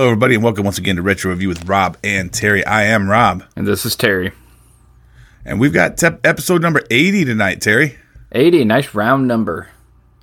Hello, 0.00 0.08
everybody, 0.12 0.34
and 0.34 0.42
welcome 0.42 0.64
once 0.64 0.78
again 0.78 0.96
to 0.96 1.02
Retro 1.02 1.30
Review 1.30 1.48
with 1.48 1.68
Rob 1.68 1.98
and 2.02 2.32
Terry. 2.32 2.64
I 2.64 2.84
am 2.84 3.06
Rob, 3.10 3.44
And 3.54 3.66
this 3.66 3.84
is 3.84 3.94
Terry. 3.96 4.32
and 5.44 5.60
we've 5.60 5.74
got 5.74 5.98
tep- 5.98 6.24
episode 6.26 6.62
number 6.62 6.80
80 6.90 7.26
tonight, 7.26 7.60
Terry. 7.60 7.98
80, 8.32 8.64
nice 8.64 8.94
round 8.94 9.28
number. 9.28 9.68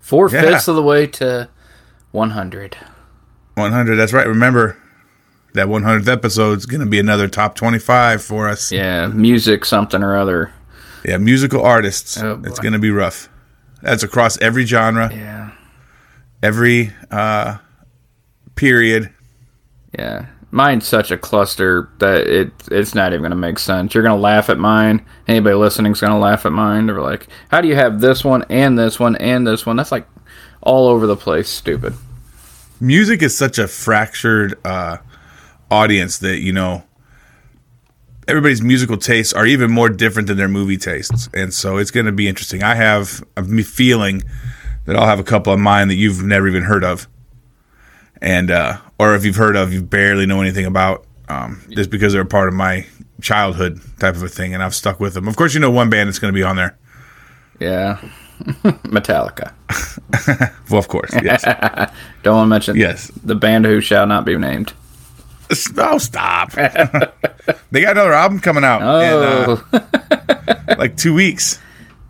Four 0.01 0.31
Yeah. 0.31 0.41
fifths 0.41 0.67
of 0.67 0.75
the 0.77 0.81
way 0.81 1.05
to 1.05 1.49
100. 2.09 2.75
100, 3.53 3.97
that's 3.97 4.13
right. 4.13 4.25
Remember, 4.25 4.77
that 5.53 5.69
100th 5.69 6.07
episode 6.07 6.57
is 6.57 6.65
going 6.65 6.79
to 6.81 6.87
be 6.87 6.97
another 6.97 7.27
top 7.27 7.53
25 7.53 8.23
for 8.23 8.49
us. 8.49 8.71
Yeah, 8.71 9.05
music, 9.05 9.63
something 9.63 10.01
or 10.01 10.17
other. 10.17 10.49
Yeah, 11.05 11.17
musical 11.19 11.61
artists. 11.61 12.17
Oh, 12.19 12.41
it's 12.45 12.57
going 12.59 12.73
to 12.73 12.79
be 12.79 12.89
rough. 12.89 13.29
That's 13.83 14.01
across 14.01 14.41
every 14.41 14.65
genre, 14.65 15.11
Yeah. 15.13 15.51
every 16.41 16.93
uh, 17.11 17.57
period. 18.55 19.11
Yeah. 19.97 20.27
Mine's 20.51 20.87
such 20.87 21.11
a 21.11 21.17
cluster 21.17 21.89
that 21.99 22.27
it 22.27 22.51
it's 22.71 22.95
not 22.95 23.13
even 23.13 23.31
to 23.31 23.35
make 23.35 23.59
sense. 23.59 23.93
You're 23.93 24.03
to 24.15 24.21
laugh 24.21 24.49
at 24.49 24.57
mine. 24.57 25.05
Anybody 25.27 25.55
listening's 25.55 25.99
to 26.13 26.17
laugh 26.17 26.45
at 26.45 26.53
mine. 26.53 26.85
They're 26.85 27.01
like, 27.01 27.27
how 27.49 27.59
do 27.61 27.67
you 27.67 27.75
have 27.75 27.99
this 27.99 28.23
one 28.23 28.45
and 28.49 28.79
this 28.79 28.99
one 28.99 29.17
and 29.17 29.45
this 29.45 29.65
one? 29.65 29.75
That's 29.75 29.91
like 29.91 30.07
all 30.61 30.87
over 30.87 31.05
the 31.05 31.17
place. 31.17 31.49
Stupid. 31.49 31.93
music 32.79 33.21
is 33.21 33.35
such 33.37 33.57
a 33.59 33.67
fractured 33.67 34.57
uh, 34.65 34.97
audience 35.69 36.19
that 36.19 36.39
you 36.39 36.53
know 36.53 36.83
everybody's 38.27 38.61
musical 38.61 38.97
tastes 38.97 39.33
are 39.33 39.45
even 39.45 39.71
more 39.71 39.89
different 39.89 40.27
than 40.27 40.37
their 40.37 40.47
movie 40.47 40.77
tastes 40.77 41.29
and 41.33 41.53
so 41.53 41.77
it's 41.77 41.91
going 41.91 42.05
to 42.05 42.11
be 42.11 42.27
interesting 42.27 42.61
i 42.63 42.75
have 42.75 43.23
a 43.35 43.43
feeling 43.63 44.21
that 44.85 44.95
i'll 44.95 45.07
have 45.07 45.19
a 45.19 45.23
couple 45.23 45.51
of 45.51 45.59
mine 45.59 45.87
that 45.87 45.95
you've 45.95 46.23
never 46.23 46.47
even 46.47 46.63
heard 46.63 46.83
of 46.83 47.07
and 48.21 48.51
uh, 48.51 48.77
or 48.99 49.15
if 49.15 49.23
you've 49.25 49.35
heard 49.35 49.55
of 49.55 49.71
you 49.73 49.81
barely 49.81 50.25
know 50.25 50.41
anything 50.41 50.65
about 50.65 51.05
um, 51.29 51.61
just 51.69 51.89
because 51.89 52.13
they're 52.13 52.21
a 52.21 52.25
part 52.25 52.47
of 52.47 52.53
my 52.53 52.85
childhood 53.21 53.79
type 53.99 54.15
of 54.15 54.23
a 54.23 54.27
thing 54.29 54.53
and 54.53 54.61
i've 54.63 54.75
stuck 54.75 54.99
with 54.99 55.13
them 55.15 55.27
of 55.27 55.35
course 55.35 55.53
you 55.53 55.59
know 55.59 55.71
one 55.71 55.89
band 55.89 56.07
that's 56.07 56.19
going 56.19 56.31
to 56.31 56.35
be 56.37 56.43
on 56.43 56.55
there 56.55 56.77
Yeah. 57.59 57.97
Metallica. 58.85 59.51
well 60.69 60.79
of 60.79 60.87
course 60.87 61.11
yes 61.23 61.43
Don't 62.23 62.35
want 62.35 62.45
to 62.45 62.49
mention 62.49 62.75
Yes. 62.75 63.11
the 63.23 63.33
band 63.35 63.65
who 63.65 63.81
shall 63.81 64.05
not 64.05 64.25
be 64.25 64.37
named. 64.37 64.73
oh 65.77 65.97
stop 65.97 66.51
they 66.51 67.81
got 67.81 67.91
another 67.91 68.13
album 68.13 68.39
coming 68.39 68.63
out 68.63 68.81
in, 68.81 68.87
Oh. 68.87 69.63
uh, 69.73 70.75
like 70.77 70.95
two 70.97 71.13
weeks 71.13 71.59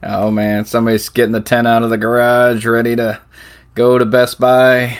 Oh 0.03 0.29
man, 0.29 0.63
somebody's 0.65 1.09
getting 1.09 1.31
the 1.31 1.41
tent 1.41 1.65
out 1.67 1.81
of 1.81 1.89
the 1.89 1.97
garage, 1.97 2.65
ready 2.67 2.95
to 2.95 3.19
go 3.73 3.97
to 3.97 4.05
Best 4.05 4.39
Buy, 4.39 4.99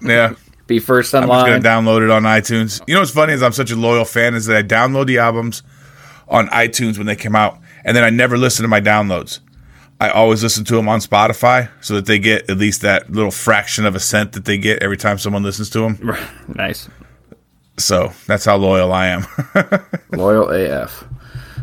yeah 0.00 0.34
be 0.68 0.78
first 0.78 1.12
in 1.14 1.24
I'm 1.24 1.28
just 1.28 1.42
line. 1.44 1.60
gonna 1.60 1.82
download 1.82 2.04
it 2.04 2.10
on 2.10 2.22
iTunes. 2.22 2.80
You 2.86 2.94
know 2.94 3.00
what's 3.00 3.10
funny 3.10 3.32
is 3.32 3.42
I'm 3.42 3.52
such 3.52 3.72
a 3.72 3.76
loyal 3.76 4.04
fan 4.04 4.34
is 4.34 4.46
that 4.46 4.56
I 4.56 4.62
download 4.62 5.06
the 5.06 5.18
albums 5.18 5.64
on 6.28 6.46
iTunes 6.48 6.96
when 6.98 7.06
they 7.06 7.16
come 7.16 7.34
out, 7.34 7.58
and 7.84 7.96
then 7.96 8.04
I 8.04 8.10
never 8.10 8.38
listen 8.38 8.62
to 8.62 8.68
my 8.68 8.80
downloads. 8.80 9.40
I 10.00 10.10
always 10.10 10.44
listen 10.44 10.64
to 10.66 10.76
them 10.76 10.88
on 10.88 11.00
Spotify 11.00 11.70
so 11.80 11.94
that 11.96 12.06
they 12.06 12.20
get 12.20 12.48
at 12.48 12.56
least 12.58 12.82
that 12.82 13.10
little 13.10 13.32
fraction 13.32 13.84
of 13.84 13.96
a 13.96 14.00
cent 14.00 14.32
that 14.32 14.44
they 14.44 14.56
get 14.56 14.80
every 14.80 14.96
time 14.96 15.18
someone 15.18 15.42
listens 15.42 15.70
to 15.70 15.80
them. 15.80 16.16
nice, 16.54 16.88
So 17.78 18.12
that's 18.28 18.44
how 18.44 18.56
loyal 18.58 18.92
I 18.92 19.06
am. 19.08 19.26
loyal 20.12 20.50
AF. 20.50 21.04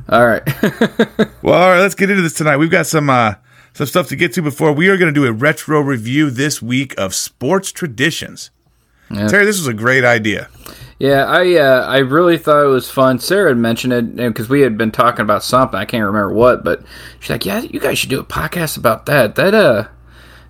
All 0.10 0.26
right, 0.28 0.44
well, 1.42 1.54
all 1.62 1.70
right, 1.70 1.80
let's 1.80 1.96
get 1.96 2.10
into 2.10 2.22
this 2.22 2.34
tonight. 2.34 2.58
We've 2.58 2.70
got 2.70 2.86
some 2.88 3.10
uh, 3.10 3.36
some 3.74 3.88
stuff 3.88 4.08
to 4.10 4.16
get 4.16 4.34
to 4.34 4.42
before 4.42 4.72
we 4.72 4.88
are 4.90 4.98
going 4.98 5.12
to 5.14 5.20
do 5.20 5.26
a 5.26 5.32
retro 5.32 5.80
review 5.80 6.30
this 6.30 6.62
week 6.62 6.94
of 6.98 7.16
sports 7.16 7.72
traditions. 7.72 8.52
Yeah. 9.16 9.28
Terry, 9.28 9.46
this 9.46 9.58
was 9.58 9.68
a 9.68 9.74
great 9.74 10.04
idea. 10.04 10.50
yeah, 11.00 11.26
I 11.26 11.56
uh, 11.56 11.86
I 11.88 11.98
really 12.00 12.38
thought 12.38 12.64
it 12.64 12.70
was 12.70 12.90
fun. 12.90 13.20
Sarah 13.20 13.50
had 13.50 13.58
mentioned 13.58 13.94
it 13.94 14.16
because 14.16 14.50
we 14.50 14.62
had 14.62 14.78
been 14.78 14.92
talking 14.92 15.22
about 15.22 15.44
something. 15.44 15.80
I 15.80 15.86
can't 15.86 16.04
remember 16.04 16.34
what, 16.34 16.64
but 16.64 16.84
she's 17.20 17.30
like, 17.30 17.46
"Yeah, 17.46 17.62
you 17.62 17.80
guys 17.80 17.98
should 17.98 18.10
do 18.10 18.20
a 18.20 18.26
podcast 18.26 18.78
about 18.78 19.06
that. 19.08 19.36
That 19.36 19.54
uh, 19.54 19.88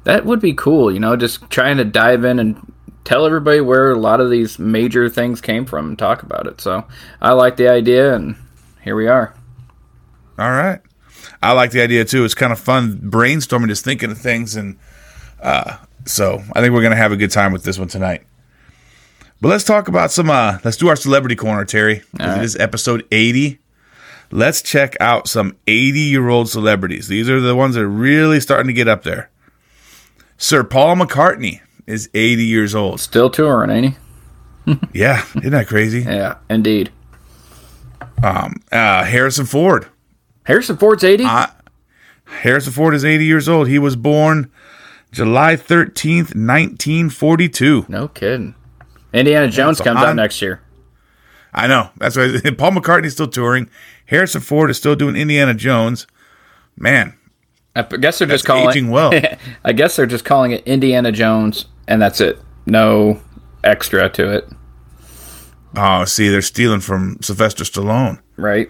that 0.04 0.26
would 0.26 0.40
be 0.40 0.54
cool. 0.54 0.92
You 0.92 1.00
know, 1.00 1.16
just 1.16 1.50
trying 1.50 1.78
to 1.78 1.86
dive 1.86 2.24
in 2.26 2.40
and." 2.40 2.72
Tell 3.04 3.28
everybody 3.28 3.62
where 3.62 3.92
a 3.92 4.00
lot 4.00 4.20
of 4.20 4.32
these 4.32 4.58
major 4.58 5.08
things 5.10 5.40
came 5.40 5.68
from 5.68 5.90
and 5.90 6.00
talk 6.00 6.24
about 6.24 6.48
it. 6.48 6.60
So 6.60 6.86
I 7.22 7.34
like 7.34 7.56
the 7.56 7.68
idea, 7.68 8.16
and 8.16 8.36
here 8.84 8.96
we 8.96 9.08
are. 9.08 9.36
All 10.40 10.50
right. 10.50 10.82
I 11.40 11.52
like 11.52 11.70
the 11.70 11.82
idea 11.82 12.04
too. 12.04 12.26
It's 12.26 12.34
kind 12.34 12.52
of 12.52 12.58
fun 12.60 12.98
brainstorming, 12.98 13.68
just 13.68 13.86
thinking 13.86 14.10
of 14.10 14.18
things, 14.18 14.56
and 14.56 14.80
uh, 15.40 15.78
so 16.06 16.42
I 16.54 16.62
think 16.62 16.74
we're 16.74 16.82
gonna 16.82 16.96
have 16.96 17.12
a 17.12 17.16
good 17.16 17.30
time 17.30 17.52
with 17.54 17.64
this 17.64 17.78
one 17.78 17.90
tonight. 17.90 18.24
But 19.42 19.50
let's 19.50 19.64
talk 19.64 19.88
about 19.88 20.12
some. 20.12 20.30
Uh, 20.30 20.60
let's 20.64 20.78
do 20.78 20.88
our 20.88 20.96
celebrity 20.96 21.36
corner, 21.36 21.66
Terry. 21.66 22.04
right. 22.20 22.38
It 22.40 22.44
is 22.44 22.56
episode 22.56 23.06
eighty. 23.12 23.60
Let's 24.32 24.62
check 24.62 24.96
out 25.00 25.28
some 25.28 25.56
eighty-year-old 25.68 26.50
celebrities. 26.50 27.08
These 27.08 27.30
are 27.30 27.40
the 27.40 27.56
ones 27.56 27.76
that 27.76 27.82
are 27.82 27.88
really 27.88 28.40
starting 28.40 28.68
to 28.68 28.74
get 28.74 28.88
up 28.88 29.04
there. 29.04 29.30
Sir 30.38 30.64
Paul 30.64 30.96
McCartney 30.96 31.62
is 31.86 32.10
eighty 32.14 32.46
years 32.46 32.74
old. 32.74 33.00
Still 33.00 33.30
touring, 33.30 33.70
ain't 33.70 33.94
he? 33.94 34.00
Yeah, 34.94 35.24
isn't 35.36 35.52
that 35.52 35.68
crazy? 35.68 36.00
Yeah, 36.02 36.38
indeed. 36.50 36.92
Uh, 38.24 38.50
Harrison 39.04 39.46
Ford. 39.46 39.88
Harrison 40.46 40.78
Ford's 40.78 41.04
80? 41.04 41.24
Uh, 41.26 41.48
Harrison 42.26 42.74
Ford 42.74 42.96
is 42.96 43.06
80 43.06 43.26
years 43.26 43.48
old. 43.48 43.68
He 43.68 43.78
was 43.78 43.96
born 43.96 44.50
July 45.12 45.56
13th, 45.56 46.34
1942. 46.36 47.86
no 47.88 48.08
kidding. 48.08 48.56
Indiana 49.16 49.50
Jones 49.50 49.78
so 49.78 49.84
comes 49.84 50.02
out 50.02 50.16
next 50.16 50.42
year. 50.42 50.62
I 51.54 51.68
know. 51.68 51.90
That's 51.98 52.18
why 52.18 52.38
Paul 52.58 52.72
McCartney's 52.72 53.14
still 53.14 53.28
touring. 53.28 53.70
Harrison 54.06 54.42
Ford 54.42 54.70
is 54.70 54.78
still 54.78 54.96
doing 54.96 55.16
Indiana 55.16 55.54
Jones. 55.54 56.06
Man, 56.78 57.18
I 57.76 57.84
guess 57.84 58.20
they're 58.20 58.28
just 58.28 58.46
calling 58.46 58.70
aging 58.70 58.90
well. 58.90 59.12
I 59.64 59.74
guess 59.74 59.96
they're 59.96 60.06
just 60.06 60.26
calling 60.26 60.52
it 60.52 60.68
Indiana 60.68 61.12
Jones 61.12 61.66
and 61.88 62.02
that's 62.02 62.20
it. 62.20 62.40
No 62.66 63.22
extra 63.64 64.10
to 64.10 64.32
it, 64.36 64.50
oh, 65.78 66.06
see, 66.06 66.30
they're 66.30 66.42
stealing 66.42 66.80
from 66.80 67.18
Sylvester 67.22 67.64
Stallone. 67.64 68.20
right? 68.38 68.70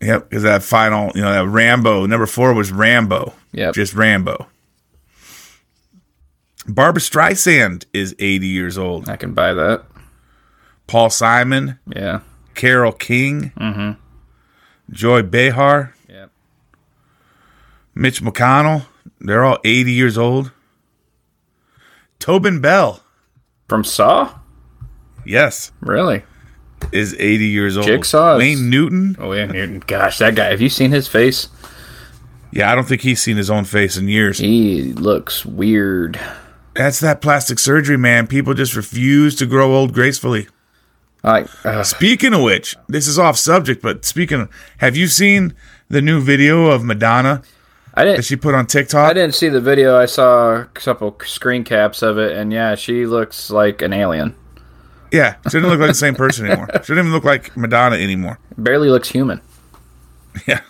Yep, 0.00 0.30
because 0.30 0.44
that 0.44 0.62
final, 0.62 1.10
you 1.14 1.22
know, 1.22 1.32
that 1.32 1.46
Rambo, 1.46 2.06
number 2.06 2.26
four 2.26 2.52
was 2.54 2.70
Rambo. 2.70 3.34
Yep. 3.52 3.74
Just 3.74 3.94
Rambo. 3.94 4.46
Barbra 6.68 7.00
Streisand 7.00 7.86
is 7.92 8.14
80 8.18 8.46
years 8.46 8.76
old. 8.78 9.08
I 9.08 9.16
can 9.16 9.32
buy 9.34 9.54
that. 9.54 9.84
Paul 10.86 11.10
Simon, 11.10 11.78
Yeah. 11.86 12.20
Carole 12.54 12.92
King, 12.92 13.52
mm-hmm. 13.58 13.92
Joy 14.90 15.22
Behar, 15.22 15.94
Yep. 16.08 16.30
Mitch 17.94 18.22
McConnell. 18.22 18.86
They're 19.20 19.44
all 19.44 19.58
80 19.64 19.92
years 19.92 20.16
old. 20.18 20.52
Tobin 22.18 22.60
Bell, 22.60 23.02
From 23.68 23.84
Saw? 23.84 24.34
yes, 25.24 25.72
Really? 25.80 26.22
is 26.92 27.14
80 27.18 27.46
years 27.46 27.76
old. 27.76 27.86
Jigsaw 27.86 28.36
is- 28.36 28.38
Wayne 28.38 28.70
Newton. 28.70 29.16
Oh, 29.18 29.32
yeah. 29.32 29.46
Newton. 29.46 29.82
Gosh, 29.86 30.18
that 30.18 30.34
guy. 30.34 30.46
Have 30.46 30.60
you 30.60 30.68
seen 30.68 30.90
his 30.90 31.06
face? 31.08 31.48
Yeah, 32.50 32.72
I 32.72 32.74
don't 32.74 32.86
think 32.88 33.02
he's 33.02 33.20
seen 33.20 33.36
his 33.36 33.50
own 33.50 33.64
face 33.64 33.96
in 33.96 34.08
years. 34.08 34.38
He 34.38 34.92
looks 34.94 35.44
weird. 35.44 36.18
That's 36.78 37.00
that 37.00 37.20
plastic 37.20 37.58
surgery, 37.58 37.98
man. 37.98 38.28
People 38.28 38.54
just 38.54 38.76
refuse 38.76 39.34
to 39.36 39.46
grow 39.46 39.74
old 39.74 39.92
gracefully. 39.92 40.46
Like, 41.24 41.48
uh, 41.66 41.82
Speaking 41.82 42.32
of 42.32 42.42
which, 42.42 42.76
this 42.88 43.08
is 43.08 43.18
off 43.18 43.36
subject, 43.36 43.82
but 43.82 44.04
speaking 44.04 44.42
of, 44.42 44.50
have 44.78 44.96
you 44.96 45.08
seen 45.08 45.54
the 45.88 46.00
new 46.00 46.20
video 46.20 46.66
of 46.66 46.84
Madonna 46.84 47.42
I 47.94 48.04
didn't 48.04 48.24
she 48.24 48.36
put 48.36 48.54
on 48.54 48.66
TikTok. 48.66 49.10
I 49.10 49.12
didn't 49.12 49.34
see 49.34 49.48
the 49.48 49.60
video. 49.60 49.96
I 49.98 50.06
saw 50.06 50.54
a 50.60 50.64
couple 50.66 51.16
screen 51.24 51.64
caps 51.64 52.00
of 52.00 52.16
it, 52.16 52.36
and 52.36 52.52
yeah, 52.52 52.76
she 52.76 53.06
looks 53.06 53.50
like 53.50 53.82
an 53.82 53.92
alien. 53.92 54.36
Yeah, 55.10 55.34
she 55.48 55.58
doesn't 55.58 55.68
look 55.68 55.80
like 55.80 55.88
the 55.88 55.94
same 55.94 56.14
person 56.14 56.46
anymore. 56.46 56.68
She 56.74 56.78
doesn't 56.78 56.98
even 56.98 57.12
look 57.12 57.24
like 57.24 57.56
Madonna 57.56 57.96
anymore. 57.96 58.38
Barely 58.56 58.88
looks 58.88 59.08
human. 59.08 59.40
Yeah. 60.46 60.60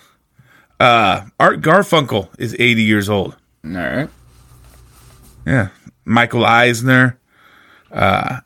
Uh, 0.81 1.26
Art 1.38 1.61
Garfunkel 1.61 2.31
is 2.38 2.56
80 2.58 2.82
years 2.82 3.11
old. 3.11 3.37
All 3.66 3.72
right. 3.72 4.08
Yeah. 5.44 5.69
Michael 6.08 6.44
Eisner. 6.44 7.19
Uh, 7.93 8.40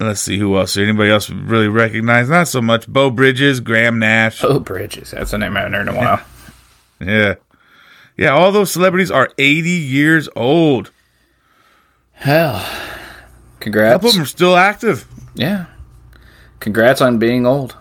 let's 0.00 0.20
see 0.20 0.38
who 0.38 0.56
else. 0.56 0.76
Anybody 0.76 1.10
else 1.10 1.30
really 1.30 1.68
recognize? 1.68 2.28
Not 2.28 2.48
so 2.48 2.60
much. 2.60 2.88
Beau 2.88 3.10
Bridges, 3.10 3.60
Graham 3.60 3.98
Nash. 3.98 4.42
Beau 4.42 4.58
Bridges. 4.58 5.10
That's 5.12 5.32
a 5.32 5.38
name 5.38 5.56
I 5.56 5.60
haven't 5.60 5.74
heard 5.74 5.88
in 5.88 5.94
a 5.94 5.96
while. 5.96 6.20
Yeah. 6.98 7.34
Yeah, 8.16 8.30
all 8.30 8.52
those 8.52 8.70
celebrities 8.72 9.10
are 9.10 9.28
80 9.36 9.68
years 9.68 10.30
old. 10.34 10.90
Hell. 12.12 12.66
Congrats. 13.60 13.90
A 13.90 13.94
couple 13.96 14.08
of 14.08 14.14
them 14.14 14.22
are 14.22 14.26
still 14.26 14.56
active. 14.56 15.04
Yeah. 15.34 15.66
Congrats 16.58 17.02
on 17.02 17.18
being 17.18 17.44
old. 17.46 17.76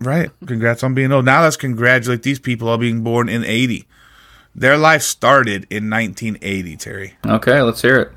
Right. 0.00 0.30
Congrats 0.46 0.82
on 0.82 0.94
being 0.94 1.12
old. 1.12 1.26
Now 1.26 1.42
let's 1.42 1.58
congratulate 1.58 2.22
these 2.22 2.38
people 2.38 2.68
all 2.70 2.78
being 2.78 3.02
born 3.04 3.28
in 3.28 3.44
80. 3.44 3.86
Their 4.54 4.78
life 4.78 5.02
started 5.02 5.66
in 5.70 5.90
1980, 5.90 6.76
Terry. 6.78 7.14
Okay, 7.26 7.60
let's 7.60 7.82
hear 7.82 7.98
it. 7.98 8.12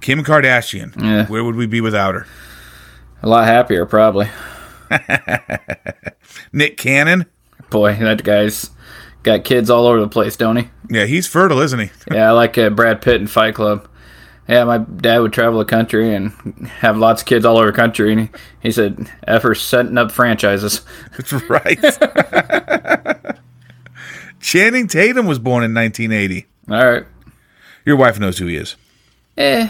Kim 0.00 0.22
Kardashian. 0.22 1.00
Yeah. 1.02 1.26
Where 1.26 1.44
would 1.44 1.56
we 1.56 1.66
be 1.66 1.80
without 1.80 2.14
her? 2.14 2.26
A 3.22 3.28
lot 3.28 3.44
happier, 3.46 3.84
probably. 3.84 4.28
Nick 6.52 6.76
Cannon. 6.76 7.26
Boy, 7.70 7.94
that 7.96 8.22
guy's 8.22 8.70
got 9.22 9.44
kids 9.44 9.68
all 9.70 9.86
over 9.86 10.00
the 10.00 10.08
place, 10.08 10.36
don't 10.36 10.56
he? 10.56 10.68
Yeah, 10.88 11.04
he's 11.04 11.26
fertile, 11.26 11.60
isn't 11.60 11.78
he? 11.80 11.90
Yeah, 12.14 12.28
I 12.28 12.32
like 12.32 12.56
uh, 12.56 12.70
Brad 12.70 13.02
Pitt 13.02 13.20
in 13.20 13.26
Fight 13.26 13.54
Club. 13.54 13.88
Yeah, 14.48 14.64
my 14.64 14.78
dad 14.78 15.18
would 15.18 15.34
travel 15.34 15.58
the 15.58 15.66
country 15.66 16.14
and 16.14 16.30
have 16.78 16.96
lots 16.96 17.20
of 17.20 17.28
kids 17.28 17.44
all 17.44 17.58
over 17.58 17.66
the 17.66 17.76
country, 17.76 18.12
and 18.12 18.20
he, 18.22 18.28
he 18.62 18.70
said, 18.72 19.10
"F 19.26 19.42
for 19.42 19.54
setting 19.54 19.98
up 19.98 20.10
franchises." 20.10 20.80
That's 21.18 21.34
right. 21.50 21.78
Channing 24.40 24.88
Tatum 24.88 25.26
was 25.26 25.38
born 25.38 25.64
in 25.64 25.74
1980. 25.74 26.46
All 26.70 26.86
right. 26.92 27.04
Your 27.84 27.96
wife 27.96 28.18
knows 28.18 28.38
who 28.38 28.46
he 28.46 28.56
is. 28.56 28.76
Eh, 29.36 29.68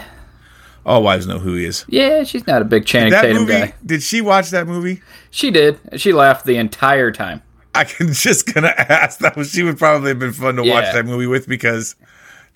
All 0.85 1.03
wives 1.03 1.27
know 1.27 1.39
who 1.39 1.55
he 1.55 1.65
is. 1.65 1.85
yeah, 1.87 2.23
she's 2.23 2.47
not 2.47 2.61
a 2.61 2.65
big 2.65 2.85
Channing 2.85 3.11
That 3.11 3.21
Tatum 3.23 3.41
movie, 3.43 3.53
guy. 3.53 3.73
did 3.85 4.01
she 4.01 4.21
watch 4.21 4.49
that 4.51 4.65
movie? 4.67 5.01
She 5.29 5.51
did. 5.51 5.79
She 5.97 6.13
laughed 6.13 6.45
the 6.45 6.57
entire 6.57 7.11
time. 7.11 7.41
I 7.75 7.83
can 7.83 8.07
just 8.13 8.51
gonna 8.53 8.73
ask. 8.77 9.19
That 9.19 9.35
was 9.35 9.51
she 9.51 9.63
would 9.63 9.77
probably 9.77 10.09
have 10.09 10.19
been 10.19 10.33
fun 10.33 10.55
to 10.55 10.63
watch 10.63 10.91
that 10.93 11.05
movie 11.05 11.27
with 11.27 11.47
because 11.47 11.95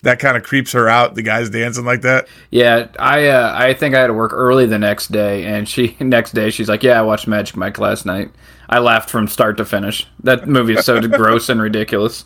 that 0.02 0.18
kind 0.18 0.36
of 0.36 0.42
creeps 0.42 0.72
her 0.72 0.88
out. 0.88 1.14
The 1.14 1.22
guys 1.22 1.48
dancing 1.50 1.84
like 1.84 2.02
that. 2.02 2.26
Yeah, 2.50 2.88
I 2.98 3.28
uh, 3.28 3.52
I 3.56 3.74
think 3.74 3.94
I 3.94 4.00
had 4.00 4.08
to 4.08 4.14
work 4.14 4.32
early 4.34 4.66
the 4.66 4.78
next 4.78 5.12
day, 5.12 5.44
and 5.44 5.68
she 5.68 5.96
next 6.00 6.32
day 6.32 6.50
she's 6.50 6.68
like, 6.68 6.82
"Yeah, 6.82 6.98
I 6.98 7.02
watched 7.02 7.26
Magic 7.28 7.56
Mike 7.56 7.78
last 7.78 8.04
night." 8.04 8.30
I 8.68 8.78
laughed 8.80 9.08
from 9.10 9.28
start 9.28 9.56
to 9.58 9.64
finish. 9.64 10.06
That 10.24 10.48
movie 10.48 10.74
is 10.74 10.84
so 10.84 11.00
gross 11.08 11.48
and 11.48 11.60
ridiculous. 11.60 12.24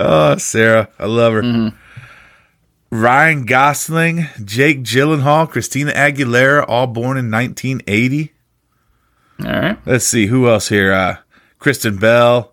Oh, 0.00 0.36
Sarah, 0.38 0.88
I 0.98 1.06
love 1.06 1.34
her. 1.34 1.42
Mm-hmm. 1.42 1.76
Ryan 2.92 3.46
Gosling, 3.46 4.26
Jake 4.44 4.82
Gyllenhaal, 4.82 5.48
Christina 5.48 5.92
Aguilera, 5.92 6.62
all 6.68 6.86
born 6.86 7.16
in 7.16 7.30
1980. 7.30 8.32
All 9.40 9.46
right. 9.46 9.78
Let's 9.86 10.04
see 10.06 10.26
who 10.26 10.46
else 10.46 10.68
here. 10.68 10.92
Uh, 10.92 11.16
Kristen 11.58 11.96
Bell, 11.96 12.52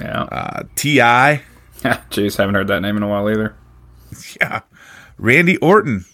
Yeah. 0.00 0.22
uh, 0.22 0.62
Ti, 0.74 0.96
Jeez, 0.98 2.36
haven't 2.36 2.56
heard 2.56 2.66
that 2.66 2.80
name 2.80 2.96
in 2.96 3.04
a 3.04 3.08
while 3.08 3.30
either. 3.30 3.54
yeah, 4.40 4.60
Randy 5.18 5.56
Orton, 5.58 6.04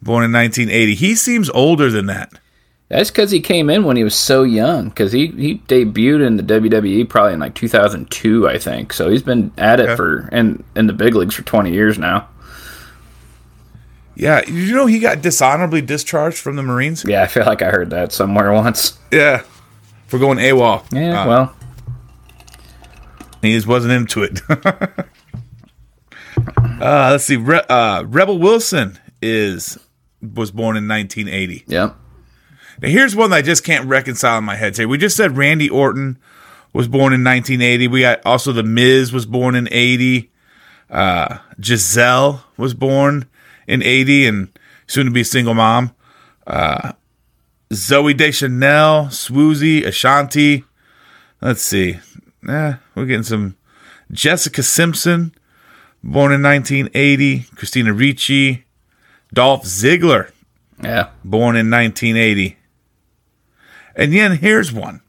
born 0.00 0.24
in 0.24 0.32
1980. 0.32 0.94
He 0.94 1.14
seems 1.14 1.50
older 1.50 1.90
than 1.90 2.06
that. 2.06 2.32
That's 2.88 3.10
because 3.10 3.32
he 3.32 3.40
came 3.40 3.68
in 3.68 3.84
when 3.84 3.96
he 3.98 4.04
was 4.04 4.14
so 4.14 4.44
young. 4.44 4.88
Because 4.88 5.12
he, 5.12 5.26
he 5.26 5.58
debuted 5.68 6.24
in 6.26 6.36
the 6.38 6.42
WWE 6.42 7.06
probably 7.08 7.34
in 7.34 7.40
like 7.40 7.54
2002, 7.54 8.48
I 8.48 8.56
think. 8.58 8.94
So 8.94 9.10
he's 9.10 9.22
been 9.24 9.52
at 9.58 9.78
it 9.78 9.88
Okay. 9.90 9.96
for 9.96 10.28
in 10.32 10.64
in 10.74 10.86
the 10.86 10.92
big 10.94 11.14
leagues 11.14 11.34
for 11.34 11.42
20 11.42 11.70
years 11.72 11.98
now. 11.98 12.28
Yeah, 14.16 14.42
you 14.46 14.74
know 14.74 14.86
he 14.86 14.98
got 14.98 15.20
dishonorably 15.22 15.82
discharged 15.82 16.38
from 16.38 16.56
the 16.56 16.62
Marines. 16.62 17.04
Yeah, 17.06 17.22
I 17.22 17.26
feel 17.26 17.44
like 17.44 17.60
I 17.62 17.70
heard 17.70 17.90
that 17.90 18.12
somewhere 18.12 18.50
once. 18.52 18.98
Yeah, 19.12 19.42
for 20.06 20.18
going 20.18 20.38
AWOL. 20.38 20.84
Yeah, 20.90 21.22
Uh, 21.22 21.26
well, 21.28 21.56
he 23.42 23.52
just 23.54 23.66
wasn't 23.66 23.92
into 23.92 24.22
it. 24.22 24.40
uh, 26.80 27.08
let's 27.12 27.24
see. 27.24 27.36
Re- 27.36 27.62
uh, 27.68 28.04
Rebel 28.06 28.38
Wilson 28.38 28.98
is 29.22 29.78
was 30.34 30.50
born 30.50 30.76
in 30.76 30.88
1980. 30.88 31.64
yep. 31.66 31.94
Now, 32.82 32.88
here's 32.88 33.16
one 33.16 33.30
that 33.30 33.36
I 33.36 33.42
just 33.42 33.64
can't 33.64 33.86
reconcile 33.86 34.38
in 34.38 34.44
my 34.44 34.56
head. 34.56 34.74
Today, 34.74 34.86
we 34.86 34.98
just 34.98 35.16
said 35.16 35.36
Randy 35.36 35.68
Orton 35.70 36.18
was 36.74 36.88
born 36.88 37.12
in 37.14 37.24
1980. 37.24 37.88
We 37.88 38.00
got 38.02 38.20
also 38.26 38.52
the 38.52 38.62
Miz 38.62 39.12
was 39.12 39.24
born 39.24 39.54
in 39.54 39.66
80. 39.70 40.30
Uh, 40.90 41.38
Gisele 41.58 42.42
was 42.58 42.74
born 42.74 43.26
in 43.66 43.82
80 43.82 44.26
and 44.26 44.58
soon 44.86 45.06
to 45.06 45.12
be 45.12 45.24
single 45.24 45.54
mom. 45.54 45.94
Uh, 46.46 46.92
Zooey 47.72 48.16
Deschanel, 48.16 49.06
Swoozy, 49.06 49.84
Ashanti. 49.84 50.64
Let's 51.40 51.62
see. 51.62 51.98
Eh, 52.48 52.74
we're 52.94 53.06
getting 53.06 53.22
some. 53.24 53.56
Jessica 54.12 54.62
Simpson, 54.62 55.34
born 56.02 56.32
in 56.32 56.42
1980. 56.42 57.46
Christina 57.56 57.92
Ricci. 57.92 58.64
Dolph 59.34 59.64
Ziggler, 59.64 60.30
Yeah. 60.82 61.08
born 61.24 61.56
in 61.56 61.68
1980. 61.68 62.56
And 63.96 64.12
then 64.12 64.36
here's 64.38 64.72
one. 64.72 65.00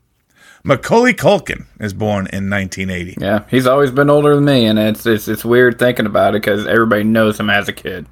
Macaulay 0.64 1.14
Culkin 1.14 1.66
is 1.80 1.94
born 1.94 2.28
in 2.34 2.50
1980. 2.50 3.16
Yeah, 3.22 3.44
he's 3.50 3.68
always 3.68 3.92
been 3.92 4.10
older 4.10 4.36
than 4.36 4.44
me, 4.46 4.66
and 4.66 4.80
it's 4.80 5.06
it's, 5.06 5.28
it's 5.28 5.46
weird 5.46 5.78
thinking 5.80 6.06
about 6.08 6.36
it 6.36 6.42
because 6.42 6.66
everybody 6.68 7.04
knows 7.04 7.40
him 7.40 7.50
as 7.50 7.70
a 7.70 7.74
kid. 7.74 8.08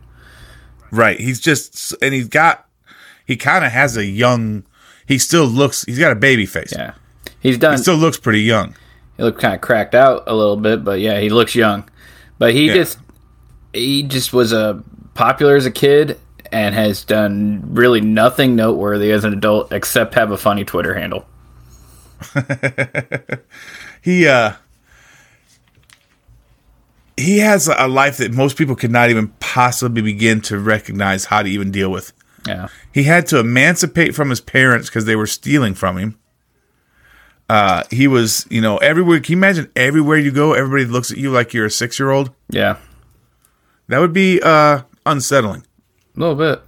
Right. 0.91 1.19
He's 1.19 1.39
just, 1.39 1.93
and 2.01 2.13
he's 2.13 2.27
got, 2.27 2.67
he 3.25 3.35
kind 3.37 3.65
of 3.65 3.71
has 3.71 3.97
a 3.97 4.05
young, 4.05 4.63
he 5.07 5.17
still 5.17 5.45
looks, 5.45 5.83
he's 5.83 5.99
got 5.99 6.11
a 6.11 6.15
baby 6.15 6.45
face. 6.45 6.73
Yeah, 6.75 6.93
he's 7.39 7.57
done. 7.57 7.73
He 7.73 7.77
still 7.81 7.95
looks 7.97 8.17
pretty 8.17 8.41
young. 8.41 8.75
he 9.17 9.23
looked 9.23 9.39
kind 9.41 9.55
of 9.55 9.61
cracked 9.61 9.95
out 9.95 10.23
a 10.27 10.33
little 10.35 10.57
bit, 10.57 10.83
but 10.83 10.99
yeah, 10.99 11.19
he 11.19 11.29
looks 11.29 11.55
young. 11.55 11.89
But 12.37 12.53
he 12.53 12.67
Yeah. 12.67 12.73
just 12.75 12.99
he 13.73 14.03
just 14.03 14.31
was 14.33 14.53
a 14.53 14.81
popular 15.15 15.55
as 15.55 15.65
a 15.65 15.71
kid 15.71 16.19
and 16.51 16.73
has 16.75 17.03
done 17.03 17.61
really 17.73 17.99
nothing 18.01 18.55
noteworthy 18.55 19.11
as 19.11 19.23
an 19.25 19.33
adult 19.33 19.71
except 19.73 20.13
have 20.15 20.31
a 20.31 20.37
funny 20.37 20.63
Twitter 20.63 20.93
handle. 20.93 21.25
He, 24.01 24.27
uh, 24.27 24.53
he 27.17 27.39
has 27.39 27.67
a 27.67 27.87
life 27.87 28.17
that 28.17 28.33
most 28.33 28.57
people 28.57 28.75
could 28.75 28.91
not 28.91 29.09
even 29.09 29.29
possibly 29.39 30.01
begin 30.01 30.41
to 30.41 30.59
recognize 30.59 31.25
how 31.25 31.41
to 31.43 31.49
even 31.49 31.71
deal 31.71 31.89
with. 31.91 32.11
Yeah, 32.47 32.67
He 32.93 33.03
had 33.03 33.25
to 33.27 33.39
emancipate 33.39 34.13
from 34.13 34.29
his 34.29 34.39
parents 34.41 34.87
because 34.89 35.05
they 35.05 35.15
were 35.15 35.25
stealing 35.27 35.73
from 35.73 35.97
him. 35.97 36.19
Uh, 37.49 37.83
he 37.91 38.07
was, 38.07 38.45
you 38.49 38.61
know, 38.61 38.77
everywhere. 38.77 39.19
Can 39.19 39.33
you 39.33 39.37
imagine 39.37 39.71
everywhere 39.75 40.17
you 40.17 40.31
go, 40.31 40.53
everybody 40.53 40.85
looks 40.85 41.11
at 41.11 41.17
you 41.17 41.31
like 41.31 41.53
you're 41.53 41.65
a 41.67 41.71
six 41.71 41.99
year 41.99 42.09
old? 42.11 42.31
yeah, 42.49 42.77
That 43.87 43.99
would 43.99 44.13
be 44.13 44.41
uh, 44.43 44.81
unsettling. 45.05 45.65
a 46.15 46.19
little 46.19 46.35
bit. 46.35 46.61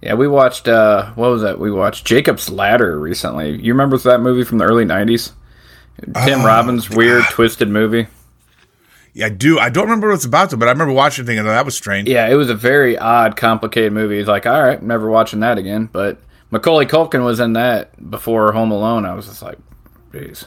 Yeah, 0.00 0.14
we 0.14 0.28
watched 0.28 0.68
uh 0.68 1.10
what 1.14 1.28
was 1.30 1.42
that? 1.42 1.58
We 1.58 1.72
watched 1.72 2.04
Jacob's 2.06 2.48
Ladder 2.48 2.98
recently. 3.00 3.60
You 3.60 3.72
remember 3.72 3.98
that 3.98 4.20
movie 4.20 4.44
from 4.44 4.58
the 4.58 4.64
early 4.64 4.84
'90s? 4.84 5.32
Tim 6.24 6.40
Oh, 6.42 6.46
Robbins' 6.46 6.88
weird, 6.88 7.24
twisted 7.30 7.68
movie. 7.68 8.06
Yeah, 9.14 9.26
I 9.26 9.28
do. 9.30 9.58
I 9.58 9.68
don't 9.70 9.84
remember 9.84 10.08
what 10.08 10.14
it's 10.14 10.24
about, 10.24 10.50
though, 10.50 10.56
but 10.56 10.68
I 10.68 10.70
remember 10.72 10.92
watching 10.94 11.24
it 11.24 11.26
thinking, 11.26 11.44
oh, 11.46 11.50
that 11.50 11.64
was 11.64 11.74
strange. 11.76 12.08
Yeah, 12.08 12.28
it 12.28 12.34
was 12.34 12.50
a 12.50 12.54
very 12.54 12.96
odd, 12.98 13.36
complicated 13.36 13.92
movie. 13.92 14.18
It's 14.18 14.28
like, 14.28 14.46
all 14.46 14.62
right, 14.62 14.80
never 14.82 15.08
watching 15.10 15.40
that 15.40 15.58
again. 15.58 15.88
But 15.92 16.20
Macaulay 16.50 16.86
Culkin 16.86 17.24
was 17.24 17.40
in 17.40 17.54
that 17.54 18.10
before 18.10 18.52
Home 18.52 18.70
Alone. 18.70 19.04
I 19.04 19.14
was 19.14 19.26
just 19.26 19.42
like, 19.42 19.58
jeez, 20.12 20.46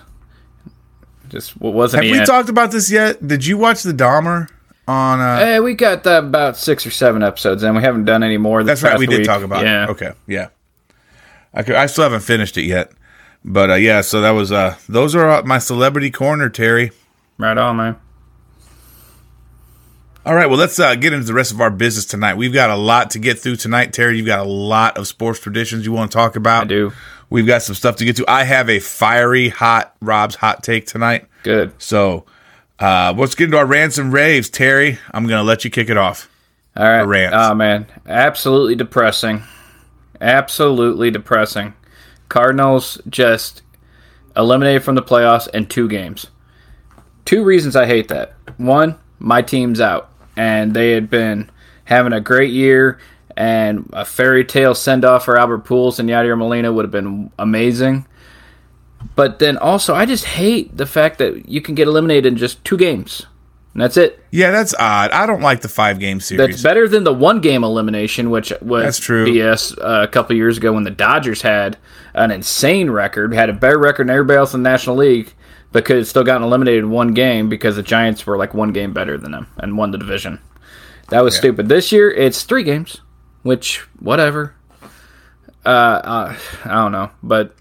just 1.29 1.59
what 1.59 1.73
wasn't 1.73 2.03
Have 2.03 2.11
we 2.11 2.19
in? 2.19 2.25
talked 2.25 2.49
about 2.49 2.71
this 2.71 2.89
yet? 2.91 3.25
Did 3.25 3.45
you 3.45 3.57
watch 3.57 3.83
the 3.83 3.91
Dahmer 3.93 4.49
on? 4.87 5.19
Uh, 5.19 5.39
Eh, 5.43 5.59
we 5.59 5.73
got 5.73 6.05
uh, 6.07 6.21
about 6.23 6.57
six 6.57 6.85
or 6.85 6.91
seven 6.91 7.23
episodes, 7.23 7.63
and 7.63 7.75
we 7.75 7.81
haven't 7.81 8.05
done 8.05 8.23
any 8.23 8.37
more. 8.37 8.63
That's 8.63 8.83
right. 8.83 8.97
We 8.97 9.05
did 9.07 9.19
week. 9.19 9.27
talk 9.27 9.41
about 9.43 9.63
Yeah, 9.63 9.85
it. 9.85 9.89
Okay. 9.91 10.11
Yeah. 10.27 10.47
I, 11.53 11.63
could, 11.63 11.75
I 11.75 11.85
still 11.87 12.03
haven't 12.05 12.21
finished 12.21 12.57
it 12.57 12.63
yet, 12.63 12.91
but 13.43 13.69
uh, 13.69 13.73
yeah. 13.75 13.99
So 14.01 14.21
that 14.21 14.31
was 14.31 14.51
uh, 14.53 14.77
those 14.87 15.13
are 15.15 15.29
uh, 15.29 15.43
my 15.43 15.57
celebrity 15.57 16.09
corner, 16.09 16.47
Terry. 16.49 16.91
right 17.37 17.57
on, 17.57 17.75
man. 17.75 17.95
All 20.23 20.35
right, 20.35 20.45
well, 20.45 20.59
let's 20.59 20.79
uh, 20.79 20.93
get 20.93 21.13
into 21.13 21.25
the 21.25 21.33
rest 21.33 21.51
of 21.51 21.59
our 21.61 21.71
business 21.71 22.05
tonight. 22.05 22.35
We've 22.35 22.53
got 22.53 22.69
a 22.69 22.75
lot 22.75 23.09
to 23.11 23.19
get 23.19 23.39
through 23.39 23.55
tonight, 23.55 23.91
Terry. 23.91 24.17
You've 24.17 24.27
got 24.27 24.45
a 24.45 24.49
lot 24.49 24.99
of 24.99 25.07
sports 25.07 25.39
traditions 25.39 25.83
you 25.83 25.91
want 25.91 26.11
to 26.11 26.15
talk 26.15 26.35
about. 26.35 26.65
I 26.65 26.67
do. 26.67 26.93
We've 27.31 27.47
got 27.47 27.63
some 27.63 27.73
stuff 27.73 27.95
to 27.95 28.05
get 28.05 28.17
to. 28.17 28.25
I 28.29 28.43
have 28.43 28.69
a 28.69 28.79
fiery, 28.79 29.49
hot 29.49 29.95
Rob's 29.99 30.35
hot 30.35 30.63
take 30.63 30.85
tonight. 30.85 31.25
Good. 31.41 31.73
So 31.81 32.25
uh, 32.79 33.15
let's 33.17 33.33
get 33.33 33.45
into 33.45 33.57
our 33.57 33.65
ransom 33.65 34.11
raves, 34.11 34.49
Terry. 34.49 34.99
I'm 35.11 35.25
going 35.25 35.39
to 35.39 35.43
let 35.43 35.63
you 35.65 35.71
kick 35.71 35.89
it 35.89 35.97
off. 35.97 36.29
All 36.75 36.85
right. 36.85 37.01
rants. 37.01 37.35
Oh 37.39 37.55
man, 37.55 37.87
absolutely 38.05 38.75
depressing. 38.75 39.41
Absolutely 40.19 41.09
depressing. 41.09 41.73
Cardinals 42.29 43.01
just 43.09 43.63
eliminated 44.37 44.83
from 44.83 44.93
the 44.95 45.01
playoffs 45.01 45.49
in 45.49 45.65
two 45.65 45.87
games. 45.89 46.27
Two 47.25 47.43
reasons 47.43 47.75
I 47.75 47.87
hate 47.87 48.07
that. 48.09 48.35
One, 48.57 48.99
my 49.19 49.41
team's 49.41 49.81
out, 49.81 50.10
and 50.35 50.73
they 50.73 50.91
had 50.91 51.09
been 51.09 51.49
having 51.85 52.13
a 52.13 52.21
great 52.21 52.51
year, 52.51 52.99
and 53.35 53.89
a 53.93 54.05
fairy 54.05 54.45
tale 54.45 54.75
send 54.75 55.05
off 55.05 55.25
for 55.25 55.37
Albert 55.37 55.65
Pujols 55.65 55.99
and 55.99 56.09
Yadier 56.09 56.37
Molina 56.37 56.71
would 56.71 56.85
have 56.85 56.91
been 56.91 57.31
amazing. 57.39 58.05
But 59.15 59.39
then 59.39 59.57
also, 59.57 59.95
I 59.95 60.05
just 60.05 60.25
hate 60.25 60.77
the 60.77 60.85
fact 60.85 61.17
that 61.17 61.49
you 61.49 61.61
can 61.61 61.75
get 61.75 61.87
eliminated 61.87 62.25
in 62.25 62.37
just 62.37 62.63
two 62.63 62.77
games. 62.77 63.25
And 63.73 63.81
that's 63.81 63.95
it. 63.95 64.23
Yeah, 64.31 64.51
that's 64.51 64.75
odd. 64.77 65.11
I 65.11 65.25
don't 65.25 65.41
like 65.41 65.61
the 65.61 65.69
five 65.69 65.97
game 65.97 66.19
series. 66.19 66.45
That's 66.45 66.61
better 66.61 66.89
than 66.89 67.05
the 67.05 67.13
one 67.13 67.39
game 67.39 67.63
elimination, 67.63 68.29
which 68.29 68.51
was 68.61 68.83
That's 68.83 68.99
true. 68.99 69.25
BS 69.25 69.77
uh, 69.77 70.03
a 70.03 70.07
couple 70.09 70.35
years 70.35 70.57
ago 70.57 70.73
when 70.73 70.83
the 70.83 70.91
Dodgers 70.91 71.41
had 71.41 71.77
an 72.13 72.31
insane 72.31 72.89
record, 72.89 73.33
had 73.33 73.49
a 73.49 73.53
better 73.53 73.79
record 73.79 74.07
than 74.07 74.15
everybody 74.15 74.37
else 74.37 74.53
in 74.53 74.61
the 74.61 74.69
National 74.69 74.97
League, 74.97 75.33
but 75.71 75.85
could 75.85 75.97
have 75.97 76.07
still 76.07 76.23
gotten 76.23 76.43
eliminated 76.43 76.83
in 76.83 76.89
one 76.89 77.13
game 77.13 77.49
because 77.49 77.75
the 77.75 77.83
Giants 77.83 78.25
were 78.25 78.37
like 78.37 78.53
one 78.53 78.71
game 78.73 78.93
better 78.93 79.17
than 79.17 79.31
them 79.31 79.47
and 79.57 79.77
won 79.77 79.91
the 79.91 79.97
division. 79.97 80.39
That 81.09 81.23
was 81.23 81.35
Yeah. 81.35 81.39
stupid. 81.39 81.69
This 81.69 81.91
year 81.91 82.09
it's 82.11 82.43
three 82.43 82.63
games, 82.63 83.01
which 83.43 83.79
whatever. 83.99 84.53
Uh, 85.65 85.69
uh, 85.69 86.35
I 86.65 86.73
don't 86.73 86.91
know, 86.91 87.11
but 87.21 87.55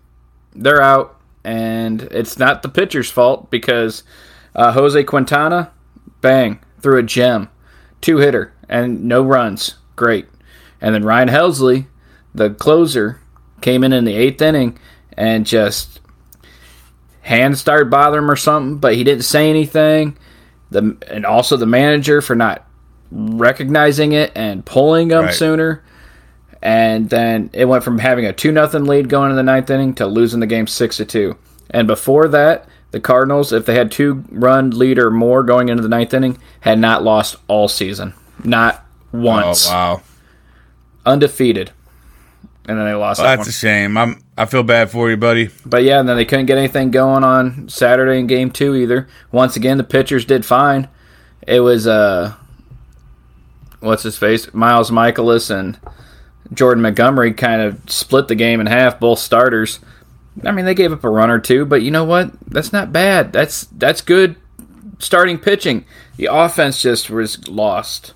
they're 0.55 0.81
out, 0.81 1.17
and 1.45 2.03
it's 2.03 2.39
not 2.39 2.63
the 2.63 2.69
pitcher's 2.69 3.11
fault 3.11 3.51
because 3.51 4.03
uh, 4.55 4.73
Jose 4.73 5.05
Quintana, 5.05 5.71
bang, 6.21 6.61
threw 6.81 6.99
a 6.99 7.03
gem, 7.03 7.49
two 8.01 8.17
hitter, 8.19 8.53
and 8.69 9.05
no 9.05 9.23
runs, 9.23 9.75
great. 9.97 10.27
And 10.81 10.95
then 10.95 11.05
Ryan 11.05 11.29
Helsley, 11.29 11.87
the 12.35 12.51
closer, 12.51 13.21
came 13.61 13.85
in 13.85 13.93
in 13.93 14.05
the 14.07 14.15
eighth 14.15 14.41
inning 14.41 14.79
and 15.17 15.45
just 15.45 16.00
hands 17.23 17.61
started 17.61 17.91
bothering 17.91 18.25
him 18.25 18.31
or 18.31 18.37
something, 18.37 18.79
but 18.79 18.95
he 18.95 19.05
didn't 19.05 19.25
say 19.25 19.51
anything. 19.51 20.17
The 20.71 20.97
and 21.09 21.27
also 21.27 21.57
the 21.57 21.67
manager 21.67 22.21
for 22.21 22.37
not 22.37 22.67
recognizing 23.11 24.13
it 24.13 24.33
and 24.35 24.65
pulling 24.65 25.11
him 25.11 25.25
Right. 25.25 25.35
sooner. 25.35 25.83
And 26.63 27.09
then 27.09 27.51
it 27.53 27.65
went 27.65 27.83
from 27.85 27.99
having 27.99 28.27
a 28.27 28.33
two 28.33 28.53
nothing 28.53 28.85
lead 28.85 29.09
going 29.09 29.31
in 29.31 29.37
the 29.37 29.43
ninth 29.43 29.71
inning 29.71 29.95
to 29.95 30.07
losing 30.07 30.41
the 30.41 30.47
game 30.47 30.67
six 30.67 30.99
to 30.99 31.05
two. 31.05 31.37
And 31.71 31.87
before 31.87 32.29
that, 32.29 32.67
the 32.91 33.01
Cardinals, 33.01 33.53
if 33.53 33.67
they 33.67 33.75
had 33.75 33.91
two 33.91 34.25
run 34.31 34.71
lead 34.71 34.99
or 34.99 35.11
more 35.11 35.43
going 35.43 35.69
into 35.69 35.83
the 35.83 35.89
ninth 35.89 36.13
inning, 36.13 36.39
had 36.61 36.79
not 36.79 37.03
lost 37.05 37.37
all 37.49 37.69
season, 37.69 38.15
not 38.45 38.85
oh, 39.15 39.21
once, 39.21 39.69
Oh 39.69 39.73
wow, 39.73 40.03
undefeated. 41.07 41.71
And 42.71 42.79
then 42.79 42.87
they 42.87 42.95
lost 42.95 43.19
well, 43.19 43.27
that 43.27 43.39
that's 43.39 43.49
one. 43.49 43.51
a 43.51 43.53
shame. 43.53 43.97
I'm 43.97 44.23
I 44.39 44.47
feel 44.47 44.63
bad 44.63 44.93
for 44.93 45.11
you, 45.11 45.17
buddy. 45.17 45.51
But 45.67 45.83
yeah, 45.83 45.99
and 45.99 46.09
then 46.09 46.17
they 46.17 46.25
couldn't 46.25 46.47
get 46.47 46.57
anything 46.57 46.93
going 46.93 47.25
on 47.25 47.69
Saturday 47.69 48.21
in 48.21 48.29
game 48.29 48.53
two 48.53 48.77
either. 48.77 49.09
Once 49.33 49.57
again, 49.57 49.77
the 49.77 49.83
pitchers 49.83 50.25
did 50.25 50.47
fine. 50.47 50.89
It 51.45 51.59
was 51.61 51.89
uh, 51.89 52.35
what's 53.81 54.05
his 54.05 54.17
face, 54.17 54.55
Miles 54.55 54.93
Mikolas 54.93 55.51
and 55.51 55.81
Jordan 56.55 56.81
Montgomery 56.81 57.35
kind 57.35 57.61
of 57.61 57.81
split 57.91 58.29
the 58.29 58.37
game 58.37 58.61
in 58.61 58.69
half, 58.69 59.01
both 59.01 59.19
starters. 59.19 59.81
I 60.45 60.53
mean, 60.53 60.65
they 60.65 60.75
gave 60.75 60.93
up 60.93 61.03
a 61.03 61.11
run 61.11 61.29
or 61.29 61.41
two, 61.41 61.67
but 61.67 61.83
you 61.83 61.91
know 61.91 62.05
what? 62.05 62.31
That's 62.49 62.73
not 62.73 62.93
bad. 62.93 63.33
That's 63.33 63.63
that's 63.65 64.01
good 64.01 64.37
starting 65.01 65.39
pitching. 65.39 65.85
The 66.19 66.27
offense 66.27 66.81
just 66.81 67.11
was 67.11 67.49
lost, 67.49 68.15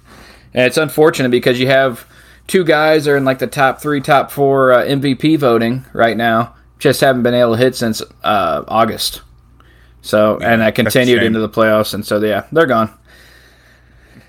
and 0.55 0.65
it's 0.65 0.77
unfortunate 0.77 1.31
because 1.31 1.59
you 1.59 1.67
have 1.67 2.07
two 2.47 2.65
guys 2.65 3.07
are 3.09 3.17
in 3.17 3.25
like 3.25 3.39
the 3.39 3.47
top 3.47 3.81
three, 3.81 4.01
top 4.01 4.31
four 4.31 4.73
uh, 4.73 4.85
MVP 4.85 5.39
voting 5.39 5.85
right 5.93 6.17
now. 6.17 6.55
Just 6.79 7.01
haven't 7.01 7.23
been 7.23 7.35
able 7.35 7.53
to 7.53 7.59
hit 7.59 7.75
since 7.77 8.03
uh, 8.23 8.65
August. 8.69 9.23
So, 10.03 10.39
and 10.39 10.61
that 10.61 10.75
continued 10.75 11.23
into 11.23 11.39
the 11.41 11.49
playoffs, 11.49 11.95
and 11.95 12.05
so 12.05 12.21
yeah, 12.21 12.47
they're 12.53 12.67
gone. 12.67 12.93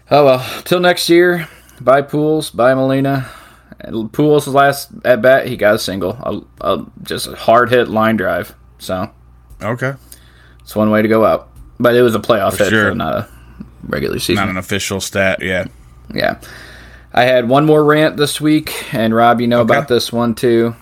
Oh 0.10 0.26
well, 0.26 0.62
till 0.64 0.80
next 0.80 1.10
year. 1.10 1.48
Bye 1.82 2.02
Pujols, 2.04 2.56
bye 2.56 2.74
Molina. 2.74 3.30
Pujols' 3.84 4.48
last 4.52 4.90
at 5.04 5.22
bat, 5.22 5.48
he 5.48 5.58
got 5.58 5.76
a 5.76 5.80
single, 5.80 6.12
a, 6.12 6.42
a, 6.62 6.86
just 7.04 7.28
a 7.28 7.36
hard 7.36 7.70
hit 7.70 7.90
line 7.90 8.16
drive. 8.16 8.56
So 8.80 9.12
Okay, 9.62 9.94
it's 10.62 10.76
one 10.76 10.90
way 10.92 11.02
to 11.02 11.08
go 11.10 11.26
out. 11.26 11.50
But 11.78 11.96
it 11.96 12.02
was 12.02 12.16
a 12.16 12.20
playoff 12.20 12.58
hit, 12.58 12.70
sure. 12.70 12.92
so 12.92 12.94
not 12.94 13.14
a 13.16 13.28
regular 13.84 14.18
season. 14.20 14.36
not 14.36 14.50
an 14.50 14.58
official 14.58 15.02
stat. 15.02 15.40
Yeah, 15.42 15.66
Yeah. 16.14 16.40
I 17.18 17.24
had 17.24 17.48
one 17.48 17.66
more 17.66 17.82
rant 17.84 18.18
this 18.18 18.42
week, 18.42 18.94
and 18.94 19.16
Rob, 19.16 19.40
you 19.40 19.48
know 19.48 19.62
Okay. 19.62 19.74
about 19.74 19.88
this 19.88 20.12
one 20.12 20.36
too. 20.36 20.76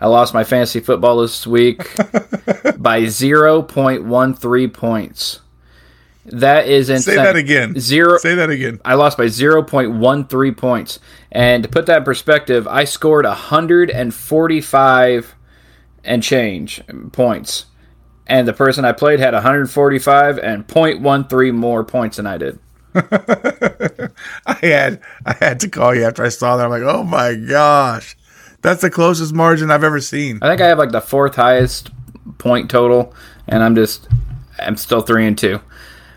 I 0.00 0.08
lost 0.08 0.34
my 0.34 0.42
fantasy 0.44 0.80
football 0.80 1.20
this 1.20 1.46
week 1.46 1.94
by 2.76 3.02
0.13 3.02 4.72
points. 4.72 5.40
That 6.26 6.66
is 6.68 6.90
insane. 6.90 7.14
say 7.14 7.22
that 7.22 7.36
again. 7.36 7.78
Zero. 7.78 8.18
Say 8.18 8.34
that 8.34 8.50
again. 8.50 8.80
I 8.84 8.94
lost 8.94 9.16
by 9.16 9.26
0.13 9.26 10.56
points. 10.56 10.98
And 11.30 11.62
to 11.62 11.68
put 11.68 11.86
that 11.86 11.98
in 11.98 12.04
perspective, 12.04 12.66
I 12.66 12.82
scored 12.84 13.24
145 13.26 15.34
and 16.04 16.22
change 16.22 16.82
points. 17.12 17.66
And 18.26 18.48
the 18.48 18.52
person 18.52 18.84
I 18.84 18.90
played 18.92 19.20
had 19.20 19.34
145 19.34 20.38
and 20.38 20.66
0.13 20.66 21.54
more 21.54 21.84
points 21.84 22.16
than 22.16 22.26
I 22.26 22.38
did. 22.38 22.58
I 22.94 24.58
had 24.62 25.00
I 25.24 25.34
had 25.38 25.60
to 25.60 25.68
call 25.68 25.94
you 25.94 26.04
after 26.04 26.24
I 26.24 26.28
saw 26.28 26.56
that. 26.56 26.64
I'm 26.64 26.70
like, 26.70 26.82
oh 26.82 27.04
my 27.04 27.34
gosh, 27.34 28.16
that's 28.62 28.80
the 28.82 28.90
closest 28.90 29.32
margin 29.32 29.70
I've 29.70 29.84
ever 29.84 30.00
seen. 30.00 30.38
I 30.42 30.48
think 30.48 30.60
I 30.60 30.66
have 30.66 30.78
like 30.78 30.90
the 30.90 31.00
fourth 31.00 31.36
highest 31.36 31.90
point 32.38 32.70
total, 32.70 33.14
and 33.46 33.62
I'm 33.62 33.74
just 33.74 34.08
I'm 34.58 34.76
still 34.76 35.02
three 35.02 35.26
and 35.26 35.38
two. 35.38 35.60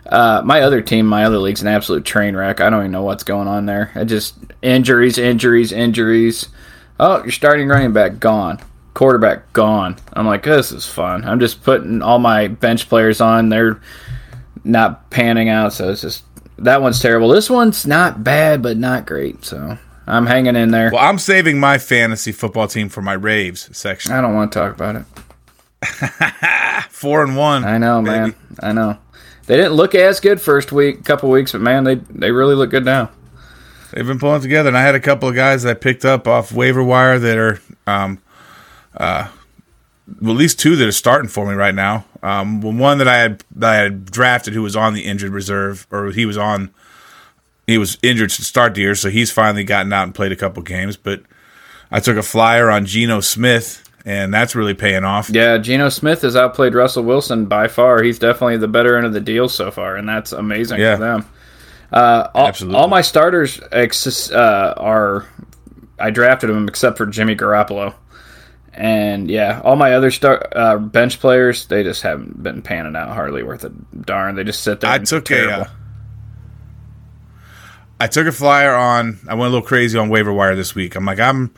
Uh, 0.05 0.41
my 0.43 0.61
other 0.61 0.81
team, 0.81 1.05
my 1.05 1.25
other 1.25 1.37
league's 1.37 1.61
an 1.61 1.67
absolute 1.67 2.05
train 2.05 2.35
wreck. 2.35 2.59
I 2.59 2.69
don't 2.69 2.81
even 2.81 2.91
know 2.91 3.03
what's 3.03 3.23
going 3.23 3.47
on 3.47 3.65
there. 3.65 3.91
I 3.95 4.03
just 4.03 4.35
injuries, 4.61 5.17
injuries, 5.17 5.71
injuries. 5.71 6.49
Oh, 6.99 7.21
your 7.23 7.31
starting 7.31 7.67
running 7.67 7.93
back 7.93 8.19
gone, 8.19 8.59
quarterback 8.93 9.53
gone. 9.53 9.97
I'm 10.13 10.25
like, 10.25 10.43
this 10.43 10.71
is 10.71 10.85
fun. 10.85 11.23
I'm 11.23 11.39
just 11.39 11.63
putting 11.63 12.01
all 12.01 12.19
my 12.19 12.47
bench 12.47 12.89
players 12.89 13.21
on. 13.21 13.49
They're 13.49 13.79
not 14.63 15.09
panning 15.09 15.49
out, 15.49 15.73
so 15.73 15.89
it's 15.89 16.01
just 16.01 16.23
that 16.59 16.81
one's 16.81 16.99
terrible. 16.99 17.29
This 17.29 17.49
one's 17.49 17.85
not 17.85 18.23
bad, 18.23 18.61
but 18.61 18.77
not 18.77 19.05
great. 19.05 19.43
So 19.45 19.77
I'm 20.07 20.25
hanging 20.25 20.55
in 20.55 20.71
there. 20.71 20.91
Well, 20.91 21.03
I'm 21.03 21.19
saving 21.19 21.59
my 21.59 21.77
fantasy 21.77 22.31
football 22.31 22.67
team 22.67 22.89
for 22.89 23.01
my 23.01 23.13
raves 23.13 23.75
section. 23.77 24.13
I 24.13 24.21
don't 24.21 24.33
want 24.33 24.51
to 24.51 24.59
talk 24.59 24.75
about 24.75 24.95
it. 24.95 25.05
Four 26.89 27.23
and 27.23 27.35
one. 27.35 27.63
I 27.65 27.77
know, 27.77 28.01
baby. 28.01 28.17
man. 28.17 28.35
I 28.61 28.71
know. 28.71 28.97
They 29.45 29.57
didn't 29.57 29.73
look 29.73 29.93
as 29.93 30.19
good 30.19 30.39
first 30.39 30.71
week, 30.71 31.03
couple 31.03 31.29
weeks, 31.29 31.51
but 31.51 31.61
man, 31.61 31.83
they 31.83 31.95
they 31.95 32.31
really 32.31 32.55
look 32.55 32.69
good 32.69 32.85
now. 32.85 33.11
They've 33.91 34.07
been 34.07 34.19
pulling 34.19 34.41
together, 34.41 34.69
and 34.69 34.77
I 34.77 34.81
had 34.81 34.95
a 34.95 34.99
couple 34.99 35.29
of 35.29 35.35
guys 35.35 35.63
that 35.63 35.69
I 35.71 35.73
picked 35.79 36.05
up 36.05 36.27
off 36.27 36.51
waiver 36.51 36.83
wire 36.83 37.19
that 37.19 37.37
are, 37.37 37.61
um, 37.85 38.19
uh, 38.97 39.27
well, 40.21 40.31
at 40.31 40.37
least 40.37 40.59
two 40.59 40.75
that 40.75 40.87
are 40.87 40.91
starting 40.91 41.29
for 41.29 41.45
me 41.47 41.53
right 41.53 41.75
now. 41.75 42.05
Um, 42.21 42.61
one 42.61 42.97
that 42.99 43.07
I 43.07 43.17
had 43.17 43.43
that 43.55 43.69
I 43.71 43.75
had 43.77 44.05
drafted 44.05 44.53
who 44.53 44.61
was 44.61 44.75
on 44.75 44.93
the 44.93 45.05
injured 45.05 45.31
reserve, 45.31 45.85
or 45.91 46.11
he 46.11 46.25
was 46.25 46.37
on, 46.37 46.71
he 47.67 47.77
was 47.77 47.97
injured 48.01 48.29
to 48.31 48.43
start 48.43 48.75
the 48.75 48.81
year, 48.81 48.95
so 48.95 49.09
he's 49.09 49.31
finally 49.31 49.63
gotten 49.63 49.91
out 49.93 50.03
and 50.03 50.15
played 50.15 50.31
a 50.31 50.35
couple 50.35 50.63
games. 50.63 50.95
But 50.97 51.21
I 51.91 51.99
took 51.99 52.17
a 52.17 52.23
flyer 52.23 52.69
on 52.71 52.85
Geno 52.85 53.19
Smith, 53.19 53.83
and 54.05 54.33
that's 54.33 54.55
really 54.55 54.73
paying 54.73 55.03
off. 55.03 55.29
Yeah, 55.29 55.57
Geno 55.57 55.89
Smith 55.89 56.21
has 56.21 56.35
outplayed 56.35 56.73
Russell 56.75 57.03
Wilson 57.03 57.45
by 57.45 57.67
far. 57.67 58.01
He's 58.03 58.19
definitely 58.19 58.57
the 58.57 58.67
better 58.67 58.95
end 58.97 59.05
of 59.05 59.13
the 59.13 59.21
deal 59.21 59.49
so 59.49 59.69
far, 59.71 59.95
and 59.97 60.07
that's 60.07 60.31
amazing 60.31 60.79
Yeah. 60.79 60.95
for 60.95 61.01
them. 61.01 61.25
Uh, 61.91 62.27
all, 62.33 62.47
Absolutely. 62.47 62.79
all 62.79 62.87
my 62.87 63.01
starters 63.01 63.59
ex- 63.71 64.31
uh, 64.31 64.73
are 64.77 65.27
I 65.99 66.09
drafted 66.09 66.49
them 66.49 66.67
except 66.67 66.97
for 66.97 67.05
Jimmy 67.05 67.35
Garoppolo, 67.35 67.93
and 68.73 69.29
yeah, 69.29 69.61
all 69.63 69.75
my 69.75 69.93
other 69.93 70.11
star 70.11 70.47
uh, 70.55 70.77
bench 70.77 71.19
players 71.19 71.67
they 71.67 71.83
just 71.83 72.01
haven't 72.01 72.41
been 72.41 72.61
panning 72.61 72.95
out 72.95 73.09
hardly 73.09 73.43
worth 73.43 73.63
a 73.63 73.69
darn. 73.69 74.35
They 74.35 74.43
just 74.43 74.63
sit 74.63 74.81
there. 74.81 74.89
I 74.89 74.95
and 74.95 75.07
took 75.07 75.29
a, 75.31 75.51
uh, 75.51 75.69
I 77.99 78.07
took 78.07 78.27
a 78.27 78.31
flyer 78.31 78.73
on. 78.73 79.19
I 79.27 79.33
went 79.35 79.47
a 79.47 79.51
little 79.51 79.67
crazy 79.67 79.97
on 79.97 80.09
waiver 80.09 80.33
wire 80.33 80.55
this 80.55 80.75
week. 80.75 80.95
I'm 80.95 81.05
like, 81.05 81.19
I'm 81.19 81.53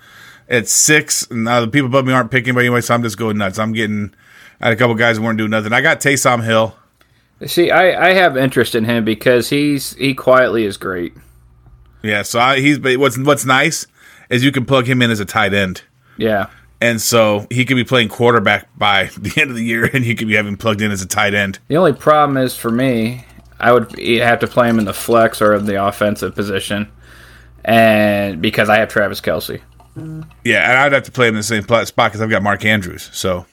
at 0.50 0.68
six, 0.68 1.30
and 1.30 1.46
now 1.46 1.62
the 1.62 1.68
people 1.68 1.88
above 1.88 2.06
me 2.06 2.14
aren't 2.14 2.32
picking 2.32 2.50
anybody 2.50 2.68
anyway, 2.68 2.82
so 2.82 2.94
I'm 2.94 3.04
just 3.04 3.18
going 3.18 3.38
nuts. 3.38 3.60
I'm 3.60 3.74
getting. 3.74 4.14
I 4.62 4.66
had 4.68 4.74
a 4.74 4.78
couple 4.78 4.96
guys 4.96 5.18
who 5.18 5.24
weren't 5.24 5.38
doing 5.38 5.52
nothing. 5.52 5.74
I 5.74 5.82
got 5.82 6.00
Taysom 6.00 6.44
Hill. 6.44 6.76
See, 7.46 7.70
I, 7.70 8.10
I 8.10 8.14
have 8.14 8.38
interest 8.38 8.76
in 8.76 8.86
him 8.86 9.04
because 9.04 9.50
he's 9.50 9.94
he 9.96 10.14
quietly 10.14 10.64
is 10.66 10.78
great. 10.78 11.14
Yeah, 12.04 12.22
so 12.22 12.40
I, 12.40 12.60
he's. 12.60 12.80
But 12.80 12.98
what's 12.98 13.18
what's 13.18 13.46
nice 13.46 13.88
is 14.30 14.44
you 14.44 14.52
can 14.52 14.66
plug 14.66 14.88
him 14.88 15.02
in 15.02 15.12
as 15.12 15.20
a 15.20 15.26
tight 15.26 15.54
end, 15.54 15.84
Yeah, 16.18 16.48
and 16.86 17.02
so 17.02 17.48
he 17.50 17.66
could 17.66 17.76
be 17.76 17.84
playing 17.84 18.10
quarterback 18.10 18.68
by 18.78 19.06
the 19.18 19.34
end 19.42 19.50
of 19.50 19.56
the 19.56 19.64
year, 19.64 19.90
and 19.92 20.04
he 20.04 20.16
could 20.16 20.28
be 20.28 20.36
having 20.36 20.58
plugged 20.58 20.82
in 20.82 20.92
as 20.92 21.02
a 21.02 21.08
tight 21.08 21.34
end. 21.34 21.60
the 21.68 21.78
only 21.78 21.94
problem 21.94 22.38
is 22.38 22.56
for 22.56 22.72
me, 22.72 23.26
I 23.60 23.72
would 23.72 23.98
have 24.00 24.40
to 24.40 24.48
play 24.48 24.70
him 24.70 24.80
in 24.80 24.86
the 24.86 24.94
flex 24.94 25.42
or 25.42 25.58
the 25.60 25.84
offensive 25.84 26.36
position, 26.36 26.92
and 27.64 28.42
because 28.42 28.70
I 28.70 28.78
have 28.78 28.90
Travis 28.90 29.22
Kelce. 29.22 29.62
Yeah, 30.44 30.70
and 30.70 30.78
I'd 30.78 30.92
have 30.92 31.04
to 31.04 31.12
play 31.12 31.28
him 31.28 31.36
in 31.36 31.40
the 31.40 31.44
same 31.44 31.64
spot 31.64 31.94
because 31.96 32.22
I've 32.22 32.30
got 32.30 32.44
Mark 32.44 32.66
Andrews, 32.66 33.10
so 33.14 33.46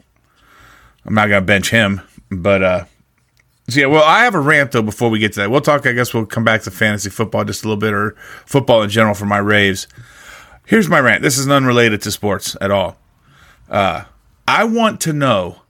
I'm 1.07 1.15
not 1.15 1.29
gonna 1.29 1.41
bench 1.41 1.71
him. 1.71 2.01
But 2.31 2.63
uh, 2.63 2.85
so 3.69 3.81
yeah, 3.81 3.87
well, 3.87 4.03
I 4.03 4.25
have 4.25 4.35
a 4.35 4.41
rant 4.41 4.73
though. 4.73 4.83
Before 4.83 5.09
we 5.09 5.21
get 5.21 5.35
to 5.35 5.41
that, 5.41 5.51
we'll 5.51 5.61
talk. 5.61 5.87
I 5.87 5.93
guess 5.93 6.13
we'll 6.13 6.27
come 6.27 6.45
back 6.45 6.63
to 6.63 6.71
fantasy 6.71 7.11
football 7.11 7.45
just 7.45 7.65
a 7.65 7.69
little 7.69 7.81
bit, 7.81 7.95
or 7.95 8.17
football 8.45 8.83
in 8.83 8.91
general 8.91 9.15
for 9.15 9.27
my 9.27 9.39
raves. 9.39 9.87
Here's 10.67 10.89
my 10.89 11.01
rant. 11.01 11.23
This 11.23 11.39
is 11.39 11.49
unrelated 11.49 12.03
to 12.03 12.11
sports 12.11 12.57
at 12.61 12.71
all. 12.71 12.97
Uh, 13.73 14.05
I 14.47 14.65
want 14.65 15.01
to 15.01 15.15
know 15.15 15.63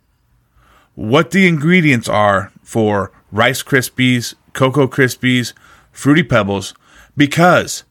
what 0.96 1.30
the 1.30 1.46
ingredients 1.46 2.08
are 2.08 2.50
for 2.64 3.12
Rice 3.30 3.62
Krispies, 3.62 4.34
Cocoa 4.52 4.88
Krispies, 4.88 5.52
Fruity 5.92 6.24
Pebbles, 6.24 6.74
because 7.16 7.84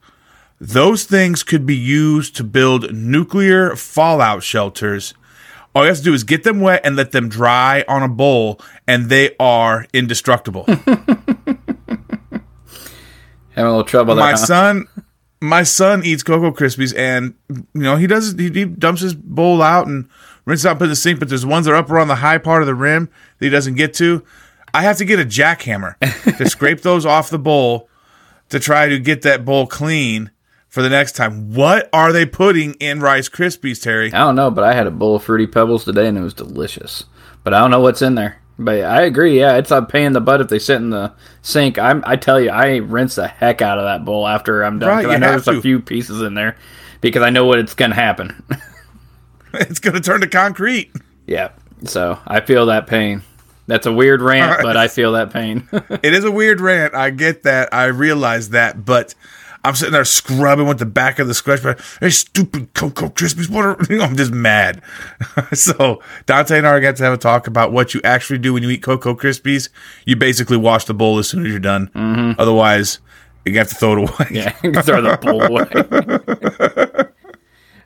those 0.59 1.05
things 1.05 1.43
could 1.43 1.65
be 1.65 1.77
used 1.77 2.35
to 2.35 2.43
build 2.43 2.93
nuclear 2.93 3.73
fallout 3.77 4.43
shelters. 4.43 5.13
All 5.73 5.83
you 5.83 5.87
have 5.87 5.97
to 5.99 6.03
do 6.03 6.13
is 6.13 6.25
get 6.25 6.43
them 6.43 6.59
wet 6.59 6.81
and 6.83 6.97
let 6.97 7.13
them 7.13 7.29
dry 7.29 7.85
on 7.87 8.03
a 8.03 8.09
bowl, 8.09 8.59
and 8.85 9.09
they 9.09 9.33
are 9.39 9.87
indestructible. 9.93 10.65
Having 10.67 10.85
a 13.55 13.63
little 13.63 13.83
trouble 13.85 14.15
there. 14.15 14.25
my 14.25 14.31
huh? 14.31 14.37
son 14.37 14.87
my 15.41 15.63
son 15.63 16.05
eats 16.05 16.23
cocoa 16.23 16.51
krispies 16.51 16.95
and 16.95 17.33
you 17.49 17.65
know 17.73 17.97
he 17.97 18.07
does 18.07 18.33
he, 18.37 18.49
he 18.49 18.65
dumps 18.65 19.01
his 19.01 19.15
bowl 19.15 19.61
out 19.61 19.87
and 19.87 20.07
rinses 20.45 20.65
out 20.65 20.71
and 20.71 20.79
puts 20.79 20.85
in 20.85 20.91
the 20.91 20.95
sink 20.95 21.19
but 21.19 21.29
there's 21.29 21.45
ones 21.45 21.65
that 21.65 21.73
are 21.73 21.77
up 21.77 21.89
around 21.89 22.07
the 22.07 22.15
high 22.15 22.37
part 22.37 22.61
of 22.61 22.67
the 22.67 22.75
rim 22.75 23.09
that 23.39 23.45
he 23.45 23.49
doesn't 23.49 23.75
get 23.75 23.93
to 23.93 24.23
i 24.73 24.83
have 24.83 24.97
to 24.97 25.05
get 25.05 25.19
a 25.19 25.25
jackhammer 25.25 25.97
to 26.37 26.49
scrape 26.49 26.81
those 26.81 27.05
off 27.05 27.29
the 27.29 27.39
bowl 27.39 27.89
to 28.49 28.59
try 28.59 28.87
to 28.87 28.99
get 28.99 29.23
that 29.23 29.43
bowl 29.43 29.65
clean 29.65 30.29
for 30.67 30.81
the 30.81 30.89
next 30.89 31.13
time 31.13 31.53
what 31.53 31.89
are 31.91 32.13
they 32.13 32.25
putting 32.25 32.73
in 32.75 32.99
rice 32.99 33.27
krispies 33.27 33.81
terry 33.81 34.13
I 34.13 34.19
don't 34.19 34.35
know, 34.35 34.51
but 34.51 34.63
I 34.63 34.73
had 34.73 34.87
a 34.87 34.91
bowl 34.91 35.15
of 35.15 35.23
fruity 35.23 35.47
pebbles 35.47 35.83
today 35.85 36.07
and 36.07 36.17
it 36.17 36.21
was 36.21 36.33
delicious. 36.33 37.05
But 37.43 37.53
I 37.53 37.59
don't 37.59 37.71
know 37.71 37.79
what's 37.79 38.01
in 38.01 38.15
there. 38.15 38.40
But 38.63 38.83
I 38.83 39.01
agree. 39.01 39.39
Yeah, 39.39 39.57
it's 39.57 39.71
a 39.71 39.81
pain 39.81 40.07
in 40.07 40.13
the 40.13 40.21
butt 40.21 40.41
if 40.41 40.49
they 40.49 40.59
sit 40.59 40.77
in 40.77 40.91
the 40.91 41.13
sink. 41.41 41.79
I'm, 41.79 42.03
I 42.05 42.15
tell 42.15 42.39
you, 42.39 42.49
I 42.49 42.77
rinse 42.77 43.15
the 43.15 43.27
heck 43.27 43.61
out 43.61 43.77
of 43.77 43.85
that 43.85 44.05
bowl 44.05 44.27
after 44.27 44.63
I'm 44.63 44.79
done. 44.79 44.89
Right, 44.89 45.05
I 45.05 45.17
know 45.17 45.29
there's 45.31 45.47
a 45.47 45.61
few 45.61 45.79
pieces 45.79 46.21
in 46.21 46.33
there 46.33 46.57
because 47.01 47.23
I 47.23 47.29
know 47.29 47.45
what 47.45 47.59
it's 47.59 47.73
gonna 47.73 47.95
happen. 47.95 48.43
it's 49.53 49.79
going 49.79 49.95
to 49.95 50.01
turn 50.01 50.21
to 50.21 50.27
concrete 50.27 50.91
yeah. 51.27 51.51
So 51.83 52.19
I 52.27 52.41
feel 52.41 52.67
that 52.67 52.87
pain. 52.87 53.23
That's 53.67 53.85
a 53.85 53.93
weird 53.93 54.21
rant, 54.21 54.51
right. 54.51 54.63
but 54.63 54.77
I 54.77 54.87
feel 54.87 55.13
that 55.13 55.31
pain. 55.31 55.67
it 55.71 56.13
is 56.13 56.23
a 56.23 56.31
weird 56.31 56.59
rant. 56.59 56.93
I 56.93 57.09
get 57.09 57.43
that. 57.43 57.73
I 57.73 57.85
realize 57.85 58.49
that, 58.49 58.85
but 58.85 59.15
I'm 59.63 59.75
sitting 59.75 59.93
there 59.93 60.05
scrubbing 60.05 60.67
with 60.67 60.79
the 60.79 60.85
back 60.85 61.19
of 61.19 61.27
the 61.27 61.33
scratch 61.33 61.61
pad. 61.61 61.79
Hey, 61.99 62.09
stupid 62.09 62.73
Cocoa 62.73 63.09
Krispies. 63.09 63.49
What 63.49 63.65
are, 63.65 63.77
you 63.89 63.97
know, 63.97 64.05
I'm 64.05 64.17
just 64.17 64.31
mad. 64.31 64.81
so 65.53 66.01
Dante 66.25 66.57
and 66.57 66.67
I 66.67 66.79
got 66.79 66.95
to 66.97 67.03
have 67.03 67.13
a 67.13 67.17
talk 67.17 67.47
about 67.47 67.71
what 67.71 67.93
you 67.93 68.01
actually 68.03 68.39
do 68.39 68.53
when 68.53 68.63
you 68.63 68.69
eat 68.69 68.81
Cocoa 68.83 69.15
Krispies. 69.15 69.69
You 70.05 70.15
basically 70.15 70.57
wash 70.57 70.85
the 70.85 70.93
bowl 70.93 71.19
as 71.19 71.29
soon 71.29 71.45
as 71.45 71.51
you're 71.51 71.59
done. 71.59 71.87
Mm-hmm. 71.89 72.39
Otherwise, 72.39 72.99
you 73.45 73.57
have 73.57 73.69
to 73.69 73.75
throw 73.75 73.93
it 73.93 74.09
away. 74.09 74.27
yeah, 74.31 74.51
throw 74.81 75.01
the 75.01 75.17
bowl 75.21 75.41
away. 75.43 77.07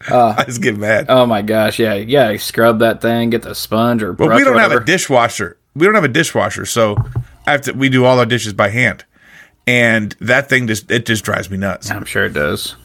Uh, 0.07 0.35
I 0.37 0.43
just 0.43 0.61
get 0.61 0.77
mad. 0.77 1.07
Oh 1.09 1.25
my 1.25 1.41
gosh, 1.41 1.79
yeah, 1.79 1.95
yeah. 1.95 2.37
Scrub 2.37 2.79
that 2.79 3.01
thing, 3.01 3.31
get 3.31 3.41
the 3.41 3.55
sponge 3.55 4.03
or 4.03 4.13
but 4.13 4.35
we 4.35 4.43
don't 4.43 4.59
have 4.59 4.71
a 4.71 4.79
dishwasher. 4.79 5.57
We 5.73 5.85
don't 5.85 5.95
have 5.95 6.03
a 6.03 6.09
dishwasher, 6.09 6.65
so 6.65 6.95
I 7.47 7.53
have 7.53 7.61
to. 7.61 7.73
We 7.73 7.89
do 7.89 8.05
all 8.05 8.19
our 8.19 8.25
dishes 8.25 8.53
by 8.53 8.69
hand, 8.69 9.03
and 9.67 10.15
that 10.21 10.49
thing 10.49 10.67
just 10.67 10.91
it 10.91 11.05
just 11.05 11.23
drives 11.23 11.49
me 11.49 11.57
nuts. 11.57 11.89
I'm 11.91 12.05
sure 12.05 12.25
it 12.25 12.33
does. 12.33 12.75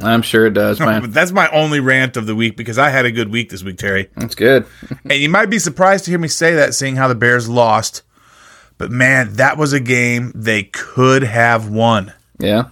I'm 0.00 0.22
sure 0.22 0.46
it 0.46 0.54
does, 0.54 0.80
man. 0.80 1.10
That's 1.10 1.32
my 1.32 1.48
only 1.50 1.80
rant 1.80 2.16
of 2.16 2.26
the 2.26 2.34
week 2.34 2.56
because 2.56 2.78
I 2.78 2.90
had 2.90 3.06
a 3.06 3.12
good 3.12 3.30
week 3.30 3.50
this 3.50 3.62
week, 3.62 3.78
Terry. 3.78 4.10
That's 4.16 4.34
good. 4.34 4.66
And 5.04 5.20
you 5.20 5.28
might 5.28 5.50
be 5.50 5.58
surprised 5.58 6.04
to 6.06 6.10
hear 6.10 6.18
me 6.18 6.28
say 6.28 6.54
that, 6.54 6.74
seeing 6.74 6.96
how 6.96 7.08
the 7.08 7.14
Bears 7.14 7.48
lost. 7.48 8.02
But 8.78 8.90
man, 8.90 9.34
that 9.34 9.56
was 9.56 9.72
a 9.72 9.80
game 9.80 10.32
they 10.34 10.64
could 10.64 11.22
have 11.22 11.68
won. 11.68 12.12
Yeah. 12.38 12.68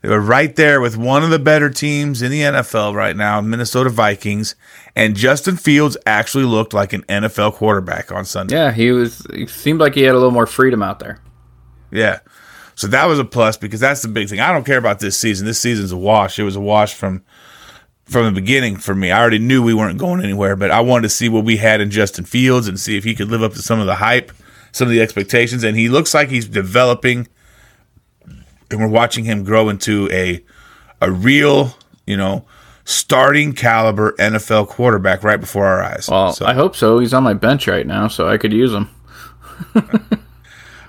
They 0.00 0.08
were 0.08 0.20
right 0.20 0.54
there 0.54 0.80
with 0.80 0.96
one 0.96 1.24
of 1.24 1.30
the 1.30 1.38
better 1.38 1.68
teams 1.68 2.22
in 2.22 2.30
the 2.30 2.40
NFL 2.40 2.94
right 2.94 3.16
now, 3.16 3.40
Minnesota 3.40 3.90
Vikings. 3.90 4.54
And 4.94 5.16
Justin 5.16 5.56
Fields 5.56 5.96
actually 6.06 6.44
looked 6.44 6.72
like 6.72 6.92
an 6.92 7.02
NFL 7.02 7.54
quarterback 7.54 8.12
on 8.12 8.24
Sunday. 8.24 8.54
Yeah, 8.54 8.70
he 8.72 8.92
was. 8.92 9.26
He 9.34 9.46
seemed 9.46 9.80
like 9.80 9.94
he 9.94 10.02
had 10.02 10.12
a 10.12 10.18
little 10.18 10.30
more 10.30 10.46
freedom 10.46 10.82
out 10.82 11.00
there. 11.00 11.20
Yeah. 11.96 12.20
So 12.74 12.86
that 12.88 13.06
was 13.06 13.18
a 13.18 13.24
plus 13.24 13.56
because 13.56 13.80
that's 13.80 14.02
the 14.02 14.08
big 14.08 14.28
thing. 14.28 14.40
I 14.40 14.52
don't 14.52 14.66
care 14.66 14.78
about 14.78 15.00
this 15.00 15.16
season. 15.16 15.46
This 15.46 15.58
season's 15.58 15.92
a 15.92 15.96
wash. 15.96 16.38
It 16.38 16.44
was 16.44 16.56
a 16.56 16.60
wash 16.60 16.94
from 16.94 17.24
from 18.04 18.26
the 18.26 18.40
beginning 18.40 18.76
for 18.76 18.94
me. 18.94 19.10
I 19.10 19.20
already 19.20 19.38
knew 19.38 19.62
we 19.62 19.74
weren't 19.74 19.98
going 19.98 20.22
anywhere, 20.22 20.54
but 20.54 20.70
I 20.70 20.80
wanted 20.80 21.02
to 21.02 21.08
see 21.08 21.28
what 21.28 21.44
we 21.44 21.56
had 21.56 21.80
in 21.80 21.90
Justin 21.90 22.24
Fields 22.24 22.68
and 22.68 22.78
see 22.78 22.96
if 22.96 23.02
he 23.02 23.14
could 23.14 23.28
live 23.28 23.42
up 23.42 23.54
to 23.54 23.62
some 23.62 23.80
of 23.80 23.86
the 23.86 23.96
hype, 23.96 24.30
some 24.70 24.86
of 24.86 24.92
the 24.92 25.00
expectations. 25.00 25.64
And 25.64 25.76
he 25.76 25.88
looks 25.88 26.14
like 26.14 26.28
he's 26.28 26.46
developing 26.46 27.26
and 28.70 28.80
we're 28.80 28.88
watching 28.88 29.24
him 29.24 29.44
grow 29.44 29.68
into 29.68 30.08
a 30.12 30.44
a 31.00 31.10
real, 31.10 31.74
you 32.06 32.16
know, 32.16 32.44
starting 32.84 33.52
caliber 33.52 34.12
NFL 34.12 34.68
quarterback 34.68 35.22
right 35.22 35.40
before 35.40 35.66
our 35.66 35.82
eyes. 35.82 36.08
Well, 36.10 36.32
so 36.32 36.46
I 36.46 36.54
hope 36.54 36.76
so. 36.76 36.98
He's 36.98 37.14
on 37.14 37.22
my 37.22 37.34
bench 37.34 37.66
right 37.66 37.86
now, 37.86 38.08
so 38.08 38.28
I 38.28 38.38
could 38.38 38.52
use 38.52 38.72
him. 38.72 38.88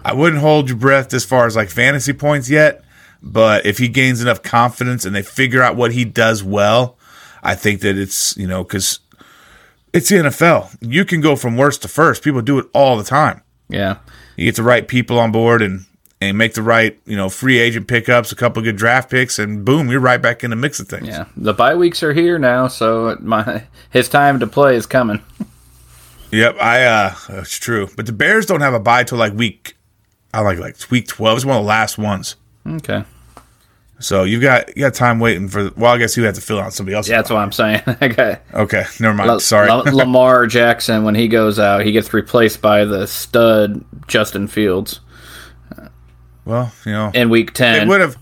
I 0.08 0.13
wouldn't 0.13 0.41
hold 0.41 0.70
your 0.70 0.78
breath 0.78 1.13
as 1.13 1.26
far 1.26 1.48
as 1.48 1.58
like 1.58 1.70
fantasy 1.70 2.13
points 2.13 2.50
yet, 2.50 2.82
but 3.22 3.65
if 3.65 3.78
he 3.78 3.89
gains 3.89 4.22
enough 4.22 4.41
confidence 4.41 5.04
and 5.04 5.13
they 5.13 5.22
figure 5.22 5.62
out 5.62 5.76
what 5.76 5.91
he 5.91 6.06
does 6.06 6.41
well, 6.41 6.98
I 7.43 7.56
think 7.56 7.82
that 7.82 7.98
it's, 7.98 8.38
you 8.38 8.48
know, 8.48 8.63
because 8.63 9.00
it's 9.91 10.08
the 10.08 10.15
NFL. 10.15 10.78
You 10.80 11.04
can 11.04 11.20
go 11.20 11.36
from 11.36 11.58
worst 11.58 11.82
to 11.82 11.89
first. 11.89 12.24
People 12.24 12.41
do 12.41 12.58
it 12.58 12.67
all 12.74 12.96
the 12.96 13.04
time. 13.04 13.41
Yeah. 13.67 13.98
You 14.38 14.46
get 14.46 14.56
the 14.56 14.63
right 14.63 14.88
people 14.88 15.20
on 15.20 15.34
board 15.34 15.62
and 15.62 15.84
and 16.22 16.38
make 16.38 16.54
the 16.54 16.62
right, 16.62 16.98
you 17.06 17.17
know, 17.17 17.28
free 17.28 17.60
agent 17.60 17.89
pickups, 17.89 18.32
a 18.32 18.36
couple 18.36 18.63
good 18.63 18.78
draft 18.78 19.12
picks, 19.12 19.38
and 19.38 19.65
boom, 19.65 19.91
you're 19.91 20.00
right 20.00 20.22
back 20.22 20.41
in 20.41 20.52
the 20.52 20.56
mix 20.56 20.80
of 20.80 20.88
things. 20.88 21.10
Yeah. 21.10 21.26
The 21.36 21.54
bye 21.54 21.76
weeks 21.76 22.02
are 22.02 22.13
here 22.13 22.39
now, 22.39 22.70
so 22.70 23.17
my 23.20 23.63
his 23.89 24.08
time 24.08 24.39
to 24.39 24.48
play 24.48 24.78
is 24.78 24.86
coming. 24.86 25.22
Yep, 26.30 26.58
I 26.60 26.84
uh 26.84 27.15
it's 27.30 27.58
true. 27.58 27.88
But 27.96 28.06
the 28.06 28.12
Bears 28.12 28.46
don't 28.46 28.60
have 28.60 28.74
a 28.74 28.82
bye 28.82 29.06
till 29.06 29.17
like 29.17 29.32
week 29.32 29.77
I 30.34 30.42
like 30.42 30.60
like 30.60 30.78
week 30.92 31.08
twelve. 31.08 31.38
It's 31.38 31.46
one 31.46 31.58
of 31.58 31.63
the 31.63 31.68
last 31.68 31.98
ones. 31.98 32.36
Okay. 32.66 33.04
So 34.00 34.24
you've 34.24 34.42
got 34.44 34.76
you 34.78 34.84
got 34.84 34.94
time 34.94 35.20
waiting 35.20 35.48
for. 35.48 35.72
Well, 35.76 35.92
I 35.94 35.98
guess 35.98 36.16
you 36.18 36.24
have 36.24 36.36
to 36.36 36.42
fill 36.42 36.60
out 36.60 36.74
somebody 36.74 36.96
else. 36.96 37.10
Yeah, 37.10 37.18
that's 37.18 37.30
what 37.30 37.40
I'm 37.40 37.52
saying. 37.52 37.82
okay. 38.02 38.40
Okay, 38.54 38.84
never 39.00 39.13
mind. 39.16 39.28
La- 39.30 39.38
Sorry. 39.40 39.70
La- 39.70 39.78
Lamar 39.92 40.46
Jackson, 40.46 41.04
when 41.04 41.16
he 41.16 41.28
goes 41.28 41.58
out, 41.58 41.84
he 41.84 41.92
gets 41.92 42.13
replaced 42.13 42.62
by 42.62 42.86
the 42.86 43.08
stud 43.08 43.84
Justin 44.08 44.48
Fields 44.48 45.00
well, 46.48 46.72
you 46.86 46.94
know, 46.94 47.12
in 47.13 47.30
Week 47.30 47.54
ten, 47.54 47.84
it 47.84 47.88
would 47.90 48.00
have 48.00 48.18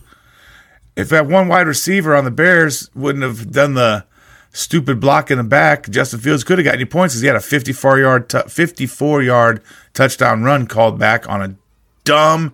if 0.96 1.10
that 1.10 1.28
one 1.28 1.48
wide 1.48 1.68
receiver 1.68 2.16
on 2.16 2.26
the 2.26 2.32
Bears 2.32 2.90
wouldn't 2.96 3.24
have 3.24 3.52
done 3.52 3.76
the 3.76 4.04
stupid 4.52 5.00
block 5.00 5.30
in 5.30 5.38
the 5.38 5.44
back. 5.44 5.90
Justin 5.90 6.20
Fields 6.20 6.44
could 6.44 6.58
have 6.58 6.66
gotten 6.66 6.80
any 6.82 6.90
points 6.90 7.14
because 7.14 7.22
he 7.22 7.28
had 7.28 7.36
a 7.36 7.42
54 7.42 8.00
yard 8.00 8.30
t- 8.30 8.40
54 8.48 9.22
yard 9.22 9.62
touchdown 9.94 10.44
run 10.44 10.66
called 10.66 10.98
back 10.98 11.30
on 11.30 11.42
a 11.42 11.56
dumb 12.06 12.54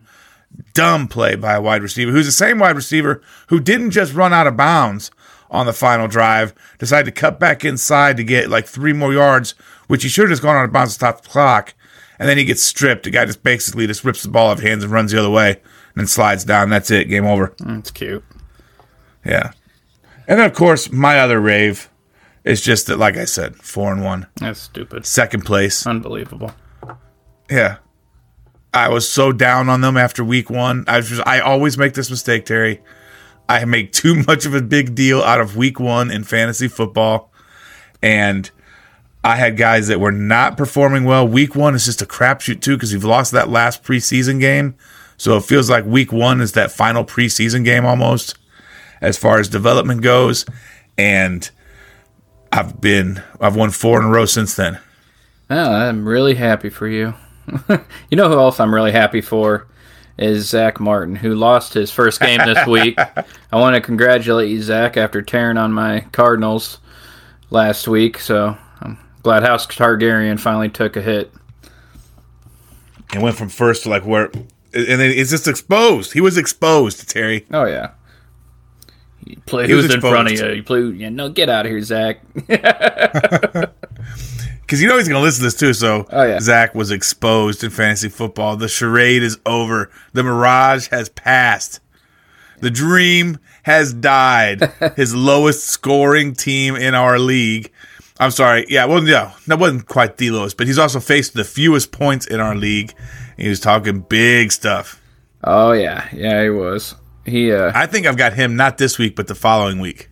dumb 0.74 1.08
play 1.08 1.36
by 1.36 1.54
a 1.54 1.62
wide 1.62 1.82
receiver 1.82 2.12
who's 2.12 2.26
the 2.26 2.32
same 2.32 2.60
wide 2.60 2.76
receiver 2.76 3.22
who 3.48 3.60
didn't 3.60 3.92
just 3.92 4.14
run 4.14 4.34
out 4.34 4.48
of 4.48 4.58
bounds 4.58 5.12
on 5.50 5.66
the 5.66 5.74
final 5.74 6.08
drive, 6.08 6.54
decided 6.78 7.06
to 7.14 7.20
cut 7.22 7.40
back 7.40 7.64
inside 7.66 8.16
to 8.18 8.24
get 8.24 8.50
like 8.50 8.66
three 8.66 8.94
more 8.94 9.12
yards, 9.14 9.52
which 9.88 10.04
he 10.04 10.10
should 10.10 10.24
have 10.24 10.30
just 10.32 10.42
gone 10.42 10.56
out 10.56 10.64
of 10.66 10.72
bounds 10.72 10.92
to 10.92 10.96
stop 10.96 11.22
the 11.22 11.30
clock. 11.30 11.74
And 12.20 12.30
then 12.30 12.38
he 12.38 12.46
gets 12.46 12.62
stripped. 12.64 13.04
The 13.04 13.10
guy 13.10 13.26
just 13.26 13.44
basically 13.44 13.86
just 13.88 14.04
rips 14.06 14.24
the 14.24 14.30
ball 14.30 14.50
out 14.52 14.60
of 14.60 14.64
hands 14.64 14.84
and 14.84 14.92
runs 14.94 15.12
the 15.12 15.20
other 15.20 15.30
way 15.30 15.50
and 15.52 15.60
then 15.96 16.08
slides 16.08 16.46
down. 16.46 16.70
That's 16.70 16.90
it. 16.92 17.10
Game 17.10 17.26
over. 17.26 17.54
That's 17.60 17.92
cute. 17.92 18.24
Yeah. 19.26 19.52
And 20.28 20.40
then, 20.40 20.50
of 20.50 20.56
course, 20.56 20.92
my 20.92 21.20
other 21.20 21.40
rave 21.42 21.90
is 22.46 22.62
just 22.62 22.88
that, 22.88 22.98
like 22.98 23.18
I 23.18 23.26
said, 23.26 23.56
four 23.58 23.92
and 23.92 24.04
one, 24.04 24.28
That's 24.36 24.60
stupid. 24.60 25.06
second 25.06 25.46
place. 25.46 25.86
Unbelievable. 25.86 26.54
Yeah. 27.50 27.78
I 28.74 28.90
was 28.90 29.10
so 29.10 29.32
down 29.32 29.70
on 29.70 29.82
them 29.82 29.98
after 29.98 30.24
week 30.24 30.50
one. 30.50 30.86
I 30.88 31.02
just, 31.02 31.26
I 31.28 31.40
always 31.40 31.78
make 31.78 31.94
this 31.94 32.10
mistake, 32.10 32.46
Terry. 32.46 32.82
I 33.50 33.66
make 33.66 33.92
too 33.94 34.24
much 34.24 34.46
of 34.46 34.54
a 34.54 34.62
big 34.62 34.96
deal 34.96 35.22
out 35.22 35.42
of 35.42 35.58
week 35.58 35.80
one 35.80 36.10
in 36.12 36.24
fantasy 36.24 36.68
football. 36.68 37.32
And 38.02 38.50
I 39.24 39.36
had 39.36 39.58
guys 39.58 39.88
that 39.88 40.00
were 40.00 40.12
not 40.12 40.58
performing 40.58 41.04
well. 41.04 41.28
Week 41.28 41.56
one 41.56 41.76
is 41.76 41.86
just 41.86 42.02
a 42.02 42.06
crapshoot, 42.06 42.62
too, 42.62 42.76
because 42.76 42.92
you've 42.92 43.04
lost 43.04 43.32
that 43.34 43.50
last 43.50 43.84
preseason 43.84 44.40
game. 44.40 44.76
So 45.18 45.38
it 45.38 45.44
feels 45.44 45.70
like 45.70 45.86
week 45.86 46.12
one 46.12 46.42
is 46.42 46.54
that 46.54 46.72
final 46.72 47.04
preseason 47.04 47.64
game 47.64 47.86
almost 47.86 48.38
as 49.02 49.18
far 49.18 49.40
as 49.40 49.48
development 49.48 50.02
goes. 50.02 50.46
And 50.98 51.48
I've 52.52 52.82
been, 52.82 53.22
I've 53.40 53.56
won 53.56 53.70
four 53.70 54.00
in 54.00 54.08
a 54.08 54.10
row 54.10 54.26
since 54.26 54.56
then. 54.56 54.80
Oh, 55.50 55.72
I'm 55.72 56.08
really 56.08 56.36
happy 56.36 56.70
for 56.70 56.88
you. 56.88 57.14
you 58.10 58.18
know 58.18 58.30
who 58.30 58.38
else 58.40 58.60
I'm 58.60 58.74
really 58.74 58.92
happy 58.92 59.22
for 59.22 59.68
is 60.18 60.48
Zach 60.50 60.80
Martin, 60.80 61.16
who 61.16 61.34
lost 61.34 61.74
his 61.74 61.92
first 61.92 62.20
game 62.20 62.40
this 62.46 62.66
week. 62.68 62.98
I 63.00 63.26
want 63.54 63.76
to 63.76 63.82
congratulate 63.82 64.50
you, 64.50 64.62
Zach, 64.62 64.98
after 64.98 65.22
tearing 65.22 65.58
on 65.58 65.74
my 65.74 66.02
Cardinals 66.12 66.80
last 67.50 67.88
week. 67.88 68.20
So 68.20 68.58
I'm 68.82 68.98
glad 69.24 69.44
House 69.44 69.66
Targaryen 69.66 70.40
finally 70.40 70.70
took 70.70 70.96
a 70.96 71.02
hit. 71.02 71.32
and 73.14 73.24
went 73.24 73.36
from 73.36 73.50
first 73.50 73.84
to 73.84 73.90
like 73.90 74.06
where, 74.06 74.26
and 74.26 74.46
then 74.74 75.02
it's 75.02 75.32
just 75.32 75.48
exposed. 75.48 76.14
He 76.14 76.22
was 76.22 76.38
exposed, 76.38 77.10
Terry. 77.10 77.46
Oh 77.52 77.66
yeah. 77.66 77.92
He 79.26 79.36
play 79.46 79.68
He 79.68 79.74
was 79.74 79.86
who's 79.86 79.96
in 79.96 80.02
front 80.02 80.32
of 80.32 80.34
you. 80.34 80.52
You 80.56 80.64
play. 80.64 80.82
Yeah, 80.82 81.10
no, 81.10 81.30
get 81.30 81.50
out 81.50 81.66
of 81.66 81.72
here, 81.72 81.82
Zach. 81.82 82.22
Because 84.72 84.82
you 84.82 84.88
know 84.88 84.98
he's 84.98 85.10
going 85.10 85.20
to 85.20 85.22
listen 85.22 85.42
to 85.42 85.48
this 85.48 85.56
too. 85.56 85.74
So 85.74 86.08
Oh, 86.12 86.24
yeah. 86.24 86.40
Zach 86.40 86.74
was 86.74 86.92
exposed 86.92 87.62
in 87.62 87.72
fantasy 87.72 88.08
football. 88.08 88.56
The 88.56 88.70
charade 88.70 89.22
is 89.22 89.38
over. 89.46 89.92
The 90.14 90.24
mirage 90.24 90.88
has 90.92 91.10
passed. 91.10 91.82
The 92.62 92.72
dream 92.72 93.38
has 93.64 93.94
died. 93.94 94.72
His 94.96 95.14
lowest 95.14 95.66
scoring 95.68 96.36
team 96.36 96.78
in 96.78 96.96
our 96.96 97.20
league. 97.20 97.70
I'm 98.18 98.32
sorry. 98.32 98.66
Yeah, 98.70 98.86
well, 98.86 99.06
yeah, 99.06 99.34
that 99.48 99.60
wasn't 99.60 99.88
quite 99.88 100.16
the 100.16 100.32
lowest, 100.32 100.56
but 100.56 100.68
he's 100.68 100.80
also 100.80 101.02
faced 101.02 101.34
the 101.34 101.44
fewest 101.44 101.92
points 101.92 102.26
in 102.26 102.40
our 102.40 102.56
league. 102.56 102.94
He 103.36 103.50
was 103.50 103.60
talking 103.60 104.00
big 104.00 104.54
stuff. 104.54 105.02
Oh 105.44 105.74
yeah, 105.74 106.08
yeah, 106.14 106.44
he 106.44 106.50
was. 106.50 106.96
He 107.26 107.52
uh, 107.52 107.74
I 107.76 107.88
think 107.88 108.08
I've 108.08 108.16
got 108.16 108.32
him 108.32 108.56
not 108.56 108.78
this 108.78 108.98
week, 108.98 109.18
but 109.18 109.28
the 109.28 109.36
following 109.36 109.82
week. 109.82 110.10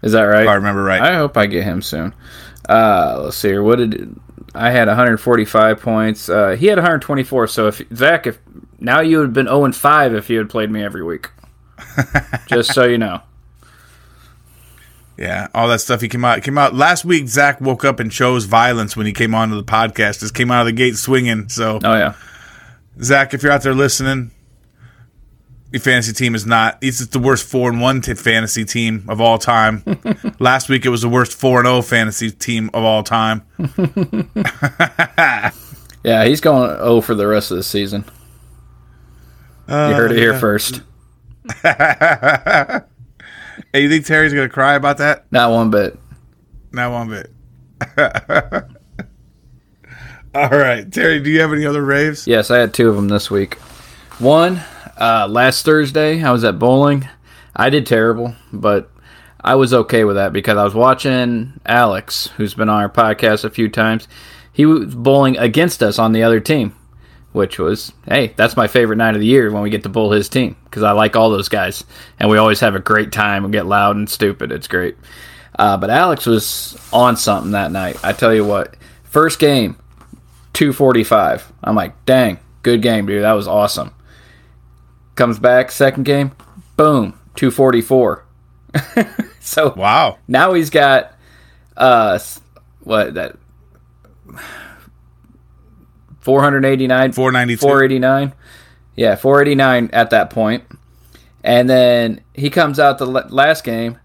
is 0.00 0.12
that 0.12 0.22
right? 0.22 0.44
If 0.44 0.48
I 0.48 0.54
remember 0.54 0.84
right. 0.84 1.02
I 1.02 1.16
hope 1.16 1.36
I 1.36 1.46
get 1.46 1.64
him 1.64 1.82
soon. 1.82 2.14
Uh, 2.68 3.20
let's 3.24 3.36
see 3.36 3.48
here. 3.48 3.62
What 3.62 3.76
did 3.76 4.18
I 4.54 4.70
had 4.70 4.88
145 4.88 5.80
points. 5.80 6.28
Uh, 6.28 6.50
he 6.50 6.66
had 6.66 6.76
124. 6.76 7.46
So 7.46 7.68
if 7.68 7.82
Zach, 7.94 8.26
if 8.26 8.38
now 8.78 9.00
you 9.00 9.18
would 9.18 9.26
have 9.28 9.32
been 9.32 9.46
0 9.46 9.64
and 9.64 9.76
5 9.76 10.14
if 10.14 10.28
you 10.28 10.38
had 10.38 10.50
played 10.50 10.70
me 10.70 10.82
every 10.82 11.02
week. 11.02 11.30
Just 12.46 12.74
so 12.74 12.84
you 12.84 12.98
know. 12.98 13.22
Yeah, 15.16 15.48
all 15.54 15.68
that 15.68 15.80
stuff. 15.80 16.00
He 16.00 16.08
came 16.08 16.24
out. 16.24 16.42
Came 16.42 16.58
out 16.58 16.74
last 16.74 17.04
week. 17.04 17.28
Zach 17.28 17.60
woke 17.60 17.84
up 17.84 18.00
and 18.00 18.10
chose 18.10 18.44
violence 18.44 18.96
when 18.96 19.06
he 19.06 19.12
came 19.12 19.34
onto 19.34 19.54
the 19.54 19.64
podcast. 19.64 20.20
Just 20.20 20.34
came 20.34 20.50
out 20.50 20.62
of 20.62 20.66
the 20.66 20.72
gate 20.72 20.96
swinging. 20.96 21.48
So 21.48 21.78
Oh 21.82 21.94
yeah. 21.94 22.14
Zach, 23.00 23.32
if 23.32 23.42
you're 23.42 23.52
out 23.52 23.62
there 23.62 23.74
listening, 23.74 24.32
fantasy 25.78 26.12
team 26.12 26.34
is 26.34 26.44
not. 26.46 26.78
It's 26.80 27.04
the 27.06 27.18
worst 27.18 27.48
four 27.48 27.70
and 27.70 27.80
one 27.80 28.00
t- 28.00 28.14
fantasy 28.14 28.64
team 28.64 29.04
of 29.08 29.20
all 29.20 29.38
time. 29.38 29.82
Last 30.38 30.68
week 30.68 30.84
it 30.84 30.90
was 30.90 31.02
the 31.02 31.08
worst 31.08 31.32
four 31.34 31.58
and 31.60 31.66
zero 31.66 31.82
fantasy 31.82 32.30
team 32.30 32.70
of 32.74 32.84
all 32.84 33.02
time. 33.02 33.42
Yeah, 36.04 36.24
he's 36.24 36.40
going 36.40 36.68
0 36.78 37.00
for 37.00 37.14
the 37.14 37.26
rest 37.28 37.50
of 37.52 37.56
the 37.56 37.62
season. 37.62 38.04
you 39.68 39.74
uh, 39.74 39.94
heard 39.94 40.10
it 40.12 40.18
here 40.18 40.38
first. 40.38 40.82
Hey, 43.72 43.82
you 43.82 43.88
think 43.88 44.06
Terry's 44.06 44.32
gonna 44.32 44.48
cry 44.48 44.74
about 44.74 44.98
that? 44.98 45.26
Not 45.30 45.50
one 45.50 45.70
bit. 45.70 45.98
Not 46.72 46.90
one 46.90 47.08
bit. 47.10 47.30
all 50.34 50.48
right, 50.48 50.90
Terry. 50.90 51.20
Do 51.20 51.30
you 51.30 51.40
have 51.40 51.52
any 51.52 51.64
other 51.66 51.82
raves? 51.82 52.26
Yes, 52.26 52.50
I 52.50 52.58
had 52.58 52.72
two 52.74 52.88
of 52.88 52.96
them 52.96 53.08
this 53.08 53.30
week. 53.30 53.54
One, 54.18 54.62
uh, 55.02 55.26
last 55.26 55.64
Thursday, 55.64 56.22
I 56.22 56.30
was 56.30 56.44
at 56.44 56.60
bowling. 56.60 57.08
I 57.56 57.70
did 57.70 57.86
terrible, 57.86 58.36
but 58.52 58.88
I 59.40 59.56
was 59.56 59.74
okay 59.74 60.04
with 60.04 60.14
that 60.14 60.32
because 60.32 60.56
I 60.56 60.62
was 60.62 60.76
watching 60.76 61.60
Alex, 61.66 62.28
who's 62.36 62.54
been 62.54 62.68
on 62.68 62.80
our 62.80 62.88
podcast 62.88 63.44
a 63.44 63.50
few 63.50 63.68
times. 63.68 64.06
He 64.52 64.64
was 64.64 64.94
bowling 64.94 65.36
against 65.38 65.82
us 65.82 65.98
on 65.98 66.12
the 66.12 66.22
other 66.22 66.38
team, 66.38 66.76
which 67.32 67.58
was, 67.58 67.92
hey, 68.06 68.32
that's 68.36 68.56
my 68.56 68.68
favorite 68.68 68.96
night 68.96 69.14
of 69.14 69.20
the 69.20 69.26
year 69.26 69.50
when 69.50 69.64
we 69.64 69.70
get 69.70 69.82
to 69.82 69.88
bowl 69.88 70.12
his 70.12 70.28
team 70.28 70.56
because 70.66 70.84
I 70.84 70.92
like 70.92 71.16
all 71.16 71.30
those 71.30 71.48
guys. 71.48 71.82
And 72.20 72.30
we 72.30 72.38
always 72.38 72.60
have 72.60 72.76
a 72.76 72.80
great 72.80 73.10
time 73.10 73.42
and 73.44 73.52
get 73.52 73.66
loud 73.66 73.96
and 73.96 74.08
stupid. 74.08 74.52
It's 74.52 74.68
great. 74.68 74.96
Uh, 75.58 75.76
but 75.78 75.90
Alex 75.90 76.26
was 76.26 76.78
on 76.92 77.16
something 77.16 77.50
that 77.52 77.72
night. 77.72 77.98
I 78.04 78.12
tell 78.12 78.32
you 78.32 78.44
what, 78.44 78.76
first 79.02 79.40
game, 79.40 79.74
245. 80.52 81.52
I'm 81.64 81.74
like, 81.74 82.04
dang, 82.04 82.38
good 82.62 82.82
game, 82.82 83.06
dude. 83.06 83.24
That 83.24 83.32
was 83.32 83.48
awesome. 83.48 83.92
Comes 85.22 85.38
back, 85.38 85.70
second 85.70 86.02
game, 86.02 86.32
boom, 86.76 87.12
244. 87.36 88.24
so 89.38 89.72
Wow. 89.76 90.18
now 90.26 90.52
he's 90.52 90.68
got 90.68 91.12
uh 91.76 92.18
what 92.80 93.14
that 93.14 93.36
489 96.22 97.12
Four 97.12 97.30
ninety 97.30 97.54
two. 97.54 97.60
489 97.60 98.32
yeah 98.96 99.14
489 99.14 99.90
at 99.92 100.10
that 100.10 100.30
point 100.30 100.64
and 101.44 101.70
then 101.70 102.20
he 102.34 102.50
comes 102.50 102.80
out 102.80 102.98
the 102.98 103.06
last 103.06 103.62
game 103.62 103.98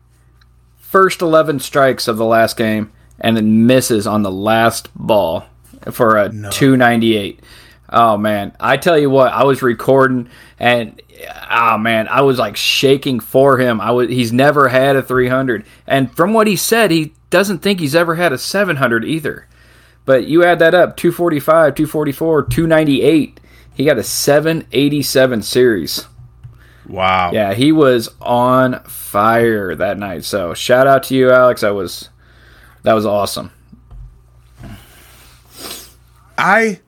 first 0.77 1.23
11 1.23 1.59
strikes 1.61 2.07
of 2.07 2.17
the 2.17 2.25
last 2.25 2.57
game 2.57 2.91
and 3.19 3.35
then 3.35 3.65
misses 3.65 4.05
on 4.05 4.21
the 4.21 4.31
last 4.31 4.89
ball 4.95 5.45
for 5.91 6.15
a 6.17 6.29
298 6.51 7.39
oh 7.89 8.17
man 8.17 8.55
i 8.59 8.77
tell 8.77 8.97
you 8.97 9.09
what 9.09 9.31
i 9.33 9.43
was 9.43 9.61
recording 9.61 10.29
and 10.59 11.01
oh 11.49 11.77
man 11.77 12.07
i 12.07 12.21
was 12.21 12.37
like 12.37 12.55
shaking 12.57 13.19
for 13.19 13.57
him 13.57 13.79
i 13.81 13.91
was 13.91 14.09
he's 14.09 14.33
never 14.33 14.67
had 14.67 14.95
a 14.95 15.01
300 15.01 15.65
and 15.85 16.13
from 16.15 16.33
what 16.33 16.47
he 16.47 16.55
said 16.55 16.91
he 16.91 17.13
doesn't 17.29 17.59
think 17.59 17.79
he's 17.79 17.95
ever 17.95 18.15
had 18.15 18.33
a 18.33 18.37
700 18.37 19.03
either 19.05 19.47
but 20.07 20.25
you 20.25 20.45
add 20.45 20.59
that 20.59 20.73
up 20.73 20.95
245, 20.95 21.75
244, 21.75 22.43
298. 22.43 23.41
He 23.73 23.83
got 23.83 23.97
a 23.97 24.03
787 24.03 25.41
series. 25.41 26.07
Wow. 26.87 27.31
Yeah, 27.33 27.53
he 27.53 27.73
was 27.73 28.09
on 28.21 28.81
fire 28.85 29.75
that 29.75 29.97
night. 29.99 30.23
So 30.23 30.53
shout 30.53 30.87
out 30.87 31.03
to 31.03 31.15
you, 31.15 31.29
Alex. 31.29 31.59
That 31.59 31.75
was 31.75 32.07
that 32.83 32.93
was 32.93 33.05
awesome. 33.05 33.51
I 36.37 36.79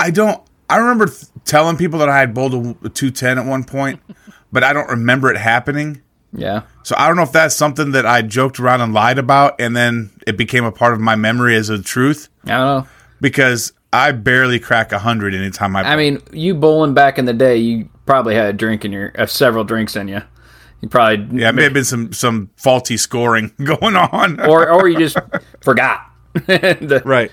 I 0.00 0.10
don't 0.10 0.40
I 0.68 0.76
remember 0.78 1.06
th- 1.06 1.24
telling 1.44 1.76
people 1.76 1.98
that 2.00 2.08
I 2.08 2.18
had 2.20 2.32
bowled 2.34 2.54
a, 2.54 2.58
a 2.86 2.88
210 2.88 3.38
at 3.38 3.44
one 3.46 3.64
point, 3.64 4.00
but 4.52 4.62
I 4.64 4.72
don't 4.72 4.88
remember 4.88 5.30
it 5.30 5.36
happening. 5.36 6.02
Yeah. 6.32 6.62
So 6.84 6.94
I 6.96 7.08
don't 7.08 7.16
know 7.16 7.24
if 7.24 7.32
that's 7.32 7.56
something 7.56 7.90
that 7.92 8.06
I 8.06 8.22
joked 8.22 8.60
around 8.60 8.80
and 8.80 8.94
lied 8.94 9.18
about 9.18 9.60
and 9.60 9.76
then 9.76 10.10
it 10.26 10.36
became 10.36 10.64
a 10.64 10.70
part 10.72 10.92
of 10.94 11.00
my 11.00 11.16
memory 11.16 11.56
as 11.56 11.68
a 11.70 11.82
truth 11.82 12.28
I 12.44 12.48
don't 12.50 12.58
know. 12.84 12.88
because 13.20 13.72
I 13.92 14.12
barely 14.12 14.60
crack 14.60 14.92
100 14.92 15.34
anytime 15.34 15.74
I 15.74 15.82
I 15.82 15.96
mean, 15.96 16.22
you 16.32 16.54
bowling 16.54 16.94
back 16.94 17.18
in 17.18 17.24
the 17.24 17.32
day, 17.32 17.56
you 17.56 17.88
probably 18.06 18.36
had 18.36 18.46
a 18.46 18.52
drink 18.52 18.84
in 18.84 18.92
your 18.92 19.12
uh, 19.18 19.26
several 19.26 19.64
drinks 19.64 19.96
in 19.96 20.06
you. 20.06 20.22
You 20.80 20.88
probably 20.88 21.40
Yeah, 21.40 21.48
it 21.48 21.54
may 21.56 21.64
have 21.64 21.72
been 21.74 21.84
some 21.84 22.12
some 22.12 22.50
faulty 22.56 22.96
scoring 22.96 23.52
going 23.64 23.96
on. 23.96 24.40
or 24.40 24.70
or 24.70 24.88
you 24.88 24.98
just 25.08 25.18
forgot. 25.62 26.06
The- 26.46 27.02
right. 27.04 27.32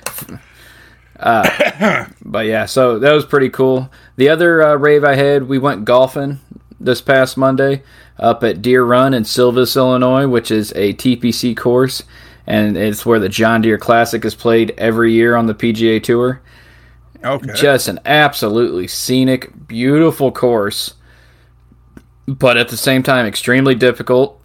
But 2.22 2.46
yeah, 2.46 2.66
so 2.66 3.00
that 3.00 3.14
was 3.14 3.26
pretty 3.26 3.50
cool. 3.50 3.90
The 4.18 4.30
other 4.30 4.62
uh, 4.62 4.76
rave 4.76 5.04
I 5.04 5.16
had, 5.16 5.48
we 5.48 5.58
went 5.58 5.86
golfing 5.86 6.40
this 6.80 7.02
past 7.02 7.38
Monday 7.38 7.84
up 8.20 8.44
at 8.44 8.62
Deer 8.62 8.84
Run 8.84 9.14
in 9.14 9.24
Silvis, 9.24 9.76
Illinois, 9.76 10.28
which 10.28 10.52
is 10.52 10.72
a 10.76 10.94
TPC 10.94 11.56
course, 11.56 12.04
and 12.46 12.76
it's 12.78 13.06
where 13.06 13.20
the 13.20 13.30
John 13.30 13.62
Deere 13.62 13.78
Classic 13.78 14.24
is 14.26 14.36
played 14.36 14.74
every 14.78 15.14
year 15.14 15.36
on 15.36 15.48
the 15.48 15.56
PGA 15.56 16.02
Tour. 16.04 16.42
Okay. 17.24 17.54
Just 17.54 17.88
an 17.88 18.00
absolutely 18.06 18.88
scenic, 18.88 19.68
beautiful 19.68 20.32
course, 20.32 20.94
but 22.28 22.58
at 22.58 22.70
the 22.70 22.78
same 22.78 23.04
time 23.04 23.26
extremely 23.26 23.76
difficult. 23.76 24.42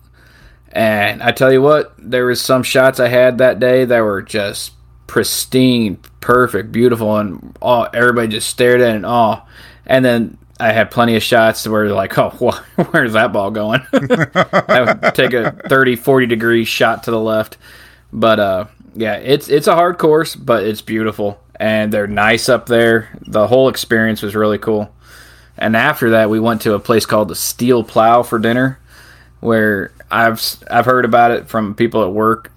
And 0.70 1.22
I 1.22 1.32
tell 1.32 1.52
you 1.52 1.60
what, 1.60 1.94
there 1.98 2.26
was 2.26 2.40
some 2.40 2.62
shots 2.62 2.98
I 2.98 3.08
had 3.08 3.38
that 3.38 3.58
day 3.58 3.84
that 3.84 4.00
were 4.00 4.22
just 4.22 4.72
pristine, 5.06 5.98
perfect, 6.22 6.72
beautiful, 6.72 7.18
and 7.18 7.54
oh, 7.60 7.82
everybody 7.82 8.28
just 8.28 8.48
stared 8.48 8.80
at 8.80 8.94
it 8.94 8.96
in 8.96 9.04
awe. 9.04 9.42
And 9.84 10.02
then 10.02 10.38
I 10.58 10.72
had 10.72 10.90
plenty 10.90 11.16
of 11.16 11.22
shots 11.22 11.66
where 11.68 11.88
like, 11.90 12.16
oh, 12.16 12.30
wh- 12.76 12.94
where's 12.94 13.12
that 13.12 13.34
ball 13.34 13.50
going? 13.50 13.82
I 13.92 14.80
would 15.02 15.14
take 15.14 15.34
a 15.34 15.52
30, 15.68 15.96
40 15.96 16.26
degree 16.26 16.64
shot 16.64 17.02
to 17.04 17.10
the 17.10 17.20
left. 17.20 17.58
But 18.12 18.40
uh, 18.40 18.64
yeah, 18.94 19.16
it's 19.16 19.48
it's 19.48 19.66
a 19.66 19.74
hard 19.74 19.98
course, 19.98 20.36
but 20.36 20.64
it's 20.64 20.82
beautiful, 20.82 21.42
and 21.56 21.92
they're 21.92 22.06
nice 22.06 22.48
up 22.48 22.66
there. 22.66 23.10
The 23.22 23.46
whole 23.46 23.68
experience 23.68 24.22
was 24.22 24.34
really 24.34 24.58
cool. 24.58 24.94
And 25.56 25.76
after 25.76 26.10
that, 26.10 26.30
we 26.30 26.40
went 26.40 26.62
to 26.62 26.74
a 26.74 26.80
place 26.80 27.06
called 27.06 27.28
the 27.28 27.34
Steel 27.34 27.84
Plow 27.84 28.22
for 28.22 28.38
dinner, 28.38 28.78
where 29.40 29.92
I've 30.10 30.42
I've 30.70 30.84
heard 30.86 31.04
about 31.04 31.30
it 31.30 31.48
from 31.48 31.74
people 31.74 32.04
at 32.04 32.12
work. 32.12 32.52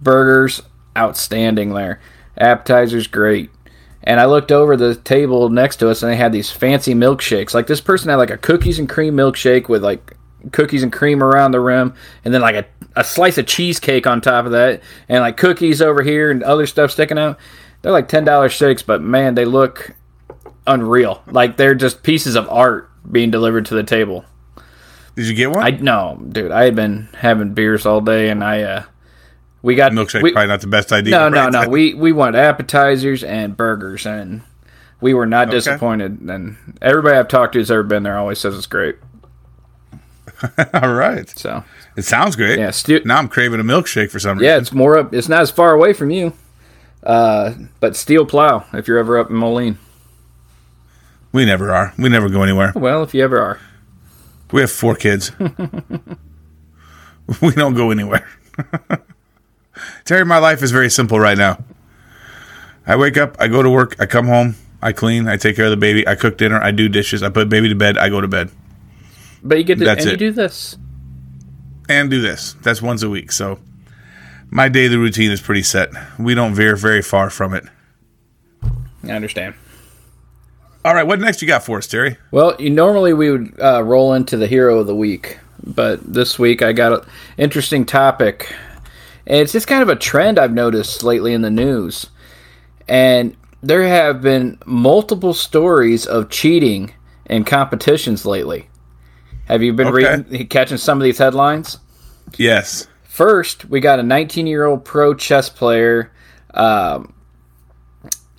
Burgers 0.00 0.62
outstanding 0.96 1.74
there, 1.74 2.00
appetizers 2.40 3.06
great. 3.06 3.50
And 4.02 4.18
I 4.18 4.24
looked 4.24 4.50
over 4.50 4.76
the 4.76 4.94
table 4.94 5.50
next 5.50 5.76
to 5.76 5.90
us, 5.90 6.02
and 6.02 6.10
they 6.10 6.16
had 6.16 6.32
these 6.32 6.50
fancy 6.50 6.94
milkshakes. 6.94 7.52
Like 7.52 7.66
this 7.66 7.80
person 7.82 8.08
had 8.08 8.16
like 8.16 8.30
a 8.30 8.38
cookies 8.38 8.78
and 8.78 8.88
cream 8.88 9.14
milkshake 9.14 9.68
with 9.68 9.84
like 9.84 10.16
cookies 10.52 10.82
and 10.82 10.92
cream 10.92 11.22
around 11.22 11.52
the 11.52 11.60
rim, 11.60 11.94
and 12.24 12.32
then 12.32 12.40
like 12.40 12.54
a, 12.54 12.64
a 12.96 13.04
slice 13.04 13.36
of 13.36 13.46
cheesecake 13.46 14.06
on 14.06 14.20
top 14.20 14.46
of 14.46 14.52
that, 14.52 14.82
and 15.08 15.20
like 15.20 15.36
cookies 15.36 15.82
over 15.82 16.02
here 16.02 16.30
and 16.30 16.42
other 16.42 16.66
stuff 16.66 16.90
sticking 16.90 17.18
out. 17.18 17.38
They're 17.82 17.92
like 17.92 18.08
ten 18.08 18.24
dollars 18.24 18.52
shakes, 18.52 18.82
but 18.82 19.02
man, 19.02 19.34
they 19.34 19.44
look 19.44 19.94
unreal. 20.66 21.22
Like 21.26 21.58
they're 21.58 21.74
just 21.74 22.02
pieces 22.02 22.36
of 22.36 22.48
art 22.48 22.90
being 23.10 23.30
delivered 23.30 23.66
to 23.66 23.74
the 23.74 23.82
table. 23.82 24.24
Did 25.14 25.26
you 25.26 25.34
get 25.34 25.50
one? 25.50 25.62
I 25.62 25.70
no, 25.70 26.18
dude. 26.30 26.52
I 26.52 26.64
had 26.64 26.74
been 26.74 27.08
having 27.18 27.52
beers 27.52 27.84
all 27.84 28.00
day, 28.00 28.30
and 28.30 28.42
I 28.42 28.62
uh, 28.62 28.84
we 29.62 29.74
got 29.74 29.92
Milkshake 29.92 30.22
we- 30.22 30.32
probably 30.32 30.48
not 30.48 30.60
the 30.60 30.66
best 30.66 30.92
idea. 30.92 31.10
no, 31.12 31.28
no, 31.28 31.44
right? 31.44 31.52
no. 31.52 31.68
We 31.70 31.94
we 31.94 32.12
wanted 32.12 32.38
appetizers 32.38 33.22
and 33.24 33.56
burgers, 33.56 34.06
and 34.06 34.42
we 35.00 35.14
were 35.14 35.26
not 35.26 35.50
disappointed. 35.50 36.20
And 36.20 36.56
everybody 36.82 37.16
I've 37.16 37.28
talked 37.28 37.52
to 37.54 37.58
who's 37.58 37.70
ever 37.70 37.82
been 37.82 38.02
there 38.02 38.18
always 38.18 38.38
says 38.38 38.56
it's 38.56 38.66
great. 38.66 38.96
All 40.74 40.92
right. 40.94 41.28
So 41.28 41.62
It 41.96 42.02
sounds 42.06 42.34
great. 42.36 42.58
yeah, 42.58 42.70
stu- 42.70 43.02
Now 43.04 43.18
I'm 43.18 43.28
craving 43.28 43.60
a 43.60 43.64
milkshake 43.64 44.10
for 44.10 44.18
some 44.18 44.38
reason. 44.38 44.48
yeah, 44.50 44.56
it's 44.58 44.72
more 44.72 44.96
up. 44.98 45.12
It's 45.14 45.28
not 45.28 45.42
as 45.42 45.50
far 45.50 45.72
away 45.72 45.92
from 45.92 46.10
you. 46.10 46.32
Uh, 47.02 47.52
but 47.80 47.94
Steel 47.96 48.24
Plow, 48.26 48.64
if 48.72 48.88
you're 48.88 48.98
ever 48.98 49.18
up 49.18 49.28
in 49.30 49.36
Moline. 49.36 49.78
We 51.32 51.44
never 51.44 51.70
are. 51.70 51.92
We 51.98 52.08
never 52.08 52.28
go 52.28 52.42
anywhere. 52.42 52.72
Well, 52.74 53.02
if 53.02 53.14
you 53.14 53.22
ever 53.22 53.38
are. 53.40 53.58
We 54.50 54.62
have 54.62 54.70
four 54.70 54.94
kids. 54.96 55.30
we 57.40 57.50
don't 57.52 57.74
go 57.74 57.90
anywhere. 57.90 58.26
Terry, 60.10 60.24
my 60.24 60.38
life 60.38 60.60
is 60.64 60.72
very 60.72 60.90
simple 60.90 61.20
right 61.20 61.38
now. 61.38 61.62
I 62.84 62.96
wake 62.96 63.16
up, 63.16 63.36
I 63.38 63.46
go 63.46 63.62
to 63.62 63.70
work, 63.70 63.94
I 64.00 64.06
come 64.06 64.26
home, 64.26 64.56
I 64.82 64.90
clean. 64.90 65.28
I 65.28 65.36
take 65.36 65.54
care 65.54 65.66
of 65.66 65.70
the 65.70 65.76
baby. 65.76 66.04
I 66.04 66.16
cook 66.16 66.36
dinner. 66.36 66.60
I 66.60 66.72
do 66.72 66.88
dishes. 66.88 67.22
I 67.22 67.28
put 67.28 67.48
baby 67.48 67.68
to 67.68 67.76
bed. 67.76 67.96
I 67.96 68.08
go 68.08 68.20
to 68.20 68.26
bed 68.26 68.50
But 69.44 69.58
you 69.58 69.62
get 69.62 69.78
to 69.78 69.84
That's 69.84 70.02
and 70.04 70.10
you 70.10 70.16
do 70.16 70.32
this. 70.32 70.76
and 71.88 72.10
do 72.10 72.20
this. 72.20 72.56
That's 72.60 72.82
once 72.82 73.04
a 73.04 73.08
week. 73.08 73.30
So 73.30 73.60
my 74.50 74.68
daily 74.68 74.96
routine 74.96 75.30
is 75.30 75.40
pretty 75.40 75.62
set. 75.62 75.90
We 76.18 76.34
don't 76.34 76.54
veer 76.56 76.74
very 76.74 77.02
far 77.02 77.30
from 77.30 77.54
it. 77.54 77.62
I 79.04 79.12
understand. 79.12 79.54
All 80.84 80.92
right, 80.92 81.06
what 81.06 81.20
next 81.20 81.40
you 81.40 81.46
got 81.46 81.62
for 81.62 81.78
us, 81.78 81.86
Terry? 81.86 82.16
Well, 82.32 82.56
you, 82.58 82.70
normally 82.70 83.12
we 83.12 83.30
would 83.30 83.60
uh, 83.62 83.84
roll 83.84 84.14
into 84.14 84.36
the 84.36 84.48
hero 84.48 84.80
of 84.80 84.88
the 84.88 84.94
week, 84.96 85.38
but 85.64 86.00
this 86.02 86.36
week 86.36 86.62
I 86.62 86.72
got 86.72 87.04
an 87.04 87.08
interesting 87.38 87.86
topic. 87.86 88.52
And 89.30 89.38
it's 89.38 89.52
just 89.52 89.68
kind 89.68 89.80
of 89.80 89.88
a 89.88 89.94
trend 89.94 90.40
I've 90.40 90.52
noticed 90.52 91.04
lately 91.04 91.32
in 91.34 91.42
the 91.42 91.52
news. 91.52 92.08
And 92.88 93.36
there 93.62 93.86
have 93.86 94.20
been 94.20 94.58
multiple 94.66 95.34
stories 95.34 96.04
of 96.04 96.30
cheating 96.30 96.92
in 97.26 97.44
competitions 97.44 98.26
lately. 98.26 98.68
Have 99.44 99.62
you 99.62 99.72
been 99.72 99.86
Okay. 99.86 100.16
reading, 100.16 100.48
catching 100.48 100.78
some 100.78 100.98
of 100.98 101.04
these 101.04 101.18
headlines? 101.18 101.78
Yes. 102.38 102.88
First, 103.04 103.70
we 103.70 103.78
got 103.78 104.00
a 104.00 104.02
19 104.02 104.48
year 104.48 104.64
old 104.66 104.84
pro 104.84 105.14
chess 105.14 105.48
player 105.48 106.10
um, 106.54 107.14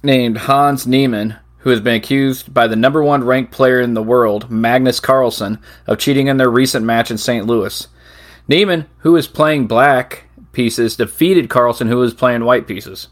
named 0.04 0.40
Hans 0.40 0.86
Niemann, 0.86 1.38
who 1.60 1.70
has 1.70 1.80
been 1.80 1.96
accused 1.96 2.54
by 2.54 2.68
the 2.68 2.76
number 2.76 3.02
one 3.02 3.24
ranked 3.24 3.54
player 3.54 3.80
in 3.80 3.94
the 3.94 4.04
world, 4.04 4.52
Magnus 4.52 5.00
Carlsen, 5.00 5.58
of 5.88 6.00
cheating 6.00 6.28
in 6.28 6.36
their 6.36 6.52
recent 6.52 6.86
match 6.86 7.10
in 7.12 7.18
St. 7.18 7.46
Louis. 7.48 7.88
Niemann, 8.50 8.88
who 8.98 9.16
is 9.16 9.28
playing 9.30 9.68
black 9.68 10.26
pieces, 10.52 10.96
defeated 10.96 11.50
Carlsen, 11.50 11.88
who 11.88 11.98
was 11.98 12.14
playing 12.14 12.46
white 12.46 12.68
pieces. 12.68 13.08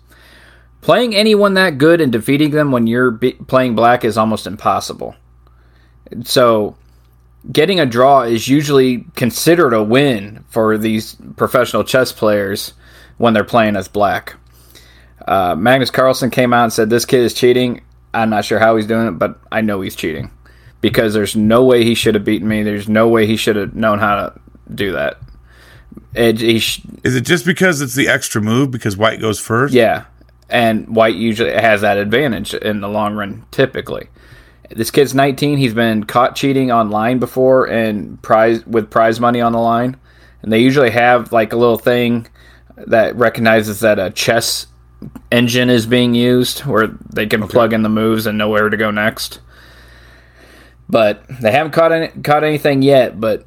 Playing 0.81 1.15
anyone 1.15 1.55
that 1.55 1.77
good 1.77 1.99
and 1.99 2.11
defeating 2.11 2.51
them 2.51 2.71
when 2.71 2.87
you're 2.87 3.11
be- 3.11 3.33
playing 3.33 3.75
black 3.75 4.05
is 4.05 4.17
almost 4.17 4.47
impossible. 4.47 5.15
So, 6.23 6.77
getting 7.51 7.79
a 7.79 7.85
draw 7.85 8.21
is 8.21 8.47
usually 8.47 9.05
considered 9.15 9.73
a 9.73 9.83
win 9.83 10.45
for 10.49 10.77
these 10.77 11.15
professional 11.35 11.83
chess 11.83 12.11
players 12.11 12.73
when 13.17 13.33
they're 13.33 13.43
playing 13.43 13.75
as 13.75 13.87
black. 13.87 14.35
Uh, 15.27 15.55
Magnus 15.55 15.91
Carlsen 15.91 16.29
came 16.29 16.53
out 16.53 16.63
and 16.63 16.73
said, 16.73 16.89
This 16.89 17.05
kid 17.05 17.21
is 17.21 17.33
cheating. 17.33 17.81
I'm 18.13 18.29
not 18.29 18.45
sure 18.45 18.59
how 18.59 18.75
he's 18.75 18.87
doing 18.87 19.07
it, 19.07 19.11
but 19.19 19.39
I 19.51 19.61
know 19.61 19.81
he's 19.81 19.95
cheating 19.95 20.31
because 20.81 21.13
there's 21.13 21.35
no 21.35 21.63
way 21.63 21.83
he 21.83 21.93
should 21.93 22.15
have 22.15 22.23
beaten 22.23 22.47
me. 22.47 22.63
There's 22.63 22.89
no 22.89 23.07
way 23.07 23.27
he 23.27 23.37
should 23.37 23.55
have 23.55 23.75
known 23.75 23.99
how 23.99 24.15
to 24.15 24.39
do 24.73 24.93
that. 24.93 25.19
It, 26.13 26.59
sh- 26.61 26.81
Is 27.03 27.15
it 27.15 27.21
just 27.21 27.45
because 27.45 27.81
it's 27.81 27.95
the 27.95 28.07
extra 28.07 28.41
move 28.41 28.71
because 28.71 28.97
white 28.97 29.21
goes 29.21 29.39
first? 29.39 29.73
yeah, 29.73 30.05
and 30.49 30.87
White 30.95 31.15
usually 31.15 31.51
has 31.51 31.81
that 31.81 31.97
advantage 31.97 32.53
in 32.55 32.81
the 32.81 32.87
long 32.89 33.15
run, 33.15 33.45
typically. 33.51 34.07
This 34.71 34.91
kid's 34.91 35.13
19. 35.15 35.57
He's 35.57 35.73
been 35.73 36.03
caught 36.03 36.35
cheating 36.35 36.71
online 36.71 37.19
before 37.19 37.65
and 37.65 38.21
prize 38.21 38.65
with 38.65 38.89
prize 38.89 39.19
money 39.19 39.41
on 39.41 39.51
the 39.51 39.59
line, 39.59 39.97
and 40.41 40.51
they 40.51 40.59
usually 40.59 40.89
have 40.91 41.31
like 41.31 41.53
a 41.53 41.55
little 41.55 41.77
thing 41.77 42.27
that 42.77 43.15
recognizes 43.15 43.79
that 43.81 43.99
a 43.99 44.09
chess 44.09 44.67
engine 45.31 45.69
is 45.69 45.85
being 45.85 46.13
used, 46.15 46.59
where 46.65 46.87
they 46.87 47.25
can 47.27 47.47
plug 47.47 47.73
in 47.73 47.83
the 47.83 47.89
moves 47.89 48.25
and 48.25 48.37
know 48.37 48.49
where 48.49 48.69
to 48.69 48.77
go 48.77 48.89
next. 48.91 49.39
But 50.87 51.23
they 51.27 51.51
haven't 51.51 51.71
caught 51.73 51.91
any, 51.91 52.07
caught 52.21 52.43
anything 52.43 52.81
yet. 52.81 53.19
But 53.19 53.45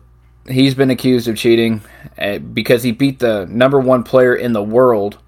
he's 0.48 0.74
been 0.74 0.90
accused 0.90 1.28
of 1.28 1.36
cheating 1.36 1.82
uh, 2.18 2.38
because 2.38 2.82
he 2.82 2.92
beat 2.92 3.18
the 3.18 3.46
number 3.46 3.78
one 3.78 4.02
player 4.02 4.34
in 4.34 4.52
the 4.52 4.62
world 4.62 5.18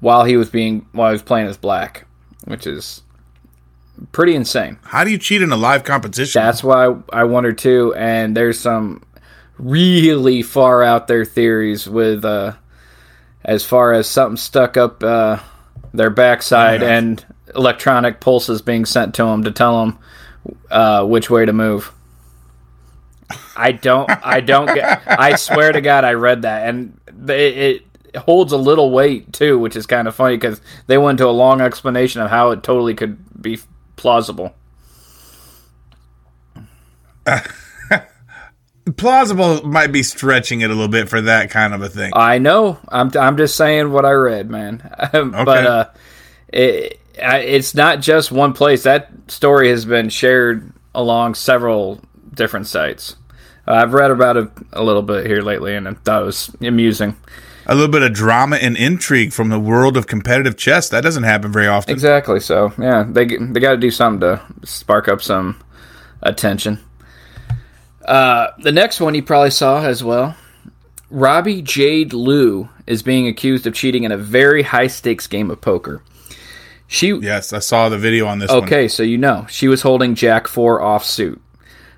while 0.00 0.24
he 0.24 0.36
was 0.36 0.48
being 0.50 0.86
while 0.92 1.10
he 1.10 1.14
was 1.14 1.22
playing 1.22 1.46
as 1.46 1.56
black, 1.56 2.06
which 2.44 2.66
is 2.66 3.02
pretty 4.12 4.34
insane. 4.34 4.78
How 4.82 5.04
do 5.04 5.10
you 5.10 5.18
cheat 5.18 5.42
in 5.42 5.52
a 5.52 5.56
live 5.56 5.84
competition? 5.84 6.42
That's 6.42 6.64
why 6.64 6.96
I 7.12 7.24
wonder 7.24 7.52
too. 7.52 7.94
And 7.94 8.36
there's 8.36 8.58
some 8.58 9.02
really 9.58 10.42
far 10.42 10.82
out 10.82 11.06
there 11.06 11.24
theories 11.24 11.86
with 11.86 12.24
uh, 12.24 12.54
as 13.44 13.64
far 13.64 13.92
as 13.92 14.08
something 14.08 14.36
stuck 14.36 14.76
up 14.76 15.02
uh, 15.02 15.38
their 15.92 16.10
backside 16.10 16.82
and 16.82 17.24
electronic 17.54 18.20
pulses 18.20 18.62
being 18.62 18.84
sent 18.84 19.14
to 19.16 19.24
them 19.24 19.44
to 19.44 19.50
tell 19.50 19.84
them 19.84 19.98
uh, 20.70 21.04
which 21.04 21.28
way 21.28 21.44
to 21.44 21.52
move. 21.52 21.92
I 23.56 23.72
don't. 23.72 24.10
I 24.24 24.40
don't 24.40 24.66
get. 24.66 25.02
I 25.06 25.36
swear 25.36 25.72
to 25.72 25.80
God, 25.80 26.04
I 26.04 26.14
read 26.14 26.42
that, 26.42 26.68
and 26.68 26.98
it, 27.28 27.84
it 28.12 28.16
holds 28.16 28.52
a 28.52 28.56
little 28.56 28.90
weight 28.90 29.32
too, 29.32 29.58
which 29.58 29.76
is 29.76 29.86
kind 29.86 30.08
of 30.08 30.14
funny 30.14 30.36
because 30.36 30.60
they 30.86 30.98
went 30.98 31.20
into 31.20 31.28
a 31.28 31.32
long 31.32 31.60
explanation 31.60 32.20
of 32.20 32.30
how 32.30 32.50
it 32.50 32.62
totally 32.62 32.94
could 32.94 33.18
be 33.40 33.58
plausible. 33.96 34.54
Plausible 38.96 39.62
might 39.66 39.92
be 39.92 40.02
stretching 40.02 40.62
it 40.62 40.70
a 40.70 40.74
little 40.74 40.88
bit 40.88 41.08
for 41.08 41.20
that 41.20 41.50
kind 41.50 41.74
of 41.74 41.82
a 41.82 41.88
thing. 41.88 42.12
I 42.14 42.38
know. 42.38 42.78
I'm 42.88 43.10
I'm 43.16 43.36
just 43.36 43.54
saying 43.54 43.92
what 43.92 44.04
I 44.04 44.12
read, 44.12 44.50
man. 44.50 44.78
but 45.12 45.66
uh, 45.66 45.90
it, 46.48 47.00
it's 47.14 47.74
not 47.74 48.00
just 48.00 48.32
one 48.32 48.52
place. 48.52 48.84
That 48.84 49.10
story 49.28 49.68
has 49.68 49.84
been 49.84 50.08
shared 50.08 50.72
along 50.94 51.34
several 51.34 52.00
different 52.34 52.66
sites. 52.66 53.16
Uh, 53.70 53.74
I've 53.74 53.92
read 53.92 54.10
about 54.10 54.36
it 54.36 54.48
a 54.72 54.82
little 54.82 55.02
bit 55.02 55.26
here 55.26 55.42
lately, 55.42 55.76
and 55.76 55.86
I 55.86 55.92
thought 55.94 56.22
it 56.22 56.26
was 56.26 56.50
amusing. 56.60 57.16
a 57.66 57.74
little 57.74 57.90
bit 57.90 58.02
of 58.02 58.12
drama 58.12 58.56
and 58.56 58.76
intrigue 58.76 59.32
from 59.32 59.48
the 59.48 59.60
world 59.60 59.96
of 59.96 60.08
competitive 60.08 60.56
chess. 60.56 60.88
That 60.88 61.02
doesn't 61.02 61.22
happen 61.22 61.52
very 61.52 61.68
often. 61.68 61.92
Exactly. 61.92 62.40
So 62.40 62.72
yeah, 62.78 63.04
they 63.08 63.26
they 63.26 63.60
got 63.60 63.70
to 63.72 63.76
do 63.76 63.92
something 63.92 64.20
to 64.20 64.42
spark 64.64 65.06
up 65.06 65.22
some 65.22 65.62
attention. 66.20 66.80
Uh, 68.04 68.48
the 68.58 68.72
next 68.72 68.98
one 69.00 69.14
you 69.14 69.22
probably 69.22 69.52
saw 69.52 69.82
as 69.84 70.02
well. 70.02 70.34
Robbi 71.12 71.62
Jade 71.62 72.12
Lew 72.12 72.68
is 72.88 73.04
being 73.04 73.28
accused 73.28 73.68
of 73.68 73.74
cheating 73.74 74.02
in 74.02 74.10
a 74.10 74.16
very 74.16 74.62
high 74.62 74.88
stakes 74.88 75.28
game 75.28 75.48
of 75.48 75.60
poker. 75.60 76.02
She 76.88 77.14
Yes, 77.14 77.52
I 77.52 77.60
saw 77.60 77.88
the 77.88 77.98
video 77.98 78.26
on 78.26 78.40
this 78.40 78.50
one. 78.50 78.64
okay, 78.64 78.88
so 78.88 79.04
you 79.04 79.16
know 79.16 79.46
she 79.48 79.68
was 79.68 79.82
holding 79.82 80.16
Jack 80.16 80.48
four 80.48 80.80
offsuit. 80.80 81.38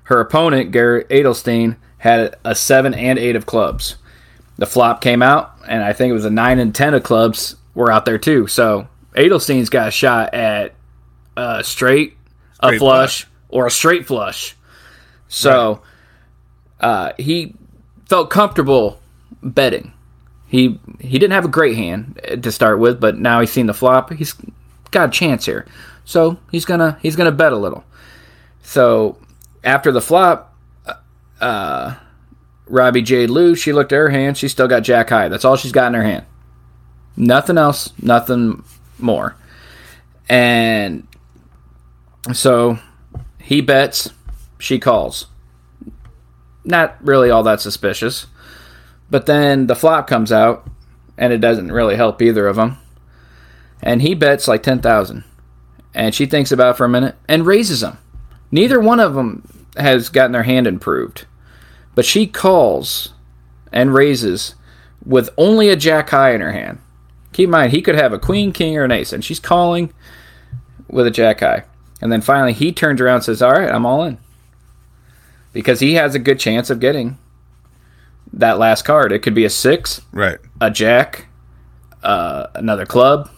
Her 0.03 0.19
opponent 0.19 0.71
Garrett 0.71 1.09
Adelstein 1.09 1.77
had 1.97 2.35
a 2.43 2.55
seven 2.55 2.93
and 2.93 3.17
eight 3.17 3.35
of 3.35 3.45
clubs. 3.45 3.95
The 4.57 4.65
flop 4.65 5.01
came 5.01 5.21
out, 5.21 5.57
and 5.67 5.83
I 5.83 5.93
think 5.93 6.11
it 6.11 6.13
was 6.13 6.25
a 6.25 6.29
nine 6.29 6.59
and 6.59 6.75
ten 6.75 6.93
of 6.93 7.03
clubs 7.03 7.55
were 7.73 7.91
out 7.91 8.05
there 8.05 8.17
too. 8.17 8.47
So 8.47 8.87
Edelstein's 9.15 9.69
got 9.69 9.87
a 9.87 9.91
shot 9.91 10.33
at 10.33 10.75
a 11.37 11.63
straight, 11.63 12.17
a 12.59 12.67
Straight 12.67 12.79
flush, 12.79 13.27
or 13.49 13.67
a 13.67 13.71
straight 13.71 14.05
flush. 14.05 14.55
So 15.27 15.81
uh, 16.79 17.13
he 17.17 17.55
felt 18.07 18.29
comfortable 18.29 18.99
betting. 19.41 19.93
He 20.47 20.79
he 20.99 21.17
didn't 21.17 21.31
have 21.33 21.45
a 21.45 21.49
great 21.49 21.75
hand 21.75 22.19
to 22.43 22.51
start 22.51 22.77
with, 22.79 22.99
but 22.99 23.17
now 23.17 23.39
he's 23.39 23.51
seen 23.51 23.65
the 23.65 23.73
flop. 23.73 24.11
He's 24.13 24.35
got 24.91 25.09
a 25.09 25.11
chance 25.11 25.45
here, 25.45 25.65
so 26.05 26.37
he's 26.51 26.65
gonna 26.65 26.99
he's 27.01 27.15
gonna 27.15 27.31
bet 27.31 27.53
a 27.53 27.57
little. 27.57 27.83
So 28.61 29.17
after 29.63 29.91
the 29.91 30.01
flop, 30.01 30.55
uh, 31.39 31.95
Robbi 32.69 33.03
Jade 33.03 33.29
Lew, 33.29 33.55
she 33.55 33.73
looked 33.73 33.91
at 33.91 33.97
her 33.97 34.09
hand. 34.09 34.37
She 34.37 34.47
still 34.47 34.67
got 34.67 34.81
Jack 34.81 35.09
High. 35.09 35.27
That's 35.27 35.45
all 35.45 35.55
she's 35.55 35.71
got 35.71 35.87
in 35.87 35.93
her 35.93 36.03
hand. 36.03 36.25
Nothing 37.15 37.57
else. 37.57 37.91
Nothing 38.01 38.63
more. 38.97 39.35
And 40.29 41.07
so 42.31 42.79
he 43.39 43.61
bets. 43.61 44.09
She 44.59 44.79
calls. 44.79 45.27
Not 46.63 46.95
really 47.01 47.29
all 47.29 47.43
that 47.43 47.61
suspicious. 47.61 48.27
But 49.09 49.25
then 49.25 49.67
the 49.67 49.75
flop 49.75 50.07
comes 50.07 50.31
out, 50.31 50.65
and 51.17 51.33
it 51.33 51.41
doesn't 51.41 51.71
really 51.71 51.95
help 51.95 52.21
either 52.21 52.47
of 52.47 52.55
them. 52.55 52.77
And 53.81 54.01
he 54.01 54.15
bets 54.15 54.47
like 54.47 54.63
10,000. 54.63 55.23
And 55.93 56.15
she 56.15 56.25
thinks 56.25 56.51
about 56.51 56.77
for 56.77 56.85
a 56.85 56.89
minute 56.89 57.15
and 57.27 57.45
raises 57.45 57.81
them. 57.81 57.97
Neither 58.49 58.79
one 58.79 58.99
of 58.99 59.13
them 59.13 59.47
has 59.77 60.09
gotten 60.09 60.31
their 60.31 60.43
hand 60.43 60.67
improved. 60.67 61.25
But 61.95 62.05
she 62.05 62.27
calls 62.27 63.13
and 63.71 63.93
raises 63.93 64.55
with 65.05 65.29
only 65.37 65.69
a 65.69 65.75
jack 65.75 66.09
high 66.09 66.33
in 66.33 66.41
her 66.41 66.51
hand. 66.53 66.79
Keep 67.33 67.45
in 67.45 67.51
mind, 67.51 67.71
he 67.71 67.81
could 67.81 67.95
have 67.95 68.13
a 68.13 68.19
queen, 68.19 68.51
king, 68.51 68.77
or 68.77 68.83
an 68.83 68.91
ace, 68.91 69.11
and 69.11 69.23
she's 69.25 69.39
calling 69.39 69.91
with 70.87 71.07
a 71.07 71.11
jack 71.11 71.39
high. 71.39 71.63
And 72.01 72.11
then 72.11 72.21
finally, 72.21 72.53
he 72.53 72.71
turns 72.71 73.01
around 73.01 73.15
and 73.15 73.23
says, 73.23 73.41
All 73.41 73.51
right, 73.51 73.71
I'm 73.71 73.85
all 73.85 74.03
in. 74.03 74.17
Because 75.53 75.79
he 75.79 75.93
has 75.95 76.15
a 76.15 76.19
good 76.19 76.39
chance 76.39 76.69
of 76.69 76.79
getting 76.79 77.17
that 78.33 78.57
last 78.59 78.83
card. 78.83 79.11
It 79.11 79.19
could 79.19 79.35
be 79.35 79.45
a 79.45 79.49
six, 79.49 80.01
Right. 80.11 80.39
a 80.59 80.69
jack, 80.71 81.27
uh, 82.03 82.47
another 82.55 82.85
club, 82.85 83.29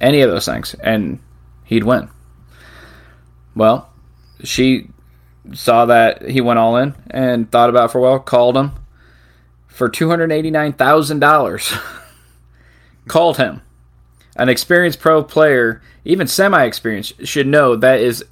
any 0.00 0.20
of 0.22 0.30
those 0.30 0.46
things, 0.46 0.74
and 0.82 1.18
he'd 1.64 1.84
win. 1.84 2.08
Well, 3.54 3.88
she 4.44 4.88
saw 5.52 5.86
that 5.86 6.28
he 6.28 6.40
went 6.40 6.58
all 6.58 6.76
in 6.76 6.94
and 7.10 7.50
thought 7.50 7.70
about 7.70 7.90
for 7.92 7.98
a 7.98 8.02
while, 8.02 8.18
called 8.18 8.56
him 8.56 8.72
for 9.66 9.88
two 9.88 10.08
hundred 10.08 10.32
eighty 10.32 10.50
nine 10.50 10.72
thousand 10.72 11.20
dollars. 11.20 11.72
called 13.08 13.36
him. 13.38 13.62
an 14.36 14.48
experienced 14.48 15.00
pro 15.00 15.22
player, 15.24 15.80
even 16.04 16.26
semi 16.26 16.62
experienced, 16.64 17.26
should 17.26 17.46
know 17.46 17.74
that 17.76 18.00
is 18.00 18.24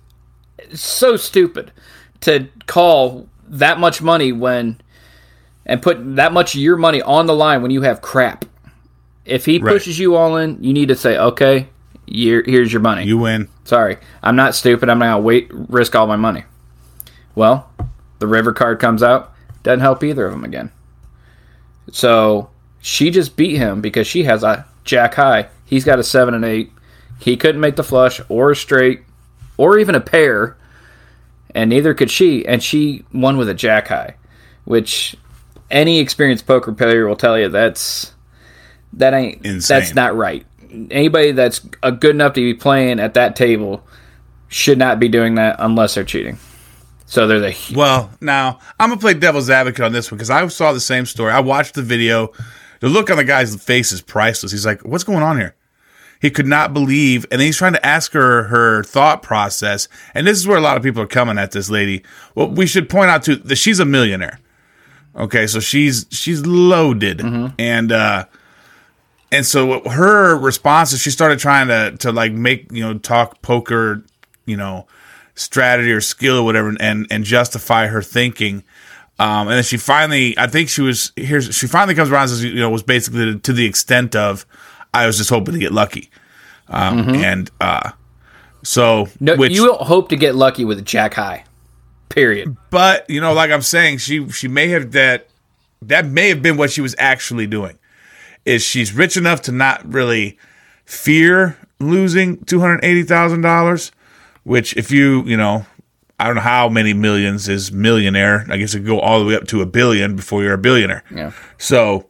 so 0.73 1.17
stupid 1.17 1.73
to 2.21 2.47
call 2.67 3.29
that 3.49 3.79
much 3.79 4.01
money 4.03 4.33
when 4.33 4.81
and 5.65 5.83
put 5.83 6.17
that 6.17 6.33
much 6.33 6.55
of 6.55 6.61
your 6.61 6.77
money 6.77 7.03
on 7.03 7.27
the 7.27 7.35
line 7.35 7.61
when 7.63 7.71
you 7.71 7.83
have 7.83 8.01
crap. 8.01 8.45
If 9.25 9.47
he 9.47 9.59
Right. 9.59 9.73
pushes 9.73 9.99
you 9.99 10.15
all 10.15 10.37
in, 10.37 10.63
you 10.63 10.73
need 10.73 10.89
to 10.89 10.95
say, 10.95 11.19
"Okay, 11.19 11.69
here's 12.07 12.73
your 12.73 12.83
money." 12.83 13.05
You 13.05 13.19
win. 13.19 13.49
Sorry, 13.65 13.97
I'm 14.23 14.37
not 14.37 14.55
stupid. 14.55 14.89
I'm 14.89 14.99
not 15.01 15.07
gonna 15.07 15.19
wait 15.21 15.51
risk 15.53 15.97
all 15.97 16.07
my 16.07 16.15
money. 16.17 16.45
Well, 17.37 17.71
the 18.19 18.27
river 18.27 18.53
card 18.53 18.81
comes 18.81 19.05
out. 19.05 19.33
Doesn't 19.63 19.81
help 19.81 20.03
either 20.03 20.27
of 20.27 20.33
them 20.33 20.43
again. 20.43 20.73
So 21.93 22.51
she 22.81 23.11
just 23.11 23.37
beat 23.37 23.57
him 23.57 23.81
because 23.81 24.09
she 24.09 24.25
has 24.25 24.43
a 24.43 24.67
jack 24.85 25.15
high. 25.15 25.49
He's 25.65 25.85
got 25.85 26.01
a 26.01 26.05
seven 26.05 26.35
and 26.35 26.45
eight. 26.45 26.73
He 27.21 27.37
couldn't 27.37 27.61
make 27.61 27.77
the 27.77 27.85
flush 27.85 28.21
or 28.29 28.51
a 28.51 28.57
straight 28.57 29.03
or 29.57 29.79
even 29.79 29.95
a 29.95 30.01
pair, 30.01 30.57
and 31.55 31.71
neither 31.71 31.95
could 31.95 32.11
she. 32.11 32.47
And 32.47 32.63
she 32.63 33.05
won 33.13 33.37
with 33.37 33.49
a 33.49 33.55
jack 33.55 33.89
high, 33.89 34.17
which 34.65 35.17
any 35.71 35.99
experienced 35.99 36.47
poker 36.47 36.73
player 36.73 37.07
will 37.07 37.17
tell 37.17 37.39
you 37.39 37.49
that's 37.49 38.13
that 38.95 39.15
ain't 39.15 39.45
Insane. 39.45 39.81
that's 39.81 39.95
not 39.95 40.17
right. 40.17 40.47
Anybody 40.91 41.33
that's 41.33 41.59
good 41.59 42.15
enough 42.15 42.35
to 42.35 42.41
be 42.41 42.55
playing 42.55 43.01
at 43.01 43.15
that 43.15 43.37
table 43.37 43.85
should 44.49 44.79
not 44.79 45.01
be 45.01 45.09
doing 45.09 45.37
that 45.37 45.57
unless 45.59 45.95
they're 45.95 46.05
cheating. 46.05 46.39
So 47.07 47.27
there's 47.27 47.43
a 47.43 47.53
hu- 47.53 47.79
Well, 47.79 48.11
now 48.21 48.59
I'm 48.81 48.91
gonna 48.91 49.01
play 49.01 49.15
devil's 49.15 49.49
advocate 49.49 49.85
on 49.85 49.93
this 49.93 50.11
one 50.11 50.17
because 50.19 50.31
I 50.31 50.47
saw 50.49 50.73
the 50.73 50.81
same 50.81 51.07
story. 51.07 51.33
I 51.33 51.41
watched 51.41 51.75
the 51.75 51.83
video. 51.83 52.33
The 52.81 52.89
look 52.89 53.11
on 53.11 53.17
the 53.17 53.25
guy's 53.25 53.55
face 53.63 53.93
is 53.93 54.03
priceless. 54.03 54.53
He's 54.53 54.67
like, 54.67 54.83
"What's 54.85 55.05
going 55.05 55.23
on 55.23 55.39
here?" 55.39 55.55
He 56.21 56.31
could 56.31 56.47
not 56.47 56.73
believe, 56.75 57.25
and 57.31 57.41
then 57.41 57.47
he's 57.47 57.59
trying 57.59 57.75
to 57.75 57.87
ask 57.87 58.13
her 58.13 58.45
her 58.45 58.83
thought 58.83 59.23
process. 59.23 59.87
And 60.15 60.27
this 60.27 60.39
is 60.39 60.47
where 60.47 60.57
a 60.57 60.61
lot 60.63 60.77
of 60.77 60.83
people 60.83 61.01
are 61.03 61.07
coming 61.07 61.39
at 61.39 61.53
this 61.53 61.69
lady. 61.71 62.03
Well, 62.35 62.49
we 62.49 62.67
should 62.67 62.89
point 62.89 63.11
out 63.11 63.23
too 63.23 63.37
that 63.37 63.57
she's 63.57 63.79
a 63.81 63.85
millionaire. 63.85 64.41
Okay, 65.15 65.47
so 65.47 65.61
she's 65.61 66.07
she's 66.11 66.45
loaded, 66.45 67.21
and 67.59 67.93
uh, 67.93 68.25
and 69.33 69.47
so 69.47 69.81
her 69.89 70.37
response 70.37 70.93
is 70.93 71.01
she 71.01 71.11
started 71.11 71.39
trying 71.39 71.69
to 71.69 71.97
to 71.99 72.13
like 72.13 72.33
make 72.33 72.71
you 72.73 72.83
know 72.83 72.99
talk 72.99 73.41
poker, 73.43 74.03
you 74.45 74.57
know, 74.57 74.87
strategy 75.37 75.93
or 75.93 76.01
skill 76.01 76.39
or 76.39 76.43
whatever, 76.43 76.75
and 76.81 77.07
and 77.11 77.25
justify 77.25 77.87
her 77.87 78.03
thinking. 78.03 78.65
Um, 79.19 79.49
and 79.49 79.53
then 79.53 79.63
she 79.63 79.77
finally, 79.77 80.37
I 80.37 80.47
think 80.47 80.69
she 80.69 80.83
was 80.83 81.13
here's 81.17 81.55
she 81.55 81.67
finally 81.67 81.95
comes 81.95 82.11
around 82.11 82.23
and 82.23 82.31
says, 82.31 82.45
you 82.45 82.57
know, 82.57 82.69
was 82.69 82.83
basically 82.83 83.39
to 83.39 83.53
the 83.53 83.65
extent 83.65 84.15
of, 84.15 84.45
I 84.93 85.07
was 85.07 85.17
just 85.17 85.31
hoping 85.31 85.55
to 85.55 85.61
get 85.61 85.73
lucky, 85.73 86.11
um, 86.69 87.09
and 87.15 87.51
uh, 87.61 87.93
so 88.63 89.09
no. 89.21 89.37
which, 89.37 89.53
you 89.53 89.65
don't 89.65 89.81
hope 89.81 90.09
to 90.11 90.17
get 90.17 90.35
lucky 90.35 90.65
with 90.65 90.79
a 90.79 90.83
jack 90.83 91.15
high. 91.15 91.45
Period. 92.09 92.57
but 92.71 93.09
you 93.11 93.21
know, 93.21 93.33
like 93.33 93.51
I'm 93.51 93.63
saying, 93.63 93.99
she 93.99 94.29
she 94.29 94.49
may 94.49 94.69
have 94.69 94.93
that 94.93 95.29
that 95.83 96.07
may 96.07 96.29
have 96.29 96.43
been 96.43 96.57
what 96.57 96.71
she 96.71 96.81
was 96.81 96.95
actually 96.99 97.47
doing. 97.47 97.79
Is 98.45 98.63
she's 98.63 98.93
rich 98.93 99.17
enough 99.17 99.43
to 99.43 99.53
not 99.53 99.85
really 99.93 100.39
fear 100.85 101.59
losing 101.81 102.45
two 102.45 102.61
hundred 102.61 102.85
eighty 102.85 103.03
thousand 103.03 103.41
dollars? 103.41 103.93
Which, 104.47 104.77
if 104.77 104.93
you 104.93 105.25
you 105.25 105.37
know, 105.37 105.67
I 106.21 106.27
don't 106.27 106.37
know 106.37 106.41
how 106.41 106.69
many 106.69 106.93
millions 106.93 107.49
is 107.49 107.73
millionaire. 107.73 108.47
I 108.49 108.59
guess 108.59 108.75
it 108.75 108.79
could 108.79 108.87
go 108.87 109.01
all 109.01 109.19
the 109.19 109.25
way 109.25 109.35
up 109.35 109.49
to 109.49 109.61
a 109.61 109.67
billion 109.67 110.15
before 110.15 110.45
you're 110.45 110.55
a 110.55 110.59
billionaire. 110.59 111.03
Yeah. 111.13 111.33
So 111.59 112.07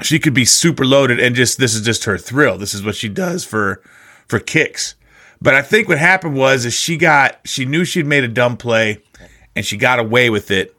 she 0.00 0.18
could 0.18 0.32
be 0.32 0.46
super 0.46 0.86
loaded 0.86 1.20
and 1.20 1.36
just 1.36 1.58
this 1.58 1.74
is 1.74 1.82
just 1.82 2.04
her 2.04 2.16
thrill. 2.16 2.56
This 2.56 2.72
is 2.72 2.82
what 2.82 2.94
she 2.94 3.10
does 3.10 3.44
for 3.44 3.82
for 4.26 4.38
kicks. 4.38 4.94
But 5.42 5.52
I 5.52 5.60
think 5.60 5.88
what 5.88 5.98
happened 5.98 6.36
was 6.36 6.64
is 6.64 6.72
she 6.72 6.96
got 6.96 7.38
she 7.44 7.66
knew 7.66 7.84
she'd 7.84 8.06
made 8.06 8.24
a 8.24 8.28
dumb 8.28 8.56
play 8.56 9.02
and 9.54 9.62
she 9.62 9.76
got 9.76 9.98
away 9.98 10.30
with 10.30 10.50
it. 10.50 10.74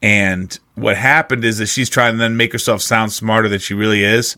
And 0.00 0.56
what 0.76 0.96
happened 0.96 1.44
is 1.44 1.58
that 1.58 1.66
she's 1.66 1.90
trying 1.90 2.12
to 2.12 2.18
then 2.18 2.36
make 2.36 2.52
herself 2.52 2.80
sound 2.80 3.12
smarter 3.12 3.48
than 3.48 3.58
she 3.58 3.74
really 3.74 4.04
is. 4.04 4.36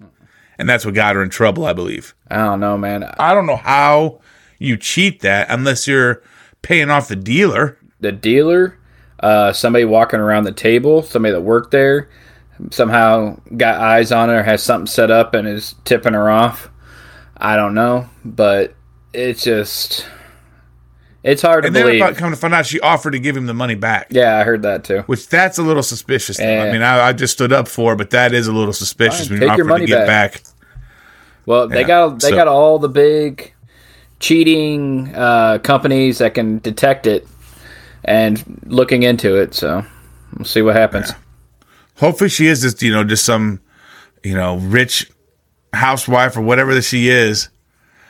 And 0.57 0.67
that's 0.67 0.87
what 0.87 0.95
got 0.95 1.15
her 1.15 1.23
in 1.23 1.29
trouble, 1.29 1.67
I 1.67 1.75
believe. 1.75 2.15
I 2.31 2.37
don't 2.37 2.61
know, 2.61 2.79
man. 2.79 3.05
I 3.19 3.35
don't 3.35 3.45
know 3.45 3.57
how 3.57 4.23
you 4.63 4.77
cheat 4.77 5.21
that 5.21 5.47
unless 5.51 5.87
you're 5.89 6.23
paying 6.63 6.91
off 6.91 7.09
the 7.09 7.17
dealer. 7.17 7.77
The 8.01 8.13
dealer, 8.13 8.79
uh, 9.21 9.53
somebody 9.53 9.85
walking 9.85 10.21
around 10.21 10.45
the 10.45 10.53
table, 10.53 11.03
somebody 11.03 11.33
that 11.33 11.41
worked 11.41 11.71
there, 11.71 12.09
somehow 12.71 13.39
got 13.57 13.81
eyes 13.81 14.13
on 14.13 14.29
her, 14.29 14.43
has 14.43 14.63
something 14.63 14.87
set 14.87 15.11
up, 15.11 15.35
and 15.35 15.47
is 15.49 15.75
tipping 15.85 16.13
her 16.15 16.31
off. 16.31 16.69
I 17.37 17.57
don't 17.57 17.75
know, 17.75 18.09
but 18.25 18.75
it's 19.13 19.43
just 19.43 20.07
it's 21.25 21.43
hard 21.43 21.63
to 21.63 21.67
And 21.69 21.77
then 21.77 21.87
believe. 21.87 22.03
if 22.03 22.09
I 22.09 22.13
come 22.15 22.31
to 22.31 22.37
find 22.37 22.55
out 22.55 22.67
she 22.67 22.81
offered 22.81 23.13
to 23.13 23.19
give 23.19 23.37
him 23.37 23.47
the 23.47 23.55
money 23.55 23.75
back. 23.75 24.09
yeah, 24.11 24.39
I 24.39 24.45
heard 24.45 24.63
that 24.63 24.85
too. 24.85 25.01
Which 25.07 25.29
that's 25.29 25.59
a 25.59 25.63
little 25.63 25.83
suspicious. 25.83 26.37
though. 26.39 26.45
I 26.69 26.73
mean, 26.73 26.83
I, 26.83 27.09
I 27.09 27.13
just 27.13 27.33
stood 27.35 27.53
up 27.53 27.69
for, 27.69 27.93
it, 27.95 27.97
but 27.97 28.11
that 28.11 28.33
is 28.33 28.47
a 28.47 28.53
little 28.53 28.73
suspicious 28.73 29.29
Fine, 29.29 29.41
when 29.41 29.43
you 29.43 29.49
take 29.49 29.57
your 29.59 29.67
offer 29.67 29.69
to 29.69 29.75
money 29.75 29.87
get 29.87 30.07
back. 30.07 30.33
back. 30.33 30.43
Well, 31.47 31.69
they 31.69 31.83
got 31.85 32.21
they 32.21 32.31
so- 32.31 32.37
got 32.37 32.49
all 32.49 32.79
the 32.79 32.89
big 32.89 33.53
cheating 34.23 35.15
uh, 35.15 35.59
companies 35.59 36.19
that 36.19 36.33
can 36.35 36.59
detect 36.61 37.07
it 37.07 37.27
and 38.05 38.43
looking 38.65 39.03
into 39.03 39.37
it. 39.37 39.53
So 39.53 39.85
we'll 40.39 40.47
see 40.47 40.63
what 40.63 40.77
happens. 40.77 41.13
Hopefully, 41.97 42.31
she 42.31 42.47
is 42.47 42.63
just 42.63 42.81
you 42.83 42.93
know 42.93 43.05
just 43.05 43.25
some 43.27 43.61
you 44.23 44.35
know 44.35 44.57
rich 44.57 45.11
housewife 45.75 46.37
or 46.37 46.41
whatever 46.43 46.75
that 46.75 46.83
she 46.83 47.09
is, 47.09 47.49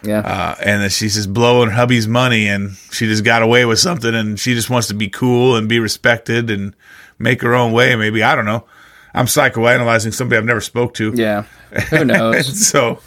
Yeah, 0.05 0.21
uh, 0.21 0.55
and 0.65 0.83
that 0.83 0.91
she's 0.93 1.15
just 1.15 1.33
blowing 1.33 1.71
hubby's 1.71 2.07
money, 2.07 2.47
and 2.47 2.73
she 2.93 3.07
just 3.07 3.25
got 3.25 3.43
away 3.43 3.65
with 3.65 3.79
something, 3.81 4.15
and 4.15 4.39
she 4.39 4.55
just 4.55 4.71
wants 4.71 4.89
to 4.89 4.95
be 4.95 5.09
cool 5.09 5.57
and 5.57 5.69
be 5.69 5.81
respected 5.81 6.51
and 6.51 6.75
make 7.19 7.43
her 7.43 7.55
own 7.55 7.73
way. 7.73 7.97
Maybe 7.97 8.23
I 8.23 8.37
don't 8.37 8.45
know. 8.47 8.67
I'm 9.15 9.27
psychoanalyzing 9.27 10.15
somebody 10.15 10.39
I've 10.39 10.45
never 10.45 10.61
spoke 10.63 10.95
to. 10.95 11.13
yeah. 11.15 11.43
Who 11.91 12.05
knows? 12.07 12.69
so 12.69 13.01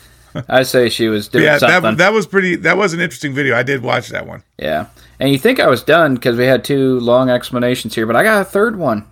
I 0.50 0.64
say 0.64 0.90
she 0.90 1.08
was 1.08 1.28
doing 1.28 1.46
yeah, 1.46 1.58
something. 1.58 1.82
that 1.82 1.98
that 1.98 2.14
was 2.14 2.28
pretty. 2.28 2.56
That 2.58 2.78
was 2.78 2.94
an 2.94 3.00
interesting 3.00 3.34
video. 3.34 3.56
I 3.56 3.64
did 3.64 3.84
watch 3.84 4.10
that 4.10 4.28
one. 4.28 4.44
yeah, 4.58 4.88
and 5.20 5.32
you 5.32 5.38
think 5.40 5.60
I 5.60 5.68
was 5.68 5.84
done 5.84 6.16
because 6.16 6.38
we 6.38 6.46
had 6.46 6.64
two 6.64 7.00
long 7.00 7.30
explanations 7.30 7.96
here, 7.96 8.06
but 8.06 8.16
I 8.16 8.24
got 8.24 8.42
a 8.42 8.46
third 8.46 8.78
one. 8.78 9.06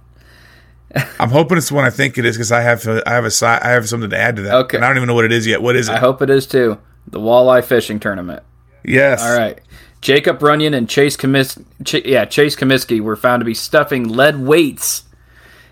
I'm 1.20 1.30
hoping 1.30 1.58
it's 1.58 1.70
the 1.70 1.76
one 1.76 1.86
I 1.86 1.90
think 1.90 2.18
it 2.18 2.26
is 2.26 2.36
because 2.38 2.52
I 2.52 2.62
have 2.62 2.88
I 2.88 3.12
have 3.14 3.26
a 3.26 3.46
I 3.46 3.70
have 3.70 3.90
something 3.90 4.10
to 4.10 4.18
add 4.18 4.36
to 4.36 4.42
that. 4.44 4.54
Okay. 4.54 4.78
and 4.78 4.86
I 4.86 4.90
don't 4.90 4.98
even 4.98 5.08
know 5.08 5.16
what 5.16 5.26
it 5.26 5.32
is 5.32 5.48
yet. 5.48 5.62
What 5.62 5.76
is 5.76 5.90
it? 5.90 5.94
I 5.94 5.98
hope 6.00 6.22
it 6.22 6.30
is 6.30 6.46
too. 6.46 6.78
The 7.08 7.20
walleye 7.20 7.64
fishing 7.64 8.00
tournament. 8.00 8.44
yes. 8.84 9.22
All 9.24 9.36
right. 9.36 9.60
Jacob 10.02 10.40
Runyan 10.40 10.76
and 10.76 10.90
Chase 10.90 11.16
Comis- 11.16 11.58
Ch- 11.86 12.06
yeah, 12.06 12.26
Chase 12.26 12.58
Comiskey 12.58 13.00
were 13.00 13.16
found 13.16 13.40
to 13.40 13.46
be 13.46 13.54
stuffing 13.54 14.08
lead 14.08 14.38
weights 14.40 15.04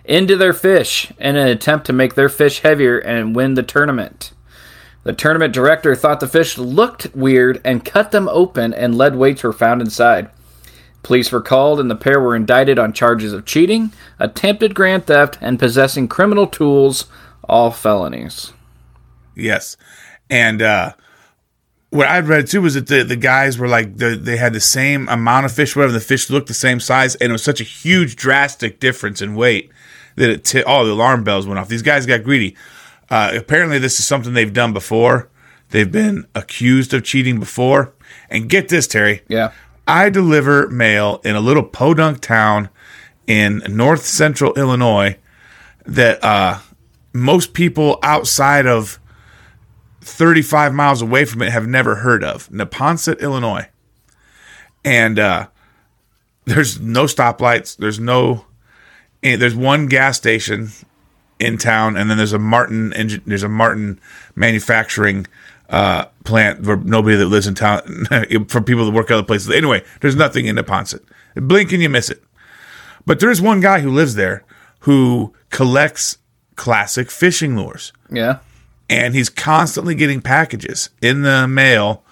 into 0.06 0.38
their 0.38 0.54
fish 0.54 1.12
in 1.20 1.36
an 1.36 1.48
attempt 1.48 1.86
to 1.88 1.94
make 1.94 2.16
their 2.16 2.30
fish 2.30 2.60
heavier 2.62 2.98
and 2.98 3.36
win 3.36 3.56
the 3.56 3.64
tournament. 3.64 4.32
The 5.04 5.14
tournament 5.14 5.54
director 5.54 5.96
thought 5.96 6.20
the 6.20 6.28
fish 6.28 6.58
looked 6.58 7.14
weird 7.16 7.60
and 7.66 7.84
cut 7.84 8.12
them 8.12 8.30
open, 8.30 8.74
and 8.74 8.98
lead 8.98 9.16
weights 9.16 9.44
were 9.44 9.54
found 9.54 9.82
inside. 9.82 10.30
Police 11.04 11.32
were 11.32 11.42
called, 11.42 11.80
and 11.80 11.90
the 11.90 11.96
pair 11.96 12.20
were 12.20 12.36
indicted 12.36 12.78
on 12.78 12.94
charges 12.94 13.34
of 13.34 13.46
cheating, 13.46 13.92
attempted 14.20 14.76
grand 14.76 15.08
theft, 15.08 15.40
and 15.42 15.58
possessing 15.58 16.08
criminal 16.08 16.46
tools, 16.46 17.06
all 17.44 17.72
felonies. 17.72 18.54
Yes. 19.36 19.78
And 20.30 20.62
uh 20.62 20.94
what 21.92 22.08
I'd 22.08 22.28
read 22.28 22.48
too 22.48 22.62
was 22.62 22.74
that 22.74 22.88
the, 22.88 23.04
the 23.04 23.17
guys 23.17 23.58
were 23.58 23.67
like 23.67 23.98
the, 23.98 24.15
they 24.15 24.38
had 24.38 24.54
the 24.54 24.62
same 24.62 25.08
amount 25.10 25.46
of 25.46 25.52
fish, 25.52 25.75
whatever 25.75 25.92
the 25.92 26.00
fish 26.00 26.30
looked 26.30 26.48
the 26.48 26.54
same 26.54 26.80
size, 26.80 27.15
and 27.15 27.30
it 27.30 27.34
was 27.34 27.44
such 27.44 27.60
a 27.60 27.65
huge 27.65 28.15
drastic 28.15 28.80
difference 28.80 29.21
in 29.21 29.36
weight 29.36 29.69
that 30.15 30.30
it 30.30 30.46
t- 30.46 30.63
all 30.63 30.86
the 30.86 30.92
alarm 30.92 31.23
bells 31.23 31.46
went 31.46 31.60
off. 31.60 31.67
These 31.67 31.82
guys 31.82 32.06
got 32.06 32.23
greedy. 32.23 32.56
Uh, 33.12 33.34
apparently, 33.36 33.78
this 33.78 34.00
is 34.00 34.06
something 34.08 34.34
they've 34.34 34.54
done 34.54 34.72
before. 34.72 35.30
They've 35.72 35.92
been 35.92 36.26
accused 36.34 36.94
of 36.94 37.04
cheating 37.04 37.40
before. 37.40 37.94
And 38.30 38.50
get 38.50 38.70
this, 38.70 38.88
Terry. 38.88 39.22
Yeah. 39.28 39.52
I 39.86 40.10
deliver 40.10 40.70
mail 40.70 41.20
in 41.26 41.36
a 41.36 41.42
little 41.42 41.64
podunk 41.64 42.22
town 42.22 42.70
in 43.28 43.62
north 43.68 44.06
central 44.06 44.54
Illinois 44.54 45.18
that 45.86 46.24
uh, 46.24 46.60
most 47.12 47.54
people 47.54 48.00
outside 48.02 48.66
of 48.66 48.98
35 50.00 50.74
miles 50.74 51.02
away 51.02 51.26
from 51.26 51.42
it 51.42 51.52
have 51.52 51.68
never 51.68 51.96
heard 51.96 52.24
of 52.24 52.48
Neponset, 52.48 53.20
Illinois. 53.20 53.68
And 54.86 55.20
uh, 55.20 55.48
there's 56.46 56.80
no 56.80 57.06
stoplights, 57.06 57.76
there's 57.76 58.00
no, 58.00 58.46
eh, 59.22 59.36
there's 59.36 59.56
one 59.56 59.88
gas 59.88 60.16
station 60.16 60.70
in 61.42 61.58
town, 61.58 61.98
and 61.98 62.10
then 62.10 62.17
there's 62.17 62.33
a 62.33 62.39
Martin 62.39 62.94
engine, 62.94 63.21
there's 63.25 63.44
a 63.44 63.50
Martin 63.50 64.00
manufacturing 64.35 65.25
uh, 65.69 66.06
plant 66.23 66.63
for 66.63 66.77
nobody 66.77 67.15
that 67.15 67.25
lives 67.25 67.48
in 67.48 67.56
town, 67.56 67.81
for 68.48 68.62
people 68.62 68.85
that 68.85 68.92
work 68.92 69.10
other 69.12 69.23
places. 69.23 69.50
Anyway, 69.50 69.83
there's 70.02 70.15
nothing 70.15 70.46
in 70.46 70.56
Neponset. 70.56 71.02
Blink 71.35 71.71
and 71.71 71.81
you 71.81 71.89
miss 71.89 72.10
it. 72.10 72.23
But 73.06 73.19
there 73.19 73.31
is 73.31 73.42
one 73.42 73.60
guy 73.62 73.79
who 73.79 73.89
lives 73.89 74.15
there 74.15 74.44
who 74.81 75.33
collects 75.50 76.17
classic 76.56 77.10
fishing 77.10 77.56
lures. 77.56 77.92
Yeah. 78.10 78.39
and 78.89 79.15
he's 79.15 79.29
constantly 79.29 79.96
getting 79.96 80.21
packages 80.21 80.89
in 81.02 81.21
the 81.21 81.48
mail, 81.48 82.04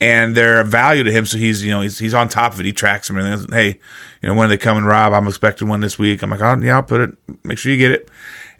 and 0.00 0.36
they're 0.36 0.60
of 0.60 0.68
value 0.68 1.02
to 1.02 1.10
him. 1.10 1.24
So 1.24 1.38
he's 1.38 1.64
you 1.64 1.70
know 1.70 1.80
he's 1.80 1.98
he's 1.98 2.12
on 2.14 2.28
top 2.28 2.52
of 2.52 2.60
it. 2.60 2.66
He 2.66 2.72
tracks 2.72 3.08
them 3.08 3.16
and 3.16 3.50
hey, 3.52 3.80
you 4.20 4.28
know 4.28 4.34
when 4.34 4.50
they 4.50 4.58
come 4.58 4.76
and 4.76 4.86
rob, 4.86 5.14
I'm 5.14 5.26
expecting 5.26 5.68
one 5.68 5.80
this 5.80 5.98
week. 5.98 6.22
I'm 6.22 6.30
like, 6.30 6.42
oh 6.42 6.58
yeah, 6.58 6.76
I'll 6.76 6.82
put 6.82 7.00
it. 7.00 7.16
Make 7.42 7.56
sure 7.58 7.72
you 7.72 7.78
get 7.78 7.92
it. 7.92 8.10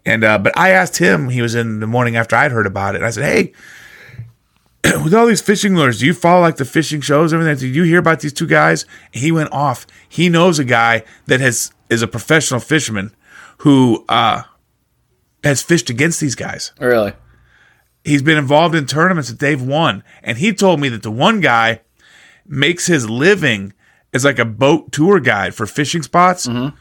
And 0.07 0.25
uh, 0.25 0.39
but 0.39 0.57
I 0.57 0.71
asked 0.71 0.97
him. 0.97 1.29
He 1.29 1.43
was 1.43 1.55
in 1.55 1.81
the 1.81 1.87
morning 1.87 2.17
after 2.17 2.37
I'd 2.37 2.53
heard 2.53 2.67
about 2.67 2.95
it. 2.95 2.99
And 2.99 3.07
I 3.07 3.11
said, 3.11 3.25
hey. 3.25 3.53
With 5.03 5.13
all 5.13 5.27
these 5.27 5.43
fishing 5.43 5.75
lures, 5.75 5.99
do 5.99 6.07
you 6.07 6.15
follow 6.15 6.41
like 6.41 6.57
the 6.57 6.65
fishing 6.65 7.01
shows? 7.01 7.33
And 7.33 7.43
everything? 7.43 7.69
Did 7.69 7.77
you 7.77 7.83
hear 7.83 7.99
about 7.99 8.21
these 8.21 8.33
two 8.33 8.47
guys? 8.47 8.87
He 9.11 9.33
went 9.33 9.53
off. 9.53 9.85
He 10.09 10.29
knows 10.29 10.61
a 10.61 10.65
guy 10.65 11.03
that 11.27 11.41
has 11.41 11.73
is 11.91 12.03
a 12.03 12.07
professional 12.07 12.61
fisherman 12.61 13.15
who 13.59 14.05
uh, 14.09 14.43
has 15.43 15.63
fished 15.63 15.91
against 15.91 16.21
these 16.21 16.35
guys. 16.35 16.73
Really? 16.79 17.13
He's 18.05 18.23
been 18.23 18.39
involved 18.39 18.77
in 18.77 18.87
tournaments 18.87 19.29
that 19.29 19.41
they've 19.41 19.61
won. 19.61 20.05
And 20.23 20.39
he 20.39 20.53
told 20.53 20.79
me 20.81 20.89
that 20.91 21.03
the 21.03 21.11
one 21.11 21.41
guy 21.41 21.81
makes 22.47 22.87
his 22.87 23.11
living 23.11 23.73
as 24.15 24.25
like 24.25 24.39
a 24.39 24.45
boat 24.45 24.93
tour 24.93 25.19
guide 25.19 25.55
for 25.55 25.67
fishing 25.67 26.03
spots. 26.03 26.47
Mm-hmm. 26.47 26.77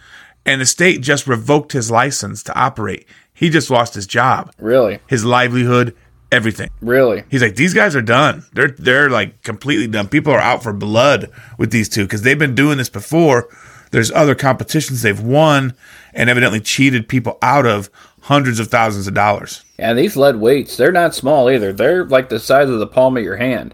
And 0.45 0.61
the 0.61 0.65
state 0.65 1.01
just 1.01 1.25
revoked 1.27 1.71
his 1.71 1.89
license 1.89 2.43
to 2.43 2.57
operate. 2.57 3.07
He 3.33 3.49
just 3.49 3.69
lost 3.69 3.95
his 3.95 4.05
job, 4.07 4.51
Really? 4.59 4.99
his 5.07 5.25
livelihood, 5.25 5.95
everything. 6.31 6.69
Really? 6.81 7.23
He's 7.29 7.41
like, 7.41 7.55
these 7.55 7.73
guys 7.73 7.95
are 7.95 8.01
done. 8.01 8.45
They're 8.53 8.69
they're 8.77 9.09
like 9.09 9.41
completely 9.43 9.87
done. 9.87 10.07
People 10.07 10.31
are 10.33 10.39
out 10.39 10.63
for 10.63 10.71
blood 10.71 11.29
with 11.57 11.71
these 11.71 11.89
two 11.89 12.03
because 12.03 12.21
they've 12.21 12.39
been 12.39 12.55
doing 12.55 12.77
this 12.77 12.89
before. 12.89 13.49
There's 13.91 14.11
other 14.11 14.35
competitions 14.35 15.01
they've 15.01 15.19
won 15.19 15.73
and 16.13 16.29
evidently 16.29 16.59
cheated 16.59 17.07
people 17.09 17.37
out 17.41 17.65
of 17.65 17.89
hundreds 18.21 18.59
of 18.59 18.67
thousands 18.67 19.07
of 19.07 19.13
dollars. 19.13 19.63
And 19.77 19.97
these 19.97 20.15
lead 20.15 20.37
weights, 20.37 20.77
they're 20.77 20.91
not 20.91 21.13
small 21.15 21.49
either. 21.49 21.71
They're 21.73 22.05
like 22.05 22.29
the 22.29 22.39
size 22.39 22.69
of 22.69 22.79
the 22.79 22.87
palm 22.87 23.17
of 23.17 23.23
your 23.23 23.37
hand. 23.37 23.73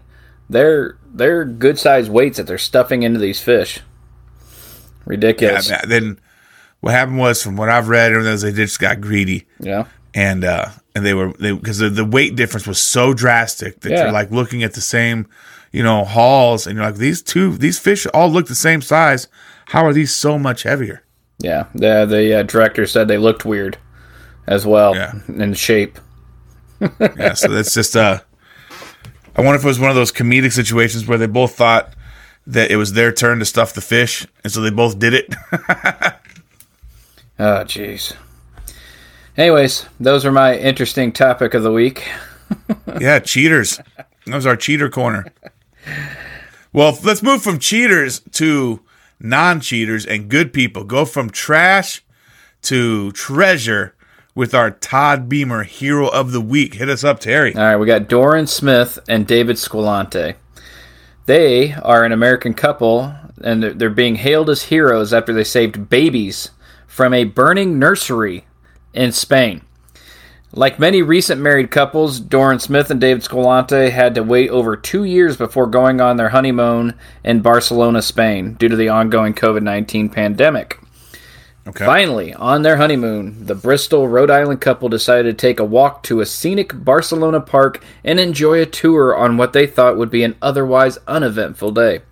They're 0.50 0.96
they're 1.14 1.44
good 1.44 1.78
sized 1.78 2.10
weights 2.10 2.38
that 2.38 2.46
they're 2.46 2.58
stuffing 2.58 3.02
into 3.02 3.20
these 3.20 3.40
fish. 3.40 3.80
Ridiculous. 5.04 5.68
Yeah, 5.68 5.82
then 5.86 6.18
what 6.82 6.92
happened 6.92 7.18
was, 7.18 7.42
from 7.42 7.56
what 7.56 7.68
I've 7.70 7.88
read, 7.88 8.12
everything 8.12 8.32
was 8.32 8.42
they 8.42 8.52
just 8.52 8.78
got 8.78 9.00
greedy 9.00 9.46
Yeah. 9.58 9.86
and 10.14 10.44
uh 10.44 10.68
and 10.94 11.06
they 11.06 11.14
were 11.14 11.32
they 11.38 11.52
because 11.52 11.78
the, 11.78 11.88
the 11.88 12.04
weight 12.04 12.36
difference 12.36 12.66
was 12.66 12.78
so 12.80 13.14
drastic 13.14 13.80
that 13.80 13.90
Yeah. 13.92 14.02
you're 14.04 14.12
like 14.12 14.30
looking 14.30 14.62
at 14.62 14.74
the 14.74 14.80
same 14.82 15.26
you 15.72 15.82
know 15.82 16.04
hauls 16.04 16.66
and 16.66 16.76
you're 16.76 16.84
like 16.84 16.96
these 16.96 17.22
two 17.22 17.56
these 17.56 17.78
fish 17.78 18.04
all 18.12 18.28
look 18.30 18.46
the 18.48 18.54
same 18.54 18.82
size. 18.82 19.28
How 19.66 19.86
are 19.86 19.92
these 19.94 20.14
so 20.14 20.38
much 20.38 20.64
heavier? 20.64 21.02
Yeah. 21.38 21.64
The 21.74 22.04
the 22.04 22.40
uh, 22.40 22.42
director 22.42 22.86
said 22.86 23.08
they 23.08 23.16
looked 23.18 23.44
weird 23.46 23.78
as 24.46 24.66
well 24.66 24.94
Yeah. 24.94 25.12
in 25.28 25.54
shape. 25.54 25.98
yeah, 27.00 27.34
so 27.34 27.48
that's 27.48 27.72
just 27.72 27.96
uh 27.96 28.18
I 29.34 29.40
wonder 29.40 29.56
if 29.56 29.64
it 29.64 29.68
was 29.68 29.80
one 29.80 29.88
of 29.88 29.96
those 29.96 30.12
comedic 30.12 30.52
situations 30.52 31.06
where 31.06 31.16
they 31.16 31.26
both 31.26 31.54
thought 31.54 31.94
that 32.46 32.70
it 32.72 32.76
was 32.76 32.92
their 32.92 33.12
turn 33.12 33.38
to 33.38 33.44
stuff 33.46 33.72
the 33.72 33.80
fish, 33.80 34.26
and 34.44 34.52
so 34.52 34.60
they 34.60 34.70
both 34.70 34.98
did 34.98 35.14
it. 35.14 35.32
Oh, 37.42 37.64
jeez. 37.64 38.14
Anyways, 39.36 39.86
those 39.98 40.24
are 40.24 40.30
my 40.30 40.56
interesting 40.56 41.10
topic 41.10 41.54
of 41.54 41.64
the 41.64 41.72
week. 41.72 42.08
yeah, 43.00 43.18
cheaters. 43.18 43.80
That 43.96 44.36
was 44.36 44.46
our 44.46 44.54
cheater 44.54 44.88
corner. 44.88 45.24
Well, 46.72 46.96
let's 47.02 47.20
move 47.20 47.42
from 47.42 47.58
cheaters 47.58 48.20
to 48.34 48.80
non-cheaters 49.18 50.06
and 50.06 50.28
good 50.28 50.52
people. 50.52 50.84
Go 50.84 51.04
from 51.04 51.30
trash 51.30 52.04
to 52.62 53.10
treasure 53.10 53.96
with 54.36 54.54
our 54.54 54.70
Todd 54.70 55.28
Beamer 55.28 55.64
Hero 55.64 56.06
of 56.06 56.30
the 56.30 56.40
Week. 56.40 56.74
Hit 56.74 56.88
us 56.88 57.02
up, 57.02 57.18
Terry. 57.18 57.56
All 57.56 57.64
right, 57.64 57.76
we 57.76 57.86
got 57.86 58.06
Doran 58.06 58.46
Smith 58.46 59.00
and 59.08 59.26
David 59.26 59.56
Squillante. 59.56 60.36
They 61.26 61.72
are 61.72 62.04
an 62.04 62.12
American 62.12 62.54
couple, 62.54 63.12
and 63.42 63.64
they're 63.64 63.90
being 63.90 64.14
hailed 64.14 64.48
as 64.48 64.62
heroes 64.62 65.12
after 65.12 65.32
they 65.32 65.42
saved 65.42 65.88
babies 65.88 66.52
from 66.92 67.14
a 67.14 67.24
burning 67.24 67.78
nursery 67.78 68.44
in 68.92 69.10
Spain. 69.10 69.62
Like 70.52 70.78
many 70.78 71.00
recent 71.00 71.40
married 71.40 71.70
couples, 71.70 72.20
Doran 72.20 72.58
Smith 72.58 72.90
and 72.90 73.00
David 73.00 73.24
Squillante 73.24 73.90
had 73.90 74.14
to 74.14 74.22
wait 74.22 74.50
over 74.50 74.76
two 74.76 75.04
years 75.04 75.38
before 75.38 75.66
going 75.66 76.02
on 76.02 76.18
their 76.18 76.28
honeymoon 76.28 76.92
in 77.24 77.40
Barcelona, 77.40 78.02
Spain, 78.02 78.56
due 78.58 78.68
to 78.68 78.76
the 78.76 78.90
ongoing 78.90 79.32
COVID 79.32 79.62
19 79.62 80.10
pandemic. 80.10 80.80
Okay. 81.66 81.86
Finally, 81.86 82.34
on 82.34 82.60
their 82.60 82.76
honeymoon, 82.76 83.46
the 83.46 83.54
Bristol, 83.54 84.06
Rhode 84.06 84.30
Island 84.30 84.60
couple 84.60 84.90
decided 84.90 85.38
to 85.38 85.46
take 85.46 85.60
a 85.60 85.64
walk 85.64 86.02
to 86.02 86.20
a 86.20 86.26
scenic 86.26 86.84
Barcelona 86.84 87.40
park 87.40 87.82
and 88.04 88.20
enjoy 88.20 88.60
a 88.60 88.66
tour 88.66 89.16
on 89.16 89.38
what 89.38 89.54
they 89.54 89.66
thought 89.66 89.96
would 89.96 90.10
be 90.10 90.24
an 90.24 90.36
otherwise 90.42 90.98
uneventful 91.08 91.70
day. 91.70 92.02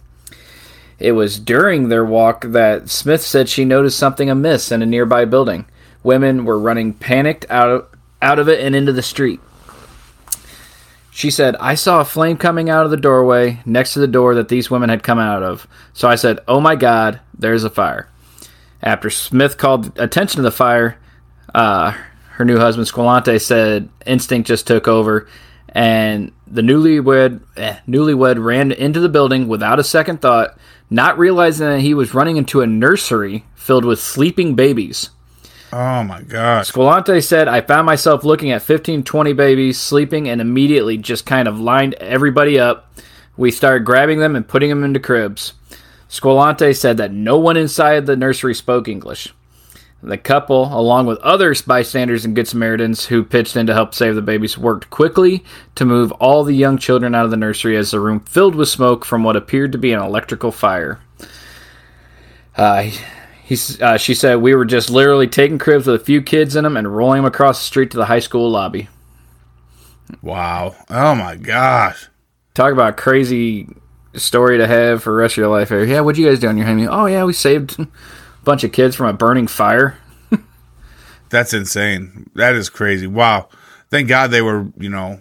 It 1.01 1.13
was 1.13 1.41
during 1.41 1.89
their 1.89 2.05
walk 2.05 2.43
that 2.49 2.91
Smith 2.91 3.23
said 3.23 3.49
she 3.49 3.65
noticed 3.65 3.99
something 3.99 4.29
amiss 4.29 4.71
in 4.71 4.83
a 4.83 4.87
nearby 4.87 5.25
building. 5.25 5.65
Women 6.03 6.45
were 6.45 6.59
running 6.59 6.93
panicked 6.93 7.47
out 7.51 7.71
of, 7.71 7.87
out 8.21 8.39
of 8.39 8.49
it 8.49 8.61
and 8.61 8.77
into 8.77 8.93
the 8.93 9.03
street. 9.03 9.41
She 11.11 11.31
said, 11.31 11.57
I 11.57 11.75
saw 11.75 12.01
a 12.01 12.05
flame 12.05 12.37
coming 12.37 12.71
out 12.71 12.85
of 12.85 12.91
the 12.91 12.97
doorway 12.97 13.61
next 13.65 13.95
to 13.95 13.99
the 13.99 14.07
door 14.07 14.35
that 14.37 14.49
these 14.49 14.71
women 14.71 14.91
had 14.91 15.03
come 15.03 15.19
out 15.19 15.43
of. 15.43 15.67
So 15.93 16.09
I 16.09 16.15
said, 16.15 16.39
Oh 16.47 16.61
my 16.61 16.77
god, 16.77 17.21
there's 17.37 17.65
a 17.65 17.71
fire. 17.71 18.09
After 18.83 19.11
Smith 19.11 19.59
called 19.59 19.99
attention 19.99 20.37
to 20.37 20.43
the 20.43 20.51
fire, 20.51 20.99
uh, 21.55 21.93
her 22.33 22.45
new 22.45 22.59
husband 22.59 22.87
Squillante 22.89 23.41
said 23.41 23.89
instinct 24.07 24.49
just 24.49 24.67
took 24.67 24.89
over, 24.89 25.29
and 25.69 26.33
the 26.47 26.63
newlywed 26.63 27.41
eh, 27.57 27.77
newlywed 27.87 28.43
ran 28.43 28.73
into 28.73 29.01
the 29.01 29.11
building 29.11 29.47
without 29.47 29.79
a 29.79 29.85
second 29.85 30.23
thought, 30.23 30.57
not 30.91 31.19
realizing 31.19 31.69
that 31.69 31.81
he 31.81 31.95
was 31.95 32.15
running 32.15 32.37
into 32.37 32.61
a 32.61 32.67
nursery 32.67 33.45
filled 33.55 33.85
with 33.85 34.01
sleeping 34.01 34.55
babies. 34.55 35.11
Oh 35.73 36.03
my 36.03 36.23
gosh. 36.23 36.73
Squillante 36.73 37.25
said, 37.25 37.47
I 37.47 37.61
found 37.61 37.87
myself 37.87 38.25
looking 38.25 38.51
at 38.51 38.63
15, 38.63 39.05
20 39.05 39.33
babies 39.35 39.79
sleeping 39.79 40.29
and 40.29 40.41
immediately 40.41 40.99
just 40.99 41.25
kind 41.25 41.47
of 41.47 41.61
lined 41.61 41.95
everybody 41.95 42.59
up. 42.59 42.93
We 43.37 43.53
started 43.53 43.85
grabbing 43.85 44.19
them 44.19 44.35
and 44.35 44.47
putting 44.47 44.69
them 44.69 44.83
into 44.83 44.99
cribs. 44.99 45.53
Squillante 46.09 46.77
said 46.77 46.97
that 46.97 47.13
no 47.13 47.39
one 47.39 47.57
inside 47.57 48.07
the 48.07 48.17
nursery 48.17 48.55
spoke 48.55 48.89
English. 48.89 49.33
The 50.03 50.17
couple, 50.17 50.65
along 50.65 51.07
with 51.07 51.19
other 51.19 51.55
bystanders 51.67 52.25
and 52.25 52.35
Good 52.35 52.49
Samaritans 52.49 53.07
who 53.07 53.23
pitched 53.23 53.55
in 53.55 53.67
to 53.67 53.75
help 53.75 53.95
save 53.95 54.15
the 54.15 54.23
babies, 54.23 54.57
worked 54.57 54.89
quickly 54.89 55.45
to 55.75 55.85
move 55.85 56.11
all 56.13 56.43
the 56.43 56.55
young 56.55 56.79
children 56.79 57.15
out 57.15 57.27
of 57.27 57.31
the 57.31 57.37
nursery 57.37 57.77
as 57.77 57.91
the 57.91 58.01
room 58.01 58.21
filled 58.21 58.55
with 58.55 58.71
smoke 58.71 59.05
from 59.05 59.25
what 59.25 59.37
appeared 59.37 59.73
to 59.73 59.79
be 59.79 59.93
an 59.93 60.01
electrical 60.01 60.53
fire. 60.53 61.01
Uh, 62.57 62.91
He's, 63.51 63.83
uh, 63.83 63.99
she 63.99 64.15
said 64.15 64.37
we 64.37 64.55
were 64.55 64.65
just 64.65 64.91
literally 64.91 65.27
taking 65.27 65.59
cribs 65.59 65.89
with 65.89 66.01
a 66.01 66.05
few 66.05 66.23
kids 66.23 66.55
in 66.55 66.63
them 66.63 66.77
and 66.77 66.97
rolling 66.97 67.17
them 67.17 67.25
across 67.25 67.59
the 67.59 67.65
street 67.65 67.91
to 67.91 67.97
the 67.97 68.05
high 68.05 68.21
school 68.21 68.49
lobby. 68.49 68.89
Wow. 70.23 70.77
Oh 70.89 71.17
my 71.17 71.35
gosh. 71.35 72.09
Talk 72.55 72.73
about 72.73 72.91
a 72.91 72.93
crazy 72.93 73.67
story 74.15 74.59
to 74.59 74.69
have 74.69 75.03
for 75.03 75.11
the 75.11 75.17
rest 75.17 75.33
of 75.33 75.39
your 75.39 75.49
life. 75.49 75.71
Here. 75.71 75.83
Yeah, 75.83 75.99
what'd 75.99 76.17
you 76.17 76.29
guys 76.29 76.39
do 76.39 76.47
on 76.47 76.57
your 76.57 76.67
honeymoon? 76.67 76.91
Oh 76.93 77.07
yeah, 77.07 77.25
we 77.25 77.33
saved 77.33 77.77
bunch 78.45 78.65
of 78.65 78.73
kids 78.73 78.97
from 78.97 79.07
a 79.07 79.13
burning 79.13 79.47
fire. 79.47 79.99
That's 81.29 81.55
insane. 81.55 82.29
That 82.35 82.55
is 82.55 82.69
crazy. 82.69 83.07
Wow. 83.07 83.49
Thank 83.89 84.09
God 84.09 84.31
they 84.33 84.43
were, 84.43 84.67
you 84.77 84.89
know, 84.89 85.21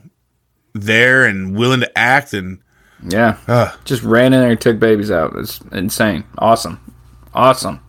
there 0.73 1.25
and 1.25 1.55
willing 1.55 1.81
to 1.81 1.97
act 1.97 2.33
and 2.33 2.59
Yeah, 3.07 3.37
uh, 3.47 3.75
just 3.85 4.01
ran 4.03 4.33
in 4.33 4.39
there 4.39 4.51
and 4.51 4.59
took 4.61 4.79
babies 4.79 5.11
out. 5.11 5.33
It's 5.35 5.59
insane. 5.71 6.23
Awesome, 6.37 6.79
awesome. 7.33 7.79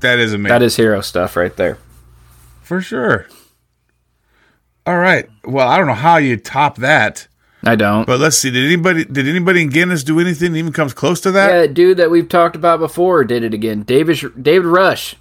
that 0.00 0.18
is 0.18 0.32
amazing. 0.32 0.48
That 0.48 0.62
is 0.62 0.76
hero 0.76 1.00
stuff 1.00 1.36
right 1.36 1.54
there. 1.56 1.78
For 2.62 2.80
sure. 2.80 3.26
All 4.86 4.98
right. 4.98 5.28
Well, 5.44 5.68
I 5.68 5.76
don't 5.78 5.86
know 5.86 5.94
how 5.94 6.16
you 6.16 6.36
top 6.36 6.76
that, 6.76 7.28
I 7.62 7.76
don't. 7.76 8.06
but 8.06 8.18
let's 8.20 8.38
see. 8.38 8.50
Did 8.50 8.64
anybody 8.64 9.04
did 9.04 9.28
anybody 9.28 9.62
in 9.62 9.68
Guinness 9.68 10.02
do 10.02 10.18
anything 10.18 10.52
that 10.52 10.58
even 10.58 10.72
comes 10.72 10.94
close 10.94 11.20
to 11.22 11.30
that? 11.32 11.48
yeah, 11.48 11.66
dude 11.66 11.98
that 11.98 12.10
we've 12.10 12.28
talked 12.28 12.56
about 12.56 12.78
before 12.80 13.24
did 13.24 13.42
it 13.42 13.52
again. 13.54 13.82
David 13.82 14.18
David 14.42 14.66
Rush, 14.66 15.16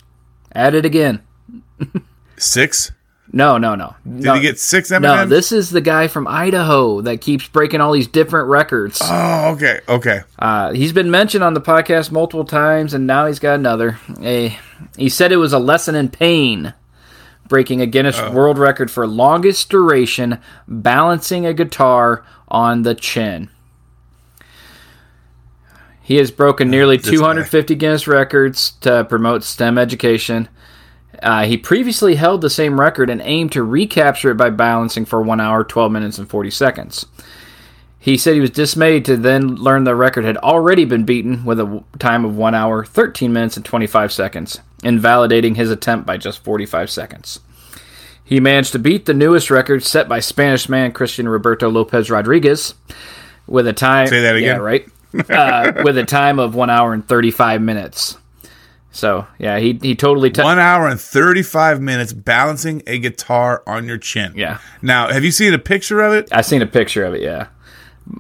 at 0.52 0.74
it 0.74 0.86
again. 0.86 1.22
Six? 2.38 2.92
No, 3.32 3.60
no, 3.60 3.76
no. 3.76 3.96
Did 4.08 4.34
he 4.36 4.42
get 4.42 4.60
six 4.60 4.92
M&Ms? 4.92 5.08
No, 5.08 5.26
this 5.28 5.52
is 5.52 5.70
the 5.70 5.82
guy 5.82 6.08
from 6.08 6.28
Idaho 6.28 7.02
that 7.02 7.22
keeps 7.22 7.48
breaking 7.48 7.80
all 7.80 7.92
these 7.92 8.08
different 8.08 8.48
records. 8.48 9.00
Oh, 9.04 9.52
okay. 9.54 9.82
Okay. 9.88 10.22
Uh, 10.40 10.72
he's 10.74 10.94
been 10.94 11.12
mentioned 11.12 11.44
on 11.44 11.54
the 11.54 11.62
podcast 11.62 12.12
multiple 12.12 12.46
times, 12.46 12.96
and 12.96 13.06
now 13.06 13.28
he's 13.28 13.38
got 13.38 13.56
another. 13.56 14.00
A, 14.24 14.58
he 14.98 15.10
said 15.10 15.32
it 15.32 15.38
was 15.38 15.54
a 15.54 15.60
lesson 15.60 15.94
in 15.94 16.10
pain, 16.10 16.74
breaking 17.50 17.82
a 17.82 17.86
Guinness 17.86 18.22
World 18.32 18.58
Record 18.58 18.90
for 18.90 19.06
longest 19.06 19.70
duration 19.70 20.40
balancing 20.68 21.46
a 21.46 21.54
guitar 21.54 22.24
on 22.48 22.84
the 22.84 22.96
chin. 22.96 23.50
He 26.02 26.16
has 26.16 26.32
broken 26.32 26.72
nearly 26.72 26.98
this 26.98 27.08
guy. 27.08 27.18
250 27.18 27.76
Guinness 27.76 28.08
records 28.08 28.72
to 28.82 29.04
promote 29.04 29.44
STEM 29.44 29.78
education. 29.78 30.48
Uh, 31.22 31.46
he 31.46 31.58
previously 31.58 32.16
held 32.16 32.42
the 32.42 32.50
same 32.50 32.80
record 32.80 33.10
and 33.10 33.22
aimed 33.22 33.52
to 33.52 33.64
recapture 33.64 34.32
it 34.32 34.38
by 34.38 34.50
balancing 34.50 35.06
for 35.06 35.22
1 35.22 35.40
hour, 35.42 35.64
12 35.64 35.92
minutes, 35.92 36.18
and 36.18 36.30
40 36.30 36.50
seconds. 36.50 37.06
He 38.00 38.18
said 38.18 38.34
he 38.34 38.40
was 38.40 38.50
dismayed 38.50 39.04
to 39.06 39.18
then 39.18 39.56
learn 39.56 39.84
the 39.84 39.94
record 39.94 40.24
had 40.24 40.38
already 40.38 40.86
been 40.86 41.04
beaten 41.04 41.44
with 41.44 41.60
a 41.60 41.84
time 42.00 42.24
of 42.24 42.38
1 42.38 42.56
hour, 42.56 42.86
13 42.86 43.34
minutes, 43.34 43.58
and 43.58 43.66
25 43.66 44.14
seconds, 44.14 44.60
invalidating 44.84 45.56
his 45.56 45.70
attempt 45.70 46.06
by 46.06 46.16
just 46.16 46.44
45 46.44 46.90
seconds. 46.90 47.42
He 48.24 48.40
managed 48.40 48.72
to 48.72 48.80
beat 48.80 49.06
the 49.06 49.14
newest 49.14 49.52
record 49.52 49.84
set 49.84 50.08
by 50.08 50.20
Spanish 50.20 50.70
man 50.70 50.92
Christian 50.94 51.28
Roberto 51.28 51.70
Lopez 51.70 52.10
Rodriguez 52.10 52.76
with 53.48 53.68
a 53.68 53.74
time. 53.74 54.08
Say 54.08 54.22
that 54.22 54.36
again. 54.36 54.58
Yeah, 54.58 54.62
right. 54.62 54.88
uh, 55.30 55.82
with 55.84 55.98
a 55.98 56.06
time 56.06 56.40
of 56.40 56.56
1 56.56 56.70
hour 56.70 56.94
and 56.94 57.06
35 57.06 57.62
minutes. 57.62 58.18
So, 58.92 59.28
yeah, 59.38 59.60
he, 59.60 59.78
he 59.82 59.96
totally. 59.96 60.32
T- 60.32 60.42
One 60.42 60.58
hour 60.60 60.88
and 60.88 61.00
35 61.00 61.82
minutes 61.82 62.14
balancing 62.14 62.82
a 62.88 62.98
guitar 62.98 63.62
on 63.68 63.88
your 63.88 63.98
chin. 63.98 64.34
Yeah. 64.36 64.60
Now, 64.82 65.10
have 65.12 65.24
you 65.24 65.32
seen 65.32 65.54
a 65.54 65.60
picture 65.60 66.02
of 66.02 66.14
it? 66.14 66.30
I've 66.32 66.46
seen 66.46 66.62
a 66.62 66.68
picture 66.68 67.04
of 67.06 67.14
it, 67.14 67.22
yeah. 67.22 67.48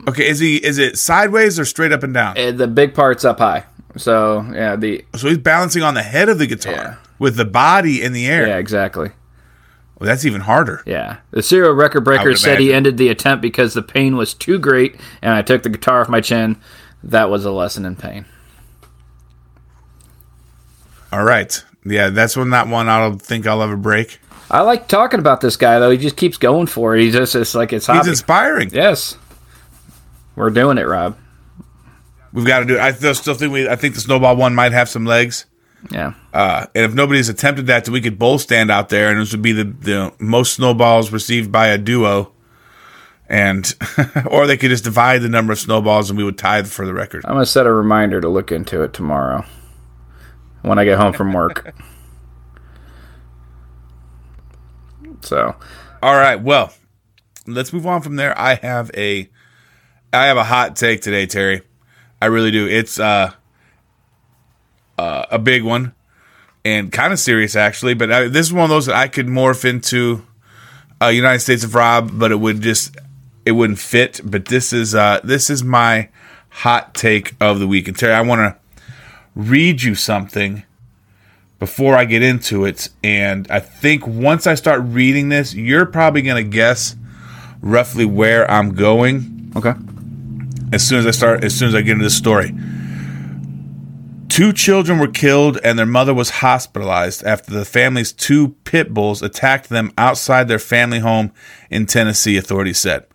Okay, 0.08 0.28
is 0.28 0.40
he 0.40 0.58
is 0.58 0.78
it 0.78 0.98
sideways 0.98 1.60
or 1.60 1.66
straight 1.66 1.92
up 1.92 2.04
and 2.04 2.14
down? 2.14 2.38
Uh, 2.38 2.52
The 2.52 2.68
big 2.68 2.94
part's 2.94 3.26
up 3.26 3.40
high. 3.40 3.66
So, 3.98 4.46
yeah, 4.54 4.76
the. 4.76 5.04
so 5.16 5.28
he's 5.28 5.40
balancing 5.40 5.82
on 5.84 5.96
the 5.96 6.04
head 6.04 6.30
of 6.30 6.38
the 6.38 6.46
guitar 6.48 6.74
Yeah. 6.74 6.96
with 7.18 7.36
the 7.38 7.46
body 7.46 8.02
in 8.04 8.14
the 8.14 8.28
air. 8.28 8.48
Yeah, 8.48 8.58
exactly. 8.58 9.12
Well, 9.98 10.08
that's 10.08 10.26
even 10.26 10.42
harder. 10.42 10.84
Yeah. 10.86 11.18
The 11.32 11.42
serial 11.42 11.74
record 11.74 12.02
breaker 12.06 12.36
said 12.36 12.60
he 12.60 12.72
ended 12.74 12.98
the 12.98 13.10
attempt 13.10 13.42
because 13.42 13.74
the 13.74 13.82
pain 13.82 14.16
was 14.16 14.34
too 14.34 14.58
great 14.60 14.96
and 15.22 15.34
I 15.34 15.42
took 15.42 15.64
the 15.64 15.70
guitar 15.70 16.02
off 16.02 16.08
my 16.08 16.22
chin. 16.22 16.56
That 17.04 17.30
was 17.30 17.44
a 17.46 17.52
lesson 17.52 17.84
in 17.86 17.96
pain. 17.98 18.26
All 21.12 21.24
right. 21.24 21.64
Yeah, 21.86 22.10
that's 22.10 22.38
one 22.38 22.52
that 22.52 22.68
one 22.68 22.88
I 22.88 23.00
don't 23.00 23.22
think 23.22 23.48
I'll 23.48 23.64
ever 23.64 23.76
break. 23.78 24.20
I 24.52 24.62
like 24.62 24.88
talking 24.88 25.20
about 25.20 25.42
this 25.42 25.58
guy 25.58 25.80
though. 25.80 25.90
He 25.90 25.98
just 25.98 26.16
keeps 26.18 26.38
going 26.38 26.68
for 26.68 26.96
it. 26.96 27.02
He's 27.02 27.14
just 27.14 27.36
it's 27.36 27.56
like 27.56 27.74
it's 27.74 27.88
He's 27.88 27.96
hobby. 27.98 28.10
inspiring. 28.10 28.70
yes. 28.72 29.18
We're 30.40 30.52
doing 30.52 30.78
it, 30.78 30.88
Rob. 30.88 31.18
We've 32.32 32.46
got 32.46 32.60
to 32.60 32.66
do 32.66 32.76
it. 32.76 32.80
I 32.80 32.94
still 32.94 33.34
think 33.34 33.52
we 33.52 33.68
I 33.68 33.76
think 33.76 33.96
the 33.96 34.00
snowball 34.00 34.38
one 34.38 34.56
might 34.56 34.72
have 34.72 34.88
some 34.88 35.04
legs. 35.04 35.46
Yeah. 35.92 36.14
Uh, 36.34 36.66
and 36.74 36.86
if 36.86 36.94
nobody's 36.94 37.28
attempted 37.28 37.68
that, 37.68 37.84
then 37.84 37.92
we 37.94 38.00
could 38.00 38.18
both 38.18 38.40
stand 38.40 38.72
out 38.72 38.88
there, 38.88 39.12
and 39.12 39.20
this 39.20 39.34
would 39.34 39.42
be 39.42 39.52
the, 39.52 39.66
the 39.66 40.14
most 40.18 40.54
snowballs 40.54 41.12
received 41.12 41.52
by 41.52 41.68
a 41.68 41.78
duo. 41.78 42.32
And 43.28 43.76
or 44.32 44.48
they 44.48 44.56
could 44.56 44.70
just 44.70 44.86
divide 44.86 45.24
the 45.24 45.28
number 45.28 45.52
of 45.52 45.60
snowballs, 45.60 46.10
and 46.10 46.18
we 46.18 46.24
would 46.24 46.38
tie 46.38 46.64
for 46.64 46.86
the 46.86 46.94
record. 46.94 47.26
I'm 47.26 47.34
gonna 47.34 47.46
set 47.46 47.68
a 47.68 47.74
reminder 47.74 48.22
to 48.22 48.30
look 48.30 48.50
into 48.50 48.82
it 48.82 48.94
tomorrow 48.94 49.44
when 50.62 50.80
I 50.80 50.86
get 50.86 50.98
home 50.98 51.12
from 51.12 51.34
work. 51.34 51.76
so 55.22 55.54
All 56.02 56.16
right, 56.16 56.42
well, 56.42 56.72
let's 57.46 57.74
move 57.74 57.86
on 57.86 58.02
from 58.02 58.16
there. 58.16 58.40
I 58.40 58.56
have 58.56 58.90
a 58.96 59.30
I 60.12 60.26
have 60.26 60.38
a 60.38 60.43
hot 60.43 60.76
take 60.76 61.01
today, 61.01 61.26
Terry. 61.26 61.62
I 62.22 62.28
really 62.28 62.51
do. 62.51 62.68
It's 62.68 62.99
uh, 62.99 63.32
uh 64.97 65.26
a 65.30 65.39
big 65.39 65.64
one 65.64 65.93
and 66.66 66.91
kind 66.91 67.14
of 67.14 67.20
serious 67.20 67.55
actually, 67.55 67.93
but 67.93 68.12
I, 68.12 68.28
this 68.28 68.47
is 68.47 68.53
one 68.53 68.64
of 68.64 68.70
those 68.70 68.88
that 68.88 68.95
I 68.95 69.07
could 69.07 69.28
morph 69.28 69.66
into 69.66 70.26
uh, 71.01 71.07
United 71.07 71.39
States 71.39 71.64
of 71.64 71.76
Rob, 71.76 72.12
but 72.14 72.32
it 72.32 72.38
would 72.38 72.62
just 72.62 72.97
it 73.45 73.51
wouldn't 73.51 73.80
fit. 73.80 74.20
But 74.24 74.45
this 74.45 74.74
is 74.74 74.95
uh 74.95 75.20
this 75.24 75.49
is 75.49 75.64
my 75.64 76.10
hot 76.49 76.95
take 76.95 77.36
of 77.39 77.60
the 77.60 77.68
week. 77.68 77.88
And 77.88 77.97
Terry, 77.97 78.14
I 78.14 78.22
want 78.22 78.39
to 78.39 78.57
read 79.36 79.84
you 79.84 79.93
something 79.95 80.64
before 81.60 81.95
I 81.95 82.05
get 82.05 82.24
into 82.24 82.66
it. 82.66 82.89
And 83.03 83.49
I 83.51 83.60
think 83.60 84.07
once 84.07 84.47
I 84.47 84.55
start 84.55 84.82
reading 84.84 85.30
this, 85.30 85.53
you're 85.53 85.86
probably 85.86 86.24
going 86.24 86.43
to 86.43 86.49
guess 86.49 86.95
roughly 87.62 88.05
where 88.05 88.49
I'm 88.49 88.74
going 88.74 89.39
okay. 89.55 89.74
As 90.72 90.88
soon 90.88 90.99
as 90.99 91.07
I 91.07 91.11
start, 91.11 91.43
as 91.43 91.55
soon 91.55 91.70
as 91.70 91.76
I 91.76 91.82
get 91.82 91.93
into 91.93 92.03
this 92.03 92.17
story. 92.17 92.53
Two 94.30 94.53
children 94.53 94.99
were 94.99 95.07
killed 95.07 95.59
and 95.63 95.78
their 95.78 95.86
mother 95.86 96.13
was 96.13 96.30
hospitalized 96.30 97.24
after 97.24 97.51
the 97.51 97.65
family's 97.65 98.13
two 98.13 98.49
pit 98.63 98.93
bulls 98.93 99.22
attacked 99.22 99.70
them 99.70 99.91
outside 99.97 100.47
their 100.47 100.59
family 100.59 100.99
home 100.99 101.32
in 101.70 101.86
Tennessee, 101.86 102.38
authorities 102.38 102.78
said. 102.78 103.05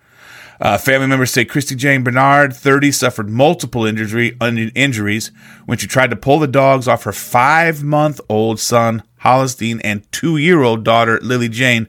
Uh, 0.61 0.79
family 0.79 1.07
members 1.07 1.31
say 1.31 1.45
Christy 1.45 1.75
Jane 1.75 2.05
Bernard, 2.05 2.55
30, 2.55 2.93
suffered 2.93 3.29
multiple 3.29 3.87
injury, 3.87 4.37
injuries 4.75 5.31
when 5.67 5.79
she 5.79 5.87
tried 5.87 6.11
to 6.11 6.17
pull 6.17 6.39
the 6.39 6.47
dogs 6.47 6.87
off 6.87 7.05
her 7.05 7.13
five 7.13 7.83
month 7.83 8.21
old 8.29 8.61
son, 8.61 9.03
Hollistein, 9.19 9.81
and 9.81 10.11
two 10.13 10.37
year 10.37 10.63
old 10.63 10.85
daughter, 10.85 11.19
Lily 11.23 11.49
Jane, 11.49 11.89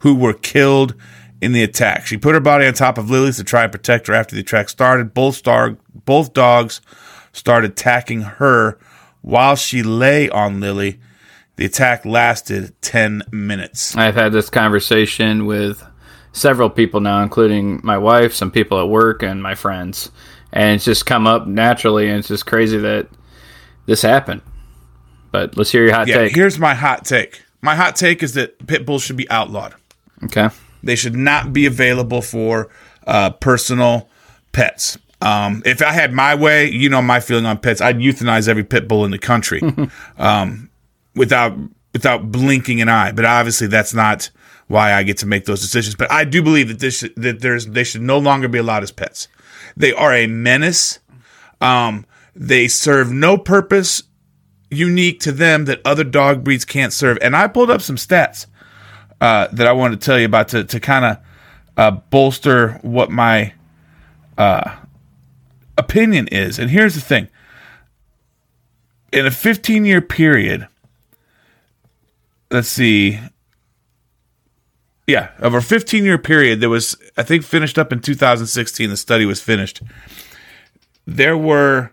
who 0.00 0.14
were 0.14 0.32
killed 0.32 0.94
in 1.40 1.52
the 1.52 1.62
attack. 1.62 2.06
She 2.06 2.16
put 2.16 2.34
her 2.34 2.40
body 2.40 2.66
on 2.66 2.74
top 2.74 2.98
of 2.98 3.10
Lily's 3.10 3.36
to 3.36 3.44
try 3.44 3.62
and 3.64 3.72
protect 3.72 4.06
her 4.06 4.14
after 4.14 4.34
the 4.34 4.40
attack 4.42 4.68
started. 4.68 5.12
Both, 5.14 5.36
star- 5.36 5.76
both 6.04 6.32
dogs 6.32 6.80
started 7.32 7.72
attacking 7.72 8.22
her 8.22 8.78
while 9.22 9.56
she 9.56 9.82
lay 9.82 10.28
on 10.30 10.60
Lily. 10.60 10.98
The 11.56 11.64
attack 11.66 12.04
lasted 12.04 12.74
10 12.82 13.22
minutes. 13.32 13.96
I've 13.96 14.14
had 14.14 14.32
this 14.32 14.50
conversation 14.50 15.46
with 15.46 15.82
several 16.32 16.68
people 16.70 17.00
now, 17.00 17.22
including 17.22 17.80
my 17.82 17.96
wife, 17.98 18.34
some 18.34 18.50
people 18.50 18.78
at 18.80 18.88
work, 18.88 19.22
and 19.22 19.42
my 19.42 19.54
friends. 19.54 20.10
And 20.52 20.76
it's 20.76 20.84
just 20.84 21.06
come 21.06 21.26
up 21.26 21.46
naturally, 21.46 22.08
and 22.08 22.18
it's 22.18 22.28
just 22.28 22.46
crazy 22.46 22.78
that 22.78 23.08
this 23.86 24.02
happened. 24.02 24.42
But 25.32 25.56
let's 25.56 25.70
hear 25.72 25.84
your 25.84 25.94
hot 25.94 26.06
Yeah, 26.08 26.18
take. 26.18 26.34
here's 26.34 26.58
my 26.58 26.74
hot 26.74 27.04
take. 27.04 27.42
My 27.62 27.74
hot 27.74 27.96
take 27.96 28.22
is 28.22 28.34
that 28.34 28.66
pit 28.66 28.86
bulls 28.86 29.02
should 29.02 29.16
be 29.16 29.28
outlawed. 29.30 29.74
Okay. 30.24 30.48
They 30.86 30.96
should 30.96 31.16
not 31.16 31.52
be 31.52 31.66
available 31.66 32.22
for 32.22 32.68
uh, 33.06 33.30
personal 33.30 34.08
pets. 34.52 34.98
Um, 35.20 35.62
if 35.64 35.82
I 35.82 35.92
had 35.92 36.12
my 36.12 36.34
way, 36.34 36.70
you 36.70 36.88
know 36.88 37.02
my 37.02 37.20
feeling 37.20 37.46
on 37.46 37.58
pets, 37.58 37.80
I'd 37.80 37.98
euthanize 37.98 38.48
every 38.48 38.64
pit 38.64 38.86
bull 38.86 39.04
in 39.04 39.10
the 39.10 39.18
country, 39.18 39.62
um, 40.18 40.70
without 41.14 41.56
without 41.92 42.30
blinking 42.30 42.80
an 42.80 42.88
eye. 42.88 43.12
But 43.12 43.24
obviously, 43.24 43.66
that's 43.66 43.94
not 43.94 44.30
why 44.68 44.92
I 44.92 45.02
get 45.02 45.18
to 45.18 45.26
make 45.26 45.44
those 45.44 45.60
decisions. 45.60 45.94
But 45.94 46.10
I 46.10 46.24
do 46.24 46.42
believe 46.42 46.68
that 46.68 46.80
this 46.80 47.04
that 47.16 47.40
there's 47.40 47.66
they 47.66 47.84
should 47.84 48.02
no 48.02 48.18
longer 48.18 48.48
be 48.48 48.58
allowed 48.58 48.82
as 48.82 48.92
pets. 48.92 49.28
They 49.76 49.92
are 49.92 50.12
a 50.12 50.26
menace. 50.26 50.98
Um, 51.60 52.04
they 52.34 52.68
serve 52.68 53.10
no 53.10 53.38
purpose 53.38 54.02
unique 54.70 55.20
to 55.20 55.32
them 55.32 55.64
that 55.66 55.80
other 55.84 56.04
dog 56.04 56.44
breeds 56.44 56.64
can't 56.64 56.92
serve. 56.92 57.18
And 57.22 57.36
I 57.36 57.48
pulled 57.48 57.70
up 57.70 57.80
some 57.80 57.96
stats 57.96 58.46
uh, 59.20 59.48
that 59.52 59.66
I 59.66 59.72
wanted 59.72 60.00
to 60.00 60.04
tell 60.04 60.18
you 60.18 60.26
about 60.26 60.48
to, 60.48 60.64
to 60.64 60.80
kind 60.80 61.04
of 61.04 61.18
uh, 61.76 61.90
bolster 62.10 62.78
what 62.82 63.10
my 63.10 63.52
uh, 64.38 64.76
opinion 65.78 66.28
is. 66.28 66.58
And 66.58 66.70
here's 66.70 66.94
the 66.94 67.00
thing 67.00 67.28
in 69.12 69.26
a 69.26 69.30
15 69.30 69.84
year 69.84 70.00
period, 70.00 70.68
let's 72.50 72.68
see. 72.68 73.20
Yeah, 75.06 75.30
over 75.40 75.58
a 75.58 75.62
15 75.62 76.04
year 76.04 76.18
period, 76.18 76.60
there 76.60 76.68
was, 76.68 76.96
I 77.16 77.22
think, 77.22 77.44
finished 77.44 77.78
up 77.78 77.92
in 77.92 78.00
2016, 78.00 78.90
the 78.90 78.96
study 78.96 79.24
was 79.24 79.40
finished. 79.40 79.80
There 81.06 81.38
were 81.38 81.92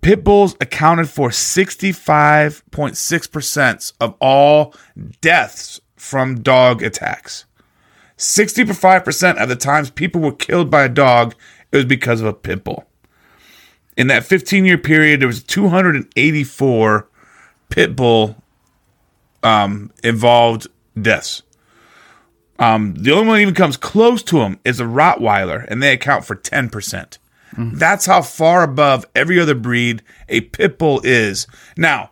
pit 0.00 0.24
bulls 0.24 0.56
accounted 0.60 1.08
for 1.08 1.28
65.6% 1.28 3.92
of 4.00 4.14
all 4.20 4.74
deaths 5.20 5.80
from 5.96 6.42
dog 6.42 6.82
attacks. 6.82 7.44
65% 8.16 9.42
of 9.42 9.48
the 9.48 9.56
times 9.56 9.90
people 9.90 10.20
were 10.20 10.32
killed 10.32 10.70
by 10.70 10.84
a 10.84 10.88
dog, 10.88 11.34
it 11.70 11.76
was 11.76 11.84
because 11.84 12.20
of 12.20 12.26
a 12.26 12.32
pit 12.32 12.64
bull. 12.64 12.86
In 13.96 14.06
that 14.06 14.24
15 14.24 14.64
year 14.64 14.78
period, 14.78 15.20
there 15.20 15.28
was 15.28 15.42
284 15.42 17.08
pit 17.68 17.96
bull 17.96 18.36
um, 19.42 19.90
involved 20.02 20.66
deaths. 21.00 21.42
Um, 22.58 22.94
the 22.94 23.12
only 23.12 23.26
one 23.26 23.36
that 23.36 23.42
even 23.42 23.54
comes 23.54 23.76
close 23.76 24.22
to 24.24 24.38
them 24.38 24.58
is 24.64 24.78
a 24.78 24.84
Rottweiler, 24.84 25.66
and 25.68 25.82
they 25.82 25.92
account 25.92 26.24
for 26.24 26.36
10%. 26.36 27.18
That's 27.56 28.06
how 28.06 28.22
far 28.22 28.62
above 28.62 29.04
every 29.14 29.38
other 29.38 29.54
breed 29.54 30.02
a 30.28 30.40
pit 30.42 30.78
bull 30.78 31.00
is. 31.04 31.46
Now, 31.76 32.10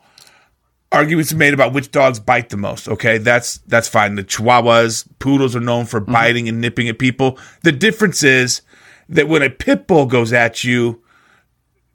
arguments 0.92 1.32
are 1.32 1.36
made 1.36 1.54
about 1.54 1.72
which 1.72 1.90
dogs 1.90 2.20
bite 2.20 2.50
the 2.50 2.56
most. 2.56 2.88
Okay, 2.88 3.18
that's 3.18 3.58
that's 3.66 3.88
fine. 3.88 4.16
The 4.16 4.24
Chihuahuas, 4.24 5.06
poodles 5.18 5.54
are 5.56 5.60
known 5.60 5.86
for 5.86 6.00
biting 6.00 6.48
and 6.48 6.60
nipping 6.60 6.88
at 6.88 6.98
people. 6.98 7.38
The 7.62 7.72
difference 7.72 8.22
is 8.22 8.62
that 9.08 9.28
when 9.28 9.42
a 9.42 9.50
pit 9.50 9.86
bull 9.86 10.06
goes 10.06 10.32
at 10.32 10.62
you, 10.64 11.02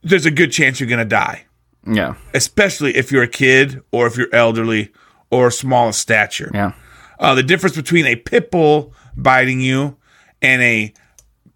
there's 0.02 0.26
a 0.26 0.32
good 0.32 0.52
chance 0.52 0.80
you're 0.80 0.89
going 0.89 1.00
to 1.00 1.06
die, 1.06 1.46
Yeah. 1.88 2.16
especially 2.34 2.96
if 2.96 3.12
you're 3.12 3.24
a 3.24 3.28
kid 3.28 3.82
or 3.91 4.06
if 4.08 4.18
you're 4.18 4.34
elderly 4.34 4.91
or 5.30 5.50
small 5.52 5.88
in 5.88 5.93
stature. 5.93 6.52
Yeah. 6.54 6.74
Uh, 7.20 7.34
the 7.36 7.43
difference 7.43 7.76
between 7.76 8.06
a 8.06 8.16
pit 8.16 8.52
bull 8.52 8.93
biting 9.16 9.62
you 9.62 9.96
and 10.41 10.62
a 10.62 10.93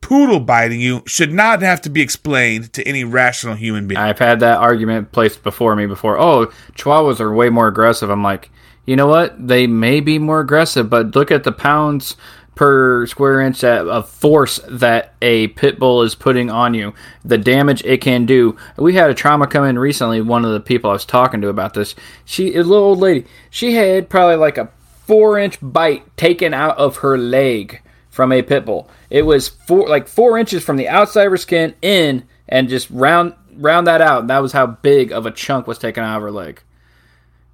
poodle 0.01 0.39
biting 0.39 0.79
you 0.79 1.03
should 1.05 1.33
not 1.33 1.61
have 1.61 1.81
to 1.81 1.89
be 1.89 2.01
explained 2.01 2.71
to 2.73 2.87
any 2.87 3.03
rational 3.03 3.55
human 3.55 3.87
being. 3.87 3.99
I've 3.99 4.19
had 4.19 4.39
that 4.39 4.57
argument 4.57 5.11
placed 5.11 5.43
before 5.43 5.75
me 5.75 5.85
before. 5.85 6.19
Oh, 6.19 6.51
Chihuahuas 6.73 7.19
are 7.19 7.33
way 7.33 7.49
more 7.49 7.67
aggressive. 7.67 8.09
I'm 8.09 8.23
like, 8.23 8.49
you 8.85 8.95
know 8.95 9.07
what? 9.07 9.47
They 9.47 9.67
may 9.67 9.99
be 9.99 10.17
more 10.17 10.39
aggressive, 10.39 10.89
but 10.89 11.15
look 11.15 11.31
at 11.31 11.43
the 11.43 11.51
pounds 11.51 12.15
per 12.59 13.05
square 13.05 13.39
inch 13.39 13.63
of 13.63 14.09
force 14.09 14.59
that 14.67 15.13
a 15.21 15.47
pit 15.47 15.79
bull 15.79 16.01
is 16.01 16.13
putting 16.13 16.49
on 16.49 16.73
you, 16.73 16.93
the 17.23 17.37
damage 17.37 17.81
it 17.85 18.01
can 18.01 18.25
do. 18.25 18.57
We 18.75 18.95
had 18.95 19.09
a 19.09 19.13
trauma 19.13 19.47
come 19.47 19.63
in 19.63 19.79
recently. 19.79 20.19
One 20.21 20.43
of 20.43 20.51
the 20.51 20.59
people 20.59 20.89
I 20.89 20.93
was 20.93 21.05
talking 21.05 21.39
to 21.39 21.47
about 21.47 21.73
this, 21.73 21.95
she, 22.25 22.55
a 22.55 22.63
little 22.63 22.83
old 22.83 22.99
lady, 22.99 23.25
she 23.49 23.75
had 23.75 24.09
probably 24.09 24.35
like 24.35 24.57
a 24.57 24.69
four 25.05 25.39
inch 25.39 25.57
bite 25.61 26.17
taken 26.17 26.53
out 26.53 26.77
of 26.77 26.97
her 26.97 27.17
leg 27.17 27.81
from 28.19 28.33
a 28.33 28.41
pit 28.41 28.65
bull. 28.65 28.89
It 29.09 29.21
was 29.21 29.47
four, 29.47 29.87
like 29.87 30.09
four 30.09 30.37
inches 30.37 30.61
from 30.61 30.75
the 30.75 30.89
outside 30.89 31.27
of 31.27 31.31
her 31.31 31.37
skin 31.37 31.73
in, 31.81 32.25
and 32.49 32.67
just 32.67 32.89
round 32.89 33.33
round 33.55 33.87
that 33.87 34.01
out. 34.01 34.19
And 34.19 34.29
that 34.29 34.39
was 34.39 34.51
how 34.51 34.67
big 34.67 35.13
of 35.13 35.25
a 35.25 35.31
chunk 35.31 35.67
was 35.67 35.77
taken 35.77 36.03
out 36.03 36.17
of 36.17 36.23
her 36.23 36.31
leg. 36.31 36.61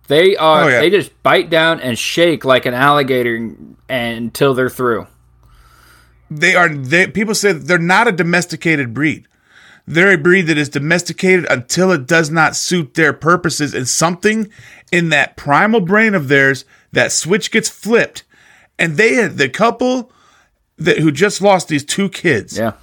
They 0.07 0.35
are. 0.35 0.63
Oh, 0.63 0.67
yeah. 0.67 0.79
They 0.79 0.89
just 0.89 1.21
bite 1.21 1.51
down 1.51 1.81
and 1.81 1.99
shake 1.99 2.45
like 2.45 2.65
an 2.65 2.73
alligator 2.73 3.55
until 3.87 4.55
they're 4.55 4.71
through. 4.71 5.05
They 6.31 6.55
are. 6.55 6.67
They, 6.67 7.05
people 7.05 7.35
say 7.35 7.51
they're 7.51 7.77
not 7.77 8.07
a 8.07 8.11
domesticated 8.11 8.91
breed. 8.91 9.27
They're 9.85 10.13
a 10.13 10.17
breed 10.17 10.47
that 10.47 10.57
is 10.57 10.69
domesticated 10.69 11.45
until 11.47 11.91
it 11.91 12.07
does 12.07 12.31
not 12.31 12.55
suit 12.55 12.95
their 12.95 13.13
purposes, 13.13 13.75
and 13.75 13.87
something 13.87 14.49
in 14.91 15.09
that 15.09 15.37
primal 15.37 15.81
brain 15.81 16.15
of 16.15 16.27
theirs, 16.27 16.65
that 16.91 17.11
switch 17.11 17.51
gets 17.51 17.69
flipped, 17.69 18.23
and 18.79 18.97
they 18.97 19.27
the 19.27 19.47
couple 19.47 20.11
that 20.77 20.99
who 20.99 21.11
just 21.11 21.41
lost 21.41 21.67
these 21.67 21.85
two 21.85 22.09
kids. 22.09 22.57
Yeah 22.57 22.73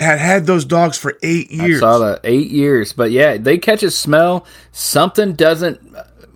had 0.00 0.18
had 0.18 0.46
those 0.46 0.64
dogs 0.64 0.98
for 0.98 1.16
eight 1.22 1.50
years. 1.50 1.78
I 1.78 1.80
saw 1.80 1.98
that 1.98 2.20
eight 2.24 2.50
years, 2.50 2.92
but 2.92 3.10
yeah, 3.10 3.36
they 3.36 3.58
catch 3.58 3.82
a 3.82 3.90
smell. 3.90 4.46
Something 4.72 5.34
doesn't 5.34 5.80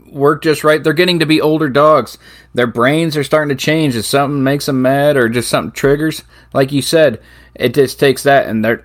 work 0.06 0.42
just 0.42 0.64
right. 0.64 0.82
They're 0.82 0.92
getting 0.92 1.18
to 1.18 1.26
be 1.26 1.40
older 1.40 1.68
dogs. 1.68 2.18
Their 2.54 2.66
brains 2.66 3.16
are 3.16 3.24
starting 3.24 3.56
to 3.56 3.62
change. 3.62 3.96
If 3.96 4.06
something 4.06 4.42
makes 4.42 4.66
them 4.66 4.82
mad 4.82 5.16
or 5.16 5.28
just 5.28 5.50
something 5.50 5.72
triggers, 5.72 6.22
like 6.52 6.72
you 6.72 6.82
said, 6.82 7.20
it 7.54 7.74
just 7.74 7.98
takes 7.98 8.22
that 8.22 8.46
and 8.46 8.64
they're 8.64 8.82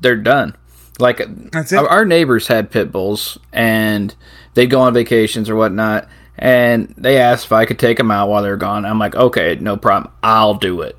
they're 0.00 0.16
done. 0.16 0.56
Like 0.98 1.20
our 1.72 2.04
neighbors 2.04 2.48
had 2.48 2.70
pit 2.70 2.90
bulls 2.90 3.38
and 3.52 4.14
they'd 4.54 4.70
go 4.70 4.80
on 4.80 4.94
vacations 4.94 5.48
or 5.48 5.56
whatnot, 5.56 6.08
and 6.38 6.94
they 6.96 7.18
asked 7.18 7.46
if 7.46 7.52
I 7.52 7.64
could 7.64 7.78
take 7.78 7.98
them 7.98 8.10
out 8.10 8.28
while 8.28 8.42
they're 8.42 8.56
gone. 8.56 8.84
I'm 8.84 8.98
like, 8.98 9.14
okay, 9.14 9.56
no 9.56 9.76
problem, 9.76 10.12
I'll 10.22 10.54
do 10.54 10.82
it. 10.82 10.96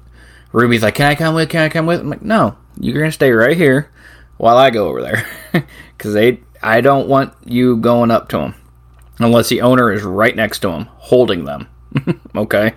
Ruby's 0.52 0.84
like, 0.84 0.96
can 0.96 1.08
I 1.08 1.16
come 1.16 1.36
with? 1.36 1.50
Can 1.50 1.62
I 1.62 1.70
come 1.70 1.86
with? 1.86 2.00
I'm 2.00 2.10
like, 2.10 2.22
no, 2.22 2.58
you're 2.80 3.00
gonna 3.00 3.12
stay 3.12 3.32
right 3.32 3.58
here 3.58 3.92
while 4.38 4.58
I 4.58 4.70
go 4.70 4.88
over 4.88 5.02
there 5.02 5.26
because 5.98 6.14
they 6.14 6.40
I 6.62 6.82
don't 6.82 7.08
want 7.08 7.34
you 7.46 7.78
going 7.78 8.12
up 8.12 8.30
to 8.30 8.38
them 8.38 8.56
unless 9.20 9.50
the 9.50 9.62
owner 9.62 9.92
is 9.92 10.04
right 10.04 10.36
next 10.36 10.60
to 10.60 10.70
them 10.70 10.90
holding 10.98 11.46
them. 11.46 11.68
okay. 12.36 12.74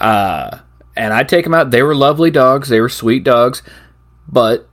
Uh, 0.00 0.58
and 0.96 1.12
I 1.12 1.22
take 1.24 1.44
them 1.44 1.54
out. 1.54 1.70
They 1.70 1.82
were 1.82 1.94
lovely 1.94 2.30
dogs. 2.30 2.68
They 2.68 2.80
were 2.80 2.88
sweet 2.88 3.24
dogs, 3.24 3.62
but 4.28 4.68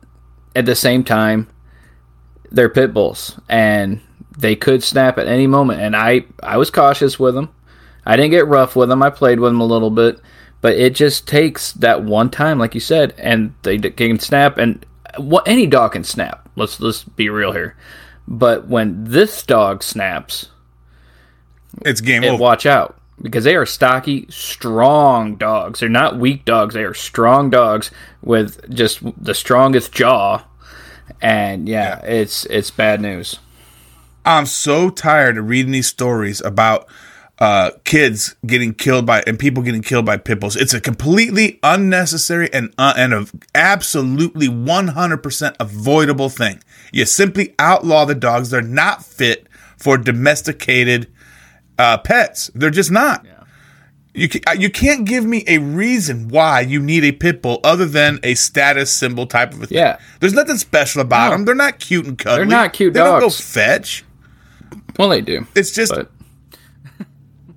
at 0.55 0.65
the 0.65 0.75
same 0.75 1.03
time, 1.03 1.47
they're 2.51 2.69
pit 2.69 2.93
bulls 2.93 3.39
and 3.49 3.99
they 4.37 4.55
could 4.55 4.83
snap 4.83 5.17
at 5.17 5.27
any 5.27 5.47
moment. 5.47 5.81
And 5.81 5.95
I 5.95 6.25
I 6.41 6.57
was 6.57 6.69
cautious 6.69 7.19
with 7.19 7.35
them. 7.35 7.49
I 8.05 8.15
didn't 8.15 8.31
get 8.31 8.47
rough 8.47 8.75
with 8.75 8.89
them. 8.89 9.01
I 9.01 9.09
played 9.09 9.39
with 9.39 9.51
them 9.51 9.61
a 9.61 9.65
little 9.65 9.91
bit 9.91 10.19
but 10.63 10.77
it 10.77 10.95
just 10.95 11.27
takes 11.27 11.73
that 11.73 12.05
one 12.05 12.29
time, 12.29 12.57
like 12.57 12.73
you 12.73 12.79
said, 12.79 13.13
and 13.17 13.53
they 13.63 13.77
can 13.77 14.17
snap, 14.17 14.57
and 14.57 14.85
what 15.17 15.45
any 15.45 15.67
dog 15.67 15.91
can 15.91 16.05
snap. 16.05 16.47
Let's 16.55 16.79
let's 16.79 17.03
be 17.03 17.27
real 17.27 17.51
here. 17.51 17.75
But 18.29 18.69
when 18.69 19.03
this 19.03 19.43
dog 19.43 19.83
snaps, 19.83 20.51
it's 21.81 21.99
game 21.99 22.23
over. 22.23 22.41
Watch 22.41 22.65
out 22.65 22.97
because 23.21 23.43
they 23.43 23.57
are 23.57 23.65
stocky, 23.65 24.25
strong 24.29 25.35
dogs. 25.35 25.81
They're 25.81 25.89
not 25.89 26.17
weak 26.17 26.45
dogs. 26.45 26.73
They 26.75 26.85
are 26.85 26.93
strong 26.93 27.49
dogs 27.49 27.91
with 28.21 28.73
just 28.73 29.01
the 29.21 29.35
strongest 29.35 29.91
jaw. 29.91 30.45
And 31.21 31.67
yeah, 31.67 31.99
yeah. 32.01 32.09
it's 32.09 32.45
it's 32.45 32.71
bad 32.71 33.01
news. 33.01 33.37
I'm 34.25 34.45
so 34.45 34.89
tired 34.89 35.37
of 35.37 35.49
reading 35.49 35.71
these 35.71 35.87
stories 35.87 36.41
about 36.41 36.87
uh, 37.39 37.71
kids 37.83 38.35
getting 38.45 38.73
killed 38.73 39.05
by 39.05 39.23
and 39.27 39.37
people 39.37 39.63
getting 39.63 39.81
killed 39.81 40.05
by 40.05 40.17
pit 40.17 40.39
bulls. 40.39 40.55
It's 40.55 40.73
a 40.73 40.79
completely 40.79 41.59
unnecessary 41.63 42.51
and 42.53 42.73
uh, 42.77 42.93
and 42.95 43.13
a 43.13 43.25
absolutely 43.55 44.47
100% 44.47 45.55
avoidable 45.59 46.29
thing. 46.29 46.63
You 46.91 47.05
simply 47.05 47.55
outlaw 47.59 48.05
the 48.05 48.15
dogs. 48.15 48.49
They're 48.49 48.61
not 48.61 49.03
fit 49.03 49.47
for 49.77 49.97
domesticated 49.97 51.11
uh, 51.77 51.97
pets. 51.97 52.49
They're 52.55 52.69
just 52.69 52.91
not. 52.91 53.25
Yeah. 53.25 53.43
You 54.13 54.29
can, 54.29 54.41
uh, 54.47 54.53
you 54.53 54.69
can't 54.69 55.05
give 55.05 55.25
me 55.25 55.43
a 55.47 55.57
reason 55.57 56.29
why 56.29 56.61
you 56.61 56.79
need 56.79 57.03
a 57.03 57.11
pit 57.11 57.41
bull 57.41 57.59
other 57.63 57.85
than 57.85 58.19
a 58.21 58.35
status 58.35 58.91
symbol 58.91 59.25
type 59.25 59.53
of 59.53 59.63
a 59.63 59.65
thing. 59.65 59.79
Yeah. 59.79 59.99
There's 60.19 60.33
nothing 60.33 60.57
special 60.57 61.01
about 61.01 61.31
no. 61.31 61.37
them. 61.37 61.45
They're 61.45 61.55
not 61.55 61.79
cute 61.79 62.05
and 62.05 62.17
cuddly. 62.17 62.37
They're 62.37 62.45
not 62.45 62.73
cute 62.73 62.93
they 62.93 62.99
dogs. 62.99 63.09
They 63.09 63.19
don't 63.19 63.29
go 63.29 63.35
fetch. 63.35 64.05
Well, 64.97 65.09
they 65.09 65.21
do. 65.21 65.45
It's 65.55 65.71
just 65.71 65.93
but. 65.93 66.11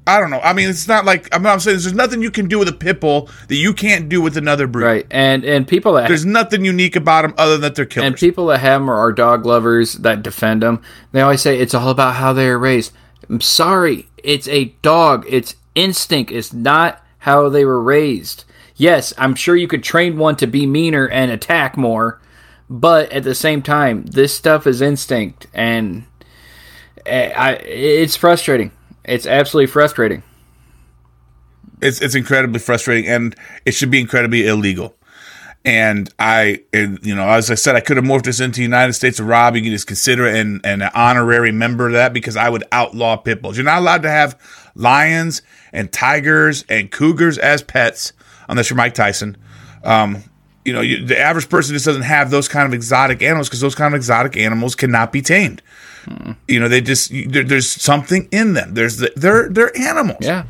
I 0.06 0.20
don't 0.20 0.30
know. 0.30 0.40
I 0.40 0.52
mean, 0.52 0.68
it's 0.68 0.86
not 0.86 1.04
like 1.04 1.28
I'm 1.34 1.42
not 1.42 1.60
saying 1.62 1.78
there's 1.78 1.92
nothing 1.92 2.22
you 2.22 2.30
can 2.30 2.48
do 2.48 2.58
with 2.58 2.68
a 2.68 2.72
pit 2.72 3.00
bull 3.00 3.28
that 3.48 3.56
you 3.56 3.74
can't 3.74 4.08
do 4.08 4.20
with 4.20 4.36
another 4.36 4.66
breed. 4.66 4.84
Right, 4.84 5.06
and 5.10 5.44
and 5.44 5.66
people 5.66 5.94
that 5.94 6.08
there's 6.08 6.24
nothing 6.24 6.64
unique 6.64 6.96
about 6.96 7.22
them 7.22 7.34
other 7.36 7.52
than 7.52 7.62
that 7.62 7.74
they're 7.74 7.86
killers. 7.86 8.06
And 8.06 8.16
people 8.16 8.46
that 8.46 8.60
have 8.60 8.80
them 8.80 8.88
are 8.88 9.12
dog 9.12 9.44
lovers 9.44 9.94
that 9.94 10.22
defend 10.22 10.62
them. 10.62 10.82
They 11.12 11.20
always 11.20 11.42
say 11.42 11.58
it's 11.58 11.74
all 11.74 11.90
about 11.90 12.14
how 12.14 12.32
they 12.32 12.48
are 12.48 12.58
raised. 12.58 12.92
I'm 13.28 13.40
sorry, 13.40 14.06
it's 14.22 14.46
a 14.48 14.66
dog. 14.82 15.26
It's 15.28 15.56
instinct. 15.74 16.30
It's 16.30 16.52
not 16.52 17.02
how 17.18 17.48
they 17.48 17.64
were 17.64 17.82
raised. 17.82 18.44
Yes, 18.76 19.12
I'm 19.16 19.34
sure 19.34 19.56
you 19.56 19.66
could 19.66 19.82
train 19.82 20.18
one 20.18 20.36
to 20.36 20.46
be 20.46 20.66
meaner 20.66 21.08
and 21.08 21.30
attack 21.30 21.76
more, 21.76 22.20
but 22.68 23.10
at 23.10 23.24
the 23.24 23.34
same 23.34 23.62
time, 23.62 24.04
this 24.04 24.34
stuff 24.34 24.66
is 24.66 24.82
instinct, 24.82 25.46
and 25.54 26.04
I, 27.06 27.52
it's 27.64 28.16
frustrating. 28.16 28.72
It's 29.04 29.26
absolutely 29.26 29.68
frustrating. 29.68 30.22
It's 31.80 32.00
it's 32.00 32.14
incredibly 32.14 32.58
frustrating, 32.58 33.08
and 33.08 33.36
it 33.64 33.72
should 33.72 33.90
be 33.90 34.00
incredibly 34.00 34.46
illegal. 34.46 34.96
And 35.64 36.08
I, 36.18 36.60
you 36.72 37.14
know, 37.14 37.28
as 37.28 37.50
I 37.50 37.56
said, 37.56 37.74
I 37.74 37.80
could 37.80 37.96
have 37.96 38.06
morphed 38.06 38.22
this 38.22 38.38
into 38.38 38.62
United 38.62 38.92
States 38.92 39.18
of 39.18 39.26
Rob. 39.26 39.56
You 39.56 39.62
can 39.62 39.72
just 39.72 39.88
consider 39.88 40.24
it 40.24 40.36
an, 40.36 40.60
an 40.62 40.82
honorary 40.94 41.50
member 41.50 41.88
of 41.88 41.94
that 41.94 42.12
because 42.12 42.36
I 42.36 42.48
would 42.48 42.62
outlaw 42.70 43.16
pit 43.16 43.42
bulls. 43.42 43.56
You're 43.56 43.64
not 43.64 43.80
allowed 43.80 44.02
to 44.02 44.10
have 44.10 44.40
lions 44.76 45.42
and 45.72 45.92
tigers 45.92 46.64
and 46.68 46.92
cougars 46.92 47.36
as 47.36 47.62
pets 47.62 48.12
unless 48.48 48.70
you're 48.70 48.76
Mike 48.76 48.94
Tyson. 48.94 49.36
Um, 49.82 50.22
you 50.64 50.72
know, 50.72 50.82
you, 50.82 51.04
the 51.04 51.18
average 51.18 51.48
person 51.48 51.74
just 51.74 51.84
doesn't 51.84 52.02
have 52.02 52.30
those 52.30 52.48
kind 52.48 52.66
of 52.66 52.72
exotic 52.72 53.20
animals 53.20 53.48
because 53.48 53.60
those 53.60 53.74
kind 53.74 53.92
of 53.92 53.98
exotic 53.98 54.36
animals 54.36 54.76
cannot 54.76 55.10
be 55.10 55.20
tamed. 55.20 55.62
Hmm. 56.06 56.32
You 56.46 56.60
know, 56.60 56.68
they 56.68 56.80
just 56.80 57.10
there, 57.10 57.42
there's 57.42 57.68
something 57.68 58.28
in 58.30 58.52
them. 58.52 58.74
There's 58.74 58.98
the, 58.98 59.12
they're 59.16 59.48
they're 59.48 59.76
animals. 59.76 60.18
Yeah. 60.20 60.44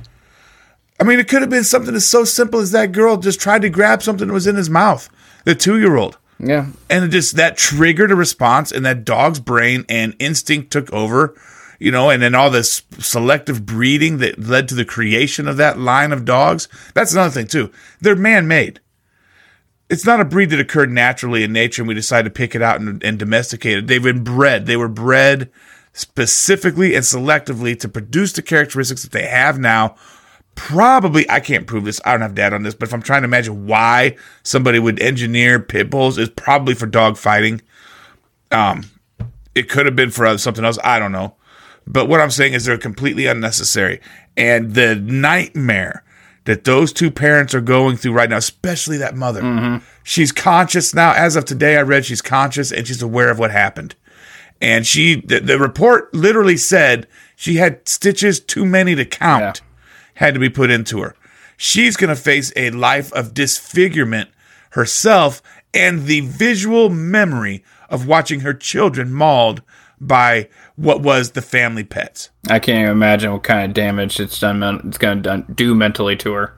I 1.01 1.05
mean, 1.05 1.19
it 1.19 1.29
could 1.29 1.43
have 1.43 1.51
been 1.51 1.65
something 1.65 1.95
as 1.95 2.07
so 2.07 2.25
simple 2.25 2.61
as 2.61 2.71
that 2.73 2.93
girl 2.93 3.17
just 3.17 3.41
tried 3.41 3.63
to 3.63 3.71
grab 3.71 4.03
something 4.03 4.29
that 4.29 4.35
was 4.35 4.47
in 4.47 4.57
his 4.57 4.71
mouth. 4.71 5.09
The 5.45 5.55
two 5.55 5.79
year 5.79 5.97
old. 5.97 6.19
Yeah. 6.39 6.67
And 6.91 7.05
it 7.05 7.09
just 7.09 7.37
that 7.37 7.57
triggered 7.57 8.11
a 8.11 8.17
response, 8.17 8.71
and 8.71 8.85
that 8.85 9.05
dog's 9.05 9.41
brain 9.41 9.85
and 9.89 10.15
instinct 10.19 10.71
took 10.71 10.93
over. 10.93 11.35
You 11.79 11.91
know, 11.91 12.09
and 12.09 12.23
then 12.23 12.35
all 12.35 12.51
this 12.51 12.83
selective 12.99 13.67
breeding 13.67 14.19
that 14.19 14.39
led 14.39 14.69
to 14.69 14.75
the 14.75 14.85
creation 14.87 15.47
of 15.47 15.59
that 15.59 15.79
line 15.79 16.13
of 16.13 16.25
dogs. 16.25 16.69
That's 16.95 17.13
another 17.13 17.31
thing 17.31 17.49
too. 17.49 17.71
They're 18.01 18.17
man 18.17 18.49
made 18.49 18.81
it's 19.89 20.07
not 20.07 20.21
a 20.21 20.25
breed 20.25 20.51
that 20.51 20.61
occurred 20.61 20.91
naturally 20.91 21.45
in 21.45 21.53
nature 21.53 21.83
and 21.83 21.89
we 21.89 21.95
decided 21.95 22.25
to 22.25 22.37
pick 22.37 22.55
it 22.55 22.63
out 22.63 22.81
and, 22.81 23.03
and 23.05 23.19
domesticate 23.19 23.79
it. 23.79 23.87
They've 23.87 24.03
been 24.03 24.25
bred. 24.25 24.67
They 24.67 24.77
were 24.77 24.89
bred 24.89 25.51
specifically 25.93 26.95
and 26.95 27.05
selectively 27.05 27.79
to 27.81 27.89
produce 27.89 28.33
the 28.33 28.43
characteristics 28.43 29.03
that 29.03 29.13
they 29.13 29.27
have 29.27 29.59
now. 29.59 29.97
Probably, 30.55 31.29
I 31.31 31.41
can't 31.41 31.67
prove 31.67 31.85
this. 31.85 32.01
I 32.05 32.13
don't 32.13 32.23
have 32.23 32.35
data 32.35 32.57
on 32.57 32.63
this, 32.63 32.75
but 32.75 32.89
if 32.89 32.95
I'm 32.95 33.03
trying 33.03 33.23
to 33.23 33.27
imagine 33.27 33.67
why 33.67 34.17
somebody 34.43 34.79
would 34.79 35.01
engineer 35.01 35.61
pit 35.61 35.91
bulls, 35.91 36.17
is 36.17 36.31
probably 36.31 36.75
for 36.75 36.87
dog 36.87 37.19
fighting. 37.19 37.61
Um, 38.51 38.85
it 39.55 39.69
could 39.69 39.85
have 39.87 39.95
been 39.95 40.11
for 40.11 40.37
something 40.39 40.65
else. 40.65 40.79
I 40.83 40.99
don't 40.99 41.13
know. 41.13 41.35
But 41.87 42.09
what 42.09 42.21
I'm 42.21 42.31
saying 42.31 42.55
is 42.55 42.65
they're 42.65 42.79
completely 42.79 43.27
unnecessary. 43.27 44.01
And 44.37 44.75
the 44.75 44.97
nightmare 44.97 46.05
that 46.47 46.65
those 46.65 46.93
two 46.93 47.11
parents 47.11 47.55
are 47.55 47.61
going 47.61 47.97
through 47.97 48.13
right 48.13 48.31
now, 48.31 48.39
especially 48.39 48.97
that 48.99 49.15
mother. 49.15 49.43
Mm-hmm. 49.43 49.85
She's 50.03 50.33
conscious 50.33 50.95
now. 50.95 51.13
As 51.13 51.37
of 51.37 51.45
today, 51.45 51.77
I 51.77 51.83
read 51.83 52.05
she's 52.05 52.23
conscious 52.23 52.73
and 52.73 52.87
she's 52.87 53.03
aware 53.03 53.31
of 53.31 53.39
what 53.39 53.51
happened. 53.51 53.95
And 54.61 54.87
she, 54.87 55.21
the, 55.21 55.41
the 55.41 55.59
report 55.59 56.13
literally 56.15 56.57
said 56.57 57.07
she 57.35 57.57
had 57.57 57.87
stitches 57.87 58.41
too 58.41 58.65
many 58.65 58.95
to 58.95 59.05
count, 59.05 59.61
yeah. 59.61 60.27
had 60.27 60.35
to 60.35 60.41
be 60.41 60.49
put 60.49 60.71
into 60.71 61.01
her. 61.03 61.15
She's 61.57 61.97
going 61.97 62.15
to 62.15 62.21
face 62.21 62.53
a 62.57 62.71
life 62.71 63.13
of 63.13 63.35
disfigurement 63.35 64.31
herself 64.71 65.43
and 65.75 66.07
the 66.07 66.21
visual 66.21 66.89
memory 66.89 67.65
of 67.91 68.07
watching 68.07 68.41
her 68.41 68.55
children 68.55 69.13
mauled 69.13 69.63
by 70.01 70.49
what 70.77 71.01
was 71.01 71.33
the 71.33 71.43
family 71.43 71.85
pets. 71.85 72.31
I 72.49 72.59
can't 72.59 72.81
even 72.81 72.91
imagine 72.91 73.33
what 73.33 73.43
kind 73.43 73.71
of 73.71 73.75
damage 73.75 74.21
it's 74.21 74.39
done. 74.39 74.63
It's 74.87 74.99
going 74.99 75.23
to 75.23 75.45
do 75.53 75.75
mentally 75.75 76.17
to 76.17 76.33
her. 76.33 76.55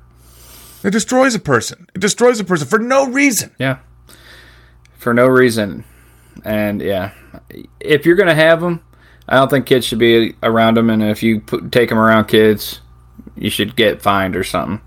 It 0.85 0.91
destroys 0.91 1.35
a 1.35 1.41
person. 1.41 1.89
It 1.95 2.01
destroys 2.01 2.41
a 2.41 2.45
person 2.45 2.69
for 2.69 2.79
no 2.79 3.09
reason. 3.09 3.55
Yeah, 3.59 3.79
for 4.97 5.13
no 5.13 5.27
reason. 5.27 5.85
And 6.45 6.81
yeah, 6.81 7.13
if 7.81 8.07
you're 8.07 8.17
going 8.17 8.29
to 8.29 8.35
have 8.35 8.61
them, 8.61 8.85
I 9.29 9.37
don't 9.37 9.51
think 9.51 9.67
kids 9.67 9.87
should 9.87 9.99
be 9.99 10.37
around 10.43 10.77
them. 10.77 10.89
And 10.89 11.03
if 11.03 11.23
you 11.23 11.41
put, 11.41 11.73
take 11.73 11.89
them 11.89 11.99
around 11.99 12.27
kids, 12.27 12.81
you 13.37 13.51
should 13.51 13.77
get 13.77 14.03
fined 14.03 14.37
or 14.37 14.45
something. 14.45 14.81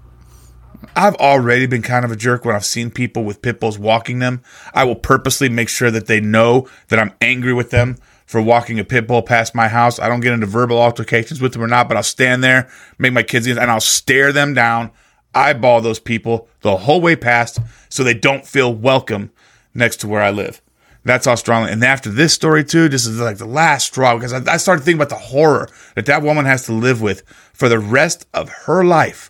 I've 0.96 1.16
already 1.16 1.68
been 1.68 1.82
kind 1.84 2.04
of 2.04 2.12
a 2.12 2.16
jerk 2.16 2.44
when 2.44 2.56
I've 2.56 2.66
seen 2.66 2.90
people 2.90 3.24
with 3.24 3.42
pit 3.42 3.60
bulls 3.60 3.78
walking 3.78 4.20
them. 4.20 4.42
I 4.74 4.84
will 4.84 4.96
purposely 4.96 5.48
make 5.48 5.70
sure 5.70 5.92
that 5.92 6.08
they 6.08 6.20
know 6.20 6.68
that 6.88 7.00
I'm 7.00 7.14
angry 7.22 7.54
with 7.54 7.70
them 7.70 7.98
for 8.32 8.42
walking 8.42 8.80
a 8.80 8.84
pit 8.86 9.08
bull 9.08 9.22
past 9.22 9.54
my 9.54 9.68
house. 9.68 10.00
I 10.00 10.08
don't 10.08 10.22
get 10.22 10.32
into 10.32 10.46
verbal 10.46 10.78
altercations 10.78 11.42
with 11.42 11.52
them 11.52 11.62
or 11.62 11.68
not, 11.68 11.90
but 11.90 11.98
I'll 11.98 12.04
stand 12.04 12.42
there, 12.42 12.70
make 12.98 13.12
my 13.12 13.24
kids, 13.24 13.46
and 13.46 13.60
I'll 13.60 13.82
stare 13.82 14.32
them 14.32 14.54
down, 14.54 14.92
eyeball 15.36 15.82
those 15.82 16.00
people 16.00 16.48
the 16.62 16.78
whole 16.78 17.02
way 17.02 17.18
past 17.18 17.60
so 17.90 18.06
they 18.06 18.14
don't 18.14 18.48
feel 18.48 18.74
welcome 18.74 19.32
next 19.74 19.98
to 19.98 20.08
where 20.08 20.22
I 20.22 20.32
live. 20.32 20.62
That's 21.04 21.26
how 21.26 21.36
strongly. 21.36 21.74
And 21.74 21.84
after 21.84 22.10
this 22.10 22.32
story 22.32 22.64
too, 22.64 22.88
this 22.88 23.06
is 23.06 23.20
like 23.20 23.38
the 23.38 23.44
last 23.44 23.88
straw 23.88 24.16
because 24.16 24.32
I, 24.32 24.54
I 24.54 24.56
started 24.56 24.86
thinking 24.86 25.02
about 25.02 25.10
the 25.10 25.16
horror 25.16 25.68
that 25.96 26.06
that 26.06 26.22
woman 26.22 26.46
has 26.46 26.66
to 26.68 26.72
live 26.72 27.02
with 27.02 27.24
for 27.52 27.68
the 27.68 27.80
rest 27.80 28.28
of 28.34 28.48
her 28.48 28.86
life. 28.86 29.30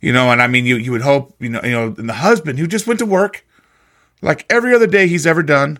You 0.00 0.12
know, 0.12 0.32
and 0.32 0.42
I 0.42 0.48
mean, 0.48 0.66
you 0.66 0.74
you 0.78 0.90
would 0.90 1.02
hope, 1.02 1.36
you 1.38 1.50
know, 1.50 1.60
you 1.62 1.70
know, 1.70 1.94
and 1.96 2.08
the 2.08 2.14
husband 2.14 2.58
who 2.58 2.66
just 2.66 2.88
went 2.88 2.98
to 2.98 3.06
work, 3.06 3.46
like 4.20 4.46
every 4.50 4.74
other 4.74 4.88
day 4.88 5.06
he's 5.06 5.28
ever 5.28 5.44
done, 5.44 5.78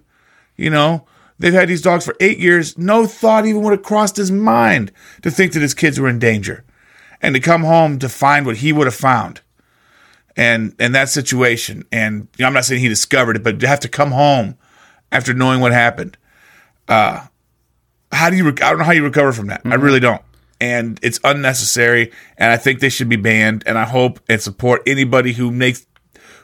you 0.56 0.70
know, 0.70 1.08
they've 1.40 1.52
had 1.52 1.68
these 1.68 1.82
dogs 1.82 2.04
for 2.04 2.14
eight 2.20 2.38
years. 2.38 2.78
No 2.78 3.06
thought 3.06 3.46
even 3.46 3.62
would 3.62 3.72
have 3.72 3.82
crossed 3.82 4.16
his 4.16 4.30
mind 4.30 4.92
to 5.22 5.30
think 5.30 5.52
that 5.52 5.62
his 5.62 5.74
kids 5.74 5.98
were 5.98 6.08
in 6.08 6.18
danger, 6.18 6.64
and 7.20 7.34
to 7.34 7.40
come 7.40 7.64
home 7.64 7.98
to 7.98 8.08
find 8.08 8.46
what 8.46 8.58
he 8.58 8.72
would 8.72 8.86
have 8.86 8.94
found, 8.94 9.40
and 10.36 10.74
and 10.78 10.94
that 10.94 11.08
situation. 11.08 11.84
And 11.90 12.28
you 12.36 12.42
know, 12.42 12.46
I'm 12.46 12.54
not 12.54 12.64
saying 12.64 12.80
he 12.80 12.88
discovered 12.88 13.36
it, 13.36 13.42
but 13.42 13.58
to 13.60 13.66
have 13.66 13.80
to 13.80 13.88
come 13.88 14.12
home 14.12 14.56
after 15.10 15.34
knowing 15.34 15.60
what 15.60 15.72
happened. 15.72 16.16
Uh, 16.88 17.26
how 18.12 18.30
do 18.30 18.36
you? 18.36 18.44
Rec- 18.44 18.62
I 18.62 18.70
don't 18.70 18.78
know 18.78 18.84
how 18.84 18.92
you 18.92 19.04
recover 19.04 19.32
from 19.32 19.48
that. 19.48 19.60
Mm-hmm. 19.60 19.72
I 19.72 19.76
really 19.76 20.00
don't. 20.00 20.22
And 20.60 21.00
it's 21.02 21.18
unnecessary. 21.24 22.12
And 22.36 22.52
I 22.52 22.56
think 22.56 22.80
they 22.80 22.90
should 22.90 23.08
be 23.08 23.16
banned. 23.16 23.62
And 23.66 23.78
I 23.78 23.84
hope 23.84 24.20
and 24.28 24.40
support 24.40 24.82
anybody 24.86 25.32
who 25.32 25.50
makes 25.50 25.86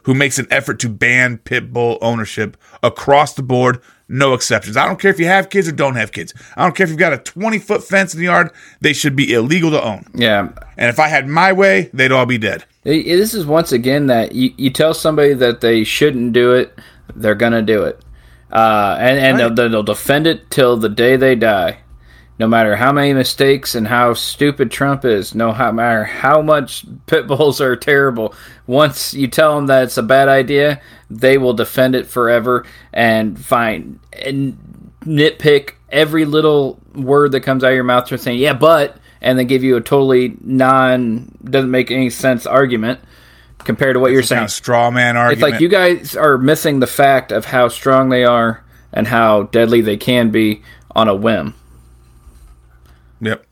who 0.04 0.14
makes 0.14 0.38
an 0.38 0.46
effort 0.50 0.78
to 0.80 0.88
ban 0.88 1.38
pit 1.38 1.72
bull 1.72 1.98
ownership 2.00 2.56
across 2.82 3.34
the 3.34 3.42
board. 3.42 3.82
No 4.08 4.34
exceptions. 4.34 4.76
I 4.76 4.86
don't 4.86 5.00
care 5.00 5.10
if 5.10 5.18
you 5.18 5.26
have 5.26 5.50
kids 5.50 5.66
or 5.66 5.72
don't 5.72 5.96
have 5.96 6.12
kids. 6.12 6.32
I 6.56 6.62
don't 6.62 6.76
care 6.76 6.84
if 6.84 6.90
you've 6.90 6.98
got 6.98 7.12
a 7.12 7.18
20 7.18 7.58
foot 7.58 7.82
fence 7.82 8.14
in 8.14 8.20
the 8.20 8.26
yard. 8.26 8.50
They 8.80 8.92
should 8.92 9.16
be 9.16 9.32
illegal 9.32 9.70
to 9.72 9.82
own. 9.82 10.04
Yeah. 10.14 10.48
And 10.76 10.88
if 10.88 11.00
I 11.00 11.08
had 11.08 11.26
my 11.26 11.52
way, 11.52 11.90
they'd 11.92 12.12
all 12.12 12.26
be 12.26 12.38
dead. 12.38 12.64
This 12.84 13.34
is 13.34 13.46
once 13.46 13.72
again 13.72 14.06
that 14.06 14.32
you, 14.32 14.54
you 14.56 14.70
tell 14.70 14.94
somebody 14.94 15.34
that 15.34 15.60
they 15.60 15.82
shouldn't 15.82 16.32
do 16.32 16.52
it, 16.52 16.78
they're 17.16 17.34
going 17.34 17.52
to 17.52 17.62
do 17.62 17.82
it. 17.82 18.00
Uh, 18.52 18.96
and 19.00 19.18
and 19.18 19.38
right. 19.38 19.54
they'll, 19.56 19.68
they'll 19.68 19.82
defend 19.82 20.28
it 20.28 20.50
till 20.50 20.76
the 20.76 20.88
day 20.88 21.16
they 21.16 21.34
die. 21.34 21.78
No 22.38 22.46
matter 22.46 22.76
how 22.76 22.92
many 22.92 23.12
mistakes 23.14 23.74
and 23.74 23.88
how 23.88 24.12
stupid 24.12 24.70
Trump 24.70 25.04
is, 25.04 25.34
no 25.34 25.52
matter 25.72 26.04
how 26.04 26.42
much 26.42 26.84
pit 27.06 27.26
bulls 27.26 27.60
are 27.60 27.74
terrible, 27.76 28.34
once 28.66 29.14
you 29.14 29.26
tell 29.26 29.56
them 29.56 29.66
that 29.66 29.84
it's 29.84 29.96
a 29.96 30.02
bad 30.02 30.28
idea, 30.28 30.80
they 31.10 31.38
will 31.38 31.54
defend 31.54 31.94
it 31.94 32.06
forever 32.06 32.64
and 32.92 33.38
find 33.38 34.00
and 34.12 34.92
nitpick 35.02 35.72
every 35.90 36.24
little 36.24 36.80
word 36.94 37.32
that 37.32 37.40
comes 37.40 37.62
out 37.62 37.68
of 37.68 37.74
your 37.74 37.84
mouth, 37.84 38.08
just 38.08 38.24
saying, 38.24 38.38
"Yeah, 38.38 38.54
but," 38.54 38.96
and 39.20 39.38
then 39.38 39.46
give 39.46 39.62
you 39.62 39.76
a 39.76 39.80
totally 39.80 40.36
non 40.40 41.30
doesn't 41.44 41.70
make 41.70 41.90
any 41.90 42.10
sense 42.10 42.46
argument 42.46 43.00
compared 43.58 43.94
to 43.94 44.00
what 44.00 44.12
you're 44.12 44.22
saying. 44.22 44.38
Kind 44.40 44.46
of 44.46 44.52
straw 44.52 44.90
man 44.90 45.16
argument. 45.16 45.42
It's 45.42 45.52
like 45.52 45.60
you 45.60 45.68
guys 45.68 46.16
are 46.16 46.38
missing 46.38 46.80
the 46.80 46.86
fact 46.86 47.32
of 47.32 47.46
how 47.46 47.68
strong 47.68 48.08
they 48.08 48.24
are 48.24 48.64
and 48.92 49.06
how 49.06 49.44
deadly 49.44 49.80
they 49.80 49.96
can 49.96 50.30
be 50.30 50.62
on 50.94 51.08
a 51.08 51.14
whim. 51.14 51.54
Yep. 53.20 53.44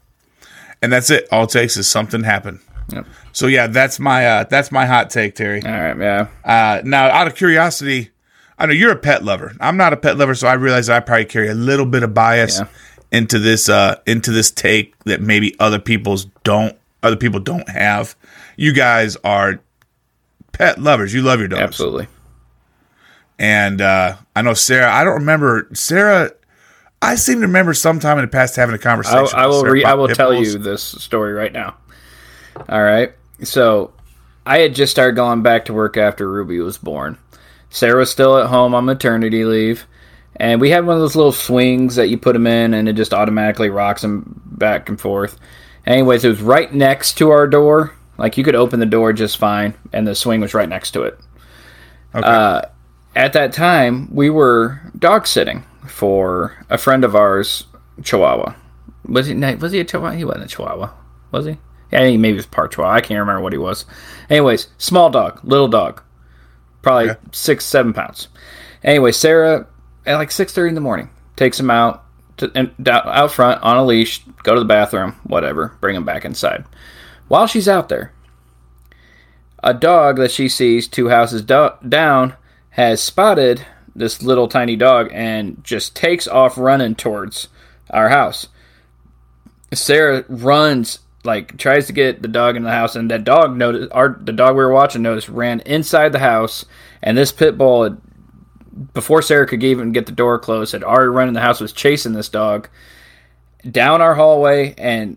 And 0.83 0.93
that's 0.93 1.11
it. 1.11 1.29
All 1.31 1.45
it 1.45 1.51
takes 1.51 1.77
is 1.77 1.89
something 1.89 2.25
happen. 2.25 2.61
Yep. 2.93 3.07
So 3.33 3.47
yeah, 3.47 3.67
that's 3.67 3.99
my 3.99 4.27
uh, 4.27 4.45
that's 4.45 4.71
my 4.71 4.87
hot 4.87 5.11
take, 5.11 5.35
Terry. 5.35 5.63
All 5.65 5.71
right, 5.71 5.97
yeah. 5.97 6.27
Uh, 6.45 6.83
now, 6.85 7.07
out 7.07 7.27
of 7.27 7.35
curiosity, 7.35 8.11
I 8.59 8.67
know 8.67 8.73
you're 8.73 8.93
a 8.93 8.97
pet 8.97 9.25
lover. 9.25 9.55
I'm 9.61 9.77
not 9.77 9.93
a 9.93 9.97
pet 9.97 10.17
lover, 10.17 10.35
so 10.35 10.47
I 10.47 10.55
realize 10.55 10.89
I 10.89 11.01
probably 11.01 11.25
carry 11.25 11.49
a 11.49 11.55
little 11.55 11.87
bit 11.87 12.03
of 12.03 12.15
bias 12.15 12.61
yeah. 12.61 12.69
into 13.11 13.39
this 13.39 13.69
uh, 13.69 14.01
into 14.07 14.31
this 14.31 14.51
take 14.51 14.99
that 15.05 15.21
maybe 15.21 15.57
other 15.59 15.79
people's 15.79 16.27
don't 16.45 16.77
other 17.03 17.17
people 17.17 17.41
don't 17.41 17.69
have. 17.69 18.17
You 18.57 18.73
guys 18.73 19.17
are 19.25 19.61
pet 20.53 20.81
lovers. 20.81 21.13
You 21.13 21.23
love 21.23 21.39
your 21.39 21.49
dogs. 21.49 21.63
Absolutely. 21.63 22.07
And 23.39 23.81
uh, 23.81 24.17
I 24.37 24.43
know 24.43 24.55
Sarah. 24.55 24.93
I 24.93 25.05
don't 25.05 25.15
remember 25.15 25.69
Sarah. 25.73 26.31
I 27.03 27.17
seem 27.17 27.41
to 27.41 27.47
remember 27.47 27.75
sometime 27.75 28.19
in 28.19 28.25
the 28.25 28.31
past 28.31 28.57
having 28.57 28.75
a 28.75 28.79
conversation. 28.79 29.37
I, 29.37 29.45
I 29.45 29.47
will. 29.47 29.65
Re- 29.65 29.85
I 29.85 29.95
will 29.95 30.09
tell 30.09 30.33
you 30.33 30.59
this 30.59 30.83
story 30.83 31.33
right 31.33 31.53
now. 31.53 31.77
All 32.69 32.83
right. 32.83 33.13
So 33.43 33.93
I 34.47 34.59
had 34.59 34.75
just 34.75 34.93
started 34.93 35.17
going 35.17 35.43
back 35.43 35.67
to 35.67 35.75
work 35.75 35.97
after 35.97 36.31
Ruby 36.31 36.61
was 36.61 36.79
born. 36.79 37.19
Sarah 37.71 37.99
was 37.99 38.11
still 38.11 38.39
at 38.39 38.47
home 38.47 38.75
on 38.75 38.85
maternity 38.85 39.45
leave, 39.45 39.85
and 40.37 40.61
we 40.61 40.71
had 40.71 40.87
one 40.87 40.95
of 40.95 41.01
those 41.01 41.17
little 41.17 41.33
swings 41.33 41.97
that 41.97 42.09
you 42.09 42.17
put 42.17 42.35
them 42.35 42.47
in, 42.47 42.73
and 42.73 42.89
it 42.89 42.93
just 42.93 43.13
automatically 43.13 43.69
rocks 43.69 44.03
them 44.03 44.41
back 44.47 44.89
and 44.89 45.01
forth. 45.01 45.39
Anyways, 45.87 46.25
it 46.25 46.29
was 46.29 46.41
right 46.41 46.73
next 46.73 47.15
to 47.19 47.31
our 47.31 47.47
door, 47.47 47.93
like 48.17 48.39
you 48.39 48.45
could 48.45 48.55
open 48.55 48.79
the 48.81 48.87
door 48.87 49.13
just 49.13 49.39
fine, 49.39 49.75
and 49.93 50.07
the 50.07 50.15
swing 50.15 50.41
was 50.41 50.55
right 50.55 50.69
next 50.69 50.93
to 50.93 51.03
it. 51.03 51.19
Okay. 52.15 52.27
Uh, 52.27 52.63
at 53.17 53.33
that 53.33 53.53
time, 53.53 54.09
we 54.15 54.31
were 54.31 54.81
dog 54.99 55.27
sitting 55.27 55.65
for 55.87 56.65
a 56.71 56.79
friend 56.79 57.05
of 57.05 57.17
ours, 57.17 57.65
Chihuahua. 58.03 58.55
Was 59.07 59.27
he? 59.27 59.35
Was 59.35 59.73
he 59.73 59.81
a 59.81 59.85
Chihuahua? 59.85 60.17
He 60.17 60.25
wasn't 60.25 60.45
a 60.45 60.49
Chihuahua, 60.49 60.91
was 61.33 61.47
he? 61.47 61.59
Yeah, 61.95 62.01
I 62.01 62.05
think 62.07 62.21
maybe 62.21 62.35
it 62.35 62.37
was 62.37 62.47
Chihuahua. 62.47 62.93
I 62.93 63.01
can't 63.01 63.21
remember 63.21 63.41
what 63.41 63.53
he 63.53 63.59
was. 63.59 63.85
Anyways, 64.29 64.67
small 64.79 65.11
dog, 65.11 65.41
little 65.45 65.69
dog, 65.69 66.03
probably 66.83 67.11
okay. 67.11 67.21
six, 67.31 67.65
seven 67.65 67.93
pounds. 67.93 68.27
Anyway, 68.83 69.13
Sarah 69.13 69.69
at 70.05 70.17
like 70.17 70.33
six 70.33 70.53
thirty 70.53 70.71
in 70.71 70.75
the 70.75 70.81
morning 70.81 71.09
takes 71.37 71.59
him 71.59 71.71
out 71.71 72.05
to, 72.39 72.51
and, 72.57 72.75
out 72.89 73.31
front 73.31 73.63
on 73.63 73.77
a 73.77 73.85
leash, 73.85 74.25
go 74.43 74.55
to 74.55 74.61
the 74.61 74.67
bathroom, 74.67 75.15
whatever, 75.23 75.77
bring 75.81 75.95
him 75.95 76.05
back 76.05 76.25
inside. 76.25 76.65
While 77.29 77.47
she's 77.47 77.69
out 77.69 77.89
there, 77.89 78.13
a 79.63 79.73
dog 79.73 80.17
that 80.17 80.33
she 80.33 80.49
sees 80.49 80.89
two 80.89 81.11
houses 81.11 81.43
do- 81.43 81.71
down 81.89 82.35
has 82.71 83.01
spotted 83.01 83.65
this 83.95 84.21
little 84.21 84.49
tiny 84.49 84.75
dog 84.75 85.11
and 85.13 85.63
just 85.63 85.95
takes 85.95 86.27
off 86.27 86.59
running 86.59 86.97
towards 86.97 87.47
our 87.91 88.09
house. 88.09 88.49
Sarah 89.73 90.25
runs 90.29 90.99
like 91.25 91.57
tries 91.57 91.87
to 91.87 91.93
get 91.93 92.23
the 92.23 92.29
dog 92.29 92.57
in 92.57 92.63
the 92.63 92.71
house 92.71 92.97
and 92.97 93.11
that 93.11 93.25
dog 93.25 93.57
noticed 93.57 93.91
our 93.93 94.19
the 94.21 94.33
dog 94.33 94.57
we 94.57 94.63
were 94.63 94.73
watching 94.73 95.03
noticed 95.03 95.29
ran 95.29 95.61
inside 95.61 96.13
the 96.13 96.19
house 96.19 96.65
and 97.03 97.17
this 97.17 97.33
pit 97.33 97.57
bull 97.57 97.85
had, 97.85 97.99
before 98.93 99.23
Sarah 99.23 99.47
could 99.47 99.63
even 99.63 99.93
get 99.93 100.07
the 100.07 100.13
door 100.13 100.39
closed 100.39 100.73
had 100.73 100.85
already 100.85 101.09
run 101.09 101.29
in 101.29 101.35
the 101.35 101.41
house 101.41 101.61
was 101.61 101.73
chasing 101.73 102.13
this 102.13 102.29
dog 102.29 102.69
down 103.71 104.03
our 104.03 104.15
hallway 104.15 104.75
and 104.77 105.17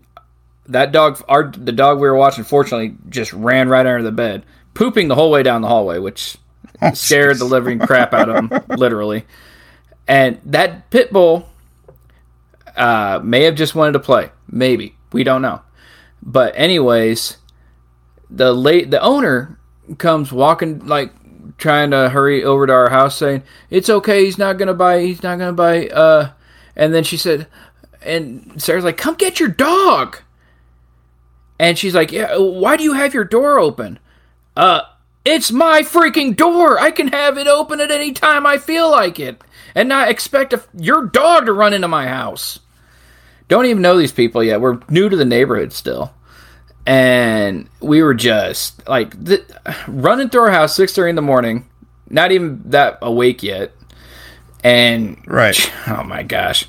that 0.68 0.92
dog, 0.92 1.22
our 1.28 1.50
the 1.50 1.72
dog 1.72 1.98
we 1.98 2.08
were 2.08 2.14
watching, 2.14 2.44
fortunately, 2.44 2.96
just 3.08 3.32
ran 3.32 3.68
right 3.68 3.86
under 3.86 4.02
the 4.02 4.12
bed, 4.12 4.44
pooping 4.74 5.08
the 5.08 5.14
whole 5.14 5.30
way 5.30 5.42
down 5.42 5.62
the 5.62 5.68
hallway, 5.68 5.98
which 5.98 6.36
scared 6.94 7.38
the 7.38 7.44
living 7.44 7.78
crap 7.78 8.12
out 8.12 8.28
of 8.28 8.36
him, 8.36 8.62
literally. 8.76 9.24
And 10.06 10.40
that 10.44 10.90
pit 10.90 11.12
bull 11.12 11.48
uh, 12.76 13.20
may 13.22 13.44
have 13.44 13.54
just 13.54 13.74
wanted 13.74 13.92
to 13.92 14.00
play, 14.00 14.30
maybe 14.50 14.94
we 15.12 15.24
don't 15.24 15.42
know. 15.42 15.62
But 16.22 16.52
anyways, 16.56 17.38
the 18.30 18.52
late 18.52 18.90
the 18.90 19.00
owner 19.00 19.58
comes 19.96 20.32
walking 20.32 20.86
like 20.86 21.12
trying 21.56 21.90
to 21.90 22.08
hurry 22.08 22.44
over 22.44 22.66
to 22.66 22.72
our 22.72 22.90
house, 22.90 23.16
saying 23.16 23.42
it's 23.70 23.90
okay, 23.90 24.24
he's 24.24 24.38
not 24.38 24.58
gonna 24.58 24.74
buy, 24.74 25.00
he's 25.00 25.22
not 25.22 25.38
gonna 25.38 25.52
buy. 25.52 25.88
Uh, 25.88 26.30
and 26.76 26.94
then 26.94 27.04
she 27.04 27.16
said, 27.16 27.48
and 28.02 28.60
Sarah's 28.62 28.84
like, 28.84 28.96
"Come 28.96 29.14
get 29.14 29.40
your 29.40 29.48
dog." 29.48 30.18
And 31.58 31.76
she's 31.76 31.94
like, 31.94 32.12
"Yeah, 32.12 32.36
why 32.36 32.76
do 32.76 32.84
you 32.84 32.92
have 32.92 33.14
your 33.14 33.24
door 33.24 33.58
open?" 33.58 33.98
Uh, 34.56 34.82
it's 35.24 35.50
my 35.50 35.82
freaking 35.82 36.36
door. 36.36 36.78
I 36.78 36.90
can 36.90 37.08
have 37.08 37.36
it 37.36 37.46
open 37.46 37.80
at 37.80 37.90
any 37.90 38.12
time 38.12 38.46
I 38.46 38.58
feel 38.58 38.90
like 38.90 39.18
it, 39.18 39.42
and 39.74 39.88
not 39.88 40.08
expect 40.08 40.52
a, 40.52 40.62
your 40.74 41.06
dog 41.06 41.46
to 41.46 41.52
run 41.52 41.74
into 41.74 41.88
my 41.88 42.06
house. 42.06 42.60
Don't 43.48 43.66
even 43.66 43.82
know 43.82 43.96
these 43.96 44.12
people 44.12 44.42
yet. 44.44 44.60
We're 44.60 44.78
new 44.88 45.08
to 45.08 45.16
the 45.16 45.24
neighborhood 45.24 45.72
still, 45.72 46.12
and 46.86 47.68
we 47.80 48.02
were 48.02 48.14
just 48.14 48.86
like 48.88 49.24
th- 49.24 49.44
running 49.86 50.28
through 50.28 50.42
our 50.42 50.50
house 50.50 50.76
six 50.76 50.94
thirty 50.94 51.10
in 51.10 51.16
the 51.16 51.22
morning. 51.22 51.66
not 52.10 52.30
even 52.32 52.62
that 52.70 52.98
awake 53.02 53.42
yet. 53.42 53.72
And 54.64 55.22
Right. 55.26 55.72
oh 55.88 56.02
my 56.04 56.22
gosh, 56.22 56.66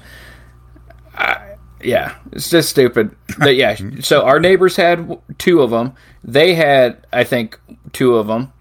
I, 1.16 1.56
yeah, 1.82 2.16
it's 2.32 2.50
just 2.50 2.70
stupid. 2.70 3.16
But 3.38 3.56
yeah, 3.56 3.76
so 4.02 4.24
our 4.24 4.40
neighbors 4.40 4.76
had 4.76 5.20
two 5.38 5.62
of 5.62 5.72
them. 5.72 5.94
They 6.24 6.54
had, 6.54 7.06
I 7.12 7.24
think, 7.24 7.60
two 7.94 8.16
of 8.16 8.28
them, 8.28 8.54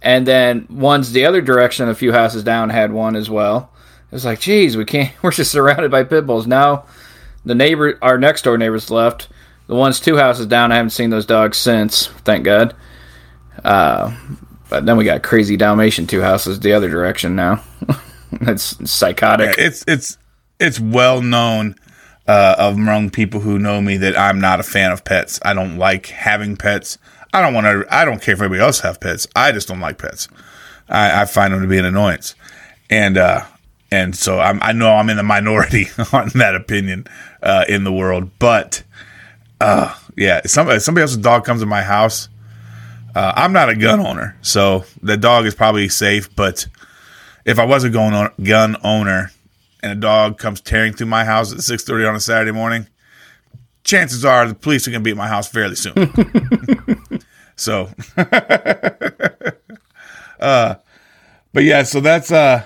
and 0.00 0.26
then 0.26 0.66
one's 0.70 1.12
the 1.12 1.24
other 1.26 1.40
direction. 1.40 1.88
A 1.88 1.94
few 1.94 2.12
houses 2.12 2.44
down 2.44 2.70
had 2.70 2.92
one 2.92 3.16
as 3.16 3.30
well. 3.30 3.72
It's 4.12 4.24
like, 4.24 4.40
geez, 4.40 4.76
we 4.76 4.84
can't. 4.84 5.10
We're 5.22 5.30
just 5.32 5.50
surrounded 5.52 5.90
by 5.90 6.04
pit 6.04 6.26
bulls 6.26 6.46
now. 6.46 6.84
The 7.44 7.54
neighbor, 7.54 7.98
our 8.02 8.18
next 8.18 8.42
door 8.42 8.56
neighbors 8.58 8.90
left. 8.90 9.28
The 9.66 9.74
ones 9.74 10.00
two 10.00 10.16
houses 10.16 10.46
down, 10.46 10.72
I 10.72 10.76
haven't 10.76 10.90
seen 10.90 11.10
those 11.10 11.26
dogs 11.26 11.56
since. 11.56 12.06
Thank 12.06 12.44
God. 12.44 12.74
Uh, 13.64 14.14
but 14.68 14.86
then 14.86 14.96
we 14.96 15.04
got 15.04 15.22
crazy 15.22 15.56
Dalmatian 15.56 16.06
two 16.06 16.22
houses 16.22 16.60
the 16.60 16.72
other 16.72 16.88
direction 16.88 17.36
now. 17.36 17.62
That's 18.32 18.90
psychotic. 18.90 19.56
It's 19.58 19.84
it's 19.86 20.16
it's 20.58 20.80
well 20.80 21.20
known 21.20 21.76
uh, 22.26 22.54
among 22.58 23.10
people 23.10 23.40
who 23.40 23.58
know 23.58 23.80
me 23.80 23.98
that 23.98 24.18
I'm 24.18 24.40
not 24.40 24.60
a 24.60 24.62
fan 24.62 24.92
of 24.92 25.04
pets. 25.04 25.40
I 25.44 25.54
don't 25.54 25.76
like 25.76 26.06
having 26.06 26.56
pets. 26.56 26.98
I 27.34 27.42
don't 27.42 27.54
want 27.54 27.66
to. 27.66 27.86
I 27.94 28.04
don't 28.04 28.22
care 28.22 28.34
if 28.34 28.40
anybody 28.40 28.60
else 28.60 28.80
have 28.80 29.00
pets. 29.00 29.26
I 29.36 29.52
just 29.52 29.68
don't 29.68 29.80
like 29.80 29.98
pets. 29.98 30.28
I, 30.88 31.22
I 31.22 31.24
find 31.24 31.52
them 31.52 31.62
to 31.62 31.68
be 31.68 31.78
an 31.78 31.84
annoyance, 31.84 32.34
and 32.90 33.18
uh, 33.18 33.44
and 33.92 34.16
so 34.16 34.40
I'm, 34.40 34.58
I 34.62 34.72
know 34.72 34.90
I'm 34.94 35.10
in 35.10 35.18
the 35.18 35.22
minority 35.22 35.88
on 36.14 36.30
that 36.34 36.54
opinion 36.54 37.06
uh, 37.42 37.66
in 37.68 37.84
the 37.84 37.92
world. 37.92 38.30
But 38.38 38.82
uh, 39.60 39.94
yeah, 40.16 40.40
somebody 40.46 40.80
somebody 40.80 41.02
else's 41.02 41.18
dog 41.18 41.44
comes 41.44 41.60
to 41.60 41.66
my 41.66 41.82
house. 41.82 42.30
Uh, 43.14 43.34
I'm 43.36 43.52
not 43.52 43.68
a 43.68 43.76
gun 43.76 44.00
owner, 44.00 44.34
so 44.40 44.86
the 45.02 45.18
dog 45.18 45.44
is 45.44 45.54
probably 45.54 45.90
safe. 45.90 46.34
But 46.34 46.66
if 47.44 47.58
I 47.58 47.66
was 47.66 47.84
a 47.84 47.90
gun 47.90 48.14
owner, 48.14 48.32
gun 48.42 48.78
owner 48.82 49.30
and 49.82 49.92
a 49.92 49.96
dog 49.96 50.38
comes 50.38 50.62
tearing 50.62 50.94
through 50.94 51.08
my 51.08 51.26
house 51.26 51.52
at 51.52 51.58
6:30 51.58 52.08
on 52.08 52.14
a 52.14 52.20
Saturday 52.20 52.52
morning, 52.52 52.86
chances 53.84 54.24
are 54.24 54.48
the 54.48 54.54
police 54.54 54.88
are 54.88 54.90
going 54.90 55.02
to 55.02 55.04
be 55.04 55.10
at 55.10 55.18
my 55.18 55.28
house 55.28 55.48
fairly 55.48 55.76
soon. 55.76 55.94
so, 57.56 57.90
uh, 60.40 60.76
but 61.52 61.64
yeah, 61.64 61.82
so 61.82 62.00
that's 62.00 62.32
uh, 62.32 62.64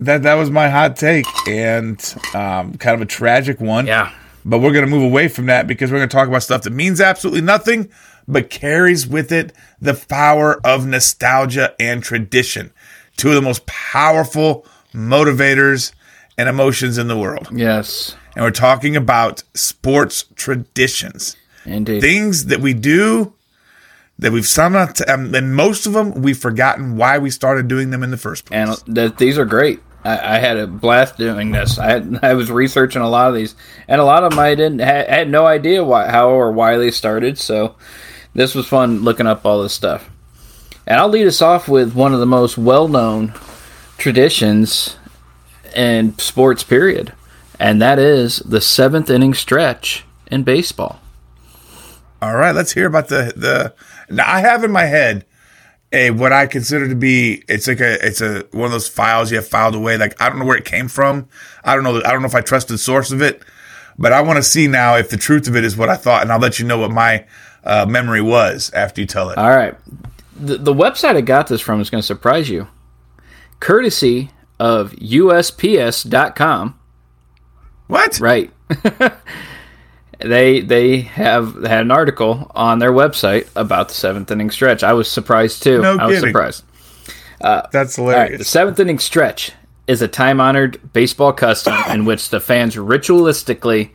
that 0.00 0.22
that 0.22 0.34
was 0.34 0.50
my 0.50 0.68
hot 0.68 0.96
take 0.96 1.26
and 1.46 1.98
um, 2.34 2.74
kind 2.74 2.94
of 2.94 3.02
a 3.02 3.06
tragic 3.06 3.60
one. 3.60 3.86
Yeah. 3.86 4.12
But 4.44 4.58
we're 4.58 4.72
going 4.72 4.86
to 4.86 4.90
move 4.90 5.02
away 5.02 5.28
from 5.28 5.46
that 5.46 5.66
because 5.66 5.92
we're 5.92 5.98
going 5.98 6.08
to 6.08 6.16
talk 6.16 6.26
about 6.26 6.42
stuff 6.42 6.62
that 6.62 6.70
means 6.70 7.00
absolutely 7.00 7.42
nothing, 7.42 7.90
but 8.26 8.48
carries 8.48 9.06
with 9.06 9.30
it 9.30 9.52
the 9.80 9.94
power 9.94 10.58
of 10.64 10.86
nostalgia 10.86 11.74
and 11.78 12.02
tradition. 12.02 12.72
Two 13.16 13.28
of 13.28 13.34
the 13.34 13.42
most 13.42 13.66
powerful 13.66 14.64
motivators 14.94 15.92
and 16.38 16.48
emotions 16.48 16.96
in 16.96 17.06
the 17.08 17.18
world. 17.18 17.48
Yes. 17.52 18.16
And 18.34 18.42
we're 18.42 18.50
talking 18.50 18.96
about 18.96 19.42
sports 19.54 20.24
traditions. 20.36 21.36
Indeed. 21.66 22.00
Things 22.00 22.46
that 22.46 22.60
we 22.60 22.72
do 22.72 23.34
that 24.18 24.32
we've 24.32 24.46
somehow, 24.46 24.86
t- 24.86 25.04
and 25.06 25.54
most 25.54 25.84
of 25.86 25.92
them 25.92 26.22
we've 26.22 26.38
forgotten 26.38 26.96
why 26.96 27.18
we 27.18 27.30
started 27.30 27.68
doing 27.68 27.90
them 27.90 28.02
in 28.02 28.10
the 28.10 28.16
first 28.16 28.46
place. 28.46 28.82
and 28.86 28.94
th- 28.96 29.16
these 29.16 29.36
are 29.38 29.44
great. 29.44 29.80
I, 30.04 30.36
I 30.36 30.38
had 30.38 30.56
a 30.56 30.66
blast 30.66 31.16
doing 31.16 31.52
this. 31.52 31.78
I 31.78 31.90
had, 31.90 32.18
I 32.22 32.34
was 32.34 32.50
researching 32.50 33.02
a 33.02 33.08
lot 33.08 33.28
of 33.28 33.34
these, 33.34 33.54
and 33.88 34.00
a 34.00 34.04
lot 34.04 34.24
of 34.24 34.30
them 34.30 34.38
I 34.38 34.54
didn't 34.54 34.80
ha- 34.80 35.08
had 35.08 35.28
no 35.28 35.46
idea 35.46 35.84
why, 35.84 36.08
how 36.10 36.30
or 36.30 36.52
why 36.52 36.76
they 36.76 36.90
started. 36.90 37.38
So 37.38 37.76
this 38.34 38.54
was 38.54 38.66
fun 38.66 39.00
looking 39.02 39.26
up 39.26 39.44
all 39.44 39.62
this 39.62 39.72
stuff. 39.72 40.10
And 40.86 40.98
I'll 40.98 41.08
lead 41.08 41.26
us 41.26 41.42
off 41.42 41.68
with 41.68 41.94
one 41.94 42.14
of 42.14 42.20
the 42.20 42.26
most 42.26 42.58
well-known 42.58 43.34
traditions 43.98 44.96
in 45.74 46.18
sports. 46.18 46.64
Period, 46.64 47.12
and 47.58 47.80
that 47.80 47.98
is 47.98 48.38
the 48.38 48.60
seventh 48.60 49.10
inning 49.10 49.34
stretch 49.34 50.04
in 50.28 50.42
baseball. 50.42 51.00
All 52.22 52.34
right, 52.34 52.54
let's 52.54 52.72
hear 52.72 52.86
about 52.86 53.08
the 53.08 53.32
the. 53.36 53.74
Now 54.12 54.24
I 54.26 54.40
have 54.40 54.64
in 54.64 54.72
my 54.72 54.84
head 54.86 55.26
a 55.92 56.10
what 56.10 56.32
I 56.32 56.46
consider 56.46 56.88
to 56.88 56.94
be 56.94 57.42
it's 57.48 57.66
like 57.66 57.80
a 57.80 58.06
it's 58.06 58.20
a 58.20 58.46
one 58.52 58.66
of 58.66 58.72
those 58.72 58.88
files 58.88 59.30
you 59.30 59.36
have 59.36 59.48
filed 59.48 59.74
away. 59.74 59.96
Like 59.96 60.20
I 60.20 60.28
don't 60.28 60.38
know 60.38 60.44
where 60.44 60.56
it 60.56 60.64
came 60.64 60.88
from. 60.88 61.28
I 61.64 61.74
don't 61.74 61.84
know. 61.84 61.98
I 61.98 62.12
don't 62.12 62.22
know 62.22 62.28
if 62.28 62.34
I 62.34 62.40
trust 62.40 62.68
the 62.68 62.78
source 62.78 63.10
of 63.10 63.22
it, 63.22 63.42
but 63.98 64.12
I 64.12 64.20
want 64.20 64.36
to 64.36 64.42
see 64.42 64.68
now 64.68 64.96
if 64.96 65.10
the 65.10 65.16
truth 65.16 65.48
of 65.48 65.56
it 65.56 65.64
is 65.64 65.76
what 65.76 65.88
I 65.88 65.96
thought, 65.96 66.22
and 66.22 66.32
I'll 66.32 66.38
let 66.38 66.58
you 66.58 66.66
know 66.66 66.78
what 66.78 66.90
my 66.90 67.26
uh, 67.64 67.86
memory 67.86 68.22
was 68.22 68.70
after 68.72 69.00
you 69.00 69.06
tell 69.06 69.30
it. 69.30 69.38
All 69.38 69.50
right. 69.50 69.74
The, 70.36 70.56
the 70.56 70.72
website 70.72 71.16
I 71.16 71.20
got 71.20 71.48
this 71.48 71.60
from 71.60 71.80
is 71.80 71.90
going 71.90 72.00
to 72.00 72.06
surprise 72.06 72.48
you. 72.48 72.68
Courtesy 73.58 74.30
of 74.58 74.92
USPS.com. 74.92 76.78
What? 77.88 78.20
Right. 78.20 78.50
they 80.22 80.60
they 80.60 81.00
have 81.00 81.62
had 81.64 81.80
an 81.82 81.90
article 81.90 82.50
on 82.54 82.78
their 82.78 82.92
website 82.92 83.48
about 83.56 83.88
the 83.88 83.94
seventh 83.94 84.30
inning 84.30 84.50
stretch. 84.50 84.82
I 84.82 84.92
was 84.92 85.10
surprised 85.10 85.62
too. 85.62 85.80
No 85.82 85.96
I 85.96 86.06
was 86.06 86.16
kidding. 86.16 86.30
surprised. 86.30 86.64
That's 87.72 87.98
All 87.98 88.06
right, 88.06 88.14
hilarious. 88.14 88.38
the 88.38 88.44
seventh 88.44 88.78
inning 88.80 88.98
stretch 88.98 89.52
is 89.86 90.02
a 90.02 90.08
time 90.08 90.40
honored 90.40 90.92
baseball 90.92 91.32
custom 91.32 91.74
in 91.90 92.04
which 92.04 92.30
the 92.30 92.40
fans 92.40 92.76
ritualistically 92.76 93.90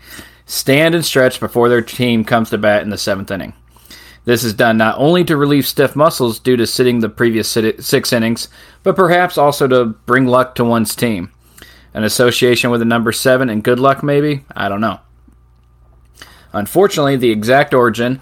stand 0.46 0.96
and 0.96 1.06
stretch 1.06 1.40
before 1.40 1.70
their 1.70 1.82
team 1.82 2.24
comes 2.24 2.50
to 2.50 2.58
bat 2.58 2.84
in 2.84 2.90
the 2.90 2.98
seventh 2.98 3.32
inning. 3.32 3.54
This 4.26 4.44
is 4.44 4.54
done 4.54 4.78
not 4.78 4.98
only 4.98 5.24
to 5.26 5.38
relieve 5.38 5.68
stiff 5.68 5.96
muscles 5.96 6.40
due 6.40 6.58
to 6.58 6.66
sitting 6.66 7.00
the 7.00 7.10
previous 7.10 7.48
six 7.80 8.12
innings, 8.12 8.48
but 8.82 8.96
perhaps 8.96 9.38
also 9.38 9.68
to 9.68 9.86
bring 9.86 10.26
luck 10.26 10.56
to 10.56 10.66
one's 10.66 10.96
team. 10.96 11.32
An 11.94 12.04
association 12.04 12.72
with 12.72 12.82
the 12.82 12.86
number 12.86 13.12
seven 13.12 13.50
and 13.50 13.64
good 13.64 13.80
luck, 13.80 14.02
maybe? 14.04 14.44
I 14.56 14.68
don't 14.68 14.82
know. 14.82 15.00
Unfortunately, 16.56 17.18
the 17.18 17.32
exact 17.32 17.74
origin 17.74 18.20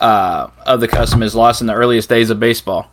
uh, 0.00 0.48
of 0.64 0.80
the 0.80 0.88
custom 0.88 1.22
is 1.22 1.34
lost 1.34 1.60
in 1.60 1.66
the 1.66 1.74
earliest 1.74 2.08
days 2.08 2.30
of 2.30 2.40
baseball. 2.40 2.90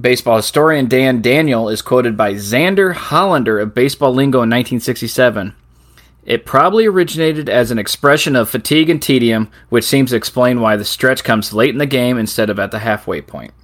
Baseball 0.00 0.36
historian 0.36 0.88
Dan 0.88 1.22
Daniel 1.22 1.68
is 1.68 1.80
quoted 1.82 2.16
by 2.16 2.34
Zander 2.34 2.94
Hollander 2.94 3.58
of 3.58 3.74
Baseball 3.74 4.12
Lingo 4.12 4.38
in 4.38 4.50
1967. 4.50 5.54
It 6.24 6.44
probably 6.44 6.86
originated 6.86 7.48
as 7.48 7.70
an 7.70 7.78
expression 7.78 8.36
of 8.36 8.50
fatigue 8.50 8.90
and 8.90 9.00
tedium, 9.00 9.50
which 9.68 9.84
seems 9.84 10.10
to 10.10 10.16
explain 10.16 10.60
why 10.60 10.76
the 10.76 10.84
stretch 10.84 11.24
comes 11.24 11.54
late 11.54 11.70
in 11.70 11.78
the 11.78 11.86
game 11.86 12.18
instead 12.18 12.50
of 12.50 12.58
at 12.58 12.72
the 12.72 12.80
halfway 12.80 13.22
point. 13.22 13.54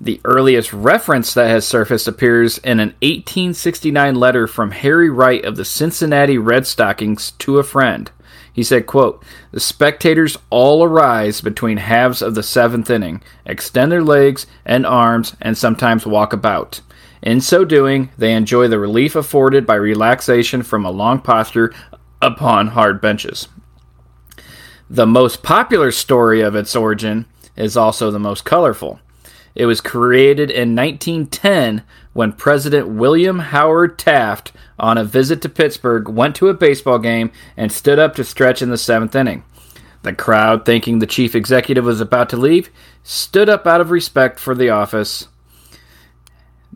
The 0.00 0.20
earliest 0.24 0.72
reference 0.74 1.32
that 1.32 1.48
has 1.48 1.66
surfaced 1.66 2.06
appears 2.06 2.58
in 2.58 2.80
an 2.80 2.90
1869 3.00 4.14
letter 4.14 4.46
from 4.46 4.72
Harry 4.72 5.08
Wright 5.08 5.42
of 5.44 5.56
the 5.56 5.64
Cincinnati 5.64 6.36
Red 6.36 6.66
Stockings 6.66 7.30
to 7.32 7.58
a 7.58 7.64
friend. 7.64 8.10
He 8.52 8.62
said, 8.62 8.86
quote, 8.86 9.24
The 9.52 9.60
spectators 9.60 10.36
all 10.50 10.84
arise 10.84 11.40
between 11.40 11.78
halves 11.78 12.20
of 12.20 12.34
the 12.34 12.42
seventh 12.42 12.90
inning, 12.90 13.22
extend 13.46 13.90
their 13.90 14.02
legs 14.02 14.46
and 14.66 14.84
arms, 14.84 15.34
and 15.40 15.56
sometimes 15.56 16.06
walk 16.06 16.32
about. 16.32 16.82
In 17.22 17.40
so 17.40 17.64
doing, 17.64 18.10
they 18.18 18.32
enjoy 18.32 18.68
the 18.68 18.78
relief 18.78 19.16
afforded 19.16 19.66
by 19.66 19.74
relaxation 19.76 20.62
from 20.62 20.84
a 20.84 20.90
long 20.90 21.20
posture 21.20 21.72
upon 22.20 22.68
hard 22.68 23.00
benches. 23.00 23.48
The 24.90 25.06
most 25.06 25.42
popular 25.42 25.90
story 25.90 26.42
of 26.42 26.54
its 26.54 26.76
origin 26.76 27.26
is 27.56 27.76
also 27.76 28.10
the 28.10 28.18
most 28.18 28.44
colorful. 28.44 29.00
It 29.56 29.64
was 29.64 29.80
created 29.80 30.50
in 30.50 30.76
1910 30.76 31.82
when 32.12 32.32
President 32.32 32.88
William 32.88 33.38
Howard 33.38 33.98
Taft, 33.98 34.52
on 34.78 34.98
a 34.98 35.04
visit 35.04 35.40
to 35.42 35.48
Pittsburgh, 35.48 36.10
went 36.10 36.36
to 36.36 36.48
a 36.48 36.54
baseball 36.54 36.98
game 36.98 37.32
and 37.56 37.72
stood 37.72 37.98
up 37.98 38.14
to 38.16 38.24
stretch 38.24 38.60
in 38.60 38.68
the 38.68 38.76
seventh 38.76 39.14
inning. 39.14 39.44
The 40.02 40.12
crowd, 40.12 40.66
thinking 40.66 40.98
the 40.98 41.06
chief 41.06 41.34
executive 41.34 41.86
was 41.86 42.02
about 42.02 42.28
to 42.30 42.36
leave, 42.36 42.68
stood 43.02 43.48
up 43.48 43.66
out 43.66 43.80
of 43.80 43.90
respect 43.90 44.38
for 44.38 44.54
the 44.54 44.68
office. 44.68 45.26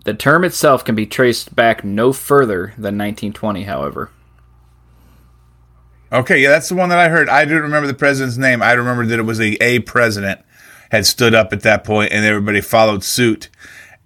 The 0.05 0.15
term 0.15 0.43
itself 0.43 0.83
can 0.83 0.95
be 0.95 1.05
traced 1.05 1.55
back 1.55 1.85
no 1.85 2.15
further 2.15 2.69
than 2.79 2.97
1920, 2.97 3.65
however. 3.65 4.11
Okay, 6.11 6.41
yeah, 6.41 6.49
that's 6.49 6.71
the 6.71 6.75
one 6.75 6.89
that 6.89 6.99
I 6.99 7.09
heard. 7.09 7.29
I 7.29 7.45
didn't 7.45 7.63
remember 7.63 7.87
the 7.87 7.95
president's 7.95 8.39
name. 8.39 8.63
I 8.63 8.73
remember 8.73 9.05
that 9.05 9.19
it 9.19 9.25
was 9.25 9.39
a, 9.39 9.63
a 9.63 9.81
president 9.81 10.41
had 10.91 11.07
stood 11.07 11.35
up 11.35 11.53
at 11.53 11.63
that 11.63 11.85
point, 11.85 12.13
and 12.13 12.25
everybody 12.25 12.61
followed 12.61 13.05
suit. 13.05 13.49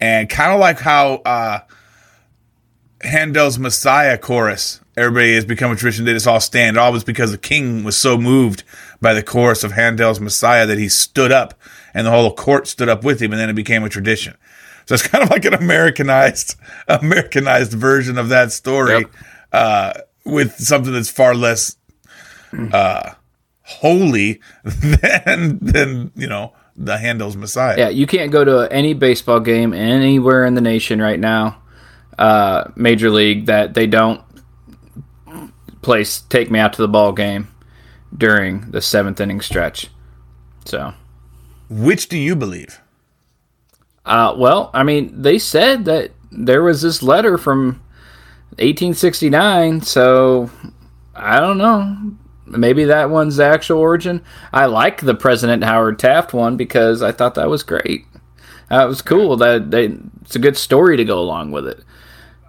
And 0.00 0.28
kind 0.28 0.52
of 0.52 0.60
like 0.60 0.78
how 0.80 1.14
uh, 1.24 1.60
Handel's 3.02 3.58
Messiah 3.58 4.18
chorus, 4.18 4.80
everybody 4.96 5.34
has 5.34 5.44
become 5.44 5.70
a 5.72 5.76
tradition. 5.76 6.04
They 6.04 6.12
just 6.12 6.26
all 6.26 6.40
stand. 6.40 6.76
It 6.76 6.80
all 6.80 6.92
was 6.92 7.04
because 7.04 7.30
the 7.30 7.38
king 7.38 7.84
was 7.84 7.96
so 7.96 8.16
moved 8.16 8.64
by 9.00 9.14
the 9.14 9.22
chorus 9.22 9.64
of 9.64 9.72
Handel's 9.72 10.20
Messiah 10.20 10.66
that 10.66 10.78
he 10.78 10.88
stood 10.88 11.32
up, 11.32 11.54
and 11.92 12.06
the 12.06 12.10
whole 12.10 12.34
court 12.34 12.66
stood 12.66 12.88
up 12.88 13.04
with 13.04 13.20
him, 13.20 13.32
and 13.32 13.40
then 13.40 13.50
it 13.50 13.54
became 13.54 13.84
a 13.84 13.88
tradition. 13.88 14.36
So 14.86 14.94
it's 14.94 15.06
kind 15.08 15.24
of 15.24 15.30
like 15.30 15.44
an 15.44 15.54
Americanized, 15.54 16.56
Americanized 16.88 17.72
version 17.72 18.18
of 18.18 18.28
that 18.30 18.52
story, 18.52 19.00
Yep. 19.00 19.10
uh, 19.52 19.92
with 20.26 20.54
something 20.56 20.92
that's 20.92 21.10
far 21.10 21.34
less 21.34 21.76
uh, 22.72 23.10
holy 23.62 24.40
than 24.64 25.58
than 25.60 26.12
you 26.16 26.26
know 26.26 26.52
the 26.76 26.98
Handel's 26.98 27.36
Messiah. 27.36 27.76
Yeah, 27.78 27.88
you 27.88 28.06
can't 28.06 28.30
go 28.32 28.44
to 28.44 28.72
any 28.72 28.94
baseball 28.94 29.40
game 29.40 29.72
anywhere 29.72 30.44
in 30.44 30.54
the 30.54 30.60
nation 30.60 31.00
right 31.00 31.18
now, 31.20 31.62
uh, 32.18 32.70
Major 32.76 33.10
League, 33.10 33.46
that 33.46 33.74
they 33.74 33.86
don't 33.86 34.20
place 35.82 36.20
"Take 36.22 36.50
Me 36.50 36.58
Out 36.58 36.72
to 36.74 36.82
the 36.82 36.88
Ball 36.88 37.12
Game" 37.12 37.48
during 38.16 38.70
the 38.70 38.80
seventh 38.80 39.20
inning 39.20 39.40
stretch. 39.40 39.88
So, 40.64 40.94
Which 41.68 42.08
do 42.08 42.16
you 42.18 42.34
believe? 42.36 42.80
uh, 44.06 44.34
well, 44.36 44.70
I 44.74 44.82
mean, 44.82 45.22
they 45.22 45.38
said 45.38 45.84
that 45.86 46.10
there 46.30 46.62
was 46.62 46.82
this 46.82 47.02
letter 47.02 47.38
from 47.38 47.80
1869, 48.58 49.80
so 49.82 50.50
I 51.14 51.38
don't 51.40 51.58
know. 51.58 52.14
Maybe 52.46 52.84
that 52.84 53.10
one's 53.10 53.36
the 53.36 53.46
actual 53.46 53.78
origin. 53.78 54.22
I 54.52 54.66
like 54.66 55.00
the 55.00 55.14
President 55.14 55.64
Howard 55.64 55.98
Taft 55.98 56.34
one 56.34 56.56
because 56.56 57.02
I 57.02 57.12
thought 57.12 57.34
that 57.36 57.48
was 57.48 57.62
great. 57.62 58.06
That 58.68 58.84
was 58.84 59.02
cool. 59.02 59.36
That 59.36 59.70
they, 59.70 59.96
it's 60.22 60.36
a 60.36 60.40
good 60.40 60.56
story 60.56 60.96
to 60.96 61.04
go 61.04 61.18
along 61.18 61.52
with 61.52 61.66
it. 61.66 61.82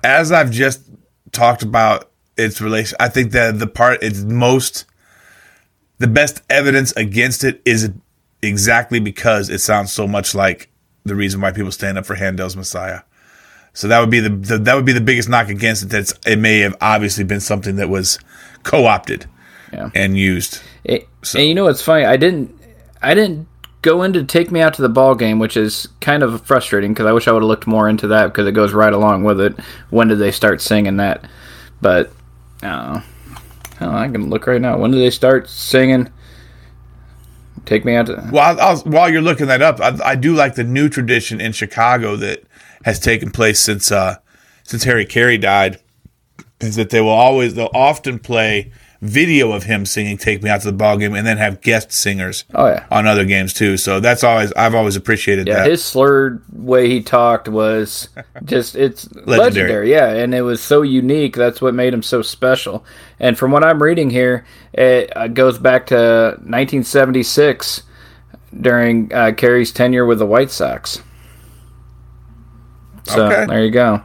As 0.03 0.31
I've 0.31 0.51
just 0.51 0.81
talked 1.31 1.63
about 1.63 2.11
its 2.37 2.59
relation, 2.59 2.97
I 2.99 3.09
think 3.09 3.31
that 3.31 3.59
the 3.59 3.67
part 3.67 4.03
it's 4.03 4.23
most 4.23 4.85
the 5.97 6.07
best 6.07 6.41
evidence 6.49 6.91
against 6.93 7.43
it 7.43 7.61
is 7.63 7.91
exactly 8.41 8.99
because 8.99 9.49
it 9.49 9.59
sounds 9.59 9.93
so 9.93 10.07
much 10.07 10.35
like 10.35 10.69
the 11.05 11.15
reason 11.15 11.39
why 11.39 11.51
people 11.51 11.71
stand 11.71 11.97
up 11.97 12.05
for 12.05 12.15
Handel's 12.15 12.55
Messiah. 12.55 13.01
So 13.73 13.87
that 13.87 13.99
would 13.99 14.09
be 14.09 14.19
the, 14.19 14.29
the 14.29 14.57
that 14.57 14.75
would 14.75 14.85
be 14.85 14.93
the 14.93 15.01
biggest 15.01 15.29
knock 15.29 15.47
against 15.47 15.83
it. 15.83 15.89
That 15.89 16.13
it 16.25 16.39
may 16.39 16.59
have 16.59 16.75
obviously 16.81 17.23
been 17.23 17.41
something 17.41 17.77
that 17.77 17.89
was 17.89 18.19
co-opted 18.63 19.27
Yeah. 19.73 19.89
and 19.95 20.17
used. 20.17 20.61
It, 20.83 21.07
And 21.33 21.47
you 21.47 21.55
know 21.55 21.65
what's 21.65 21.81
funny? 21.81 22.05
I 22.05 22.17
didn't. 22.17 22.53
I 23.01 23.13
didn't 23.13 23.47
go 23.81 24.01
into 24.01 24.23
take 24.23 24.51
me 24.51 24.61
out 24.61 24.73
to 24.73 24.81
the 24.81 24.89
ball 24.89 25.13
game, 25.13 25.37
which 25.37 25.55
is 25.55 25.87
kind 26.01 26.23
of 26.23 26.45
frustrating 26.45 26.91
because 26.91 27.05
I 27.05 27.11
wish 27.11 27.27
I 27.27 27.31
would 27.31 27.43
have 27.43 27.47
looked 27.47 27.67
more 27.67 27.87
into 27.87 28.07
that 28.07 28.27
because 28.27 28.47
it 28.47 28.53
goes 28.53 28.73
right 28.73 28.91
along 28.91 29.23
with 29.23 29.39
it. 29.39 29.59
When 29.91 30.07
did 30.07 30.17
they 30.17 30.31
start 30.31 30.61
singing 30.61 30.97
that? 30.97 31.23
But 31.81 32.11
I 32.63 32.67
don't 32.67 32.93
know. 32.93 33.03
Oh, 33.81 33.91
I 33.91 34.07
can 34.07 34.29
look 34.29 34.47
right 34.47 34.61
now. 34.61 34.77
When 34.77 34.91
did 34.91 34.99
they 34.99 35.11
start 35.11 35.49
singing? 35.49 36.11
Take 37.65 37.85
me 37.85 37.95
out 37.95 38.07
to. 38.07 38.29
Well, 38.31 38.59
I'll, 38.59 38.59
I'll, 38.59 38.77
while 38.83 39.09
you're 39.09 39.21
looking 39.21 39.47
that 39.47 39.61
up, 39.61 39.79
I, 39.79 39.97
I 40.03 40.15
do 40.15 40.33
like 40.33 40.55
the 40.55 40.63
new 40.63 40.87
tradition 40.87 41.41
in 41.41 41.51
Chicago 41.51 42.15
that 42.15 42.43
has 42.85 42.99
taken 42.99 43.31
place 43.31 43.59
since 43.59 43.91
uh, 43.91 44.17
since 44.63 44.83
Harry 44.83 45.05
Caray 45.05 45.37
died. 45.37 45.79
Is 46.61 46.75
that 46.77 46.89
they 46.89 47.01
will 47.01 47.09
always 47.09 47.53
they'll 47.53 47.69
often 47.73 48.17
play 48.17 48.71
video 49.05 49.51
of 49.51 49.63
him 49.63 49.85
singing 49.85 50.17
"Take 50.17 50.43
Me 50.43 50.49
Out 50.49 50.61
to 50.61 50.67
the 50.67 50.73
Ball 50.77 50.97
Game" 50.97 51.13
and 51.13 51.25
then 51.25 51.37
have 51.37 51.61
guest 51.61 51.91
singers 51.91 52.43
Oh 52.53 52.67
yeah. 52.67 52.85
on 52.91 53.07
other 53.07 53.25
games 53.25 53.53
too. 53.53 53.77
So 53.77 53.99
that's 53.99 54.23
always 54.23 54.51
I've 54.53 54.75
always 54.75 54.95
appreciated 54.95 55.47
Yeah, 55.47 55.55
that. 55.63 55.69
his 55.69 55.83
slurred 55.83 56.41
way 56.53 56.89
he 56.89 57.01
talked 57.01 57.47
was 57.47 58.09
just 58.45 58.75
it's 58.75 59.05
legendary. 59.13 59.39
Legendary. 59.39 59.91
Yeah, 59.91 60.09
and 60.13 60.33
it 60.35 60.41
was 60.41 60.61
so 60.61 60.81
unique. 60.81 61.35
That's 61.35 61.61
what 61.61 61.73
made 61.73 61.93
him 61.93 62.03
so 62.03 62.21
special. 62.21 62.83
And 63.19 63.37
from 63.37 63.51
what 63.51 63.63
I'm 63.63 63.81
reading 63.81 64.09
here, 64.09 64.45
it 64.73 65.15
uh, 65.15 65.27
goes 65.29 65.57
back 65.57 65.85
to 65.87 65.95
1976 66.43 67.83
during 68.61 69.13
uh, 69.13 69.31
Caray's 69.35 69.71
tenure 69.71 70.05
with 70.05 70.19
the 70.19 70.25
White 70.25 70.51
Sox. 70.51 71.01
So 73.03 73.25
Okay. 73.27 73.45
there 73.45 73.63
you 73.63 73.71
go. 73.71 74.01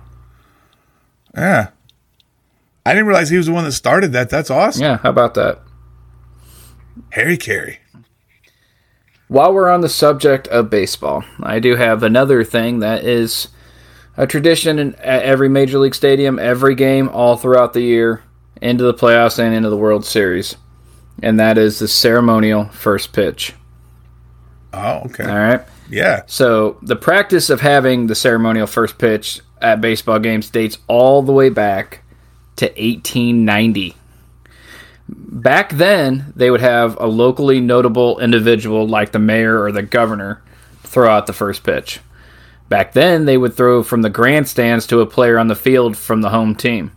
yeah, 1.36 1.68
I 2.86 2.92
didn't 2.92 3.06
realize 3.08 3.30
he 3.30 3.36
was 3.36 3.46
the 3.46 3.52
one 3.52 3.64
that 3.64 3.72
started 3.72 4.12
that. 4.12 4.30
That's 4.30 4.50
awesome, 4.50 4.82
Yeah, 4.82 4.96
how 4.98 5.10
about 5.10 5.34
that? 5.34 5.60
Harry 7.10 7.36
Caray. 7.36 7.78
While 9.28 9.52
we're 9.54 9.68
on 9.70 9.80
the 9.80 9.88
subject 9.88 10.48
of 10.48 10.70
baseball, 10.70 11.22
I 11.42 11.60
do 11.60 11.76
have 11.76 12.02
another 12.02 12.42
thing 12.42 12.80
that 12.80 13.04
is 13.04 13.48
a 14.16 14.26
tradition 14.26 14.78
in, 14.78 14.94
at 14.96 15.22
every 15.22 15.48
major 15.48 15.78
league 15.78 15.94
stadium, 15.94 16.38
every 16.38 16.74
game, 16.74 17.08
all 17.10 17.36
throughout 17.36 17.72
the 17.72 17.80
year, 17.82 18.22
into 18.60 18.82
the 18.84 18.94
playoffs 18.94 19.38
and 19.38 19.54
into 19.54 19.70
the 19.70 19.76
World 19.76 20.04
Series, 20.04 20.56
and 21.22 21.38
that 21.38 21.58
is 21.58 21.78
the 21.78 21.86
ceremonial 21.88 22.64
first 22.66 23.12
pitch. 23.12 23.54
Oh, 24.72 25.02
okay, 25.06 25.24
All 25.24 25.38
right. 25.38 25.60
yeah. 25.88 26.22
So 26.26 26.78
the 26.82 26.96
practice 26.96 27.50
of 27.50 27.60
having 27.60 28.08
the 28.08 28.14
ceremonial 28.16 28.66
first 28.66 28.98
pitch 28.98 29.40
at 29.62 29.80
baseball 29.80 30.18
games 30.18 30.50
dates 30.50 30.78
all 30.88 31.22
the 31.22 31.32
way 31.32 31.48
back 31.50 31.99
to 32.60 32.66
1890. 32.66 33.94
Back 35.08 35.72
then, 35.72 36.32
they 36.36 36.50
would 36.50 36.60
have 36.60 37.00
a 37.00 37.06
locally 37.06 37.60
notable 37.60 38.20
individual 38.20 38.86
like 38.86 39.12
the 39.12 39.18
mayor 39.18 39.62
or 39.62 39.72
the 39.72 39.82
governor 39.82 40.42
throw 40.82 41.10
out 41.10 41.26
the 41.26 41.32
first 41.32 41.64
pitch. 41.64 42.00
Back 42.68 42.92
then, 42.92 43.24
they 43.24 43.36
would 43.36 43.54
throw 43.54 43.82
from 43.82 44.02
the 44.02 44.10
grandstands 44.10 44.86
to 44.86 45.00
a 45.00 45.06
player 45.06 45.38
on 45.38 45.48
the 45.48 45.56
field 45.56 45.96
from 45.96 46.20
the 46.20 46.30
home 46.30 46.54
team. 46.54 46.92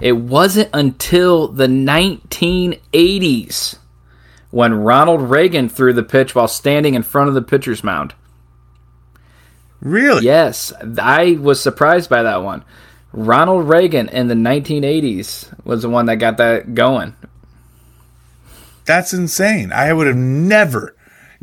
It 0.00 0.12
wasn't 0.12 0.70
until 0.72 1.48
the 1.48 1.66
1980s 1.66 3.76
when 4.50 4.74
Ronald 4.74 5.22
Reagan 5.22 5.68
threw 5.68 5.92
the 5.92 6.02
pitch 6.02 6.34
while 6.34 6.48
standing 6.48 6.94
in 6.94 7.02
front 7.02 7.28
of 7.28 7.34
the 7.34 7.42
pitcher's 7.42 7.84
mound. 7.84 8.14
Really? 9.80 10.24
Yes, 10.24 10.72
I 10.98 11.36
was 11.40 11.60
surprised 11.60 12.08
by 12.08 12.22
that 12.22 12.42
one. 12.42 12.64
Ronald 13.12 13.68
Reagan 13.68 14.08
in 14.08 14.28
the 14.28 14.34
1980s 14.34 15.52
was 15.64 15.82
the 15.82 15.88
one 15.88 16.06
that 16.06 16.16
got 16.16 16.38
that 16.38 16.74
going. 16.74 17.14
That's 18.84 19.12
insane. 19.12 19.72
I 19.72 19.92
would 19.92 20.06
have 20.06 20.16
never 20.16 20.96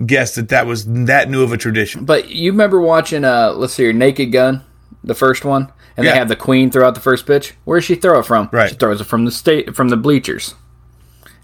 guessed 0.05 0.35
that 0.35 0.49
that 0.49 0.65
was 0.65 0.85
that 1.05 1.29
new 1.29 1.43
of 1.43 1.51
a 1.53 1.57
tradition. 1.57 2.05
But 2.05 2.29
you 2.29 2.51
remember 2.51 2.81
watching, 2.81 3.23
uh, 3.23 3.53
let's 3.53 3.73
see, 3.73 3.83
here, 3.83 3.93
Naked 3.93 4.31
Gun, 4.31 4.63
the 5.03 5.15
first 5.15 5.45
one, 5.45 5.71
and 5.95 6.05
Yeah. 6.05 6.13
they 6.13 6.17
have 6.17 6.27
the 6.27 6.35
Queen 6.35 6.71
throw 6.71 6.87
out 6.87 6.95
the 6.95 7.01
first 7.01 7.25
pitch. 7.25 7.53
Where 7.65 7.79
does 7.79 7.85
she 7.85 7.95
throw 7.95 8.19
it 8.19 8.25
from? 8.25 8.49
Right. 8.51 8.69
She 8.69 8.75
throws 8.75 9.01
it 9.01 9.05
from 9.05 9.25
the 9.25 9.31
state, 9.31 9.75
from 9.75 9.89
the 9.89 9.97
bleachers. 9.97 10.55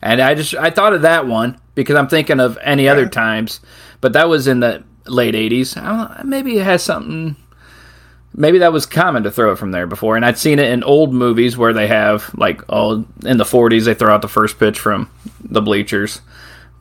And 0.01 0.21
I 0.21 0.35
just 0.35 0.53
I 0.55 0.69
thought 0.69 0.93
of 0.93 1.01
that 1.03 1.27
one 1.27 1.57
because 1.73 1.95
I'm 1.95 2.07
thinking 2.07 2.39
of 2.39 2.57
any 2.63 2.87
other 2.87 3.07
times, 3.07 3.59
but 4.01 4.13
that 4.13 4.29
was 4.29 4.47
in 4.47 4.59
the 4.59 4.83
late 5.07 5.33
80s. 5.35 5.77
I 5.77 5.85
don't 5.85 5.97
know, 6.17 6.23
maybe 6.25 6.57
it 6.57 6.63
has 6.63 6.83
something. 6.83 7.35
Maybe 8.37 8.59
that 8.59 8.73
was 8.73 8.85
common 8.85 9.23
to 9.23 9.31
throw 9.31 9.53
it 9.53 9.57
from 9.57 9.71
there 9.71 9.87
before, 9.87 10.17
and 10.17 10.25
I'd 10.25 10.37
seen 10.37 10.59
it 10.59 10.69
in 10.69 10.83
old 10.83 11.13
movies 11.13 11.57
where 11.57 11.73
they 11.73 11.87
have 11.87 12.33
like 12.35 12.61
oh 12.69 13.05
in 13.23 13.37
the 13.37 13.45
40s 13.45 13.85
they 13.85 13.93
throw 13.93 14.13
out 14.13 14.21
the 14.21 14.27
first 14.27 14.59
pitch 14.59 14.77
from 14.77 15.09
the 15.41 15.61
bleachers. 15.61 16.21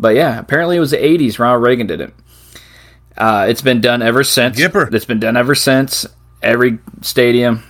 But 0.01 0.17
yeah, 0.17 0.39
apparently 0.39 0.77
it 0.77 0.81
was 0.81 0.91
the 0.91 0.97
80s. 0.97 1.39
Ronald 1.39 1.63
Reagan 1.63 1.87
did 1.87 2.01
it. 2.01 2.15
Uh, 3.17 3.47
it's 3.49 3.63
been 3.63 3.81
done 3.81 4.03
ever 4.03 4.25
since. 4.25 4.59
Gipper. 4.59 4.93
It's 4.93 5.05
been 5.05 5.21
done 5.21 5.37
ever 5.37 5.55
since. 5.55 6.07
Every 6.43 6.79
stadium, 7.03 7.63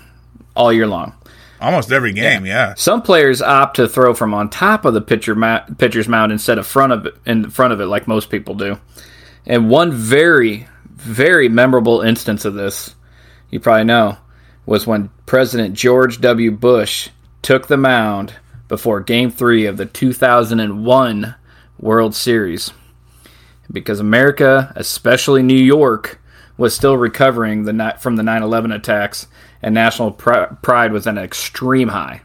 all 0.57 0.73
year 0.73 0.87
long. 0.87 1.15
Almost 1.61 1.93
every 1.93 2.13
game, 2.13 2.45
yeah. 2.45 2.75
Some 2.75 3.01
players 3.01 3.41
opt 3.41 3.77
to 3.77 3.89
throw 3.89 4.13
from 4.13 4.35
on 4.35 4.51
top 4.51 4.85
of 4.85 4.93
the 4.93 5.01
pitcher 5.01 5.35
ma- 5.35 5.65
pitcher's 5.79 6.09
mound 6.09 6.33
instead 6.33 6.59
of 6.59 6.67
front 6.67 6.93
of 6.93 7.07
it, 7.07 7.15
in 7.25 7.49
front 7.51 7.73
of 7.73 7.81
it, 7.81 7.87
like 7.87 8.09
most 8.09 8.29
people 8.29 8.55
do. 8.55 8.79
And 9.47 9.71
one 9.71 9.93
very, 9.93 10.67
very 10.91 11.49
memorable 11.49 12.01
instance 12.01 12.45
of 12.45 12.55
this, 12.55 12.95
you 13.51 13.61
probably 13.61 13.85
know, 13.85 14.19
was 14.67 14.87
when 14.87 15.11
President 15.27 15.75
George 15.75 16.21
W. 16.21 16.51
Bush 16.51 17.11
took 17.43 17.67
the 17.67 17.77
mound 17.77 18.35
before 18.69 19.01
Game 19.01 19.31
Three 19.31 19.67
of 19.67 19.77
the 19.77 19.87
2001 19.87 21.35
World 21.79 22.15
Series, 22.15 22.73
because 23.71 24.01
America, 24.01 24.73
especially 24.77 25.43
New 25.43 25.55
York, 25.55 26.21
was 26.57 26.75
still 26.75 26.97
recovering 26.97 27.65
the 27.65 27.97
from 28.01 28.17
the 28.17 28.23
9/11 28.23 28.75
attacks, 28.75 29.27
and 29.63 29.75
national 29.75 30.13
pr- 30.13 30.55
pride 30.63 30.93
was 30.93 31.07
at 31.07 31.17
an 31.17 31.23
extreme 31.23 31.89
high. 31.89 32.23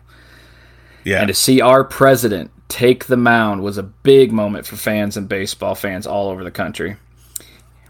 Yeah. 1.03 1.19
And 1.19 1.27
to 1.27 1.33
see 1.33 1.61
our 1.61 1.83
president 1.83 2.51
take 2.67 3.05
the 3.05 3.17
mound 3.17 3.63
was 3.63 3.77
a 3.77 3.83
big 3.83 4.31
moment 4.31 4.65
for 4.65 4.75
fans 4.75 5.17
and 5.17 5.27
baseball 5.27 5.75
fans 5.75 6.05
all 6.05 6.29
over 6.29 6.43
the 6.43 6.51
country. 6.51 6.97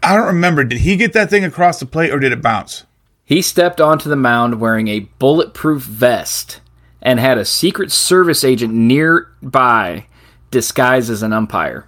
I 0.02 0.16
don't 0.16 0.26
remember. 0.26 0.64
Did 0.64 0.78
he 0.78 0.96
get 0.96 1.12
that 1.12 1.28
thing 1.28 1.44
across 1.44 1.78
the 1.78 1.86
plate 1.86 2.10
or 2.10 2.18
did 2.18 2.32
it 2.32 2.40
bounce? 2.40 2.84
He 3.30 3.42
stepped 3.42 3.80
onto 3.80 4.08
the 4.08 4.16
mound 4.16 4.60
wearing 4.60 4.88
a 4.88 5.06
bulletproof 5.20 5.84
vest 5.84 6.60
and 7.00 7.20
had 7.20 7.38
a 7.38 7.44
Secret 7.44 7.92
Service 7.92 8.42
agent 8.42 8.74
nearby 8.74 10.06
disguised 10.50 11.08
as 11.08 11.22
an 11.22 11.32
umpire. 11.32 11.86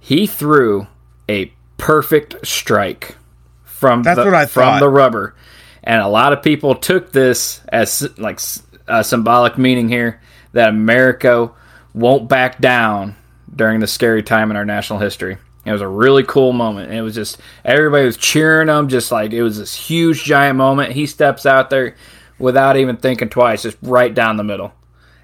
He 0.00 0.26
threw 0.26 0.86
a 1.28 1.52
perfect 1.76 2.46
strike 2.46 3.16
from 3.62 4.02
That's 4.02 4.16
the, 4.16 4.24
what 4.24 4.32
I 4.32 4.46
from 4.46 4.62
thought. 4.62 4.80
the 4.80 4.88
rubber, 4.88 5.34
and 5.84 6.00
a 6.00 6.08
lot 6.08 6.32
of 6.32 6.42
people 6.42 6.74
took 6.74 7.12
this 7.12 7.60
as 7.68 8.08
like 8.16 8.40
a 8.86 9.04
symbolic 9.04 9.58
meaning 9.58 9.90
here 9.90 10.18
that 10.52 10.70
America 10.70 11.50
won't 11.92 12.26
back 12.26 12.58
down 12.58 13.16
during 13.54 13.80
the 13.80 13.86
scary 13.86 14.22
time 14.22 14.50
in 14.50 14.56
our 14.56 14.64
national 14.64 14.98
history. 14.98 15.36
It 15.64 15.72
was 15.72 15.80
a 15.82 15.88
really 15.88 16.22
cool 16.24 16.52
moment. 16.52 16.92
It 16.92 17.02
was 17.02 17.14
just 17.14 17.38
everybody 17.64 18.06
was 18.06 18.16
cheering 18.16 18.68
him, 18.68 18.88
just 18.88 19.12
like 19.12 19.32
it 19.32 19.42
was 19.42 19.58
this 19.58 19.74
huge 19.74 20.24
giant 20.24 20.56
moment. 20.56 20.92
He 20.92 21.06
steps 21.06 21.44
out 21.44 21.68
there 21.70 21.94
without 22.38 22.76
even 22.76 22.96
thinking 22.96 23.28
twice, 23.28 23.62
just 23.62 23.76
right 23.82 24.14
down 24.14 24.36
the 24.36 24.44
middle. 24.44 24.72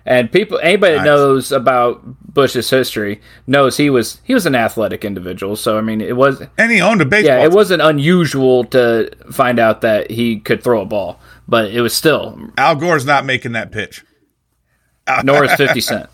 And 0.06 0.30
people, 0.30 0.58
anybody 0.62 0.96
that 0.96 1.04
knows 1.04 1.50
about 1.50 2.02
Bush's 2.34 2.68
history 2.68 3.22
knows 3.46 3.78
he 3.78 3.88
was 3.88 4.20
he 4.22 4.34
was 4.34 4.44
an 4.44 4.54
athletic 4.54 5.02
individual. 5.02 5.56
So 5.56 5.78
I 5.78 5.80
mean, 5.80 6.02
it 6.02 6.14
was 6.14 6.42
And 6.58 6.70
he 6.70 6.82
owned 6.82 7.00
a 7.00 7.06
baseball. 7.06 7.36
yeah, 7.36 7.42
it 7.44 7.48
team. 7.48 7.54
wasn't 7.56 7.80
unusual 7.80 8.64
to 8.64 9.10
find 9.32 9.58
out 9.58 9.80
that 9.80 10.10
he 10.10 10.40
could 10.40 10.62
throw 10.62 10.82
a 10.82 10.84
ball, 10.84 11.18
but 11.48 11.70
it 11.70 11.80
was 11.80 11.94
still 11.94 12.38
Al 12.58 12.76
Gore's 12.76 13.06
not 13.06 13.24
making 13.24 13.52
that 13.52 13.72
pitch. 13.72 14.04
nor 15.22 15.44
is 15.44 15.54
Fifty 15.54 15.80
Cent. 15.80 16.10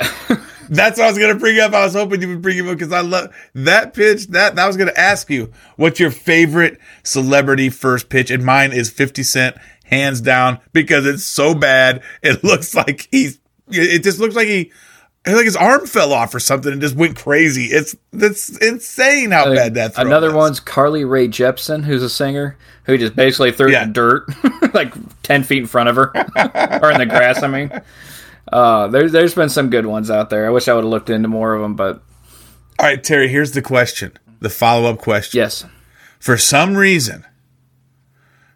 That's 0.68 0.98
what 0.98 1.06
I 1.06 1.10
was 1.10 1.18
gonna 1.18 1.34
bring 1.34 1.58
up. 1.58 1.72
I 1.72 1.84
was 1.84 1.94
hoping 1.94 2.22
you 2.22 2.28
would 2.28 2.42
bring 2.42 2.56
him 2.56 2.68
up 2.68 2.78
because 2.78 2.92
I 2.92 3.00
love 3.00 3.34
that 3.54 3.94
pitch. 3.94 4.26
That, 4.28 4.56
that 4.56 4.62
I 4.64 4.66
was 4.66 4.76
gonna 4.76 4.92
ask 4.96 5.30
you 5.30 5.52
what's 5.76 5.98
your 6.00 6.10
favorite 6.10 6.78
celebrity 7.02 7.70
first 7.70 8.08
pitch, 8.08 8.30
and 8.30 8.44
mine 8.44 8.72
is 8.72 8.90
Fifty 8.90 9.22
Cent, 9.22 9.56
hands 9.84 10.20
down, 10.20 10.58
because 10.72 11.06
it's 11.06 11.24
so 11.24 11.54
bad. 11.54 12.02
It 12.22 12.42
looks 12.44 12.74
like 12.74 13.08
he's. 13.10 13.38
It 13.70 14.02
just 14.02 14.18
looks 14.18 14.34
like 14.34 14.48
he. 14.48 14.72
Like 15.26 15.44
his 15.44 15.56
arm 15.56 15.86
fell 15.86 16.14
off 16.14 16.34
or 16.34 16.40
something 16.40 16.72
and 16.72 16.80
just 16.80 16.94
went 16.96 17.14
crazy. 17.16 17.64
It's 17.66 17.94
that's 18.12 18.56
insane 18.58 19.30
how 19.32 19.52
bad 19.54 19.74
that. 19.74 19.94
throw 19.94 20.04
Another 20.06 20.28
is. 20.28 20.34
one's 20.34 20.60
Carly 20.60 21.04
Rae 21.04 21.28
Jepsen, 21.28 21.84
who's 21.84 22.02
a 22.02 22.08
singer 22.08 22.56
who 22.84 22.96
just 22.96 23.14
basically 23.14 23.52
threw 23.52 23.70
Yeah. 23.70 23.84
dirt, 23.84 24.24
like 24.74 24.94
ten 25.22 25.42
feet 25.42 25.58
in 25.58 25.66
front 25.66 25.90
of 25.90 25.96
her, 25.96 26.12
or 26.82 26.90
in 26.92 26.98
the 26.98 27.04
grass. 27.06 27.42
I 27.42 27.48
mean, 27.48 27.70
uh, 28.52 28.88
there's 28.88 29.12
there's 29.12 29.34
been 29.34 29.48
some 29.48 29.70
good 29.70 29.86
ones 29.86 30.10
out 30.10 30.30
there. 30.30 30.46
I 30.46 30.50
wish 30.50 30.68
I 30.68 30.74
would 30.74 30.84
have 30.84 30.90
looked 30.90 31.10
into 31.10 31.28
more 31.28 31.54
of 31.54 31.62
them, 31.62 31.74
but 31.74 32.02
All 32.78 32.86
right, 32.86 33.02
Terry. 33.02 33.28
Here's 33.28 33.52
the 33.52 33.62
question. 33.62 34.12
The 34.40 34.50
follow 34.50 34.90
up 34.90 34.98
question. 34.98 35.38
yes, 35.38 35.64
for 36.18 36.36
some 36.36 36.76
reason 36.76 37.24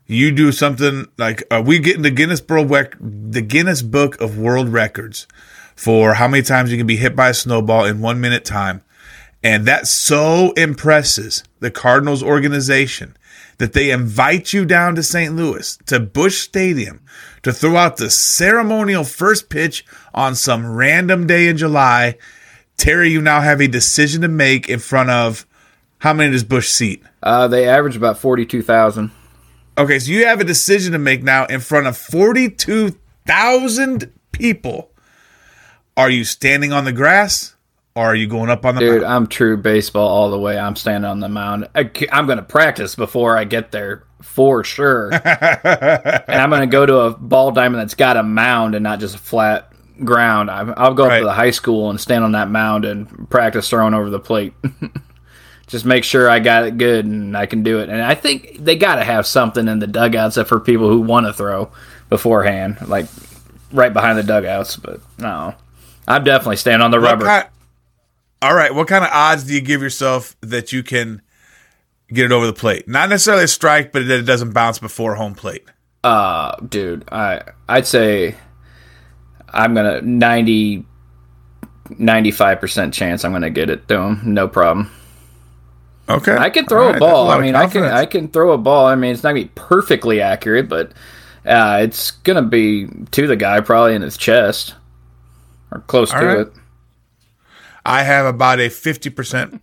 you 0.07 0.31
do 0.31 0.53
something 0.53 1.07
like 1.17 1.43
uh, 1.51 1.63
we 1.65 1.79
get 1.79 1.97
in 1.97 2.03
the 2.03 2.11
Guinness 2.11 2.43
World 2.47 2.71
Rec- 2.71 2.97
the 3.01 3.41
Guinness 3.43 3.83
Book 3.83 4.21
of 4.21 4.39
World 4.39 4.69
Records 4.69 5.27
for 5.75 6.15
how 6.15 6.29
many 6.29 6.43
times 6.43 6.71
you 6.71 6.77
can 6.79 6.87
be 6.87 6.97
hit 6.97 7.17
by 7.17 7.31
a 7.31 7.35
snowball 7.35 7.85
in 7.85 8.01
one 8.01 8.21
minute 8.21 8.45
time, 8.45 8.83
and 9.43 9.67
that 9.67 9.87
so 9.87 10.53
impresses 10.53 11.43
the 11.61 11.71
Cardinals 11.71 12.23
organization 12.23 13.17
that 13.59 13.73
they 13.73 13.91
invite 13.91 14.53
you 14.53 14.65
down 14.65 14.95
to 14.95 15.03
St. 15.03 15.35
Louis 15.35 15.77
to 15.87 16.01
Busch 16.01 16.41
Stadium 16.41 17.01
to 17.43 17.53
throw 17.53 17.77
out 17.77 17.97
the 17.97 18.11
ceremonial 18.11 19.05
first 19.05 19.49
pitch 19.49 19.85
on 20.15 20.35
some 20.35 20.75
random 20.75 21.27
day 21.27 21.49
in 21.49 21.57
July. 21.57 22.17
Terry, 22.77 23.11
you 23.11 23.21
now 23.21 23.41
have 23.41 23.61
a 23.61 23.69
decision 23.69 24.23
to 24.23 24.29
make 24.29 24.69
in 24.69 24.79
front 24.79 25.11
of 25.11 25.47
how 25.99 26.13
many 26.13 26.33
does 26.33 26.45
Bush 26.45 26.69
seat? 26.69 27.03
uh, 27.23 27.47
they 27.47 27.69
average 27.69 27.97
about 27.97 28.19
forty 28.19 28.45
two 28.45 28.63
thousand. 28.63 29.11
Okay, 29.79 29.99
so 29.99 30.11
you 30.11 30.27
have 30.27 30.41
a 30.41 30.45
decision 30.45 30.93
to 30.93 30.99
make 30.99 31.23
now 31.23 31.47
in 31.47 31.61
front 31.61 31.87
of 31.87 31.97
42,000 31.97 34.13
people. 34.31 34.91
Are 35.97 36.11
you 36.11 36.25
standing 36.25 36.75
on 36.75 36.85
the 36.85 36.93
grass 36.93 37.52
or 37.95 38.07
are 38.07 38.15
you 38.15 38.27
going 38.27 38.51
up 38.51 38.65
on 38.65 38.75
the 38.75 38.81
Dude, 38.81 39.03
mound? 39.03 39.15
I'm 39.15 39.27
true 39.27 39.57
baseball 39.57 40.09
all 40.09 40.31
the 40.31 40.39
way. 40.39 40.59
I'm 40.59 40.77
standing 40.77 41.11
on 41.11 41.21
the 41.21 41.29
mound. 41.29 41.69
I, 41.75 41.91
am 42.11 42.27
going 42.27 42.39
to 42.39 42.45
practice 42.45 42.95
before 42.95 43.37
I 43.37 43.45
get 43.45 43.71
there 43.71 44.05
for 44.23 44.65
sure. 44.65 45.13
and 45.13 46.41
I'm 46.41 46.49
going 46.51 46.63
to 46.63 46.67
go 46.67 46.87
to 46.87 46.97
a 47.01 47.11
ball 47.11 47.51
diamond 47.53 47.81
that's 47.81 47.95
got 47.95 48.17
a 48.17 48.23
mound 48.23 48.75
and 48.75 48.83
not 48.83 49.01
just 49.01 49.15
a 49.17 49.19
flat 49.19 49.73
ground. 50.05 50.51
I, 50.51 50.61
I'll 50.73 50.95
go 50.95 51.05
up 51.05 51.19
to 51.19 51.25
the 51.25 51.33
high 51.33 51.51
school 51.51 51.91
and 51.91 52.01
stand 52.01 52.25
on 52.25 52.33
that 52.33 52.49
mound 52.49 52.85
and 52.85 53.29
practice 53.29 53.69
throwing 53.69 53.95
over 53.95 54.09
the 54.09 54.21
plate. 54.21 54.55
just 55.67 55.85
make 55.85 56.05
sure 56.05 56.29
I 56.31 56.39
got 56.39 56.65
it 56.65 56.79
good 56.79 57.05
and 57.05 57.37
I 57.37 57.47
can 57.47 57.63
do 57.63 57.81
it. 57.81 57.89
And 57.89 58.01
I 58.01 58.15
think 58.15 58.57
they 58.59 58.77
got 58.77 58.97
to 58.97 59.05
have 59.05 59.27
something 59.27 59.69
in 59.69 59.79
the 59.81 59.87
dugouts 59.87 60.39
for 60.49 60.61
people 60.61 60.89
who 60.89 61.01
want 61.01 61.27
to 61.27 61.33
throw 61.33 61.71
beforehand, 62.09 62.77
like 62.89 63.07
right 63.71 63.93
behind 63.93 64.19
the 64.19 64.23
dugouts. 64.23 64.77
But 64.77 65.01
no, 65.19 65.55
I'm 66.09 66.25
definitely 66.25 66.57
standing 66.57 66.85
on 66.85 66.91
the 66.91 67.01
What 67.01 67.11
rubber. 67.11 67.25
kind- 67.27 67.49
all 68.43 68.55
right, 68.55 68.75
what 68.75 68.89
kind 68.89 69.05
of 69.05 69.11
odds 69.13 69.45
do 69.45 69.55
you 69.55 69.61
give 69.61 69.81
yourself 69.81 70.37
that 70.41 70.73
you 70.73 70.83
can 70.83 71.23
get 72.13 72.25
it 72.27 72.33
over 72.33 72.45
the 72.45 72.53
plate? 72.53 72.89
Not 72.89 73.09
necessarily 73.09 73.45
a 73.45 73.49
strike, 73.49 73.93
but 73.93 74.07
that 74.09 74.19
it 74.19 74.27
doesn't 74.27 74.51
bounce 74.53 74.81
before 74.81 75.15
home 75.15 75.35
plate. 75.35 75.65
Uh, 76.03 76.57
dude, 76.57 77.09
I 77.13 77.43
I'd 77.69 77.87
say 77.87 78.35
I'm 79.49 79.75
gonna 79.75 80.03
90 80.03 80.85
95 81.99 82.61
percent 82.61 82.95
chance 82.95 83.25
I'm 83.25 83.33
gonna 83.33 83.49
get 83.49 83.71
it 83.71 83.87
to 83.89 84.01
him. 84.01 84.21
No 84.25 84.49
problem. 84.49 84.91
Okay. 86.09 86.37
I 86.37 86.51
can 86.51 86.67
throw 86.67 86.89
All 86.89 86.95
a 86.95 86.99
ball. 86.99 87.25
lot 87.27 87.39
I 87.39 87.43
mean, 87.43 87.55
I 87.55 87.69
can. 87.69 87.85
I 87.85 88.07
can 88.07 88.27
throw 88.27 88.53
a 88.53 88.59
ball. 88.59 88.87
I 88.87 88.97
mean, 88.97 89.13
it's 89.13 89.23
not 89.23 89.31
gonna 89.31 89.45
be 89.45 89.53
perfectly 89.55 90.21
accurate, 90.21 90.69
but 90.69 90.93
uh, 91.47 91.79
it's 91.83 92.11
gonna 92.11 92.43
be 92.43 92.89
to 93.13 93.29
the 93.29 93.37
guy 93.37 93.61
probably 93.61 93.95
in 93.95 94.03
his 94.03 94.17
chest 94.17 94.75
or 95.71 95.81
close 95.81 96.11
to 96.11 96.17
right. 96.17 96.39
it. 96.41 96.53
I 97.85 98.03
have 98.03 98.27
about 98.27 98.61
a 98.61 98.69
50% 98.69 99.61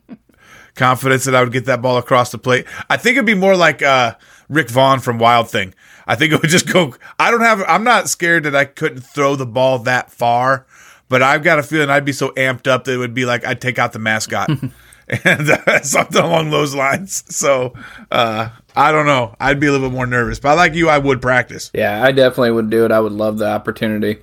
confidence 0.75 1.25
that 1.25 1.35
I 1.35 1.43
would 1.43 1.51
get 1.51 1.65
that 1.65 1.81
ball 1.81 1.97
across 1.97 2.31
the 2.31 2.37
plate. 2.37 2.65
I 2.89 2.97
think 2.97 3.15
it'd 3.15 3.25
be 3.25 3.33
more 3.33 3.55
like 3.55 3.81
uh, 3.81 4.15
Rick 4.47 4.69
Vaughn 4.69 4.99
from 4.99 5.19
Wild 5.19 5.49
Thing. 5.49 5.73
I 6.07 6.15
think 6.15 6.33
it 6.33 6.41
would 6.41 6.49
just 6.49 6.71
go. 6.71 6.95
I 7.19 7.31
don't 7.31 7.41
have, 7.41 7.63
I'm 7.67 7.83
not 7.83 8.09
scared 8.09 8.43
that 8.43 8.55
I 8.55 8.65
couldn't 8.65 9.01
throw 9.01 9.35
the 9.35 9.45
ball 9.45 9.79
that 9.79 10.11
far, 10.11 10.65
but 11.07 11.21
I've 11.21 11.43
got 11.43 11.59
a 11.59 11.63
feeling 11.63 11.89
I'd 11.89 12.05
be 12.05 12.13
so 12.13 12.29
amped 12.31 12.67
up 12.67 12.85
that 12.85 12.93
it 12.93 12.97
would 12.97 13.13
be 13.13 13.25
like 13.25 13.45
I'd 13.45 13.61
take 13.61 13.77
out 13.77 13.93
the 13.93 13.99
mascot 13.99 14.49
and 15.07 15.49
uh, 15.49 15.81
something 15.83 16.21
along 16.21 16.49
those 16.49 16.73
lines. 16.73 17.23
So 17.35 17.73
uh, 18.11 18.49
I 18.75 18.91
don't 18.91 19.05
know. 19.05 19.35
I'd 19.39 19.59
be 19.59 19.67
a 19.67 19.71
little 19.71 19.89
bit 19.89 19.95
more 19.95 20.07
nervous, 20.07 20.39
but 20.39 20.55
like 20.55 20.73
you, 20.73 20.89
I 20.89 20.97
would 20.97 21.21
practice. 21.21 21.71
Yeah, 21.73 22.03
I 22.03 22.11
definitely 22.11 22.51
would 22.51 22.69
do 22.69 22.85
it. 22.85 22.91
I 22.91 22.99
would 22.99 23.11
love 23.11 23.37
the 23.37 23.47
opportunity. 23.49 24.19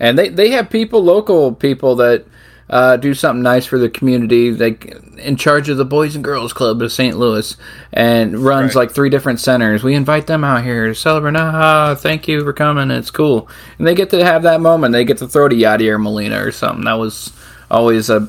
And 0.00 0.18
they, 0.18 0.28
they 0.28 0.50
have 0.50 0.70
people, 0.70 1.02
local 1.02 1.52
people 1.52 1.96
that 1.96 2.26
uh, 2.70 2.96
do 2.96 3.14
something 3.14 3.42
nice 3.42 3.66
for 3.66 3.78
the 3.78 3.88
community. 3.90 4.50
They 4.50 4.76
in 5.18 5.36
charge 5.36 5.68
of 5.68 5.76
the 5.76 5.84
Boys 5.84 6.14
and 6.16 6.24
Girls 6.24 6.52
Club 6.52 6.82
of 6.82 6.90
St. 6.92 7.16
Louis 7.16 7.56
and 7.92 8.36
runs 8.38 8.74
Right. 8.74 8.82
like 8.86 8.90
three 8.92 9.10
different 9.10 9.38
centers. 9.40 9.82
We 9.84 9.94
invite 9.94 10.26
them 10.26 10.42
out 10.44 10.64
here 10.64 10.88
to 10.88 10.94
celebrate. 10.94 11.36
Ah, 11.36 11.94
thank 11.94 12.26
you 12.26 12.42
for 12.42 12.52
coming. 12.52 12.90
It's 12.90 13.10
cool. 13.10 13.48
And 13.78 13.86
they 13.86 13.94
get 13.94 14.10
to 14.10 14.24
have 14.24 14.42
that 14.42 14.60
moment. 14.60 14.92
They 14.92 15.04
get 15.04 15.18
to 15.18 15.28
throw 15.28 15.48
to 15.48 15.54
Yadier 15.54 16.02
Molina 16.02 16.44
or 16.44 16.50
something. 16.52 16.84
That 16.84 16.98
was 16.98 17.32
always 17.70 18.10
a 18.10 18.20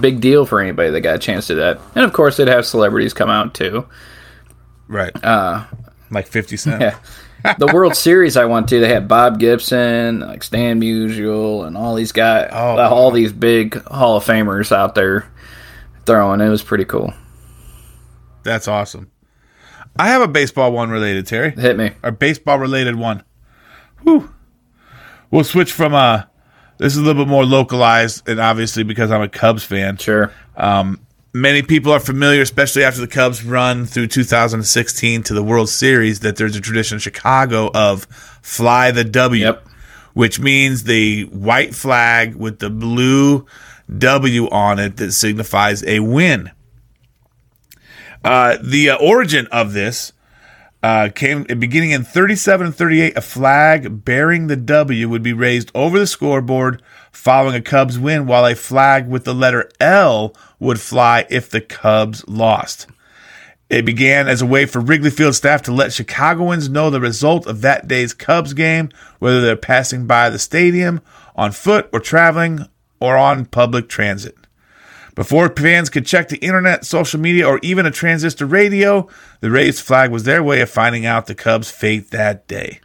big 0.00 0.20
deal 0.20 0.44
for 0.46 0.60
anybody 0.60 0.90
that 0.90 1.00
got 1.00 1.16
a 1.16 1.18
chance 1.18 1.46
to 1.46 1.54
do 1.54 1.60
that. 1.60 1.80
And 1.94 2.04
of 2.04 2.12
course, 2.12 2.36
they'd 2.36 2.48
have 2.48 2.66
celebrities 2.66 3.14
come 3.14 3.30
out 3.30 3.54
too. 3.54 3.86
Right. 4.88 5.12
Uh, 5.24 5.64
like 6.10 6.26
50 6.26 6.56
Cent. 6.56 6.80
Yeah. 6.82 6.96
The 7.58 7.70
World 7.72 7.94
Series 7.94 8.36
I 8.36 8.44
went 8.46 8.68
to, 8.68 8.80
they 8.80 8.88
had 8.88 9.06
Bob 9.08 9.38
Gibson, 9.38 10.20
like 10.20 10.42
Stan 10.42 10.80
Musial, 10.80 11.66
and 11.66 11.76
all 11.76 11.94
these 11.94 12.12
guys, 12.12 12.48
Oh, 12.52 12.78
all 12.78 13.10
these 13.10 13.32
big 13.32 13.82
Hall 13.86 14.16
of 14.16 14.24
Famers 14.24 14.72
out 14.72 14.94
there 14.94 15.30
throwing. 16.06 16.40
It 16.40 16.48
was 16.48 16.62
pretty 16.62 16.84
cool. 16.84 17.12
That's 18.42 18.68
awesome. 18.68 19.10
I 19.98 20.08
have 20.08 20.22
a 20.22 20.28
baseball 20.28 20.72
one 20.72 20.90
related, 20.90 21.26
Terry. 21.26 21.50
Hit 21.52 21.76
me. 21.76 21.92
a 22.02 22.10
baseball 22.12 22.58
related 22.58 22.96
one. 22.96 23.22
Whew. 24.02 24.32
We'll 25.30 25.44
switch 25.44 25.72
from 25.72 25.94
uh 25.94 26.22
this 26.78 26.92
is 26.92 26.98
a 26.98 27.02
little 27.02 27.24
bit 27.24 27.30
more 27.30 27.44
localized 27.44 28.28
and 28.28 28.40
obviously 28.40 28.82
because 28.82 29.10
I'm 29.10 29.22
a 29.22 29.28
Cubs 29.28 29.64
fan. 29.64 29.96
Sure. 29.96 30.32
Many 31.36 31.62
people 31.62 31.90
are 31.90 31.98
familiar, 31.98 32.42
especially 32.42 32.84
after 32.84 33.00
the 33.00 33.08
Cubs 33.08 33.44
run 33.44 33.86
through 33.86 34.06
2016 34.06 35.24
to 35.24 35.34
the 35.34 35.42
World 35.42 35.68
Series, 35.68 36.20
that 36.20 36.36
there's 36.36 36.54
a 36.54 36.60
tradition 36.60 36.94
in 36.94 37.00
Chicago 37.00 37.72
of 37.74 38.04
fly 38.40 38.92
the 38.92 39.02
W, 39.02 39.44
Yep. 39.46 39.66
which 40.12 40.38
means 40.38 40.84
the 40.84 41.22
white 41.24 41.74
flag 41.74 42.36
with 42.36 42.60
the 42.60 42.70
blue 42.70 43.46
W 43.98 44.48
on 44.50 44.78
it 44.78 44.96
that 44.98 45.10
signifies 45.10 45.82
a 45.82 45.98
win. 45.98 46.52
Uh, 48.22 48.56
the 48.62 48.90
uh, 48.90 48.96
origin 48.98 49.48
of 49.50 49.72
this 49.72 50.12
uh, 50.84 51.08
came 51.12 51.42
beginning 51.42 51.90
in 51.90 52.04
37 52.04 52.66
and 52.66 52.76
38. 52.76 53.16
A 53.16 53.20
flag 53.20 54.04
bearing 54.04 54.46
the 54.46 54.56
W 54.56 55.08
would 55.08 55.24
be 55.24 55.32
raised 55.32 55.72
over 55.74 55.98
the 55.98 56.06
scoreboard 56.06 56.80
following 57.14 57.54
a 57.54 57.62
Cubs 57.62 57.98
win, 57.98 58.26
while 58.26 58.44
a 58.44 58.54
flag 58.54 59.08
with 59.08 59.24
the 59.24 59.34
letter 59.34 59.70
L 59.80 60.34
would 60.58 60.80
fly 60.80 61.26
if 61.30 61.48
the 61.48 61.60
Cubs 61.60 62.26
lost. 62.28 62.86
It 63.70 63.84
began 63.84 64.28
as 64.28 64.42
a 64.42 64.46
way 64.46 64.66
for 64.66 64.80
Wrigley 64.80 65.10
Field 65.10 65.34
staff 65.34 65.62
to 65.62 65.72
let 65.72 65.92
Chicagoans 65.92 66.68
know 66.68 66.90
the 66.90 67.00
result 67.00 67.46
of 67.46 67.62
that 67.62 67.88
day's 67.88 68.12
Cubs 68.12 68.52
game, 68.52 68.90
whether 69.18 69.40
they're 69.40 69.56
passing 69.56 70.06
by 70.06 70.28
the 70.28 70.38
stadium, 70.38 71.00
on 71.34 71.52
foot, 71.52 71.88
or 71.92 72.00
traveling, 72.00 72.66
or 73.00 73.16
on 73.16 73.46
public 73.46 73.88
transit. 73.88 74.36
Before 75.14 75.48
fans 75.48 75.90
could 75.90 76.06
check 76.06 76.28
the 76.28 76.38
internet, 76.38 76.84
social 76.84 77.20
media, 77.20 77.46
or 77.46 77.60
even 77.62 77.86
a 77.86 77.90
transistor 77.90 78.46
radio, 78.46 79.08
the 79.40 79.50
raised 79.50 79.82
flag 79.84 80.10
was 80.10 80.24
their 80.24 80.42
way 80.42 80.60
of 80.60 80.68
finding 80.68 81.06
out 81.06 81.26
the 81.26 81.34
Cubs' 81.34 81.70
fate 81.70 82.10
that 82.10 82.46
day. 82.48 82.80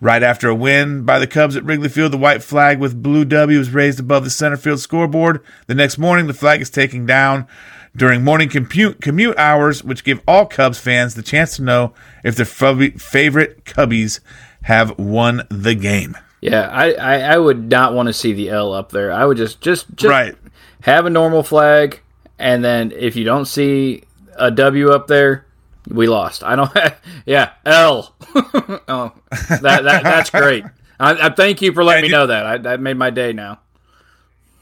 Right 0.00 0.22
after 0.22 0.48
a 0.48 0.54
win 0.54 1.02
by 1.04 1.18
the 1.18 1.26
Cubs 1.26 1.56
at 1.56 1.64
Wrigley 1.64 1.88
Field, 1.88 2.12
the 2.12 2.18
white 2.18 2.42
flag 2.42 2.78
with 2.78 3.02
blue 3.02 3.24
W 3.24 3.58
is 3.58 3.70
raised 3.70 3.98
above 3.98 4.22
the 4.22 4.30
center 4.30 4.56
field 4.56 4.78
scoreboard. 4.78 5.40
The 5.66 5.74
next 5.74 5.98
morning, 5.98 6.28
the 6.28 6.34
flag 6.34 6.60
is 6.60 6.70
taken 6.70 7.04
down 7.04 7.48
during 7.96 8.22
morning 8.22 8.48
compute, 8.48 9.00
commute 9.00 9.36
hours, 9.36 9.82
which 9.82 10.04
give 10.04 10.20
all 10.28 10.46
Cubs 10.46 10.78
fans 10.78 11.14
the 11.16 11.22
chance 11.22 11.56
to 11.56 11.62
know 11.62 11.94
if 12.22 12.36
their 12.36 12.46
fav- 12.46 13.00
favorite 13.00 13.64
Cubbies 13.64 14.20
have 14.62 14.96
won 14.98 15.42
the 15.50 15.74
game. 15.74 16.16
Yeah, 16.40 16.68
I, 16.68 16.92
I, 16.92 17.18
I 17.34 17.38
would 17.38 17.68
not 17.68 17.92
want 17.94 18.06
to 18.06 18.12
see 18.12 18.32
the 18.32 18.50
L 18.50 18.72
up 18.72 18.92
there. 18.92 19.10
I 19.10 19.24
would 19.24 19.36
just 19.36 19.60
just 19.60 19.86
just 19.96 20.08
Right. 20.08 20.36
have 20.82 21.06
a 21.06 21.10
normal 21.10 21.42
flag, 21.42 22.00
and 22.38 22.64
then 22.64 22.92
if 22.92 23.16
you 23.16 23.24
don't 23.24 23.46
see 23.46 24.04
a 24.36 24.52
W 24.52 24.90
up 24.92 25.08
there, 25.08 25.44
we 25.88 26.06
lost. 26.06 26.44
I 26.44 26.56
don't. 26.56 26.70
yeah, 27.26 27.52
L. 27.64 28.14
oh, 28.34 29.12
that, 29.48 29.82
that 29.84 30.02
that's 30.02 30.30
great. 30.30 30.64
I, 31.00 31.26
I 31.26 31.30
thank 31.30 31.62
you 31.62 31.72
for 31.72 31.84
letting 31.84 32.02
me 32.02 32.08
know 32.08 32.26
that. 32.26 32.46
I, 32.46 32.58
that 32.58 32.80
made 32.80 32.96
my 32.96 33.10
day 33.10 33.32
now. 33.32 33.60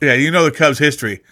Yeah, 0.01 0.15
you 0.15 0.31
know 0.31 0.45
the 0.45 0.51
Cubs' 0.51 0.79
history. 0.79 1.23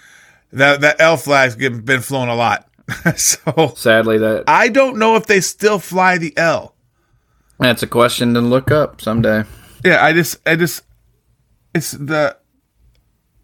That 0.53 0.81
that 0.81 1.01
L 1.01 1.17
flag's 1.17 1.57
been 1.57 2.01
flown 2.01 2.29
a 2.29 2.35
lot. 2.35 2.69
so 3.17 3.73
Sadly, 3.77 4.19
that 4.19 4.45
I 4.47 4.69
don't 4.69 4.99
know 4.99 5.17
if 5.17 5.27
they 5.27 5.41
still 5.41 5.79
fly 5.79 6.19
the 6.19 6.37
L. 6.37 6.75
that's 7.59 7.83
a 7.83 7.87
question 7.87 8.35
to 8.35 8.41
look 8.41 8.71
up 8.71 9.01
someday. 9.01 9.45
Yeah, 9.85 10.03
I 10.03 10.13
just, 10.13 10.37
I 10.47 10.57
just, 10.57 10.83
it's 11.75 11.93
the. 11.93 12.37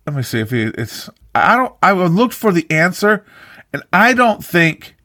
Let 0.06 0.16
me 0.16 0.22
see 0.22 0.40
if 0.40 0.50
he, 0.50 0.62
it's. 0.62 1.10
I 1.34 1.56
don't. 1.56 1.74
I 1.82 1.92
would 1.92 2.12
look 2.12 2.32
for 2.32 2.52
the 2.52 2.70
answer, 2.70 3.24
and 3.72 3.82
I 3.92 4.14
don't 4.14 4.44
think, 4.44 4.96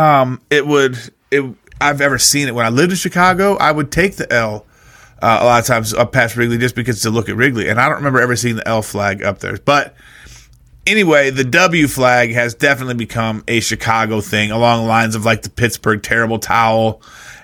um, 0.00 0.40
it 0.50 0.66
would. 0.66 0.96
It. 1.30 1.54
I've 1.80 2.00
ever 2.00 2.18
seen 2.18 2.46
it 2.48 2.54
when 2.54 2.66
I 2.66 2.68
lived 2.68 2.92
in 2.92 2.96
Chicago. 2.96 3.56
I 3.56 3.72
would 3.72 3.90
take 3.90 4.16
the 4.16 4.30
L. 4.32 4.66
Uh, 5.22 5.38
a 5.40 5.44
lot 5.44 5.60
of 5.60 5.66
times 5.66 5.92
up 5.92 6.12
past 6.12 6.34
Wrigley 6.36 6.56
just 6.56 6.74
because 6.74 7.02
to 7.02 7.10
look 7.10 7.28
at 7.28 7.36
Wrigley, 7.36 7.68
and 7.68 7.78
I 7.78 7.88
don't 7.88 7.98
remember 7.98 8.20
ever 8.20 8.36
seeing 8.36 8.56
the 8.56 8.66
L 8.66 8.80
flag 8.80 9.22
up 9.22 9.40
there. 9.40 9.58
But 9.58 9.94
anyway, 10.86 11.28
the 11.30 11.44
W 11.44 11.88
flag 11.88 12.32
has 12.32 12.54
definitely 12.54 12.94
become 12.94 13.44
a 13.46 13.60
Chicago 13.60 14.22
thing 14.22 14.50
along 14.50 14.82
the 14.82 14.88
lines 14.88 15.14
of 15.14 15.26
like 15.26 15.42
the 15.42 15.50
Pittsburgh 15.50 16.02
terrible 16.02 16.38
towel 16.38 17.02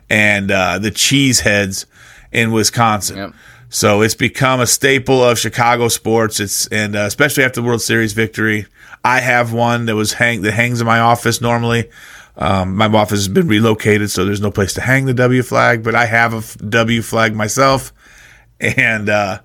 and 0.08 0.50
uh, 0.50 0.78
the 0.78 0.90
cheese 0.90 1.40
heads 1.40 1.84
in 2.32 2.50
Wisconsin. 2.50 3.16
Yep. 3.16 3.34
So 3.68 4.00
it's 4.00 4.14
become 4.14 4.60
a 4.60 4.66
staple 4.66 5.22
of 5.22 5.38
Chicago 5.38 5.88
sports. 5.88 6.40
It's 6.40 6.66
and 6.68 6.96
uh, 6.96 7.00
especially 7.00 7.44
after 7.44 7.60
the 7.60 7.66
World 7.66 7.82
Series 7.82 8.14
victory, 8.14 8.66
I 9.04 9.20
have 9.20 9.52
one 9.52 9.86
that 9.86 9.96
was 9.96 10.14
hang 10.14 10.42
that 10.42 10.52
hangs 10.52 10.80
in 10.80 10.86
my 10.86 11.00
office 11.00 11.40
normally. 11.40 11.90
Um, 12.38 12.76
my 12.76 12.86
office 12.86 13.18
has 13.20 13.28
been 13.28 13.48
relocated, 13.48 14.10
so 14.10 14.24
there's 14.24 14.40
no 14.40 14.50
place 14.50 14.74
to 14.74 14.82
hang 14.82 15.06
the 15.06 15.14
W 15.14 15.42
flag, 15.42 15.82
but 15.82 15.94
I 15.94 16.06
have 16.06 16.34
a 16.34 16.64
W 16.64 17.02
flag 17.02 17.34
myself, 17.34 17.94
and 18.60 19.08
uh, 19.08 19.40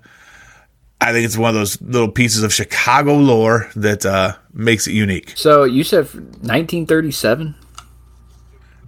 I 1.00 1.12
think 1.12 1.24
it's 1.24 1.36
one 1.36 1.48
of 1.48 1.54
those 1.54 1.80
little 1.80 2.10
pieces 2.10 2.42
of 2.42 2.52
Chicago 2.52 3.14
lore 3.16 3.70
that 3.76 4.04
uh, 4.04 4.34
makes 4.52 4.86
it 4.86 4.92
unique. 4.92 5.32
So 5.36 5.64
you 5.64 5.84
said 5.84 6.04
1937. 6.04 7.54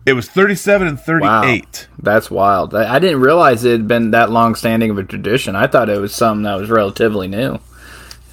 It 0.07 0.13
was 0.13 0.29
37 0.29 0.87
and 0.87 1.01
38. 1.01 1.89
That's 1.99 2.31
wild. 2.31 2.75
I, 2.75 2.97
I 2.97 2.99
didn't 2.99 3.21
realize 3.21 3.65
it 3.65 3.73
had 3.73 3.89
been 3.89 4.11
that 4.11 4.31
long 4.31 4.55
standing 4.55 4.91
of 4.91 4.99
a 4.99 5.03
tradition. 5.03 5.57
I 5.57 5.67
thought 5.67 5.89
it 5.89 5.99
was 5.99 6.15
something 6.15 6.43
that 6.43 6.57
was 6.57 6.69
relatively 6.69 7.27
new. 7.27 7.59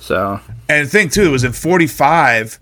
So 0.01 0.41
And 0.67 0.85
the 0.85 0.89
thing 0.89 1.09
too, 1.09 1.23
it 1.23 1.29
was 1.29 1.45
in 1.45 1.53
45 1.53 2.59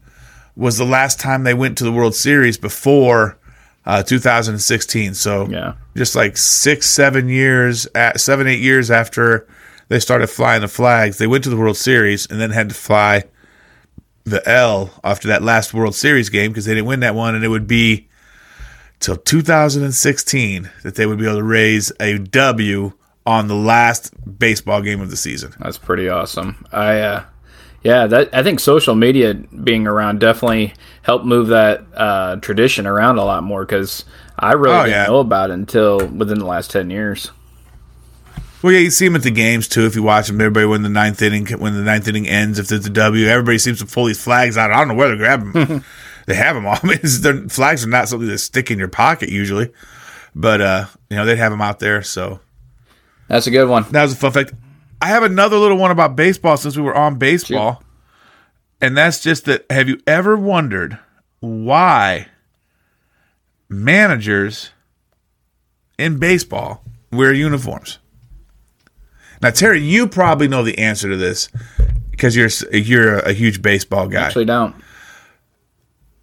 was 0.59 0.77
the 0.77 0.85
last 0.85 1.19
time 1.19 1.43
they 1.43 1.53
went 1.53 1.77
to 1.77 1.83
the 1.85 1.91
World 1.91 2.13
Series 2.15 2.57
before 2.57 3.37
uh, 3.85 4.03
2016. 4.03 5.13
So 5.13 5.47
Yeah. 5.49 5.73
just 5.95 6.15
like 6.15 6.35
six, 6.37 6.87
seven 6.89 7.29
years, 7.29 7.87
at 7.95 8.19
seven, 8.19 8.45
eight 8.45 8.59
years 8.59 8.91
after 8.91 9.47
they 9.87 9.99
started 9.99 10.27
flying 10.27 10.61
the 10.61 10.67
flags, 10.67 11.17
they 11.17 11.27
went 11.27 11.43
to 11.45 11.49
the 11.49 11.55
World 11.57 11.77
Series 11.77 12.27
and 12.29 12.39
then 12.41 12.51
had 12.51 12.69
to 12.69 12.75
fly 12.75 13.23
the 14.25 14.47
L 14.47 14.91
after 15.03 15.27
that 15.29 15.41
last 15.41 15.73
World 15.73 15.95
Series 15.95 16.29
game 16.29 16.51
because 16.51 16.65
they 16.65 16.73
didn't 16.75 16.87
win 16.87 16.99
that 16.99 17.15
one, 17.15 17.33
and 17.35 17.43
it 17.43 17.47
would 17.47 17.65
be 17.65 18.07
till 18.99 19.15
2016 19.15 20.69
that 20.83 20.95
they 20.95 21.05
would 21.05 21.17
be 21.17 21.25
able 21.25 21.37
to 21.37 21.43
raise 21.43 21.91
a 21.99 22.17
W 22.19 22.91
on 23.25 23.47
the 23.47 23.55
last 23.55 24.13
baseball 24.39 24.81
game 24.81 25.01
of 25.01 25.09
the 25.09 25.15
season. 25.17 25.53
that's 25.59 25.77
pretty 25.77 26.09
awesome. 26.09 26.65
I 26.71 26.99
uh, 26.99 27.23
yeah, 27.83 28.07
that 28.07 28.29
I 28.33 28.43
think 28.43 28.59
social 28.59 28.95
media 28.95 29.33
being 29.33 29.87
around 29.87 30.19
definitely 30.19 30.73
helped 31.01 31.25
move 31.25 31.47
that 31.47 31.83
uh, 31.95 32.35
tradition 32.37 32.85
around 32.85 33.17
a 33.17 33.23
lot 33.25 33.43
more 33.43 33.65
because 33.65 34.05
I 34.37 34.53
really 34.53 34.75
Oh, 34.75 34.83
didn't 34.83 34.91
yeah. 34.91 35.05
know 35.07 35.19
about 35.19 35.49
it 35.49 35.53
until 35.53 36.05
within 36.07 36.39
the 36.39 36.45
last 36.45 36.71
ten 36.71 36.89
years. 36.89 37.31
Well, 38.61 38.73
yeah, 38.73 38.79
you 38.79 38.91
see 38.91 39.05
them 39.07 39.15
at 39.15 39.23
the 39.23 39.31
games 39.31 39.69
too. 39.69 39.85
If 39.85 39.95
you 39.95 40.03
watch 40.03 40.27
them, 40.27 40.41
everybody 40.41 40.65
when 40.65 40.83
the 40.83 40.89
ninth 40.89 41.21
inning 41.21 41.47
when 41.47 41.73
the 41.75 41.81
ninth 41.81 42.07
inning 42.09 42.27
ends, 42.27 42.59
if 42.59 42.67
there's 42.67 42.85
a 42.85 42.89
W, 42.89 43.25
everybody 43.27 43.57
seems 43.57 43.79
to 43.79 43.85
pull 43.85 44.05
these 44.05 44.21
flags 44.21 44.57
out. 44.57 44.71
I 44.71 44.77
don't 44.79 44.89
know 44.89 44.95
where 44.95 45.11
to 45.11 45.15
grab 45.17 45.53
them. 45.53 45.83
they 46.27 46.35
have 46.35 46.55
them 46.55 46.65
all. 46.65 46.77
I 46.83 46.85
mean, 46.85 46.99
their 47.21 47.47
flags 47.47 47.85
are 47.85 47.89
not 47.89 48.09
something 48.09 48.27
that 48.27 48.39
stick 48.39 48.69
in 48.69 48.77
your 48.77 48.89
pocket 48.89 49.29
usually, 49.29 49.71
but 50.35 50.59
uh, 50.59 50.85
you 51.09 51.15
know 51.15 51.25
they'd 51.25 51.37
have 51.37 51.51
them 51.53 51.61
out 51.61 51.79
there. 51.79 52.03
So 52.03 52.41
That's 53.29 53.47
a 53.47 53.51
good 53.51 53.69
one. 53.69 53.85
that 53.91 54.01
was 54.03 54.11
a 54.11 54.17
fun 54.17 54.33
fact. 54.33 54.53
I 55.01 55.07
have 55.07 55.23
another 55.23 55.57
little 55.57 55.77
one 55.77 55.91
about 55.91 56.15
baseball 56.15 56.57
since 56.57 56.75
we 56.75 56.83
were 56.83 56.95
on 56.95 57.17
baseball, 57.17 57.83
and 58.81 58.97
that's 58.97 59.21
just 59.21 59.45
that. 59.45 59.65
Have 59.69 59.87
you 59.87 59.99
ever 60.05 60.35
wondered 60.35 60.99
why 61.39 62.27
managers 63.69 64.71
in 65.97 66.19
baseball 66.19 66.83
wear 67.11 67.33
uniforms? 67.33 67.99
Now, 69.41 69.51
Terry, 69.51 69.81
you 69.81 70.07
probably 70.07 70.49
know 70.49 70.63
the 70.63 70.77
answer 70.77 71.07
to 71.09 71.15
this 71.15 71.47
because 72.11 72.35
you're 72.35 72.49
you're 72.73 73.19
a 73.19 73.31
huge 73.31 73.61
baseball 73.61 74.07
guy. 74.07 74.25
Actually, 74.25 74.45
don't. 74.45 74.75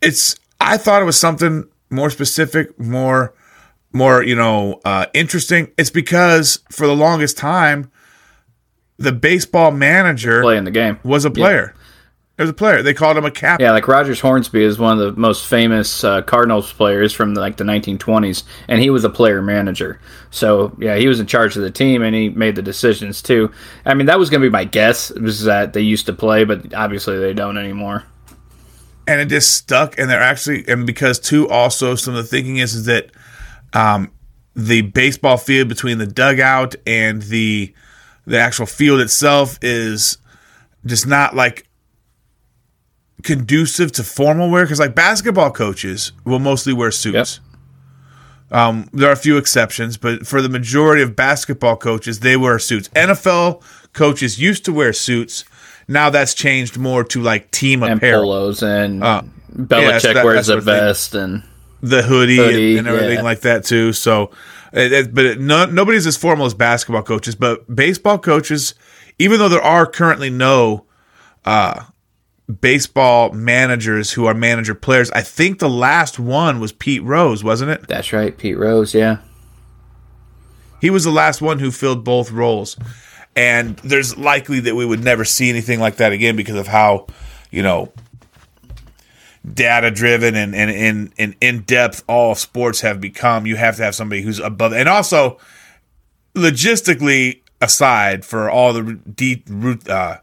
it's 0.03 0.37
I 0.61 0.77
thought 0.77 1.01
it 1.01 1.07
was 1.07 1.19
something 1.19 1.65
more 1.89 2.11
specific, 2.11 2.79
more 2.79 3.33
more 3.93 4.23
you 4.23 4.37
know 4.37 4.81
uh, 4.85 5.07
interesting. 5.15 5.73
It's 5.79 5.91
because 5.91 6.61
for 6.71 6.87
the 6.87 6.95
longest 6.95 7.39
time, 7.39 7.91
the 8.99 9.13
baseball 9.13 9.71
manager 9.71 10.43
playing 10.43 10.65
the 10.65 10.71
game. 10.71 10.99
was 11.03 11.25
a 11.25 11.31
player. 11.31 11.75
It 12.39 12.43
was 12.43 12.51
a 12.51 12.55
player. 12.55 12.83
They 12.83 12.93
called 12.93 13.17
him 13.17 13.25
a 13.25 13.31
captain. 13.31 13.65
Yeah, 13.65 13.73
like 13.73 13.89
Rogers 13.89 14.21
Hornsby 14.21 14.63
is 14.63 14.79
one 14.79 15.01
of 15.01 15.15
the 15.15 15.19
most 15.19 15.47
famous 15.47 16.05
uh, 16.05 16.21
Cardinals 16.21 16.71
players 16.71 17.11
from 17.15 17.33
like 17.33 17.57
the 17.57 17.65
1920s, 17.65 18.43
and 18.69 18.79
he 18.79 18.91
was 18.91 19.05
a 19.05 19.09
player 19.11 19.41
manager. 19.41 19.99
So 20.31 20.77
yeah, 20.79 20.97
he 20.97 21.09
was 21.09 21.19
in 21.19 21.27
charge 21.27 21.57
of 21.57 21.63
the 21.63 21.71
team, 21.71 22.03
and 22.03 22.15
he 22.15 22.29
made 22.29 22.55
the 22.55 22.61
decisions 22.61 23.23
too. 23.23 23.51
I 23.87 23.95
mean, 23.95 24.07
that 24.07 24.19
was 24.19 24.29
going 24.29 24.43
to 24.43 24.47
be 24.47 24.53
my 24.53 24.65
guess 24.65 25.11
was 25.13 25.45
that 25.45 25.73
they 25.73 25.81
used 25.81 26.05
to 26.07 26.13
play, 26.13 26.45
but 26.45 26.75
obviously 26.75 27.19
they 27.19 27.33
don't 27.33 27.57
anymore. 27.57 28.05
and 29.07 29.19
it 29.19 29.29
just 29.29 29.53
stuck. 29.53 29.99
And 29.99 30.11
they're 30.11 30.23
actually, 30.23 30.69
and 30.69 30.87
because 30.87 31.19
too, 31.19 31.49
also 31.49 31.95
some 31.95 32.15
of 32.15 32.23
the 32.23 32.29
thinking 32.29 32.59
is, 32.59 32.75
is 32.75 32.85
that 32.85 33.13
um, 33.73 34.11
the 34.55 34.83
baseball 34.83 35.39
field 35.39 35.69
between 35.69 35.97
the 35.97 36.07
dugout 36.07 36.75
and 36.87 37.23
the 37.23 37.73
the 38.27 38.39
actual 38.39 38.67
field 38.67 39.01
itself 39.01 39.59
is 39.63 40.19
just 40.85 41.07
not 41.07 41.35
like 41.35 41.67
conducive 43.23 43.93
to 43.93 44.03
formal 44.03 44.51
wear 44.51 44.65
because 44.65 44.79
like 44.79 44.95
basketball 44.95 45.51
coaches 45.51 46.13
will 46.25 46.39
mostly 46.39 46.73
wear 46.73 46.91
suits. 46.91 47.41
Um, 48.51 48.89
there 48.93 49.09
are 49.09 49.13
a 49.13 49.17
few 49.17 49.37
exceptions, 49.39 49.97
but 49.97 50.27
for 50.27 50.41
the 50.41 50.49
majority 50.49 51.03
of 51.03 51.17
basketball 51.17 51.77
coaches, 51.77 52.21
they 52.21 52.37
wear 52.37 52.59
suits. 52.61 52.89
NFL 52.91 53.63
coaches 53.93 54.41
used 54.41 54.65
to 54.67 54.73
wear 54.73 54.93
suits. 54.93 55.45
Now 55.89 56.11
that's 56.11 56.35
changed 56.35 56.79
more 56.79 57.03
to 57.05 57.21
like 57.21 57.51
team 57.51 57.83
And 57.83 57.95
apparel 57.95 58.25
polos 58.25 58.63
and 58.63 59.01
yeah, 59.01 59.23
Belichick 59.53 60.01
so 60.01 60.15
that- 60.15 60.25
wears 60.25 60.49
a 60.49 60.61
vest 60.61 61.15
and 61.15 61.43
the 61.83 62.03
hoodie, 62.03 62.37
Hoodie, 62.37 62.79
and, 62.79 62.87
and 62.87 62.97
everything 62.97 63.19
yeah. 63.19 63.23
like 63.23 63.41
that 63.41 63.65
too. 63.65 63.93
So, 63.93 64.31
it, 64.77 64.93
it- 64.93 65.15
but 65.15 65.25
it, 65.25 65.41
no, 65.41 65.65
nobody's 65.67 66.07
as 66.07 66.17
formal 66.17 66.47
as 66.47 66.55
basketball 66.55 67.03
coaches. 67.03 67.35
But 67.35 67.75
baseball 67.75 68.19
coaches, 68.19 68.75
even 69.19 69.39
though 69.41 69.49
there 69.49 69.63
are 69.63 69.87
currently 69.87 70.31
no 70.31 70.85
uh, 71.45 71.85
baseball 72.61 73.33
managers 73.33 74.13
who 74.13 74.27
are 74.27 74.35
manager 74.35 74.75
players, 74.75 75.11
I 75.11 75.23
think 75.23 75.59
the 75.59 75.69
last 75.69 76.19
one 76.19 76.61
was 76.61 76.73
Pete 76.73 77.03
Rose, 77.03 77.43
wasn't 77.43 77.71
it? 77.73 77.89
that's 77.89 78.13
right, 78.13 78.37
Pete 78.37 78.59
Rose. 78.59 78.95
Yeah, 78.95 79.19
He 80.81 80.91
was 80.91 81.05
the 81.05 81.11
last 81.11 81.41
one 81.41 81.59
who 81.59 81.71
filled 81.71 82.05
both 82.05 82.31
roles. 82.31 82.77
And 83.35 83.77
there's 83.79 84.17
likely 84.17 84.61
that 84.61 84.75
we 84.75 84.87
would 84.87 85.05
never 85.05 85.25
see 85.25 85.51
anything 85.51 85.79
like 85.79 85.97
that 85.97 86.11
again 86.13 86.37
because 86.37 86.55
of 86.57 86.67
how, 86.67 87.07
you 87.51 87.63
know, 87.63 87.93
data 89.53 89.91
driven 89.91 90.35
and, 90.35 90.55
and, 90.55 90.71
and, 90.71 91.13
and 91.19 91.37
in 91.41 91.61
depth 91.63 92.05
all 92.09 92.35
sports 92.35 92.81
have 92.81 93.01
become. 93.01 93.47
You 93.47 93.57
have 93.57 93.77
to 93.77 93.83
have 93.83 93.95
somebody 93.95 94.23
who's 94.23 94.39
above. 94.39 94.73
And 94.73 94.89
also, 94.89 95.39
logistically 96.35 97.41
aside, 97.61 98.25
for 98.25 98.51
all 98.51 98.73
the 98.73 98.95
deep 99.15 99.45
root, 99.49 99.89
uh, 99.89 100.19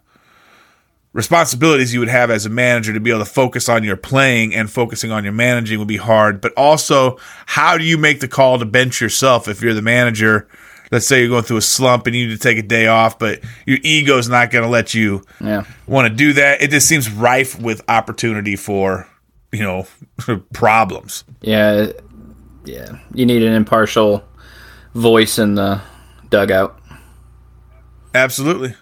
responsibilities 1.14 1.94
you 1.94 2.00
would 2.00 2.10
have 2.10 2.32
as 2.32 2.46
a 2.46 2.50
manager 2.50 2.92
to 2.92 3.00
be 3.00 3.12
able 3.12 3.20
to 3.20 3.26
focus 3.26 3.70
on 3.70 3.84
your 3.84 3.96
playing 3.96 4.54
and 4.54 4.70
focusing 4.70 5.12
on 5.12 5.24
your 5.24 5.34
managing 5.34 5.80
would 5.80 5.88
be 5.88 5.98
hard. 5.98 6.42
But 6.42 6.54
also, 6.58 7.18
how 7.46 7.78
do 7.78 7.84
you 7.84 7.98
make 7.98 8.20
the 8.20 8.28
call 8.28 8.60
to 8.60 8.66
bench 8.66 9.00
yourself 9.00 9.48
if 9.48 9.62
you're 9.62 9.74
the 9.74 9.82
manager? 9.82 10.48
Let's 10.92 11.08
say 11.08 11.22
you're 11.22 11.30
going 11.30 11.44
through 11.44 11.58
a 11.58 11.62
slump 11.62 12.06
and 12.08 12.16
you 12.16 12.28
need 12.28 12.34
to 12.34 12.40
take 12.40 12.58
a 12.58 12.64
day 12.64 12.88
off, 12.88 13.18
but 13.18 13.40
your 13.66 13.80
ego's 13.84 14.30
not 14.30 14.52
going 14.52 14.64
to 14.64 14.70
let 14.70 14.94
you 14.94 15.24
yeah. 15.40 15.64
want 15.88 16.08
to 16.08 16.14
do 16.14 16.34
that. 16.34 16.62
It 16.62 16.70
just 16.70 16.88
seems 16.88 17.10
rife 17.10 17.60
with 17.60 17.82
opportunity 17.88 18.56
for, 18.56 19.08
you 19.54 19.64
know, 19.64 19.88
problems. 20.54 21.24
Yeah, 21.42 21.92
yeah. 22.66 22.98
You 23.14 23.26
need 23.26 23.44
an 23.44 23.54
impartial 23.54 24.24
voice 24.94 25.40
in 25.40 25.56
the 25.56 25.82
dugout. 26.30 26.80
Absolutely. 28.14 28.76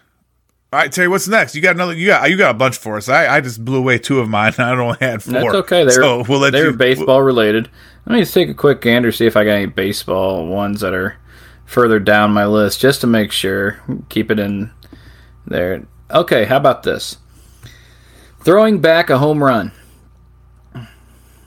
All 0.73 0.79
right, 0.79 0.91
Terry. 0.91 1.09
What's 1.09 1.27
next? 1.27 1.53
You 1.53 1.61
got 1.61 1.75
another? 1.75 1.93
You 1.93 2.07
got 2.07 2.29
you 2.29 2.37
got 2.37 2.51
a 2.51 2.57
bunch 2.57 2.77
for 2.77 2.95
us. 2.95 3.09
I, 3.09 3.27
I 3.27 3.41
just 3.41 3.63
blew 3.63 3.79
away 3.79 3.97
two 3.97 4.19
of 4.19 4.29
mine. 4.29 4.53
I 4.57 4.71
only 4.71 4.97
had 5.01 5.21
four. 5.21 5.33
That's 5.33 5.55
okay. 5.55 5.83
They're, 5.83 5.91
so 5.91 6.23
we'll 6.27 6.39
let 6.39 6.53
they're 6.53 6.71
you. 6.71 6.77
baseball 6.77 7.21
related. 7.21 7.69
Let 8.05 8.15
me 8.15 8.21
just 8.21 8.33
take 8.33 8.49
a 8.49 8.53
quick 8.53 8.81
gander, 8.81 9.11
see 9.11 9.25
if 9.25 9.35
I 9.35 9.43
got 9.43 9.51
any 9.51 9.65
baseball 9.65 10.47
ones 10.47 10.79
that 10.81 10.93
are 10.93 11.17
further 11.65 11.99
down 11.99 12.31
my 12.31 12.45
list, 12.45 12.79
just 12.79 13.01
to 13.01 13.07
make 13.07 13.31
sure. 13.31 13.79
Keep 14.09 14.31
it 14.31 14.39
in 14.39 14.71
there. 15.45 15.85
Okay, 16.09 16.45
how 16.45 16.57
about 16.57 16.83
this? 16.83 17.17
Throwing 18.39 18.79
back 18.79 19.09
a 19.09 19.17
home 19.17 19.43
run. 19.43 19.71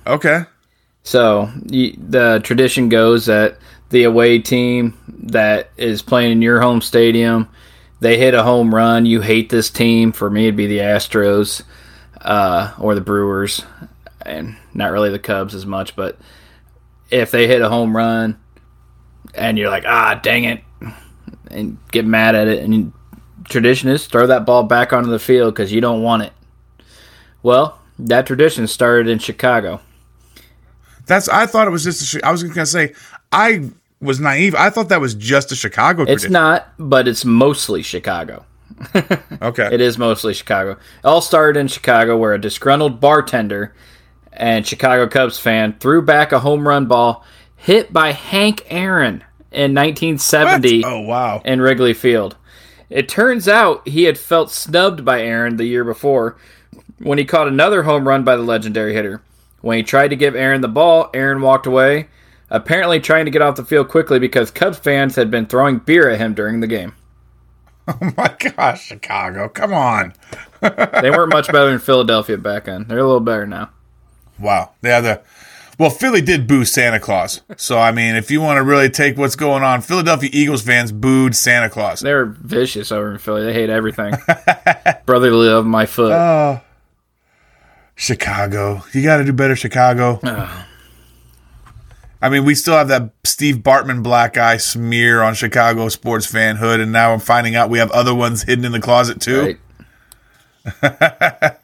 Okay. 0.06 0.44
So 1.02 1.50
the 1.64 2.40
tradition 2.42 2.88
goes 2.88 3.26
that 3.26 3.58
the 3.90 4.04
away 4.04 4.38
team 4.38 4.98
that 5.08 5.70
is 5.76 6.02
playing 6.02 6.32
in 6.32 6.42
your 6.42 6.60
home 6.60 6.80
stadium, 6.80 7.48
they 8.00 8.18
hit 8.18 8.34
a 8.34 8.42
home 8.42 8.74
run. 8.74 9.06
You 9.06 9.20
hate 9.20 9.50
this 9.50 9.70
team. 9.70 10.12
For 10.12 10.28
me, 10.30 10.44
it'd 10.44 10.56
be 10.56 10.66
the 10.66 10.78
Astros 10.78 11.62
uh, 12.20 12.74
or 12.78 12.94
the 12.94 13.00
Brewers, 13.00 13.62
and 14.22 14.56
not 14.72 14.92
really 14.92 15.10
the 15.10 15.18
Cubs 15.18 15.54
as 15.54 15.66
much. 15.66 15.94
But 15.94 16.18
if 17.10 17.30
they 17.30 17.46
hit 17.46 17.62
a 17.62 17.68
home 17.68 17.96
run, 17.96 18.38
and 19.34 19.58
you're 19.58 19.70
like, 19.70 19.84
ah, 19.86 20.18
dang 20.22 20.44
it, 20.44 20.62
and 21.50 21.78
get 21.92 22.06
mad 22.06 22.34
at 22.34 22.48
it, 22.48 22.62
and 22.62 22.92
tradition 23.44 23.90
is 23.90 24.06
throw 24.06 24.26
that 24.26 24.46
ball 24.46 24.62
back 24.64 24.92
onto 24.92 25.10
the 25.10 25.18
field 25.18 25.54
because 25.54 25.72
you 25.72 25.80
don't 25.80 26.02
want 26.02 26.22
it. 26.22 26.32
Well, 27.42 27.78
that 27.98 28.26
tradition 28.26 28.66
started 28.66 29.08
in 29.08 29.18
Chicago. 29.18 29.80
That's. 31.06 31.28
I 31.28 31.46
thought 31.46 31.66
it 31.66 31.70
was 31.70 31.84
just. 31.84 32.14
A, 32.14 32.26
I 32.26 32.30
was 32.32 32.42
gonna 32.42 32.66
say. 32.66 32.94
I 33.32 33.70
was 34.00 34.20
naive. 34.20 34.54
I 34.54 34.70
thought 34.70 34.88
that 34.90 35.00
was 35.00 35.14
just 35.14 35.50
a 35.52 35.56
Chicago. 35.56 36.02
It's 36.02 36.10
tradition. 36.10 36.32
not, 36.32 36.68
but 36.78 37.08
it's 37.08 37.24
mostly 37.24 37.82
Chicago. 37.82 38.44
Okay. 39.42 39.68
It 39.72 39.80
is 39.80 39.98
mostly 39.98 40.32
Chicago. 40.34 40.72
It 40.72 40.78
all 41.04 41.20
started 41.20 41.58
in 41.60 41.68
Chicago, 41.68 42.16
where 42.16 42.32
a 42.32 42.40
disgruntled 42.40 42.98
bartender 43.00 43.74
and 44.32 44.66
Chicago 44.66 45.06
Cubs 45.06 45.38
fan 45.38 45.76
threw 45.78 46.02
back 46.02 46.32
a 46.32 46.40
home 46.40 46.66
run 46.66 46.86
ball 46.86 47.24
hit 47.56 47.92
by 47.92 48.12
Hank 48.12 48.64
Aaron 48.70 49.22
in 49.52 49.74
1970 49.74 50.82
What? 50.82 50.92
Oh 50.92 51.00
wow. 51.00 51.42
in 51.44 51.60
Wrigley 51.60 51.94
Field. 51.94 52.36
It 52.90 53.08
turns 53.08 53.46
out 53.48 53.86
he 53.86 54.04
had 54.04 54.18
felt 54.18 54.50
snubbed 54.50 55.04
by 55.04 55.20
Aaron 55.22 55.56
the 55.56 55.64
year 55.66 55.84
before 55.84 56.36
when 56.98 57.18
he 57.18 57.24
caught 57.24 57.48
another 57.48 57.82
home 57.84 58.06
run 58.08 58.24
by 58.24 58.36
the 58.36 58.42
legendary 58.42 58.94
hitter. 58.94 59.22
When 59.64 59.78
he 59.78 59.82
tried 59.82 60.08
to 60.08 60.16
give 60.16 60.36
Aaron 60.36 60.60
the 60.60 60.68
ball, 60.68 61.08
Aaron 61.14 61.40
walked 61.40 61.66
away, 61.66 62.08
apparently 62.50 63.00
trying 63.00 63.24
to 63.24 63.30
get 63.30 63.40
off 63.40 63.56
the 63.56 63.64
field 63.64 63.88
quickly 63.88 64.18
because 64.18 64.50
Cubs 64.50 64.78
fans 64.78 65.16
had 65.16 65.30
been 65.30 65.46
throwing 65.46 65.78
beer 65.78 66.10
at 66.10 66.18
him 66.18 66.34
during 66.34 66.60
the 66.60 66.66
game. 66.66 66.94
Oh 67.86 68.12
my 68.16 68.34
gosh, 68.38 68.86
Chicago. 68.86 69.48
Come 69.48 69.74
on. 69.74 70.14
They 70.62 71.10
weren't 71.10 71.30
much 71.34 71.48
better 71.48 71.68
than 71.68 71.78
Philadelphia 71.78 72.38
back 72.38 72.64
then. 72.64 72.86
They're 72.88 73.00
a 73.00 73.04
little 73.04 73.20
better 73.20 73.46
now. 73.46 73.68
Wow. 74.38 74.70
Yeah. 74.80 75.02
The 75.02 75.22
well, 75.78 75.90
Philly 75.90 76.22
did 76.22 76.46
boo 76.46 76.64
Santa 76.64 76.98
Claus. 76.98 77.42
So 77.58 77.78
I 77.78 77.92
mean, 77.92 78.16
if 78.16 78.30
you 78.30 78.40
want 78.40 78.56
to 78.56 78.62
really 78.62 78.88
take 78.88 79.18
what's 79.18 79.36
going 79.36 79.62
on, 79.62 79.82
Philadelphia 79.82 80.30
Eagles 80.32 80.62
fans 80.62 80.92
booed 80.92 81.36
Santa 81.36 81.68
Claus. 81.68 82.00
They're 82.00 82.24
vicious 82.24 82.90
over 82.90 83.12
in 83.12 83.18
Philly. 83.18 83.44
They 83.44 83.52
hate 83.52 83.68
everything. 83.68 84.14
Brotherly 85.04 85.48
love 85.48 85.66
my 85.66 85.84
foot. 85.84 86.12
Oh. 86.12 86.62
Chicago. 87.94 88.82
You 88.92 89.02
got 89.02 89.18
to 89.18 89.24
do 89.24 89.32
better, 89.32 89.56
Chicago. 89.56 90.18
I 92.22 92.28
mean, 92.30 92.44
we 92.44 92.54
still 92.54 92.74
have 92.74 92.88
that 92.88 93.10
Steve 93.24 93.56
Bartman 93.56 94.02
black 94.02 94.36
eye 94.38 94.56
smear 94.56 95.22
on 95.22 95.34
Chicago 95.34 95.88
sports 95.90 96.30
fanhood, 96.30 96.80
and 96.80 96.90
now 96.90 97.12
I'm 97.12 97.20
finding 97.20 97.54
out 97.54 97.68
we 97.70 97.78
have 97.78 97.90
other 97.90 98.14
ones 98.14 98.42
hidden 98.44 98.64
in 98.64 98.72
the 98.72 98.80
closet 98.80 99.20
too. 99.20 99.56
Right. 100.82 100.82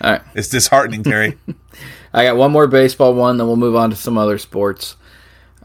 All 0.00 0.10
right. 0.12 0.22
It's 0.34 0.48
disheartening, 0.48 1.02
Terry. 1.04 1.38
I 2.12 2.24
got 2.24 2.36
one 2.36 2.50
more 2.50 2.66
baseball 2.66 3.14
one, 3.14 3.36
then 3.36 3.46
we'll 3.46 3.56
move 3.56 3.76
on 3.76 3.90
to 3.90 3.96
some 3.96 4.18
other 4.18 4.38
sports. 4.38 4.96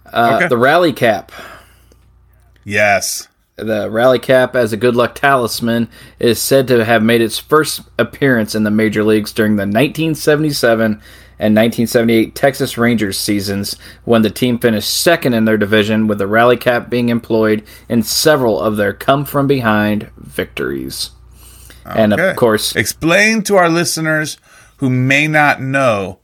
Uh, 0.06 0.34
Okay. 0.38 0.48
The 0.48 0.57
rally 0.57 0.94
cap. 0.94 1.32
yes. 2.64 3.28
The 3.61 3.89
rally 3.91 4.19
cap, 4.19 4.55
as 4.55 4.73
a 4.73 4.77
good 4.77 4.95
luck 4.95 5.15
talisman, 5.15 5.88
is 6.19 6.41
said 6.41 6.67
to 6.67 6.83
have 6.83 7.03
made 7.03 7.21
its 7.21 7.38
first 7.38 7.81
appearance 7.99 8.55
in 8.55 8.63
the 8.63 8.71
major 8.71 9.03
leagues 9.03 9.31
during 9.31 9.55
the 9.55 9.61
1977 9.61 11.01
and 11.41 11.55
1978 11.55 12.35
Texas 12.35 12.77
Rangers 12.77 13.17
seasons, 13.17 13.75
when 14.03 14.21
the 14.21 14.29
team 14.29 14.59
finished 14.59 14.91
second 14.91 15.33
in 15.33 15.45
their 15.45 15.57
division, 15.57 16.07
with 16.07 16.17
the 16.17 16.27
rally 16.27 16.57
cap 16.57 16.89
being 16.89 17.09
employed 17.09 17.63
in 17.88 18.03
several 18.03 18.59
of 18.59 18.77
their 18.77 18.93
come 18.93 19.25
from 19.25 19.47
behind 19.47 20.09
victories. 20.17 21.11
And 21.85 22.13
of 22.13 22.35
course, 22.35 22.75
Explain 22.75 23.43
to 23.43 23.57
our 23.57 23.69
listeners 23.69 24.38
who 24.77 24.89
may 24.89 25.27
not 25.27 25.61
know 25.61 26.19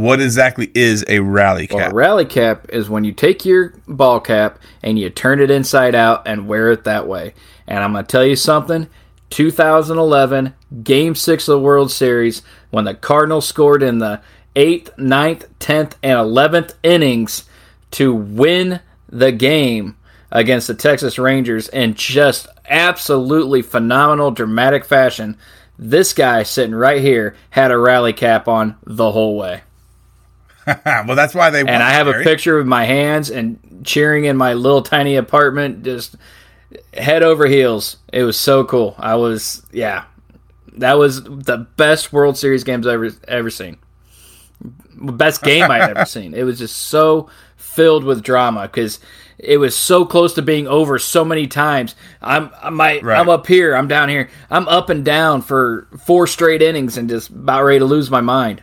what 0.00 0.18
exactly 0.20 0.70
is 0.74 1.04
a 1.08 1.20
rally 1.20 1.68
Well, 1.70 1.80
cap. 1.80 1.92
a 1.92 1.94
rally 1.94 2.24
cap 2.24 2.66
is 2.70 2.88
when 2.88 3.04
you 3.04 3.12
take 3.12 3.44
your 3.44 3.74
ball 3.86 4.18
cap 4.18 4.58
and 4.82 4.98
you 4.98 5.10
turn 5.10 5.40
it 5.40 5.50
inside 5.50 5.94
out 5.94 6.26
and 6.26 6.48
wear 6.48 6.70
it 6.70 6.84
that 6.84 7.06
way. 7.06 7.34
And 7.66 7.84
I'm 7.84 7.92
going 7.92 8.06
to 8.06 8.10
tell 8.10 8.24
you 8.24 8.34
something 8.34 8.88
2011, 9.28 10.54
Game 10.82 11.14
6 11.14 11.48
of 11.48 11.52
the 11.52 11.60
World 11.60 11.92
Series, 11.92 12.40
when 12.70 12.86
the 12.86 12.94
Cardinals 12.94 13.46
scored 13.46 13.82
in 13.82 13.98
the 13.98 14.22
8th, 14.56 14.96
9th, 14.96 15.46
10th, 15.60 15.92
and 16.02 16.18
11th 16.18 16.74
innings 16.82 17.44
to 17.92 18.14
win 18.14 18.80
the 19.08 19.32
game 19.32 19.96
against 20.32 20.66
the 20.66 20.74
Texas 20.74 21.18
Rangers 21.18 21.68
in 21.68 21.92
just 21.92 22.46
absolutely 22.68 23.60
phenomenal, 23.60 24.30
dramatic 24.30 24.84
fashion. 24.86 25.36
This 25.78 26.14
guy 26.14 26.42
sitting 26.42 26.74
right 26.74 27.02
here 27.02 27.36
had 27.50 27.70
a 27.70 27.78
rally 27.78 28.12
cap 28.14 28.48
on 28.48 28.76
the 28.84 29.12
whole 29.12 29.36
way. 29.36 29.62
well, 30.84 31.16
that's 31.16 31.34
why 31.34 31.50
they. 31.50 31.60
And 31.60 31.82
I 31.82 31.90
have 31.90 32.06
a 32.08 32.22
picture 32.22 32.58
of 32.58 32.66
my 32.66 32.84
hands 32.84 33.30
and 33.30 33.82
cheering 33.84 34.24
in 34.24 34.36
my 34.36 34.54
little 34.54 34.82
tiny 34.82 35.16
apartment, 35.16 35.82
just 35.82 36.16
head 36.94 37.22
over 37.22 37.46
heels. 37.46 37.96
It 38.12 38.22
was 38.24 38.38
so 38.38 38.64
cool. 38.64 38.94
I 38.98 39.16
was, 39.16 39.62
yeah, 39.72 40.04
that 40.76 40.98
was 40.98 41.22
the 41.22 41.66
best 41.76 42.12
World 42.12 42.36
Series 42.36 42.64
games 42.64 42.86
I've 42.86 42.94
ever 42.94 43.10
ever 43.26 43.50
seen. 43.50 43.78
Best 44.94 45.42
game 45.42 45.70
I've 45.70 45.96
ever 45.96 46.04
seen. 46.06 46.34
It 46.34 46.42
was 46.42 46.58
just 46.58 46.76
so 46.76 47.30
filled 47.56 48.04
with 48.04 48.22
drama 48.22 48.62
because 48.62 49.00
it 49.38 49.56
was 49.56 49.76
so 49.76 50.04
close 50.04 50.34
to 50.34 50.42
being 50.42 50.66
over 50.68 50.98
so 50.98 51.24
many 51.24 51.46
times. 51.46 51.94
I'm 52.20 52.50
might 52.74 53.02
Right. 53.02 53.18
I'm 53.18 53.28
up 53.28 53.46
here, 53.46 53.74
I'm 53.74 53.88
down 53.88 54.08
here, 54.08 54.28
I'm 54.50 54.68
up 54.68 54.90
and 54.90 55.04
down 55.04 55.42
for 55.42 55.88
four 56.04 56.26
straight 56.26 56.60
innings 56.62 56.98
and 56.98 57.08
just 57.08 57.30
about 57.30 57.64
ready 57.64 57.78
to 57.78 57.84
lose 57.86 58.10
my 58.10 58.20
mind. 58.20 58.62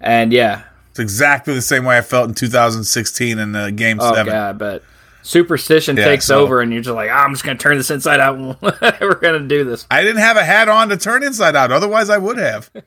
And 0.00 0.32
yeah, 0.32 0.62
It's 0.94 1.00
exactly 1.00 1.54
the 1.54 1.60
same 1.60 1.84
way 1.84 1.98
I 1.98 2.02
felt 2.02 2.28
in 2.28 2.36
2016 2.36 3.40
in 3.40 3.50
the 3.50 3.72
game 3.72 3.98
Oh 4.00 4.14
seven. 4.14 4.32
god, 4.32 4.58
but 4.58 4.84
superstition 5.24 5.96
Yeah, 5.96 6.04
takes 6.04 6.24
so- 6.26 6.40
over, 6.40 6.60
and 6.60 6.72
you're 6.72 6.82
just 6.82 6.94
like, 6.94 7.10
"Ah, 7.12 7.24
I'm 7.24 7.32
just 7.32 7.42
gonna 7.42 7.58
turn 7.58 7.76
this 7.78 7.90
inside 7.90 8.20
out. 8.20 8.36
and 8.38 8.56
We're 9.00 9.14
gonna 9.20 9.40
do 9.40 9.64
this. 9.64 9.88
I 9.90 10.02
didn't 10.04 10.20
have 10.20 10.36
a 10.36 10.44
hat 10.44 10.68
on 10.68 10.90
to 10.90 10.96
turn 10.96 11.24
inside 11.24 11.56
out. 11.56 11.72
Otherwise, 11.72 12.10
I 12.10 12.18
would 12.18 12.38
have. 12.38 12.70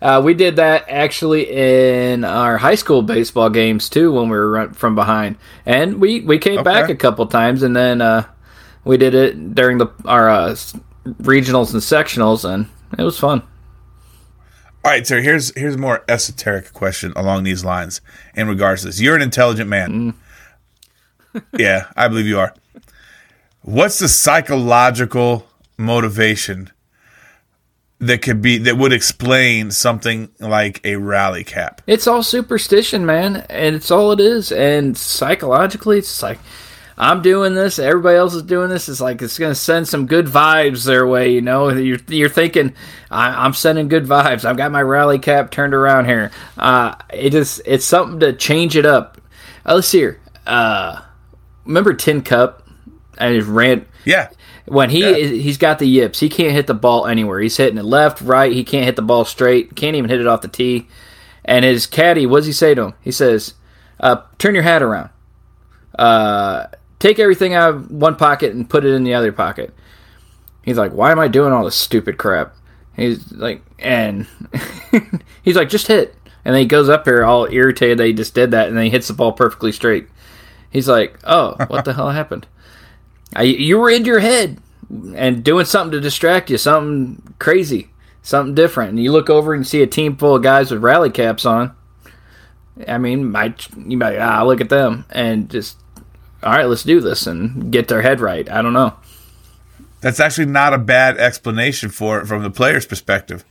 Uh, 0.00 0.18
we 0.24 0.32
did 0.32 0.56
that 0.56 0.86
actually 0.88 1.42
in 1.50 2.24
our 2.24 2.56
high 2.56 2.74
school 2.76 3.02
baseball 3.02 3.50
games 3.50 3.90
too 3.90 4.10
when 4.10 4.30
we 4.30 4.38
were 4.38 4.50
run 4.52 4.72
from 4.72 4.94
behind, 4.94 5.36
and 5.66 6.00
we 6.00 6.20
we 6.20 6.38
came 6.38 6.64
back 6.64 6.88
a 6.88 6.94
couple 6.94 7.26
times, 7.26 7.62
and 7.62 7.76
then 7.76 8.00
uh, 8.00 8.24
we 8.84 8.96
did 8.96 9.14
it 9.14 9.54
during 9.54 9.76
the 9.76 9.88
our 10.06 10.30
uh, 10.30 10.56
regionals 11.20 11.74
and 11.74 11.82
sectionals, 11.82 12.48
and 12.50 12.66
it 12.98 13.02
was 13.02 13.18
fun. 13.18 13.42
All 14.82 14.90
right, 14.90 15.06
so 15.06 15.20
here's 15.20 15.54
here's 15.54 15.74
a 15.74 15.78
more 15.78 16.02
esoteric 16.08 16.72
question 16.72 17.12
along 17.14 17.44
these 17.44 17.64
lines 17.64 18.00
in 18.34 18.48
regards 18.48 18.80
to 18.80 18.88
this. 18.88 19.00
You're 19.00 19.16
an 19.16 19.20
intelligent 19.20 19.68
man. 19.68 20.14
Mm. 21.34 21.44
yeah, 21.58 21.86
I 21.96 22.08
believe 22.08 22.26
you 22.26 22.38
are. 22.38 22.54
What's 23.60 23.98
the 23.98 24.08
psychological 24.08 25.46
motivation 25.76 26.70
that 27.98 28.22
could 28.22 28.40
be 28.40 28.56
that 28.56 28.78
would 28.78 28.94
explain 28.94 29.70
something 29.70 30.30
like 30.40 30.80
a 30.82 30.96
rally 30.96 31.44
cap? 31.44 31.82
It's 31.86 32.06
all 32.06 32.22
superstition, 32.22 33.04
man, 33.04 33.44
and 33.50 33.76
it's 33.76 33.90
all 33.90 34.12
it 34.12 34.20
is. 34.20 34.50
And 34.50 34.96
psychologically, 34.96 35.98
it's 35.98 36.22
like 36.22 36.38
I'm 37.02 37.22
doing 37.22 37.54
this, 37.54 37.78
everybody 37.78 38.18
else 38.18 38.34
is 38.34 38.42
doing 38.42 38.68
this. 38.68 38.86
It's 38.90 39.00
like 39.00 39.22
it's 39.22 39.38
gonna 39.38 39.54
send 39.54 39.88
some 39.88 40.06
good 40.06 40.26
vibes 40.26 40.84
their 40.84 41.06
way. 41.06 41.32
You 41.32 41.40
know, 41.40 41.70
you're 41.70 41.98
you're 42.08 42.28
thinking 42.28 42.74
I, 43.10 43.44
I'm 43.46 43.54
sending 43.54 43.88
good 43.88 44.04
vibes. 44.04 44.44
I've 44.44 44.58
got 44.58 44.70
my 44.70 44.82
rally 44.82 45.18
cap 45.18 45.50
turned 45.50 45.72
around 45.72 46.04
here. 46.04 46.30
Uh, 46.58 46.94
it 47.10 47.30
just 47.30 47.62
it's 47.64 47.86
something 47.86 48.20
to 48.20 48.34
change 48.34 48.76
it 48.76 48.84
up. 48.84 49.18
Uh, 49.64 49.76
let's 49.76 49.88
see 49.88 49.98
here. 50.00 50.20
Uh, 50.46 51.00
remember 51.64 51.94
Tin 51.94 52.20
Cup 52.20 52.68
and 53.16 53.34
his 53.34 53.46
rant 53.46 53.86
Yeah. 54.04 54.28
when 54.66 54.90
he 54.90 55.40
he's 55.40 55.56
got 55.56 55.78
the 55.78 55.86
yips, 55.88 56.20
he 56.20 56.28
can't 56.28 56.52
hit 56.52 56.66
the 56.66 56.74
ball 56.74 57.06
anywhere. 57.06 57.40
He's 57.40 57.56
hitting 57.56 57.78
it 57.78 57.84
left, 57.86 58.20
right. 58.20 58.52
He 58.52 58.62
can't 58.62 58.84
hit 58.84 58.96
the 58.96 59.02
ball 59.02 59.24
straight. 59.24 59.74
Can't 59.74 59.96
even 59.96 60.10
hit 60.10 60.20
it 60.20 60.26
off 60.26 60.42
the 60.42 60.48
tee. 60.48 60.86
And 61.46 61.64
his 61.64 61.86
caddy, 61.86 62.26
what 62.26 62.40
does 62.40 62.46
he 62.46 62.52
say 62.52 62.74
to 62.74 62.82
him? 62.88 62.94
He 63.00 63.10
says, 63.10 63.54
uh, 64.00 64.18
"Turn 64.38 64.54
your 64.54 64.64
hat 64.64 64.82
around. 64.82 65.08
Uh, 65.98 66.66
take 67.00 67.18
everything 67.18 67.54
out 67.54 67.74
of 67.74 67.90
one 67.90 68.14
pocket 68.14 68.54
and 68.54 68.70
put 68.70 68.84
it 68.84 68.94
in 68.94 69.02
the 69.02 69.14
other 69.14 69.32
pocket." 69.32 69.74
He's 70.62 70.78
like, 70.78 70.92
"Why 70.92 71.10
am 71.10 71.18
I 71.18 71.26
doing 71.26 71.52
all 71.52 71.64
this 71.64 71.74
stupid 71.74 72.16
crap?" 72.16 72.54
He's 72.94 73.32
like, 73.32 73.62
and 73.78 74.26
he's 75.42 75.56
like, 75.56 75.68
"Just 75.68 75.88
hit." 75.88 76.14
And 76.44 76.54
then 76.54 76.60
he 76.62 76.66
goes 76.66 76.88
up 76.88 77.04
here 77.04 77.24
all 77.24 77.46
irritated 77.50 77.98
that 77.98 78.06
he 78.06 78.12
just 78.12 78.34
did 78.34 78.52
that, 78.52 78.68
and 78.68 78.76
then 78.76 78.84
he 78.84 78.90
hits 78.90 79.08
the 79.08 79.14
ball 79.14 79.32
perfectly 79.32 79.72
straight. 79.72 80.08
He's 80.70 80.88
like, 80.88 81.18
"Oh, 81.24 81.56
what 81.66 81.84
the 81.84 81.92
hell 81.94 82.10
happened?" 82.10 82.46
I, 83.34 83.42
you 83.42 83.78
were 83.78 83.90
in 83.90 84.04
your 84.04 84.20
head 84.20 84.58
and 85.14 85.44
doing 85.44 85.64
something 85.64 85.92
to 85.92 86.00
distract 86.00 86.50
you, 86.50 86.58
something 86.58 87.34
crazy, 87.38 87.90
something 88.22 88.54
different, 88.54 88.90
and 88.90 89.02
you 89.02 89.12
look 89.12 89.30
over 89.30 89.54
and 89.54 89.66
see 89.66 89.82
a 89.82 89.86
team 89.86 90.16
full 90.16 90.36
of 90.36 90.42
guys 90.42 90.70
with 90.70 90.82
rally 90.82 91.10
caps 91.10 91.44
on. 91.44 91.74
I 92.88 92.98
mean, 92.98 93.30
might 93.30 93.68
you 93.76 93.96
might 93.96 94.18
ah 94.18 94.42
look 94.42 94.60
at 94.60 94.68
them 94.68 95.04
and 95.10 95.50
just 95.50 95.76
all 96.42 96.52
right, 96.52 96.64
let's 96.66 96.84
do 96.84 97.00
this 97.00 97.26
and 97.26 97.70
get 97.70 97.88
their 97.88 98.02
head 98.02 98.20
right. 98.20 98.50
I 98.50 98.62
don't 98.62 98.72
know. 98.72 98.94
That's 100.00 100.20
actually 100.20 100.46
not 100.46 100.72
a 100.72 100.78
bad 100.78 101.18
explanation 101.18 101.90
for 101.90 102.20
it 102.20 102.26
from 102.26 102.42
the 102.42 102.50
player's 102.50 102.86
perspective. 102.86 103.44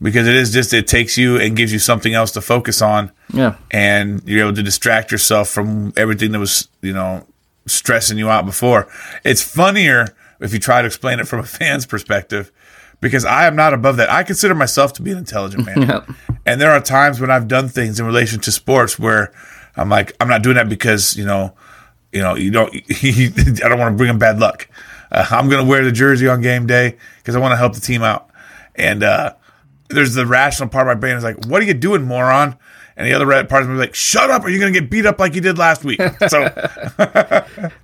Because 0.00 0.26
it 0.26 0.34
is 0.34 0.52
just 0.52 0.74
it 0.74 0.88
takes 0.88 1.16
you 1.16 1.38
and 1.38 1.56
gives 1.56 1.72
you 1.72 1.78
something 1.78 2.12
else 2.12 2.32
to 2.32 2.40
focus 2.40 2.82
on. 2.82 3.12
Yeah. 3.32 3.56
And 3.70 4.20
you're 4.26 4.46
able 4.46 4.56
to 4.56 4.62
distract 4.62 5.12
yourself 5.12 5.48
from 5.48 5.92
everything 5.96 6.32
that 6.32 6.40
was, 6.40 6.68
you 6.82 6.92
know, 6.92 7.24
stressing 7.66 8.18
you 8.18 8.28
out 8.28 8.44
before. 8.44 8.88
It's 9.24 9.42
funnier 9.42 10.08
if 10.40 10.52
you 10.52 10.58
try 10.58 10.82
to 10.82 10.86
explain 10.86 11.20
it 11.20 11.28
from 11.28 11.38
a 11.38 11.44
fan's 11.44 11.86
perspective 11.86 12.50
because 13.00 13.24
I 13.24 13.46
am 13.46 13.54
not 13.56 13.74
above 13.74 13.96
that. 13.98 14.10
I 14.10 14.22
consider 14.24 14.54
myself 14.54 14.92
to 14.94 15.02
be 15.02 15.12
an 15.12 15.18
intelligent 15.18 15.66
man. 15.66 15.82
Yep. 15.88 16.10
And 16.44 16.60
there 16.60 16.72
are 16.72 16.80
times 16.80 17.20
when 17.20 17.30
I've 17.30 17.46
done 17.46 17.68
things 17.68 18.00
in 18.00 18.06
relation 18.06 18.40
to 18.40 18.50
sports 18.50 18.98
where 18.98 19.32
I'm 19.76 19.88
like, 19.88 20.12
I'm 20.18 20.26
not 20.26 20.42
doing 20.42 20.56
that 20.56 20.68
because, 20.68 21.16
you 21.16 21.24
know, 21.24 21.54
you 22.12 22.20
know, 22.20 22.34
you 22.36 22.50
don't, 22.50 22.74
I 22.90 23.68
don't 23.68 23.78
want 23.78 23.92
to 23.92 23.96
bring 23.96 24.08
them 24.08 24.18
bad 24.18 24.38
luck. 24.38 24.68
Uh, 25.10 25.26
I'm 25.30 25.48
going 25.48 25.64
to 25.64 25.68
wear 25.68 25.84
the 25.84 25.92
jersey 25.92 26.28
on 26.28 26.40
game 26.40 26.66
day 26.66 26.96
because 27.18 27.34
I 27.34 27.38
want 27.38 27.52
to 27.52 27.56
help 27.56 27.74
the 27.74 27.80
team 27.80 28.02
out. 28.02 28.30
And, 28.74 29.02
uh, 29.02 29.34
there's 29.88 30.14
the 30.14 30.26
rational 30.26 30.68
part 30.68 30.88
of 30.88 30.96
my 30.96 31.00
brain 31.00 31.16
is 31.16 31.24
like, 31.24 31.46
what 31.46 31.62
are 31.62 31.64
you 31.64 31.74
doing, 31.74 32.04
moron? 32.04 32.56
And 32.96 33.06
the 33.06 33.14
other 33.14 33.26
part 33.46 33.62
of 33.62 33.68
me 33.68 33.74
is 33.74 33.80
like, 33.80 33.94
shut 33.94 34.30
up, 34.30 34.44
or 34.44 34.48
you're 34.48 34.60
going 34.60 34.72
to 34.72 34.80
get 34.80 34.90
beat 34.90 35.06
up 35.06 35.18
like 35.18 35.34
you 35.34 35.40
did 35.40 35.58
last 35.58 35.84
week. 35.84 36.00
So, 36.28 36.44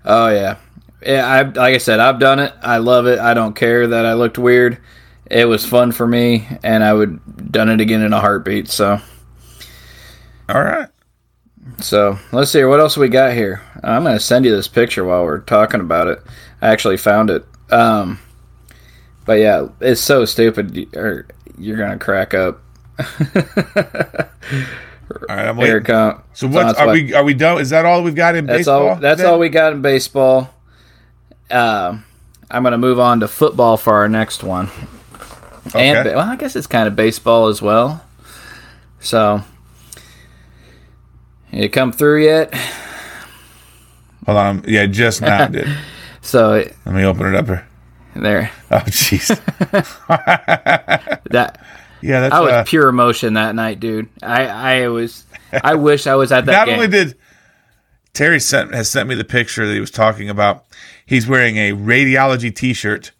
Oh 0.04 0.28
yeah, 0.28 0.56
yeah. 1.02 1.26
I 1.26 1.42
like 1.42 1.74
I 1.74 1.78
said, 1.78 1.98
I've 1.98 2.18
done 2.18 2.38
it. 2.38 2.52
I 2.62 2.78
love 2.78 3.06
it. 3.06 3.18
I 3.18 3.34
don't 3.34 3.54
care 3.54 3.86
that 3.86 4.04
I 4.04 4.14
looked 4.14 4.38
weird. 4.38 4.78
It 5.30 5.46
was 5.46 5.64
fun 5.64 5.92
for 5.92 6.06
me, 6.06 6.46
and 6.62 6.84
I 6.84 6.92
would 6.92 7.52
done 7.52 7.68
it 7.70 7.80
again 7.80 8.02
in 8.02 8.12
a 8.12 8.20
heartbeat. 8.20 8.68
So, 8.68 9.00
all 10.48 10.62
right. 10.62 10.88
So 11.80 12.18
let's 12.32 12.50
see 12.50 12.64
what 12.64 12.80
else 12.80 12.96
we 12.96 13.08
got 13.08 13.34
here. 13.34 13.62
I'm 13.82 14.04
gonna 14.04 14.20
send 14.20 14.44
you 14.44 14.50
this 14.54 14.68
picture 14.68 15.04
while 15.04 15.24
we're 15.24 15.40
talking 15.40 15.80
about 15.80 16.08
it. 16.08 16.22
I 16.62 16.68
actually 16.68 16.96
found 16.96 17.30
it. 17.30 17.44
Um, 17.70 18.18
but 19.24 19.34
yeah, 19.34 19.68
it's 19.80 20.00
so 20.00 20.24
stupid. 20.24 20.94
Or 20.96 21.26
you're 21.58 21.76
gonna 21.76 21.98
crack 21.98 22.34
up. 22.34 22.60
All 25.10 25.36
right, 25.36 25.48
I'm 25.48 25.56
Here 25.56 25.80
waiting. 25.80 25.96
it. 25.96 26.16
So 26.34 26.48
what 26.48 26.78
are 26.78 26.88
we? 26.92 27.14
Are 27.14 27.24
we 27.24 27.32
done? 27.34 27.60
Is 27.60 27.70
that 27.70 27.84
all 27.86 28.02
we've 28.02 28.14
got 28.14 28.36
in 28.36 28.46
That's 28.46 28.58
baseball? 28.60 28.88
all. 28.90 28.96
That's 28.96 29.22
all 29.22 29.38
we 29.38 29.48
got 29.48 29.72
in 29.72 29.80
baseball. 29.82 30.52
Um, 31.50 32.04
I'm 32.50 32.62
going 32.62 32.72
to 32.72 32.78
move 32.78 33.00
on 33.00 33.20
to 33.20 33.28
football 33.28 33.76
for 33.78 33.94
our 33.94 34.08
next 34.08 34.42
one. 34.42 34.68
Okay. 35.68 35.94
ba- 35.94 36.12
well, 36.16 36.28
I 36.28 36.36
guess 36.36 36.56
it's 36.56 36.66
kind 36.66 36.86
of 36.86 36.94
baseball 36.94 37.48
as 37.48 37.62
well. 37.62 38.04
So, 39.00 39.42
it 41.52 41.68
come 41.70 41.92
through 41.92 42.24
yet? 42.24 42.54
Hold 44.26 44.38
on. 44.38 44.64
Yeah, 44.66 44.86
just 44.86 45.20
now 45.22 45.44
it 45.44 45.52
did. 45.52 45.68
So 46.20 46.54
it- 46.54 46.76
Let 46.84 46.94
me 46.94 47.04
open 47.04 47.26
it 47.26 47.34
up 47.36 47.46
here. 47.46 47.66
there, 48.14 48.50
Oh, 48.70 48.78
jeez. 48.80 49.28
that 51.30 51.60
Yeah, 52.02 52.20
that's. 52.20 52.34
I 52.34 52.40
was 52.40 52.52
uh, 52.52 52.64
pure 52.66 52.88
emotion 52.88 53.34
that 53.34 53.54
night, 53.54 53.80
dude. 53.80 54.08
I 54.22 54.44
I 54.82 54.88
was. 54.88 55.24
I 55.64 55.76
wish 55.76 56.06
I 56.06 56.16
was 56.16 56.30
at 56.32 56.44
that 56.46 56.52
not 56.52 56.66
game. 56.66 56.74
only 56.74 56.88
did 56.88 57.16
Terry 58.12 58.40
sent 58.40 58.74
has 58.74 58.90
sent 58.90 59.08
me 59.08 59.14
the 59.14 59.24
picture 59.24 59.66
that 59.66 59.72
he 59.72 59.80
was 59.80 59.90
talking 59.90 60.28
about. 60.28 60.64
He's 61.06 61.26
wearing 61.26 61.56
a 61.56 61.72
radiology 61.72 62.54
T-shirt, 62.54 63.12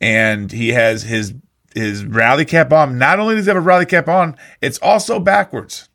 and 0.00 0.50
he 0.52 0.70
has 0.70 1.04
his 1.04 1.32
his 1.74 2.04
rally 2.04 2.44
cap 2.44 2.72
on. 2.72 2.98
Not 2.98 3.18
only 3.18 3.36
does 3.36 3.46
he 3.46 3.50
have 3.50 3.56
a 3.56 3.60
rally 3.60 3.86
cap 3.86 4.08
on, 4.08 4.36
it's 4.60 4.78
also 4.80 5.18
backwards. 5.20 5.88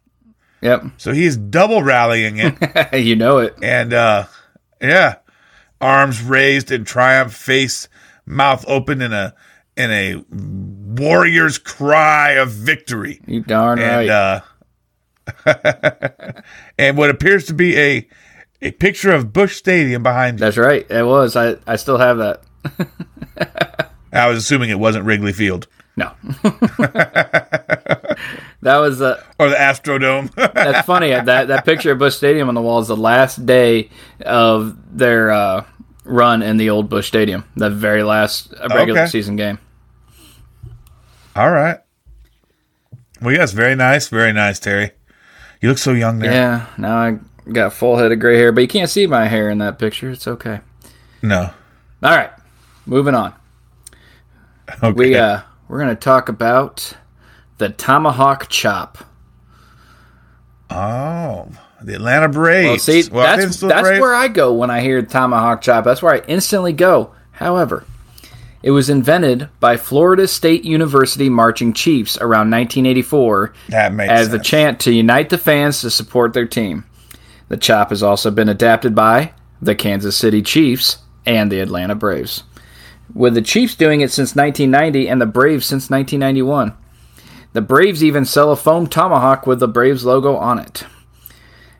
Yep, 0.62 0.86
So 0.98 1.12
he's 1.14 1.38
double 1.38 1.84
rallying 1.84 2.38
it, 2.40 2.94
you 3.00 3.16
know 3.16 3.38
it. 3.40 3.56
and 3.62 3.94
uh, 3.94 4.26
yeah, 4.82 5.16
arms 5.80 6.22
raised 6.22 6.72
in 6.72 6.84
triumph, 6.84 7.34
face 7.34 7.88
mouth 8.26 8.66
open 8.68 9.02
in 9.02 9.14
a 9.14 9.36
in 9.76 9.92
a 9.92 10.24
warrior's 10.32 11.58
cry 11.60 12.32
of 12.32 12.50
victory. 12.50 13.22
You 13.28 13.42
darn 13.42 13.78
right. 13.80 14.10
and 14.10 14.42
uh, 15.46 16.42
and 16.78 16.98
what 16.98 17.10
appears 17.12 17.46
to 17.46 17.54
be 17.54 17.78
a 17.78 18.08
a 18.62 18.72
picture 18.72 19.12
of 19.12 19.32
Busch 19.32 19.56
Stadium 19.58 20.02
behind 20.02 20.40
you. 20.40 20.46
That's 20.46 20.58
right. 20.58 20.90
It 20.90 21.06
was. 21.06 21.36
I 21.36 21.58
I 21.68 21.76
still 21.76 21.98
have 22.00 22.18
that. 22.18 22.42
I 24.12 24.28
was 24.28 24.40
assuming 24.40 24.72
it 24.72 24.80
wasn't 24.80 25.06
Wrigley 25.06 25.34
Field 25.34 25.68
No. 25.96 26.12
That 28.68 28.80
was 28.80 29.02
uh, 29.02 29.24
or 29.40 29.50
the 29.50 29.56
Astrodome. 29.56 30.30
that's 30.54 30.86
funny. 30.86 31.12
That 31.12 31.48
that 31.48 31.64
picture 31.64 31.94
of 31.94 32.00
Busch 32.00 32.16
Stadium 32.16 32.50
on 32.50 32.54
the 32.56 32.62
wall 32.62 32.80
is 32.80 32.90
the 32.90 32.98
last 32.98 33.46
day 33.46 33.90
of 34.26 34.76
their 34.98 35.32
uh, 35.32 35.66
run 36.04 36.44
in 36.44 36.58
the 36.58 36.70
old 36.70 36.90
Busch 36.90 37.08
Stadium. 37.08 37.46
The 37.56 37.70
very 37.70 38.04
last 38.04 38.54
regular 38.76 39.02
Okay. 39.02 39.10
season 39.10 39.38
game. 39.38 39.60
All 41.34 41.50
right. 41.50 41.78
Well, 43.22 43.34
yes, 43.34 43.54
very 43.54 43.76
nice, 43.76 44.10
very 44.10 44.34
nice, 44.34 44.60
Terry. 44.60 44.92
You 45.62 45.70
look 45.70 45.78
so 45.78 45.94
young 45.94 46.20
there. 46.20 46.32
Yeah. 46.34 46.66
Now 46.78 46.98
I 46.98 47.20
got 47.52 47.72
full 47.72 47.96
head 47.98 48.12
of 48.12 48.20
gray 48.20 48.38
hair, 48.38 48.52
but 48.52 48.62
you 48.62 48.68
can't 48.68 48.90
see 48.90 49.08
my 49.08 49.28
hair 49.28 49.50
in 49.50 49.60
that 49.60 49.80
picture. 49.80 50.12
It's 50.12 50.28
okay. 50.28 50.60
No. 51.22 51.52
All 52.04 52.12
right. 52.12 52.32
Moving 52.86 53.16
on. 53.16 53.34
Okay. 54.84 54.92
We 54.92 55.16
uh 55.16 55.42
we're 55.70 55.80
gonna 55.80 55.96
talk 55.96 56.28
about 56.28 56.94
the 57.58 57.70
tomahawk 57.70 58.50
chop. 58.50 58.98
oh, 60.70 61.50
the 61.82 61.96
Atlanta 61.96 62.28
Braves. 62.30 62.88
Well, 62.88 63.04
see, 63.04 63.10
Well, 63.10 63.38
that's 63.38 63.60
that's 63.60 63.82
Braves? 63.82 64.02
where 64.02 64.14
I 64.16 64.28
go 64.28 64.54
when 64.54 64.70
I 64.72 64.82
hear 64.82 65.02
tomahawk 65.02 65.62
chop. 65.62 65.86
That's 65.86 66.02
where 66.02 66.14
I 66.16 66.20
instantly 66.28 66.74
go. 66.74 67.12
However, 67.32 67.86
it 68.64 68.72
was 68.72 68.90
invented 68.90 69.50
by 69.60 69.78
Florida 69.78 70.28
State 70.28 70.66
University 70.66 71.30
marching 71.30 71.74
chiefs 71.74 72.18
around 72.18 72.50
1984 72.52 73.54
that 73.70 73.94
makes 73.94 74.12
as 74.12 74.32
sense. 74.32 74.48
chant 74.48 74.80
to 74.82 74.92
unite 74.92 75.30
the 75.30 75.38
fans 75.38 75.82
to 75.82 75.92
support 75.92 76.34
their 76.34 76.48
team. 76.48 76.84
The 77.50 77.58
chop 77.58 77.92
has 77.92 78.02
also 78.04 78.32
been 78.32 78.50
adapted 78.50 78.94
by 78.96 79.34
the 79.62 79.76
Kansas 79.76 80.18
City 80.18 80.42
Chiefs 80.42 80.98
and 81.26 81.52
the 81.52 81.60
Atlanta 81.60 81.96
Braves, 81.96 82.44
with 83.14 83.36
the 83.36 83.42
Chiefs 83.42 83.76
doing 83.76 84.02
it 84.02 84.12
since 84.12 84.36
1990 84.36 85.08
and 85.08 85.22
the 85.22 85.26
Braves 85.26 85.66
since 85.66 85.90
1991. 85.90 86.74
The 87.58 87.62
Braves 87.62 88.04
even 88.04 88.24
sell 88.24 88.52
a 88.52 88.56
foam 88.56 88.86
tomahawk 88.86 89.48
with 89.48 89.60
the 89.60 89.68
Braves 89.68 90.06
logo 90.06 90.36
on 90.36 90.60
it. 90.60 90.84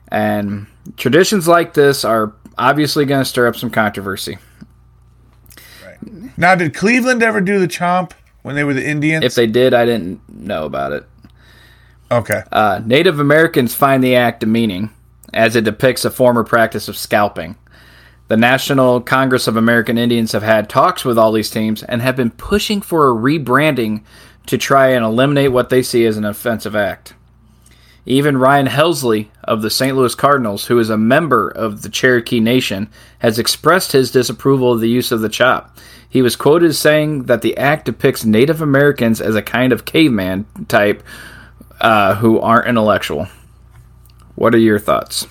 And 0.08 0.66
traditions 0.96 1.46
like 1.46 1.74
this 1.74 2.04
are 2.04 2.34
obviously 2.58 3.04
going 3.04 3.20
to 3.20 3.24
stir 3.24 3.46
up 3.46 3.54
some 3.54 3.70
controversy. 3.70 4.38
Right. 5.86 6.36
now, 6.36 6.56
did 6.56 6.74
Cleveland 6.74 7.22
ever 7.22 7.40
do 7.40 7.60
the 7.60 7.68
chomp 7.68 8.10
when 8.42 8.56
they 8.56 8.64
were 8.64 8.74
the 8.74 8.84
Indians? 8.84 9.24
If 9.24 9.36
they 9.36 9.46
did, 9.46 9.72
I 9.72 9.84
didn't 9.84 10.20
know 10.28 10.64
about 10.64 10.90
it. 10.90 11.06
okay. 12.10 12.42
Uh, 12.50 12.80
Native 12.84 13.20
Americans 13.20 13.72
find 13.72 14.02
the 14.02 14.16
act 14.16 14.40
demeaning, 14.40 14.90
as 15.32 15.54
it 15.54 15.62
depicts 15.62 16.04
a 16.04 16.10
former 16.10 16.42
practice 16.42 16.88
of 16.88 16.96
scalping. 16.96 17.54
The 18.26 18.36
National 18.36 19.00
Congress 19.00 19.46
of 19.46 19.56
American 19.56 19.96
Indians 19.96 20.32
have 20.32 20.42
had 20.42 20.68
talks 20.68 21.04
with 21.04 21.16
all 21.16 21.30
these 21.30 21.50
teams 21.50 21.84
and 21.84 22.02
have 22.02 22.16
been 22.16 22.32
pushing 22.32 22.80
for 22.80 23.08
a 23.08 23.14
rebranding 23.14 24.02
to 24.48 24.58
try 24.58 24.88
and 24.88 25.04
eliminate 25.04 25.52
what 25.52 25.68
they 25.68 25.82
see 25.82 26.04
as 26.04 26.16
an 26.16 26.24
offensive 26.24 26.74
act. 26.74 27.14
Even 28.06 28.38
Ryan 28.38 28.66
Helsley 28.66 29.28
of 29.44 29.60
the 29.60 29.68
St. 29.68 29.94
Louis 29.94 30.14
Cardinals, 30.14 30.66
who 30.66 30.78
is 30.78 30.88
a 30.88 30.96
member 30.96 31.48
of 31.48 31.82
the 31.82 31.90
Cherokee 31.90 32.40
Nation, 32.40 32.88
has 33.18 33.38
expressed 33.38 33.92
his 33.92 34.10
disapproval 34.10 34.72
of 34.72 34.80
the 34.80 34.88
use 34.88 35.12
of 35.12 35.20
the 35.20 35.28
chop. 35.28 35.76
He 36.08 36.22
was 36.22 36.34
quoted 36.34 36.70
as 36.70 36.78
saying 36.78 37.24
that 37.24 37.42
the 37.42 37.56
act 37.58 37.84
depicts 37.84 38.24
Native 38.24 38.62
Americans 38.62 39.20
as 39.20 39.34
a 39.34 39.42
kind 39.42 39.74
of 39.74 39.84
caveman 39.84 40.46
type 40.66 41.02
uh, 41.82 42.14
who 42.14 42.40
aren't 42.40 42.68
intellectual. 42.68 43.28
What 44.34 44.54
are 44.54 44.58
your 44.58 44.78
thoughts? 44.78 45.26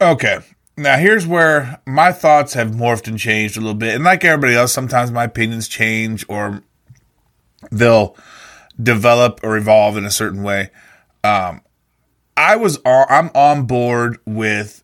Okay. 0.00 0.38
Now 0.76 0.96
here's 0.96 1.26
where 1.26 1.80
my 1.86 2.12
thoughts 2.12 2.54
have 2.54 2.70
morphed 2.70 3.08
and 3.08 3.18
changed 3.18 3.56
a 3.56 3.60
little 3.60 3.74
bit. 3.74 3.96
And 3.96 4.04
like 4.04 4.24
everybody 4.24 4.54
else, 4.54 4.72
sometimes 4.72 5.10
my 5.10 5.24
opinions 5.24 5.66
change 5.66 6.24
or 6.28 6.62
they'll 7.70 8.16
develop 8.82 9.40
or 9.42 9.56
evolve 9.56 9.96
in 9.96 10.04
a 10.04 10.10
certain 10.10 10.42
way. 10.42 10.70
Um 11.24 11.62
I 12.36 12.56
was 12.56 12.78
on, 12.86 13.06
I'm 13.10 13.30
on 13.34 13.66
board 13.66 14.18
with 14.24 14.82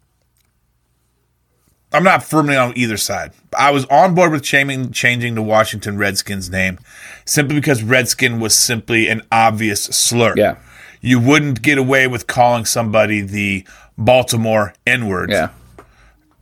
I'm 1.93 2.05
not 2.05 2.23
firmly 2.23 2.57
on 2.57 2.77
either 2.77 2.99
side. 2.99 3.33
I 3.57 3.71
was 3.71 3.87
on 3.87 4.15
board 4.15 4.33
with 4.33 4.43
changing 4.43 4.93
changing 4.93 5.35
the 5.35 5.43
Washington 5.43 5.97
Redskins 5.97 6.51
name 6.51 6.79
simply 7.25 7.57
because 7.57 7.83
Redskin 7.83 8.41
was 8.41 8.55
simply 8.55 9.09
an 9.09 9.23
obvious 9.33 9.85
slur. 9.85 10.35
Yeah. 10.37 10.57
You 11.01 11.21
wouldn't 11.21 11.63
get 11.63 11.79
away 11.79 12.07
with 12.07 12.27
calling 12.27 12.65
somebody 12.65 13.21
the 13.21 13.67
Baltimore 13.97 14.75
N-word. 14.87 15.31
Yeah. 15.31 15.51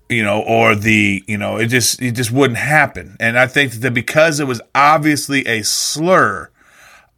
You 0.09 0.23
know, 0.23 0.43
or 0.43 0.75
the, 0.75 1.25
you 1.27 1.39
know, 1.39 1.57
it 1.57 1.69
just 1.69 2.01
it 2.03 2.13
just 2.13 2.31
wouldn't 2.31 2.59
happen. 2.59 3.17
And 3.19 3.39
I 3.39 3.47
think 3.47 3.73
that 3.73 3.95
because 3.95 4.39
it 4.39 4.47
was 4.47 4.61
obviously 4.75 5.47
a 5.47 5.63
slur, 5.63 6.51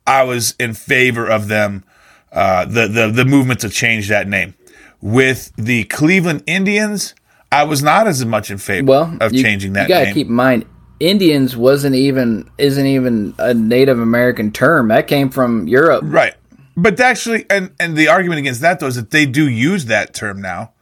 I 0.06 0.22
was 0.22 0.54
in 0.60 0.72
favor 0.74 1.26
of 1.26 1.48
them 1.48 1.84
uh, 2.32 2.64
the, 2.64 2.86
the 2.86 3.10
the 3.10 3.24
movement 3.24 3.60
to 3.60 3.68
change 3.70 4.08
that 4.08 4.28
name. 4.28 4.54
With 5.00 5.52
the 5.56 5.84
Cleveland 5.84 6.44
Indians, 6.46 7.14
I 7.50 7.64
was 7.64 7.82
not 7.82 8.06
as 8.06 8.24
much 8.24 8.50
in 8.50 8.58
favor 8.58 8.86
Well, 8.86 9.16
of 9.20 9.32
you, 9.32 9.42
changing 9.42 9.72
that 9.74 9.88
You 9.88 9.94
gotta 9.94 10.04
name. 10.06 10.14
keep 10.14 10.28
in 10.28 10.34
mind, 10.34 10.64
Indians 11.00 11.56
wasn't 11.56 11.96
even 11.96 12.48
isn't 12.56 12.86
even 12.86 13.34
a 13.38 13.52
Native 13.52 13.98
American 13.98 14.52
term. 14.52 14.88
That 14.88 15.08
came 15.08 15.28
from 15.30 15.66
Europe. 15.68 16.02
Right. 16.06 16.34
But 16.76 17.00
actually, 17.00 17.46
and, 17.50 17.72
and 17.80 17.96
the 17.96 18.08
argument 18.08 18.38
against 18.38 18.60
that, 18.60 18.80
though, 18.80 18.86
is 18.86 18.96
that 18.96 19.10
they 19.10 19.24
do 19.26 19.48
use 19.48 19.86
that 19.86 20.12
term 20.14 20.40
now. 20.42 20.72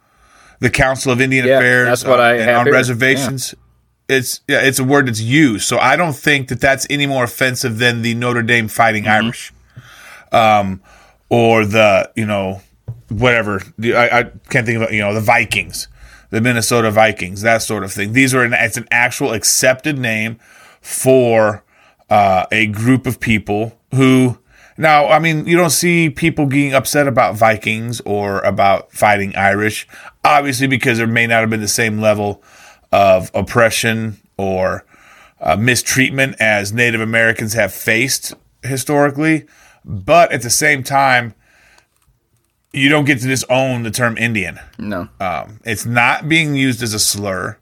The 0.65 0.71
Council 0.71 1.11
of 1.11 1.21
Indian 1.21 1.45
Yeah, 1.45 1.57
Affairs 1.59 1.87
that's 1.89 2.05
what 2.05 2.19
uh, 2.19 2.23
I 2.23 2.53
on 2.55 2.65
here. 2.65 2.73
reservations. 2.73 3.53
It's 4.09 4.41
yeah, 4.47 4.61
it's 4.61 4.79
a 4.79 4.83
word 4.83 5.07
that's 5.07 5.21
used. 5.21 5.67
So 5.67 5.77
I 5.77 5.95
don't 5.95 6.15
think 6.15 6.47
that 6.47 6.59
that's 6.59 6.87
any 6.89 7.05
more 7.05 7.23
offensive 7.23 7.77
than 7.77 8.01
the 8.01 8.15
Notre 8.15 8.41
Dame 8.41 8.67
Fighting 8.67 9.03
Mm-hmm. 9.03 9.25
Irish, 9.25 9.53
um, 10.31 10.81
or 11.29 11.65
the 11.65 12.11
you 12.15 12.25
know 12.25 12.61
whatever. 13.09 13.61
I, 13.83 14.09
I 14.19 14.23
can't 14.49 14.65
think 14.65 14.81
of 14.81 14.91
you 14.91 15.01
know 15.01 15.13
the 15.13 15.21
Vikings, 15.21 15.87
the 16.31 16.41
Minnesota 16.41 16.89
Vikings, 16.89 17.41
that 17.43 17.61
sort 17.61 17.83
of 17.83 17.91
thing. 17.93 18.13
These 18.13 18.33
are 18.33 18.43
an, 18.43 18.53
it's 18.53 18.77
an 18.77 18.87
actual 18.89 19.33
accepted 19.33 19.99
name 19.99 20.39
for 20.81 21.63
uh, 22.09 22.45
a 22.51 22.65
group 22.67 23.05
of 23.05 23.19
people 23.19 23.77
who 23.93 24.39
now 24.77 25.07
i 25.07 25.19
mean 25.19 25.45
you 25.45 25.55
don't 25.57 25.69
see 25.69 26.09
people 26.09 26.45
getting 26.45 26.73
upset 26.73 27.07
about 27.07 27.35
vikings 27.35 28.01
or 28.01 28.39
about 28.41 28.91
fighting 28.91 29.35
irish 29.35 29.87
obviously 30.23 30.67
because 30.67 30.97
there 30.97 31.07
may 31.07 31.27
not 31.27 31.41
have 31.41 31.49
been 31.49 31.61
the 31.61 31.67
same 31.67 31.99
level 31.99 32.43
of 32.91 33.31
oppression 33.33 34.17
or 34.37 34.85
uh, 35.41 35.55
mistreatment 35.55 36.35
as 36.39 36.73
native 36.73 37.01
americans 37.01 37.53
have 37.53 37.73
faced 37.73 38.33
historically. 38.65 39.45
But 39.83 40.31
at 40.31 40.41
the 40.41 40.49
same 40.49 40.83
time 40.83 41.33
you 42.73 42.89
don't 42.89 43.05
get 43.05 43.19
to 43.19 43.27
disown 43.27 43.83
the 43.83 43.91
term 43.91 44.17
indian. 44.17 44.59
No. 44.77 45.07
um, 45.19 45.61
it's 45.63 45.85
not 45.85 46.27
being 46.27 46.55
used 46.55 46.83
as 46.83 46.93
a 46.93 46.99
slur 46.99 47.57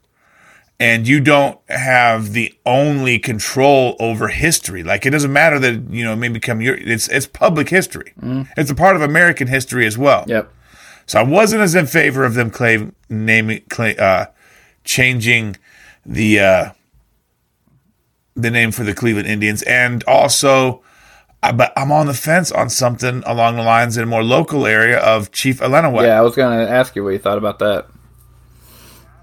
and 0.80 1.06
you 1.06 1.20
don't 1.20 1.58
have 1.68 2.32
the 2.32 2.52
only 2.66 3.18
control 3.18 3.94
over 4.00 4.28
history 4.28 4.82
like 4.82 5.06
it 5.06 5.10
doesn't 5.10 5.32
matter 5.32 5.58
that 5.58 5.88
you 5.90 6.04
know 6.04 6.12
it 6.12 6.16
may 6.16 6.28
become 6.28 6.60
your 6.60 6.74
it's 6.76 7.06
it's 7.08 7.26
public 7.26 7.68
history 7.68 8.12
it's 8.56 8.70
a 8.70 8.74
part 8.74 8.96
of 8.96 9.02
american 9.02 9.46
history 9.46 9.86
as 9.86 9.96
well 9.96 10.24
Yep. 10.26 10.50
so 11.06 11.20
i 11.20 11.22
wasn't 11.22 11.62
as 11.62 11.74
in 11.76 11.86
favor 11.86 12.24
of 12.24 12.34
them 12.34 12.50
claim 12.50 12.94
naming 13.08 13.62
claim, 13.70 13.94
uh 13.98 14.26
changing 14.82 15.56
the 16.04 16.40
uh 16.40 16.70
the 18.34 18.50
name 18.50 18.72
for 18.72 18.82
the 18.84 18.94
cleveland 18.94 19.28
indians 19.28 19.62
and 19.62 20.02
also 20.04 20.82
I- 21.42 21.52
but 21.52 21.72
i'm 21.76 21.92
on 21.92 22.06
the 22.06 22.14
fence 22.14 22.50
on 22.50 22.68
something 22.68 23.22
along 23.26 23.56
the 23.56 23.62
lines 23.62 23.96
in 23.96 24.02
a 24.02 24.06
more 24.06 24.24
local 24.24 24.66
area 24.66 24.98
of 24.98 25.30
chief 25.30 25.60
Illiniwek. 25.60 26.02
Yeah, 26.02 26.18
I 26.18 26.22
was 26.22 26.34
gonna 26.34 26.64
ask 26.64 26.96
you 26.96 27.04
what 27.04 27.10
you 27.10 27.18
thought 27.20 27.38
about 27.38 27.58
that. 27.60 27.86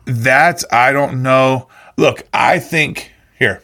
That 0.05 0.63
I 0.71 0.91
don't 0.91 1.21
know. 1.21 1.67
Look, 1.97 2.23
I 2.33 2.59
think 2.59 3.11
here 3.37 3.61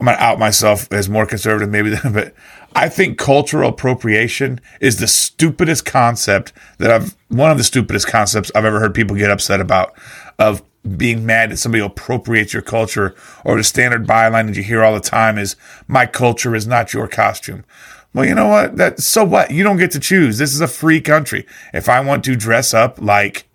I'm 0.00 0.06
gonna 0.06 0.18
out 0.18 0.38
myself 0.38 0.92
as 0.92 1.08
more 1.08 1.26
conservative, 1.26 1.70
maybe 1.70 1.90
than, 1.90 2.12
but 2.14 2.34
I 2.74 2.88
think 2.88 3.18
cultural 3.18 3.68
appropriation 3.68 4.60
is 4.80 4.98
the 4.98 5.06
stupidest 5.06 5.84
concept 5.84 6.52
that 6.78 6.90
I've 6.90 7.16
one 7.28 7.50
of 7.50 7.58
the 7.58 7.64
stupidest 7.64 8.08
concepts 8.08 8.50
I've 8.54 8.64
ever 8.64 8.80
heard 8.80 8.94
people 8.94 9.16
get 9.16 9.30
upset 9.30 9.60
about 9.60 9.92
of 10.38 10.62
being 10.96 11.24
mad 11.24 11.50
that 11.50 11.58
somebody 11.58 11.84
appropriates 11.84 12.52
your 12.52 12.62
culture 12.62 13.14
or 13.44 13.56
the 13.56 13.62
standard 13.62 14.06
byline 14.06 14.48
that 14.48 14.56
you 14.56 14.62
hear 14.62 14.82
all 14.82 14.94
the 14.94 15.00
time 15.00 15.38
is 15.38 15.54
my 15.86 16.06
culture 16.06 16.56
is 16.56 16.66
not 16.66 16.92
your 16.92 17.06
costume. 17.06 17.64
Well, 18.12 18.26
you 18.26 18.34
know 18.34 18.48
what? 18.48 18.76
That 18.76 19.00
so 19.00 19.24
what? 19.24 19.50
You 19.50 19.62
don't 19.62 19.78
get 19.78 19.92
to 19.92 20.00
choose. 20.00 20.38
This 20.38 20.52
is 20.52 20.60
a 20.60 20.68
free 20.68 21.00
country. 21.00 21.46
If 21.72 21.88
I 21.88 22.00
want 22.00 22.24
to 22.24 22.36
dress 22.36 22.74
up 22.74 23.00
like, 23.00 23.48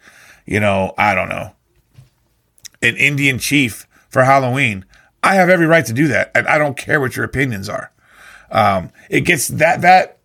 you 0.46 0.60
know, 0.60 0.94
I 0.98 1.14
don't 1.14 1.30
know, 1.30 1.52
an 2.82 2.96
Indian 2.96 3.40
chief 3.40 3.88
for 4.10 4.24
Halloween, 4.24 4.86
I 5.24 5.36
have 5.36 5.50
every 5.50 5.66
right 5.66 5.86
to 5.86 5.94
do 5.94 6.08
that, 6.08 6.32
and 6.36 6.48
I 6.48 6.58
don't 6.58 6.78
care 6.78 7.00
what 7.00 7.16
your 7.16 7.26
opinions 7.26 7.70
are. 7.70 7.92
Um, 8.52 8.92
it 9.10 9.22
gets 9.22 9.48
that 9.50 9.82
that 9.82 10.20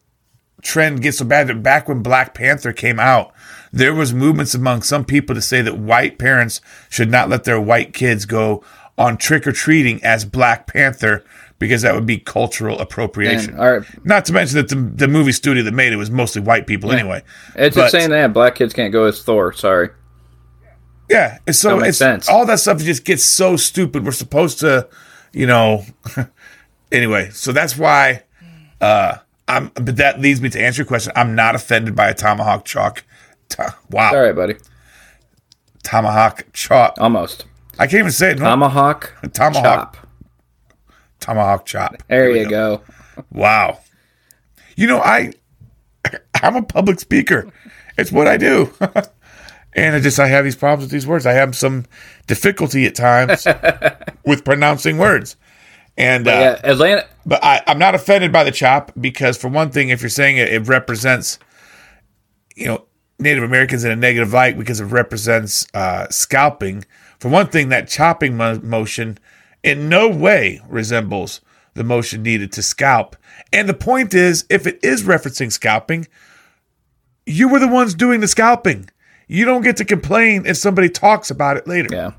trend 0.62 1.02
gets 1.02 1.18
so 1.18 1.24
bad 1.24 1.48
that 1.48 1.62
back 1.62 1.88
when 1.88 2.02
Black 2.02 2.34
Panther 2.34 2.72
came 2.72 3.00
out, 3.00 3.32
there 3.72 3.94
was 3.94 4.14
movements 4.14 4.54
among 4.54 4.82
some 4.82 5.04
people 5.04 5.34
to 5.34 5.42
say 5.42 5.60
that 5.62 5.76
white 5.76 6.18
parents 6.18 6.60
should 6.88 7.10
not 7.10 7.28
let 7.28 7.44
their 7.44 7.60
white 7.60 7.92
kids 7.92 8.26
go 8.26 8.62
on 8.96 9.16
trick 9.16 9.46
or 9.46 9.52
treating 9.52 10.02
as 10.04 10.24
Black 10.24 10.66
Panther 10.68 11.24
because 11.58 11.82
that 11.82 11.94
would 11.94 12.06
be 12.06 12.18
cultural 12.18 12.78
appropriation. 12.80 13.56
Man, 13.56 13.60
right. 13.80 14.04
Not 14.04 14.24
to 14.26 14.32
mention 14.32 14.56
that 14.56 14.68
the, 14.68 14.74
the 14.74 15.08
movie 15.08 15.32
studio 15.32 15.62
that 15.62 15.72
made 15.72 15.92
it 15.92 15.96
was 15.96 16.10
mostly 16.10 16.42
white 16.42 16.66
people 16.66 16.92
anyway. 16.92 17.22
It's 17.54 17.74
But- 17.76 17.82
just 17.82 17.92
saying 17.92 18.10
that 18.10 18.32
black 18.32 18.56
kids 18.56 18.74
can't 18.74 18.92
go 18.92 19.04
as 19.04 19.22
Thor. 19.22 19.52
Sorry. 19.52 19.90
Yeah, 21.10 21.38
it's 21.46 21.58
so 21.58 21.80
it's 21.80 21.98
sense. 21.98 22.28
all 22.28 22.46
that 22.46 22.58
stuff 22.60 22.78
just 22.78 23.04
gets 23.04 23.24
so 23.24 23.56
stupid. 23.56 24.04
We're 24.04 24.12
supposed 24.12 24.60
to, 24.60 24.88
you 25.32 25.46
know. 25.46 25.84
anyway, 26.92 27.30
so 27.30 27.52
that's 27.52 27.76
why. 27.76 28.22
uh 28.80 29.18
I'm. 29.48 29.68
But 29.74 29.96
that 29.96 30.20
leads 30.20 30.40
me 30.40 30.48
to 30.50 30.60
answer 30.60 30.82
your 30.82 30.86
question. 30.86 31.12
I'm 31.16 31.34
not 31.34 31.54
offended 31.54 31.94
by 31.96 32.08
a 32.08 32.14
tomahawk 32.14 32.64
chalk. 32.64 33.04
To, 33.50 33.74
wow, 33.90 34.12
All 34.14 34.22
right, 34.22 34.34
buddy. 34.34 34.56
tomahawk 35.82 36.46
chop. 36.52 36.94
Almost. 37.00 37.44
I 37.78 37.86
can't 37.86 38.00
even 38.00 38.12
say 38.12 38.30
it. 38.32 38.38
No, 38.38 38.44
Tomahawk. 38.44 39.14
Tomahawk. 39.32 39.94
Chop. 39.94 39.96
tomahawk 41.20 41.66
chop. 41.66 42.02
There 42.08 42.30
we 42.30 42.40
you 42.40 42.48
go. 42.48 42.82
Wow. 43.30 43.80
You 44.76 44.86
know, 44.86 44.98
I 45.00 45.32
I'm 46.42 46.56
a 46.56 46.62
public 46.62 47.00
speaker. 47.00 47.50
It's 47.98 48.12
what 48.12 48.26
I 48.28 48.36
do. 48.36 48.72
And 49.74 49.96
I 49.96 50.00
just 50.00 50.18
I 50.18 50.28
have 50.28 50.44
these 50.44 50.56
problems 50.56 50.84
with 50.86 50.92
these 50.92 51.06
words. 51.06 51.26
I 51.26 51.32
have 51.32 51.54
some 51.56 51.86
difficulty 52.26 52.86
at 52.86 52.94
times 52.94 53.46
with 54.26 54.44
pronouncing 54.44 54.98
words. 54.98 55.36
And 55.96 56.26
uh, 56.26 56.30
Yeah, 56.30 56.70
Atlanta. 56.70 57.06
but 57.26 57.42
I, 57.44 57.62
I'm 57.66 57.78
not 57.78 57.94
offended 57.94 58.32
by 58.32 58.44
the 58.44 58.50
chop 58.52 58.92
because 59.00 59.36
for 59.36 59.48
one 59.48 59.70
thing, 59.70 59.90
if 59.90 60.00
you're 60.00 60.08
saying 60.08 60.38
it, 60.38 60.52
it 60.52 60.66
represents, 60.68 61.38
you 62.56 62.66
know, 62.66 62.86
Native 63.18 63.44
Americans 63.44 63.84
in 63.84 63.90
a 63.90 63.96
negative 63.96 64.32
light 64.32 64.58
because 64.58 64.80
it 64.80 64.86
represents 64.86 65.66
uh, 65.74 66.08
scalping. 66.10 66.84
For 67.20 67.28
one 67.28 67.46
thing, 67.48 67.68
that 67.68 67.88
chopping 67.88 68.36
mo- 68.36 68.58
motion 68.62 69.18
in 69.62 69.88
no 69.88 70.08
way 70.08 70.60
resembles 70.68 71.40
the 71.74 71.84
motion 71.84 72.22
needed 72.22 72.52
to 72.52 72.62
scalp. 72.62 73.14
And 73.52 73.68
the 73.68 73.74
point 73.74 74.12
is, 74.14 74.44
if 74.50 74.66
it 74.66 74.80
is 74.82 75.04
referencing 75.04 75.52
scalping, 75.52 76.06
you 77.26 77.48
were 77.48 77.60
the 77.60 77.68
ones 77.68 77.94
doing 77.94 78.20
the 78.20 78.28
scalping. 78.28 78.88
You 79.32 79.44
don't 79.46 79.62
get 79.62 79.76
to 79.78 79.84
complain 79.84 80.44
if 80.46 80.56
somebody 80.56 80.88
talks 80.88 81.30
about 81.30 81.56
it 81.56 81.66
later. 81.66 81.88
Yeah, 81.90 82.10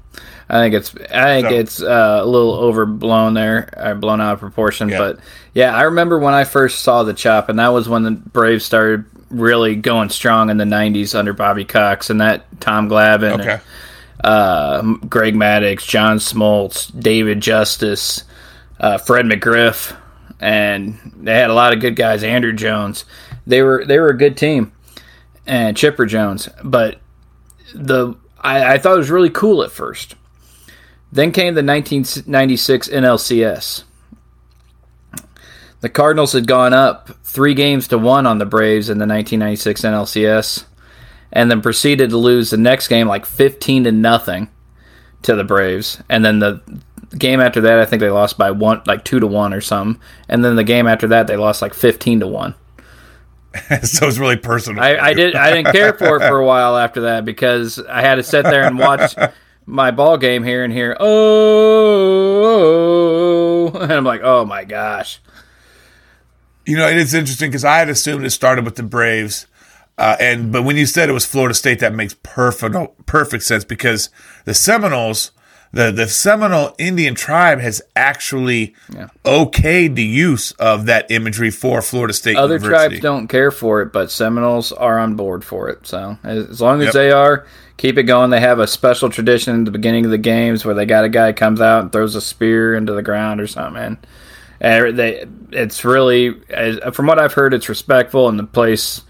I 0.49 0.59
think 0.61 0.73
it's 0.75 0.95
I 1.13 1.41
think 1.41 1.49
So- 1.49 1.55
it's 1.55 1.81
uh, 1.81 2.19
a 2.23 2.25
little 2.25 2.53
overblown 2.55 3.33
there, 3.35 3.69
uh, 3.77 3.93
blown 3.93 4.19
out 4.21 4.33
of 4.33 4.39
proportion. 4.39 4.89
Yeah. 4.89 4.97
But 4.97 5.19
yeah, 5.53 5.75
I 5.75 5.83
remember 5.83 6.17
when 6.19 6.33
I 6.33 6.43
first 6.43 6.81
saw 6.81 7.03
the 7.03 7.13
chop, 7.13 7.49
and 7.49 7.59
that 7.59 7.69
was 7.69 7.87
when 7.87 8.03
the 8.03 8.11
Braves 8.11 8.65
started 8.65 9.05
really 9.29 9.75
going 9.75 10.09
strong 10.09 10.49
in 10.49 10.57
the 10.57 10.65
'90s 10.65 11.13
under 11.17 11.33
Bobby 11.33 11.65
Cox 11.65 12.09
and 12.09 12.19
that 12.21 12.45
Tom 12.59 12.89
Glavine, 12.89 13.39
Okay. 13.39 13.59
uh, 14.23 14.81
Greg 15.07 15.35
Maddux, 15.35 15.87
John 15.87 16.17
Smoltz, 16.17 16.91
David 16.99 17.41
Justice, 17.41 18.23
uh, 18.79 18.97
Fred 18.97 19.25
McGriff, 19.25 19.95
and 20.39 20.97
they 21.15 21.35
had 21.35 21.49
a 21.49 21.53
lot 21.53 21.73
of 21.73 21.79
good 21.79 21.95
guys. 21.95 22.23
Andruw 22.23 22.55
Jones, 22.55 23.05
they 23.45 23.61
were 23.61 23.85
they 23.85 23.99
were 23.99 24.09
a 24.09 24.17
good 24.17 24.35
team, 24.37 24.71
and 25.45 25.77
Chipper 25.77 26.05
Jones. 26.05 26.49
But 26.63 26.97
the 27.73 28.15
I, 28.39 28.73
I 28.73 28.77
thought 28.77 28.95
it 28.95 28.99
was 28.99 29.09
really 29.09 29.29
cool 29.29 29.63
at 29.63 29.71
first. 29.71 30.15
Then 31.11 31.31
came 31.31 31.53
the 31.53 31.63
1996 31.63 32.89
NLCS. 32.89 33.83
The 35.81 35.89
Cardinals 35.89 36.33
had 36.33 36.47
gone 36.47 36.73
up 36.73 37.09
three 37.23 37.53
games 37.53 37.87
to 37.89 37.97
one 37.97 38.25
on 38.25 38.37
the 38.37 38.45
Braves 38.45 38.89
in 38.89 38.97
the 38.97 39.05
1996 39.05 39.81
NLCS, 39.81 40.65
and 41.31 41.51
then 41.51 41.61
proceeded 41.61 42.09
to 42.09 42.17
lose 42.17 42.49
the 42.49 42.57
next 42.57 42.87
game 42.87 43.07
like 43.07 43.25
15 43.25 43.83
to 43.83 43.91
nothing 43.91 44.49
to 45.23 45.35
the 45.35 45.43
Braves. 45.43 46.01
And 46.09 46.23
then 46.23 46.39
the 46.39 46.61
game 47.17 47.39
after 47.39 47.61
that, 47.61 47.79
I 47.79 47.85
think 47.85 47.99
they 47.99 48.09
lost 48.09 48.37
by 48.37 48.51
one, 48.51 48.81
like 48.85 49.03
two 49.03 49.19
to 49.19 49.27
one 49.27 49.53
or 49.53 49.61
something. 49.61 50.01
And 50.29 50.43
then 50.43 50.55
the 50.55 50.63
game 50.63 50.87
after 50.87 51.07
that, 51.09 51.27
they 51.27 51.35
lost 51.35 51.61
like 51.61 51.73
15 51.73 52.21
to 52.21 52.27
one. 52.27 52.55
so 53.83 54.07
it's 54.07 54.17
really 54.17 54.37
personal. 54.37 54.81
I, 54.83 54.97
I 54.97 55.13
did. 55.13 55.35
I 55.35 55.51
didn't 55.51 55.71
care 55.73 55.93
for 55.93 56.17
it 56.17 56.21
for 56.21 56.39
a 56.39 56.45
while 56.45 56.75
after 56.75 57.01
that 57.01 57.23
because 57.25 57.77
I 57.79 58.01
had 58.01 58.15
to 58.15 58.23
sit 58.23 58.43
there 58.43 58.63
and 58.65 58.79
watch 58.79 59.15
my 59.65 59.91
ball 59.91 60.17
game 60.17 60.43
here 60.43 60.63
and 60.63 60.73
here. 60.73 60.97
Oh, 60.99 61.13
and 63.79 63.91
I'm 63.91 64.03
like, 64.05 64.21
oh 64.23 64.43
my 64.45 64.63
gosh. 64.63 65.19
You 66.65 66.77
know, 66.77 66.87
it's 66.87 67.13
interesting 67.13 67.51
because 67.51 67.65
I 67.65 67.77
had 67.77 67.89
assumed 67.89 68.25
it 68.25 68.31
started 68.31 68.65
with 68.65 68.75
the 68.75 68.83
Braves, 68.83 69.45
uh, 69.97 70.15
and 70.19 70.51
but 70.51 70.63
when 70.63 70.75
you 70.77 70.85
said 70.85 71.09
it 71.09 71.13
was 71.13 71.25
Florida 71.25 71.53
State, 71.53 71.79
that 71.79 71.93
makes 71.93 72.15
perfect 72.23 73.05
perfect 73.05 73.43
sense 73.43 73.63
because 73.65 74.09
the 74.45 74.53
Seminoles, 74.53 75.31
the 75.73 75.91
the 75.91 76.07
Seminole 76.07 76.75
Indian 76.77 77.15
tribe, 77.15 77.59
has 77.59 77.81
actually 77.95 78.75
Yeah. 78.93 79.07
okayed 79.25 79.95
the 79.95 80.03
use 80.03 80.51
of 80.53 80.85
that 80.85 81.09
imagery 81.09 81.49
for 81.49 81.81
Florida 81.81 82.13
State. 82.13 82.37
Other 82.37 82.55
University. 82.55 82.89
tribes 82.97 83.01
don't 83.01 83.27
care 83.27 83.51
for 83.51 83.81
it, 83.81 83.91
but 83.91 84.11
Seminoles 84.11 84.71
are 84.71 84.99
on 84.99 85.15
board 85.15 85.43
for 85.43 85.69
it. 85.69 85.85
So 85.87 86.17
as 86.23 86.61
long 86.61 86.79
as 86.81 86.85
Yep. 86.87 86.93
they 86.93 87.11
are, 87.11 87.45
keep 87.77 87.97
it 87.97 88.03
going. 88.03 88.29
They 88.29 88.39
have 88.39 88.59
a 88.59 88.67
special 88.67 89.09
tradition 89.09 89.59
at 89.59 89.65
the 89.65 89.71
beginning 89.71 90.05
of 90.05 90.11
the 90.11 90.17
games 90.19 90.63
where 90.63 90.75
they 90.75 90.85
got 90.85 91.05
a 91.05 91.09
guy 91.09 91.33
comes 91.33 91.59
out 91.59 91.81
and 91.81 91.91
throws 91.91 92.15
a 92.15 92.21
spear 92.21 92.75
into 92.75 92.93
the 92.93 93.01
ground 93.01 93.41
or 93.41 93.47
something. 93.47 93.81
And 93.81 93.97
and 94.61 94.97
they, 94.97 95.25
it's 95.51 95.83
really, 95.83 96.35
from 96.93 97.07
what 97.07 97.19
I've 97.19 97.33
heard, 97.33 97.53
it's 97.53 97.67
respectful 97.67 98.29
and 98.29 98.39
the 98.39 98.43
place 98.45 99.01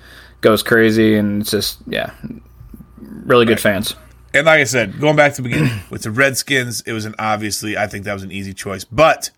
goes 0.41 0.63
crazy 0.63 1.15
and 1.15 1.41
it's 1.41 1.51
just 1.51 1.77
yeah, 1.87 2.09
really 3.25 3.45
good 3.45 3.59
fans. 3.59 3.95
And 4.33 4.45
like 4.47 4.59
I 4.59 4.63
said, 4.63 4.99
going 4.99 5.15
back 5.15 5.33
to 5.35 5.41
the 5.41 5.49
beginning 5.49 5.79
with 5.89 6.03
the 6.03 6.11
Redskins, 6.11 6.81
it 6.81 6.93
was 6.93 7.05
an 7.05 7.15
obviously 7.19 7.77
I 7.77 7.87
think 7.87 8.05
that 8.05 8.13
was 8.13 8.23
an 8.23 8.31
easy 8.31 8.53
choice. 8.53 8.83
But 8.83 9.29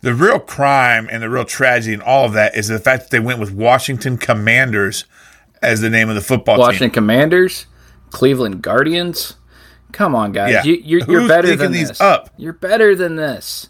the 0.00 0.14
real 0.14 0.40
crime 0.40 1.08
and 1.10 1.22
the 1.22 1.30
real 1.30 1.44
tragedy 1.44 1.94
and 1.94 2.02
all 2.02 2.24
of 2.24 2.32
that 2.32 2.56
is 2.56 2.68
the 2.68 2.78
fact 2.80 3.04
that 3.04 3.10
they 3.10 3.20
went 3.20 3.38
with 3.38 3.52
Washington 3.52 4.18
Commanders 4.18 5.04
as 5.62 5.80
the 5.80 5.90
name 5.90 6.08
of 6.08 6.16
the 6.16 6.20
football 6.20 6.58
Washington 6.58 6.88
team. 6.88 6.94
Commanders, 6.94 7.66
Cleveland 8.10 8.62
Guardians. 8.62 9.36
Come 9.92 10.14
on, 10.14 10.32
guys, 10.32 10.52
Yeah. 10.52 10.62
you, 10.64 10.74
you're, 10.74 11.00
you're 11.00 11.20
Who's 11.20 11.28
better 11.28 11.54
than 11.54 11.70
these 11.70 11.88
this. 11.88 12.00
up? 12.00 12.30
You're 12.36 12.54
better 12.54 12.96
than 12.96 13.16
this. 13.16 13.68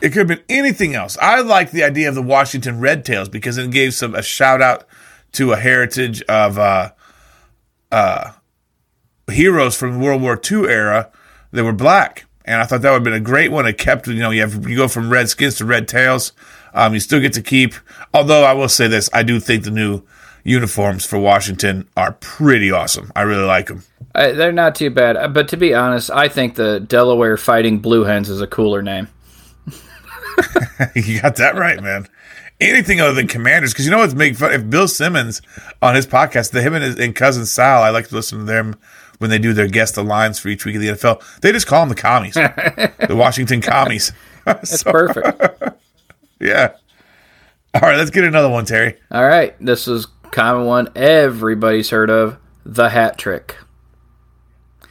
It 0.00 0.08
could 0.08 0.18
have 0.18 0.26
been 0.28 0.42
anything 0.48 0.94
else. 0.96 1.16
I 1.20 1.42
like 1.42 1.70
the 1.70 1.84
idea 1.84 2.08
of 2.08 2.16
the 2.16 2.22
Washington 2.22 2.80
Red 2.80 3.04
Tails 3.04 3.28
because 3.28 3.56
it 3.56 3.70
gave 3.70 3.94
some 3.94 4.14
a 4.16 4.22
shout 4.22 4.60
out 4.60 4.84
to 5.32 5.52
a 5.52 5.56
heritage 5.56 6.22
of 6.22 6.58
uh, 6.58 6.90
uh, 7.92 8.32
heroes 9.30 9.76
from 9.76 10.00
World 10.00 10.22
War 10.22 10.40
II 10.50 10.66
era 10.68 11.10
that 11.52 11.62
were 11.62 11.72
black, 11.72 12.24
and 12.44 12.60
I 12.60 12.64
thought 12.64 12.82
that 12.82 12.90
would 12.90 12.96
have 12.96 13.04
been 13.04 13.12
a 13.12 13.20
great 13.20 13.52
one. 13.52 13.66
It 13.66 13.78
kept 13.78 14.08
you 14.08 14.14
know 14.14 14.30
you 14.30 14.40
have 14.40 14.68
you 14.68 14.76
go 14.76 14.88
from 14.88 15.10
Redskins 15.10 15.56
to 15.56 15.64
Red 15.64 15.86
Tails. 15.86 16.32
Um, 16.74 16.94
you 16.94 17.00
still 17.00 17.20
get 17.20 17.34
to 17.34 17.42
keep. 17.42 17.74
Although 18.14 18.44
I 18.44 18.54
will 18.54 18.68
say 18.68 18.88
this, 18.88 19.08
I 19.12 19.22
do 19.22 19.38
think 19.38 19.64
the 19.64 19.70
new 19.70 20.02
uniforms 20.42 21.04
for 21.04 21.18
Washington 21.18 21.86
are 21.96 22.12
pretty 22.12 22.70
awesome. 22.72 23.12
I 23.14 23.22
really 23.22 23.44
like 23.44 23.68
them. 23.68 23.84
Uh, 24.14 24.32
they're 24.32 24.52
not 24.52 24.74
too 24.74 24.90
bad, 24.90 25.16
Uh, 25.16 25.28
but 25.28 25.48
to 25.48 25.56
be 25.56 25.74
honest, 25.74 26.10
I 26.10 26.28
think 26.28 26.56
the 26.56 26.80
Delaware 26.80 27.36
Fighting 27.36 27.78
Blue 27.78 28.04
Hens 28.04 28.28
is 28.28 28.40
a 28.40 28.46
cooler 28.46 28.82
name. 28.82 29.08
you 30.94 31.20
got 31.20 31.36
that 31.36 31.54
right, 31.54 31.82
man. 31.82 32.06
Anything 32.62 33.00
other 33.00 33.12
than 33.14 33.26
Commanders, 33.28 33.72
because 33.72 33.84
you 33.84 33.90
know 33.90 33.98
what's 33.98 34.14
making 34.14 34.36
fun. 34.36 34.52
If 34.52 34.68
Bill 34.70 34.86
Simmons 34.88 35.42
on 35.80 35.94
his 35.94 36.06
podcast, 36.06 36.52
the 36.52 36.62
him 36.62 36.74
and 36.74 36.84
his 36.84 36.98
and 36.98 37.14
cousin 37.14 37.44
Sal, 37.46 37.82
I 37.82 37.90
like 37.90 38.08
to 38.08 38.14
listen 38.14 38.38
to 38.40 38.44
them 38.44 38.76
when 39.18 39.30
they 39.30 39.38
do 39.38 39.52
their 39.52 39.68
guest 39.68 39.94
the 39.96 40.02
lines 40.04 40.38
for 40.38 40.48
each 40.48 40.64
week 40.64 40.76
of 40.76 40.82
the 40.82 40.88
NFL. 40.88 41.40
They 41.40 41.52
just 41.52 41.66
call 41.66 41.80
them 41.80 41.88
the 41.88 41.94
commies, 41.94 42.34
the 42.34 43.14
Washington 43.16 43.60
commies. 43.60 44.12
That's 44.44 44.82
perfect. 44.82 45.40
yeah. 46.40 46.72
All 47.74 47.80
right, 47.80 47.96
let's 47.96 48.10
get 48.10 48.24
another 48.24 48.50
one, 48.50 48.64
Terry. 48.64 48.96
All 49.10 49.26
right, 49.26 49.54
this 49.64 49.88
is 49.88 50.06
common 50.30 50.66
one 50.66 50.88
everybody's 50.94 51.90
heard 51.90 52.10
of, 52.10 52.36
the 52.64 52.90
hat 52.90 53.16
trick. 53.18 53.56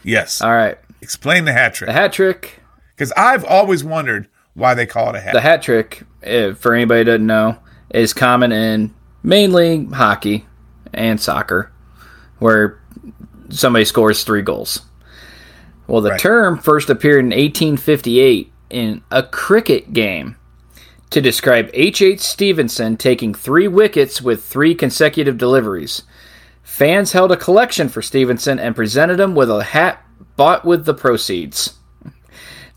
Yes. 0.03 0.41
All 0.41 0.51
right, 0.51 0.77
Explain 1.01 1.45
the 1.45 1.53
hat 1.53 1.73
trick. 1.73 1.87
the 1.87 1.93
hat 1.93 2.11
trick. 2.13 2.59
because 2.95 3.11
I've 3.17 3.43
always 3.45 3.83
wondered 3.83 4.27
why 4.53 4.73
they 4.73 4.85
call 4.85 5.09
it 5.09 5.15
a 5.15 5.19
hat. 5.21 5.33
The 5.33 5.41
hat 5.41 5.61
trick, 5.61 6.03
eh, 6.23 6.53
for 6.53 6.73
anybody 6.73 7.01
who 7.01 7.05
doesn't 7.05 7.25
know, 7.27 7.57
is 7.93 8.13
common 8.13 8.51
in 8.51 8.93
mainly 9.23 9.85
hockey 9.85 10.45
and 10.93 11.19
soccer, 11.19 11.71
where 12.39 12.79
somebody 13.49 13.85
scores 13.85 14.23
three 14.23 14.41
goals. 14.41 14.81
Well, 15.87 16.01
the 16.01 16.11
Right. 16.11 16.19
term 16.19 16.57
first 16.57 16.89
appeared 16.89 17.25
in 17.25 17.33
1858 17.33 18.51
in 18.69 19.01
a 19.11 19.23
cricket 19.23 19.93
game 19.93 20.37
to 21.09 21.19
describe 21.21 21.69
H.H. 21.73 22.01
H. 22.01 22.19
Stephenson 22.21 22.95
taking 22.95 23.33
three 23.33 23.67
wickets 23.67 24.21
with 24.21 24.43
three 24.43 24.73
consecutive 24.73 25.37
deliveries. 25.37 26.03
Fans 26.63 27.11
held 27.11 27.33
a 27.33 27.37
collection 27.37 27.89
for 27.89 28.01
Stephenson 28.01 28.57
and 28.57 28.75
presented 28.75 29.19
him 29.19 29.35
with 29.35 29.49
a 29.51 29.61
hat 29.63 30.01
bought 30.37 30.63
with 30.63 30.85
the 30.85 30.93
proceeds. 30.93 31.73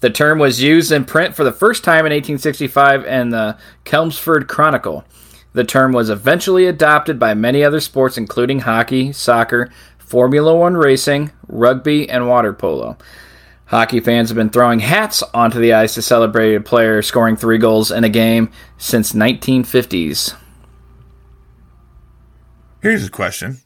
The 0.04 0.10
term 0.10 0.38
was 0.38 0.60
used 0.60 0.92
in 0.92 1.06
print 1.06 1.34
for 1.34 1.44
the 1.44 1.50
first 1.50 1.82
time 1.82 2.00
in 2.04 2.12
1865 2.12 3.06
in 3.06 3.30
the 3.30 3.56
Chelmsford 3.86 4.48
Chronicle. 4.48 5.02
The 5.54 5.64
term 5.64 5.92
was 5.92 6.10
eventually 6.10 6.66
adopted 6.66 7.18
by 7.18 7.32
many 7.32 7.64
other 7.64 7.80
sports, 7.80 8.18
including 8.18 8.58
hockey, 8.60 9.14
soccer, 9.14 9.72
Formula 9.96 10.54
One 10.54 10.76
racing, 10.76 11.32
rugby, 11.48 12.06
and 12.06 12.28
water 12.28 12.52
polo. 12.52 12.98
Hockey 13.64 13.98
fans 13.98 14.28
have 14.28 14.36
been 14.36 14.50
throwing 14.50 14.80
hats 14.80 15.22
onto 15.32 15.58
the 15.58 15.72
ice 15.72 15.94
to 15.94 16.02
celebrate 16.02 16.54
a 16.54 16.60
player 16.60 17.00
scoring 17.00 17.36
three 17.36 17.56
goals 17.56 17.90
in 17.90 18.04
a 18.04 18.10
game 18.10 18.50
since 18.76 19.14
1950s. 19.14 20.36
Here's 22.82 23.06
a 23.06 23.10
question, 23.10 23.62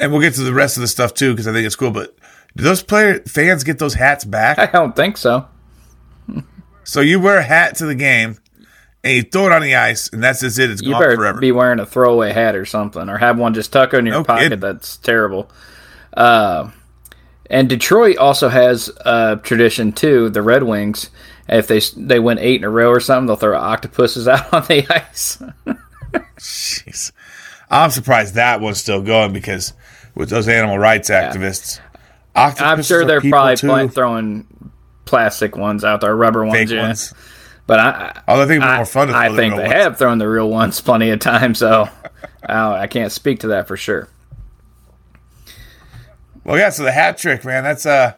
and 0.00 0.10
we'll 0.10 0.20
get 0.20 0.34
to 0.34 0.42
the 0.42 0.52
rest 0.52 0.76
of 0.76 0.80
the 0.80 0.88
stuff 0.88 1.14
too, 1.14 1.34
because 1.34 1.46
I 1.46 1.52
think 1.52 1.66
it's 1.66 1.76
cool. 1.76 1.92
But 1.92 2.18
do 2.58 2.64
those 2.64 2.82
player 2.82 3.20
fans 3.20 3.64
get 3.64 3.78
those 3.78 3.94
hats 3.94 4.24
back? 4.24 4.58
I 4.58 4.66
don't 4.66 4.94
think 4.94 5.16
so. 5.16 5.48
So 6.84 7.00
you 7.00 7.20
wear 7.20 7.38
a 7.38 7.42
hat 7.42 7.76
to 7.76 7.86
the 7.86 7.94
game, 7.94 8.38
and 9.04 9.12
you 9.16 9.22
throw 9.22 9.46
it 9.46 9.52
on 9.52 9.62
the 9.62 9.74
ice, 9.74 10.08
and 10.12 10.22
that's 10.22 10.40
just 10.40 10.58
it. 10.58 10.70
It's 10.70 10.82
You 10.82 10.92
gone 10.92 11.02
better 11.02 11.16
forever. 11.16 11.38
be 11.40 11.52
wearing 11.52 11.78
a 11.80 11.86
throwaway 11.86 12.32
hat 12.32 12.54
or 12.56 12.64
something, 12.64 13.08
or 13.08 13.18
have 13.18 13.38
one 13.38 13.54
just 13.54 13.72
tuck 13.72 13.92
in 13.94 14.06
your 14.06 14.16
No 14.16 14.24
pocket. 14.24 14.42
kidding. 14.44 14.60
That's 14.60 14.96
terrible. 14.96 15.50
Uh, 16.14 16.70
and 17.50 17.68
Detroit 17.68 18.16
also 18.16 18.48
has 18.48 18.90
a 19.04 19.38
tradition 19.42 19.92
too. 19.92 20.30
The 20.30 20.40
Red 20.42 20.62
Wings, 20.64 21.10
if 21.48 21.66
they 21.66 21.80
they 21.96 22.18
win 22.18 22.38
eight 22.38 22.56
in 22.60 22.64
a 22.64 22.70
row 22.70 22.90
or 22.90 23.00
something, 23.00 23.26
they'll 23.26 23.36
throw 23.36 23.56
octopuses 23.58 24.26
out 24.28 24.52
on 24.52 24.62
the 24.64 24.86
ice. 24.90 25.42
Jeez. 26.38 27.12
I'm 27.70 27.90
surprised 27.90 28.34
that 28.34 28.60
one's 28.62 28.78
still 28.78 29.02
going 29.02 29.32
because 29.34 29.74
with 30.14 30.30
those 30.30 30.48
animal 30.48 30.78
rights 30.78 31.10
activists, 31.10 31.80
I'm 32.34 32.82
sure 32.82 33.04
they're 33.04 33.20
probably 33.20 33.88
throwing 33.88 34.70
plastic 35.04 35.56
ones 35.56 35.84
out 35.84 36.00
there, 36.00 36.14
rubber 36.14 36.44
ones, 36.44 36.70
yeah. 36.70 36.82
ones. 36.82 37.14
But 37.66 37.80
I, 37.80 38.22
Although 38.28 38.44
I 38.44 38.46
think 38.46 38.64
more 38.64 38.86
fun 38.86 39.08
throw 39.08 39.16
I 39.16 39.34
think 39.34 39.56
they 39.56 39.62
ones. 39.62 39.72
have 39.72 39.98
thrown 39.98 40.18
the 40.18 40.28
real 40.28 40.48
ones 40.48 40.80
plenty 40.80 41.10
of 41.10 41.20
times, 41.20 41.58
so 41.58 41.88
I, 42.42 42.82
I 42.82 42.86
can't 42.86 43.12
speak 43.12 43.40
to 43.40 43.48
that 43.48 43.68
for 43.68 43.76
sure. 43.76 44.08
Well, 46.44 46.56
yeah. 46.56 46.70
So 46.70 46.82
the 46.84 46.92
hat 46.92 47.18
trick, 47.18 47.44
man, 47.44 47.64
that's 47.64 47.84
uh 47.84 48.14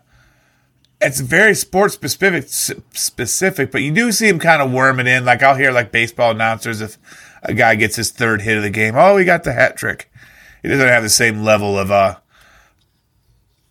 it's 1.00 1.20
very 1.20 1.54
sports 1.54 1.94
specific, 1.94 2.46
specific, 2.48 3.72
but 3.72 3.82
you 3.82 3.90
do 3.90 4.12
see 4.12 4.28
him 4.28 4.38
kind 4.38 4.60
of 4.60 4.70
worming 4.70 5.06
in. 5.06 5.24
Like 5.24 5.42
I'll 5.42 5.56
hear 5.56 5.72
like 5.72 5.90
baseball 5.92 6.32
announcers 6.32 6.80
if 6.80 6.98
a 7.42 7.54
guy 7.54 7.74
gets 7.74 7.96
his 7.96 8.10
third 8.10 8.42
hit 8.42 8.56
of 8.56 8.62
the 8.62 8.70
game. 8.70 8.94
Oh, 8.96 9.16
he 9.16 9.24
got 9.24 9.44
the 9.44 9.52
hat 9.52 9.76
trick. 9.76 10.10
He 10.62 10.68
doesn't 10.68 10.86
have 10.86 11.02
the 11.02 11.08
same 11.08 11.42
level 11.42 11.78
of 11.78 11.90
uh, 11.90 12.16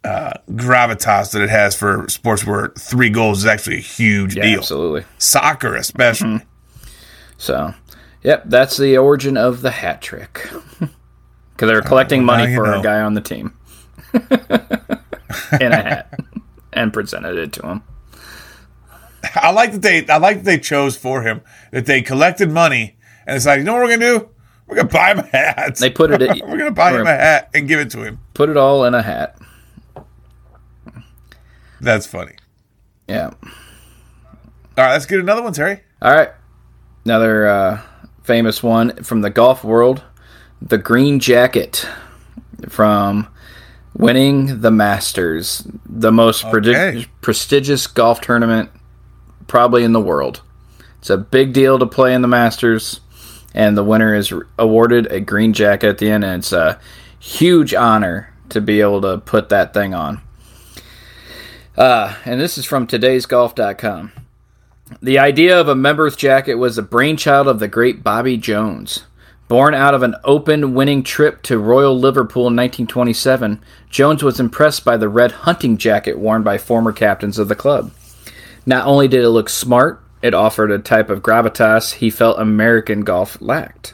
uh, 0.03 0.31
gravitas 0.51 1.31
that 1.33 1.41
it 1.41 1.49
has 1.49 1.75
for 1.75 2.07
sports 2.09 2.45
where 2.45 2.69
three 2.77 3.09
goals 3.09 3.39
is 3.39 3.45
actually 3.45 3.77
a 3.77 3.81
huge 3.81 4.35
Yeah, 4.35 4.43
deal. 4.43 4.59
absolutely. 4.59 5.05
Soccer, 5.17 5.75
especially. 5.75 6.41
So, 7.37 7.73
yep, 8.23 8.43
that's 8.45 8.77
the 8.77 8.97
origin 8.97 9.35
of 9.37 9.61
the 9.61 9.71
hat 9.71 10.01
trick. 10.01 10.49
Because 11.53 11.71
they're 11.73 11.81
collecting 11.81 12.25
well, 12.25 12.37
money 12.37 12.55
for 12.55 12.65
know. 12.67 12.79
a 12.79 12.81
guy 12.83 13.01
on 13.01 13.15
the 13.15 13.19
team 13.21 13.53
in 14.13 15.71
a 15.73 15.81
hat 15.83 16.17
and 16.73 16.93
presented 16.93 17.37
it 17.37 17.51
to 17.53 17.67
him. 17.67 17.83
I 19.35 19.51
like 19.51 19.73
that 19.73 19.81
they 19.81 20.07
I 20.07 20.17
like 20.19 20.37
that 20.37 20.45
they 20.45 20.57
chose 20.57 20.95
for 20.95 21.21
him 21.23 21.41
that 21.71 21.85
they 21.85 22.01
collected 22.01 22.49
money 22.49 22.95
and 23.27 23.35
it's 23.35 23.45
like 23.45 23.57
you 23.57 23.63
know 23.65 23.73
what 23.73 23.83
we're 23.83 23.97
gonna 23.97 24.19
do? 24.19 24.29
We're 24.67 24.75
gonna 24.77 24.87
buy 24.87 25.11
him 25.11 25.19
a 25.19 25.23
hat. 25.23 25.75
They 25.75 25.89
put 25.89 26.11
it. 26.11 26.21
we're 26.47 26.57
gonna 26.57 26.71
buy 26.71 26.93
him 26.93 27.05
a 27.05 27.09
hat 27.09 27.49
and 27.53 27.67
give 27.67 27.79
it 27.81 27.89
to 27.91 28.03
him. 28.03 28.19
Put 28.33 28.47
it 28.49 28.55
all 28.55 28.85
in 28.85 28.93
a 28.95 29.01
hat. 29.01 29.37
That's 31.81 32.05
funny. 32.05 32.33
Yeah. 33.07 33.31
All 33.43 34.85
right, 34.85 34.91
let's 34.93 35.05
get 35.05 35.19
another 35.19 35.41
one, 35.41 35.53
Terry. 35.53 35.81
All 36.01 36.13
right. 36.13 36.29
Another 37.05 37.47
uh, 37.47 37.81
famous 38.23 38.61
one 38.61 39.03
from 39.03 39.21
the 39.21 39.29
golf 39.29 39.63
world 39.63 40.03
the 40.61 40.77
Green 40.77 41.19
Jacket 41.21 41.87
from 42.67 43.27
winning 43.95 44.59
the 44.61 44.71
Masters, 44.71 45.65
the 45.85 46.11
most 46.11 46.43
Okay. 46.45 47.05
prestigious 47.21 47.87
golf 47.87 48.19
tournament 48.19 48.69
probably 49.47 49.83
in 49.85 49.93
the 49.93 50.01
world. 50.01 50.41
It's 50.99 51.09
a 51.09 51.17
big 51.17 51.53
deal 51.53 51.79
to 51.79 51.85
play 51.85 52.13
in 52.13 52.21
the 52.21 52.27
Masters, 52.27 52.99
and 53.53 53.77
the 53.77 53.83
winner 53.85 54.13
is 54.13 54.33
awarded 54.57 55.07
a 55.11 55.21
green 55.21 55.53
jacket 55.53 55.87
at 55.87 55.97
the 55.97 56.11
end, 56.11 56.25
and 56.25 56.39
it's 56.41 56.51
a 56.51 56.77
huge 57.19 57.73
honor 57.73 58.33
to 58.49 58.59
be 58.59 58.81
able 58.81 58.99
to 59.01 59.17
put 59.19 59.47
that 59.49 59.73
thing 59.73 59.93
on. 59.93 60.19
Uh, 61.79 62.13
and 62.25 62.41
this 62.41 62.57
is 62.57 62.65
from 62.65 62.85
today'sgolf.com. 62.85 64.11
The 65.01 65.17
idea 65.17 65.59
of 65.59 65.69
a 65.69 65.75
members 65.75 66.17
jacket 66.17 66.55
was 66.55 66.75
the 66.75 66.81
brainchild 66.81 67.47
of 67.47 67.59
the 67.59 67.69
great 67.69 68.03
Bobby 68.03 68.35
Jones. 68.35 69.05
Born 69.47 69.73
out 69.73 69.93
of 69.93 70.03
an 70.03 70.15
open 70.25 70.73
winning 70.73 71.03
trip 71.03 71.41
to 71.43 71.57
Royal 71.57 71.97
Liverpool 71.97 72.43
in 72.43 72.55
1927, 72.57 73.63
Jones 73.89 74.21
was 74.21 74.41
impressed 74.41 74.83
by 74.83 74.97
the 74.97 75.07
red 75.07 75.31
hunting 75.31 75.77
jacket 75.77 76.19
worn 76.19 76.43
by 76.43 76.57
former 76.57 76.91
captains 76.91 77.39
of 77.39 77.47
the 77.47 77.55
club. 77.55 77.91
Not 78.65 78.85
only 78.85 79.07
did 79.07 79.23
it 79.23 79.29
look 79.29 79.47
smart, 79.47 80.03
it 80.21 80.33
offered 80.33 80.71
a 80.71 80.79
type 80.79 81.09
of 81.09 81.23
gravitas 81.23 81.93
he 81.93 82.09
felt 82.09 82.39
American 82.39 83.05
golf 83.05 83.41
lacked. 83.41 83.93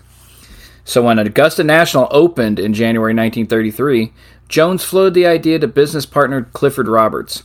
So 0.86 1.04
when 1.04 1.20
Augusta 1.20 1.64
National 1.64 2.08
opened 2.10 2.60
in 2.60 2.74
January 2.74 3.14
1933, 3.14 4.12
Jones 4.50 4.84
floated 4.84 5.14
the 5.14 5.28
idea 5.28 5.60
to 5.60 5.68
business 5.68 6.08
partner 6.08 6.50
Clifford 6.52 6.88
Roberts. 6.88 7.44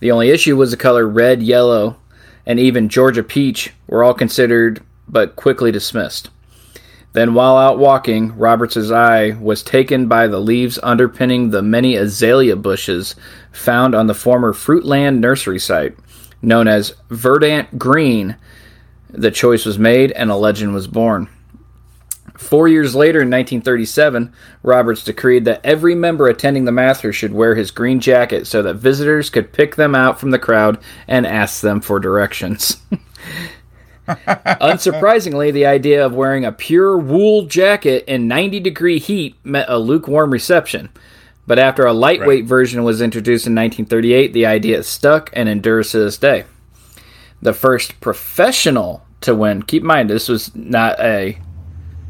The 0.00 0.10
only 0.10 0.30
issue 0.30 0.56
was 0.56 0.70
the 0.70 0.76
color 0.76 1.08
red, 1.08 1.42
yellow, 1.42 1.96
and 2.44 2.60
even 2.60 2.88
Georgia 2.88 3.22
peach 3.22 3.72
were 3.86 4.04
all 4.04 4.14
considered 4.14 4.82
but 5.08 5.36
quickly 5.36 5.72
dismissed. 5.72 6.30
Then, 7.12 7.32
while 7.32 7.56
out 7.56 7.78
walking, 7.78 8.36
Roberts's 8.36 8.92
eye 8.92 9.30
was 9.40 9.62
taken 9.62 10.06
by 10.06 10.26
the 10.26 10.38
leaves 10.38 10.78
underpinning 10.82 11.48
the 11.48 11.62
many 11.62 11.96
azalea 11.96 12.56
bushes 12.56 13.14
found 13.50 13.94
on 13.94 14.06
the 14.06 14.14
former 14.14 14.52
Fruitland 14.52 15.18
nursery 15.20 15.58
site, 15.58 15.96
known 16.42 16.68
as 16.68 16.94
Verdant 17.08 17.78
Green. 17.78 18.36
The 19.08 19.30
choice 19.30 19.64
was 19.64 19.78
made 19.78 20.12
and 20.12 20.30
a 20.30 20.36
legend 20.36 20.74
was 20.74 20.86
born. 20.86 21.30
Four 22.38 22.68
years 22.68 22.94
later, 22.94 23.20
in 23.20 23.30
1937, 23.30 24.32
Roberts 24.62 25.04
decreed 25.04 25.44
that 25.46 25.60
every 25.64 25.94
member 25.94 26.28
attending 26.28 26.64
the 26.64 26.72
Masters 26.72 27.16
should 27.16 27.32
wear 27.32 27.54
his 27.54 27.70
green 27.70 28.00
jacket 28.00 28.46
so 28.46 28.62
that 28.62 28.74
visitors 28.74 29.30
could 29.30 29.52
pick 29.52 29.76
them 29.76 29.94
out 29.94 30.20
from 30.20 30.30
the 30.30 30.38
crowd 30.38 30.78
and 31.08 31.26
ask 31.26 31.60
them 31.60 31.80
for 31.80 31.98
directions. 31.98 32.76
Unsurprisingly, 34.06 35.52
the 35.52 35.66
idea 35.66 36.04
of 36.04 36.14
wearing 36.14 36.44
a 36.44 36.52
pure 36.52 36.96
wool 36.96 37.46
jacket 37.46 38.04
in 38.06 38.28
90 38.28 38.60
degree 38.60 38.98
heat 38.98 39.34
met 39.44 39.66
a 39.68 39.78
lukewarm 39.78 40.30
reception. 40.30 40.90
But 41.46 41.58
after 41.58 41.86
a 41.86 41.92
lightweight 41.92 42.42
right. 42.42 42.48
version 42.48 42.82
was 42.84 43.00
introduced 43.00 43.46
in 43.46 43.54
1938, 43.54 44.32
the 44.32 44.46
idea 44.46 44.82
stuck 44.82 45.30
and 45.32 45.48
endures 45.48 45.90
to 45.92 45.98
this 46.00 46.18
day. 46.18 46.44
The 47.40 47.52
first 47.52 48.00
professional 48.00 49.04
to 49.20 49.34
win, 49.34 49.62
keep 49.62 49.82
in 49.82 49.86
mind, 49.86 50.10
this 50.10 50.28
was 50.28 50.54
not 50.54 50.98
a, 51.00 51.38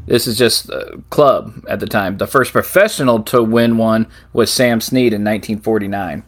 this 0.07 0.25
is 0.25 0.37
just 0.37 0.69
a 0.69 1.01
club 1.09 1.65
at 1.67 1.79
the 1.79 1.85
time. 1.85 2.17
The 2.17 2.27
first 2.27 2.53
professional 2.53 3.21
to 3.23 3.43
win 3.43 3.77
one 3.77 4.07
was 4.33 4.51
Sam 4.51 4.81
Snead 4.81 5.13
in 5.13 5.23
1949. 5.23 6.23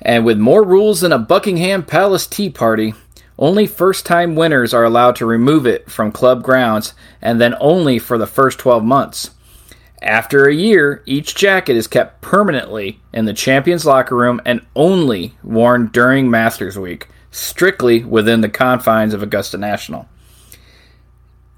And 0.00 0.24
with 0.24 0.38
more 0.38 0.64
rules 0.64 1.00
than 1.00 1.12
a 1.12 1.18
Buckingham 1.18 1.84
Palace 1.84 2.26
tea 2.26 2.50
party, 2.50 2.94
only 3.38 3.66
first 3.66 4.06
time 4.06 4.36
winners 4.36 4.72
are 4.72 4.84
allowed 4.84 5.16
to 5.16 5.26
remove 5.26 5.66
it 5.66 5.90
from 5.90 6.12
club 6.12 6.42
grounds 6.42 6.94
and 7.20 7.40
then 7.40 7.56
only 7.60 7.98
for 7.98 8.16
the 8.16 8.26
first 8.26 8.58
12 8.60 8.84
months. 8.84 9.32
After 10.00 10.46
a 10.46 10.54
year, 10.54 11.02
each 11.06 11.34
jacket 11.34 11.76
is 11.76 11.86
kept 11.86 12.20
permanently 12.22 13.00
in 13.12 13.24
the 13.24 13.32
champion's 13.32 13.86
locker 13.86 14.16
room 14.16 14.40
and 14.44 14.64
only 14.74 15.34
worn 15.42 15.88
during 15.88 16.30
Masters 16.30 16.78
Week, 16.78 17.08
strictly 17.30 18.04
within 18.04 18.40
the 18.40 18.48
confines 18.48 19.14
of 19.14 19.22
Augusta 19.22 19.58
National. 19.58 20.08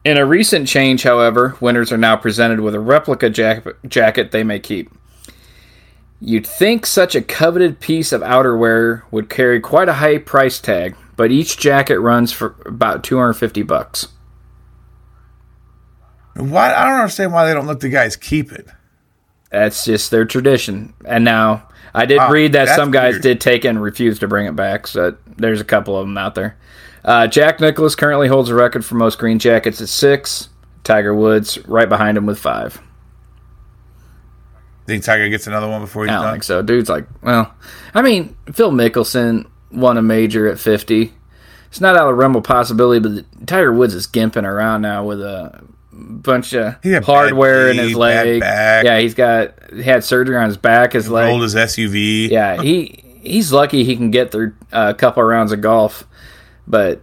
In 0.04 0.18
a 0.18 0.26
recent 0.26 0.68
change, 0.68 1.02
however, 1.02 1.56
winners 1.60 1.90
are 1.90 1.96
now 1.96 2.16
presented 2.16 2.60
with 2.60 2.74
a 2.74 2.80
replica 2.80 3.30
jacket 3.30 4.32
they 4.32 4.44
may 4.44 4.60
keep. 4.60 4.90
You'd 6.20 6.46
think 6.46 6.84
such 6.84 7.14
a 7.14 7.22
coveted 7.22 7.80
piece 7.80 8.12
of 8.12 8.20
outerwear 8.20 9.02
would 9.10 9.30
carry 9.30 9.60
quite 9.60 9.88
a 9.88 9.94
high 9.94 10.18
price 10.18 10.60
tag, 10.60 10.94
but 11.16 11.30
each 11.30 11.58
jacket 11.58 11.98
runs 12.00 12.32
for 12.32 12.54
about 12.66 13.02
250 13.02 13.62
bucks. 13.62 14.08
Why 16.36 16.74
I 16.74 16.84
don't 16.84 17.00
understand 17.00 17.32
why 17.32 17.46
they 17.46 17.54
don't 17.54 17.66
let 17.66 17.80
the 17.80 17.88
guys 17.88 18.16
keep 18.16 18.52
it. 18.52 18.66
That's 19.50 19.84
just 19.84 20.10
their 20.10 20.24
tradition. 20.24 20.92
And 21.06 21.24
now 21.24 21.68
I 21.94 22.06
did 22.06 22.18
ah, 22.18 22.28
read 22.28 22.52
that 22.52 22.74
some 22.74 22.90
guys 22.90 23.14
weird. 23.14 23.22
did 23.22 23.40
take 23.40 23.64
it 23.64 23.68
and 23.68 23.80
refuse 23.80 24.18
to 24.18 24.28
bring 24.28 24.46
it 24.46 24.56
back. 24.56 24.86
So 24.86 25.16
there's 25.36 25.60
a 25.60 25.64
couple 25.64 25.96
of 25.96 26.06
them 26.06 26.18
out 26.18 26.34
there. 26.34 26.56
Uh, 27.04 27.26
Jack 27.26 27.60
Nicklaus 27.60 27.94
currently 27.94 28.28
holds 28.28 28.48
a 28.48 28.54
record 28.54 28.84
for 28.84 28.94
most 28.94 29.18
green 29.18 29.38
jackets 29.38 29.80
at 29.80 29.88
six. 29.88 30.48
Tiger 30.84 31.14
Woods 31.14 31.58
right 31.66 31.88
behind 31.88 32.16
him 32.16 32.26
with 32.26 32.38
five. 32.38 32.80
Think 34.86 35.02
Tiger 35.02 35.28
gets 35.28 35.46
another 35.46 35.68
one 35.68 35.80
before 35.80 36.04
he's 36.04 36.10
I 36.10 36.14
don't 36.16 36.22
done? 36.24 36.34
think 36.34 36.44
so. 36.44 36.62
Dude's 36.62 36.90
like, 36.90 37.06
well, 37.22 37.54
I 37.94 38.02
mean, 38.02 38.36
Phil 38.52 38.70
Mickelson 38.70 39.46
won 39.70 39.96
a 39.96 40.02
major 40.02 40.46
at 40.48 40.58
50. 40.58 41.12
It's 41.68 41.80
not 41.80 41.96
out 41.96 42.02
of 42.02 42.08
the 42.08 42.14
realm 42.14 42.36
of 42.36 42.44
possibility, 42.44 43.00
but 43.00 43.46
Tiger 43.46 43.72
Woods 43.72 43.94
is 43.94 44.06
gimping 44.06 44.44
around 44.44 44.82
now 44.82 45.04
with 45.04 45.20
a 45.22 45.64
bunch 45.92 46.52
of 46.52 46.76
hardware 47.04 47.68
in 47.70 47.78
his 47.78 47.94
leg. 47.94 48.40
Yeah, 48.42 48.98
he's 49.00 49.14
got 49.14 49.54
he 49.72 49.82
had 49.82 50.04
surgery 50.04 50.36
on 50.36 50.46
his 50.46 50.56
back, 50.56 50.92
his 50.92 51.08
leg. 51.08 51.28
Rolled 51.28 51.42
his 51.42 51.54
SUV. 51.54 52.28
Yeah, 52.30 52.62
he 52.62 53.02
he's 53.22 53.52
lucky 53.52 53.84
he 53.84 53.96
can 53.96 54.10
get 54.10 54.30
through 54.30 54.54
a 54.70 54.94
couple 54.94 55.22
of 55.22 55.28
rounds 55.28 55.50
of 55.50 55.60
golf. 55.62 56.06
But 56.66 57.02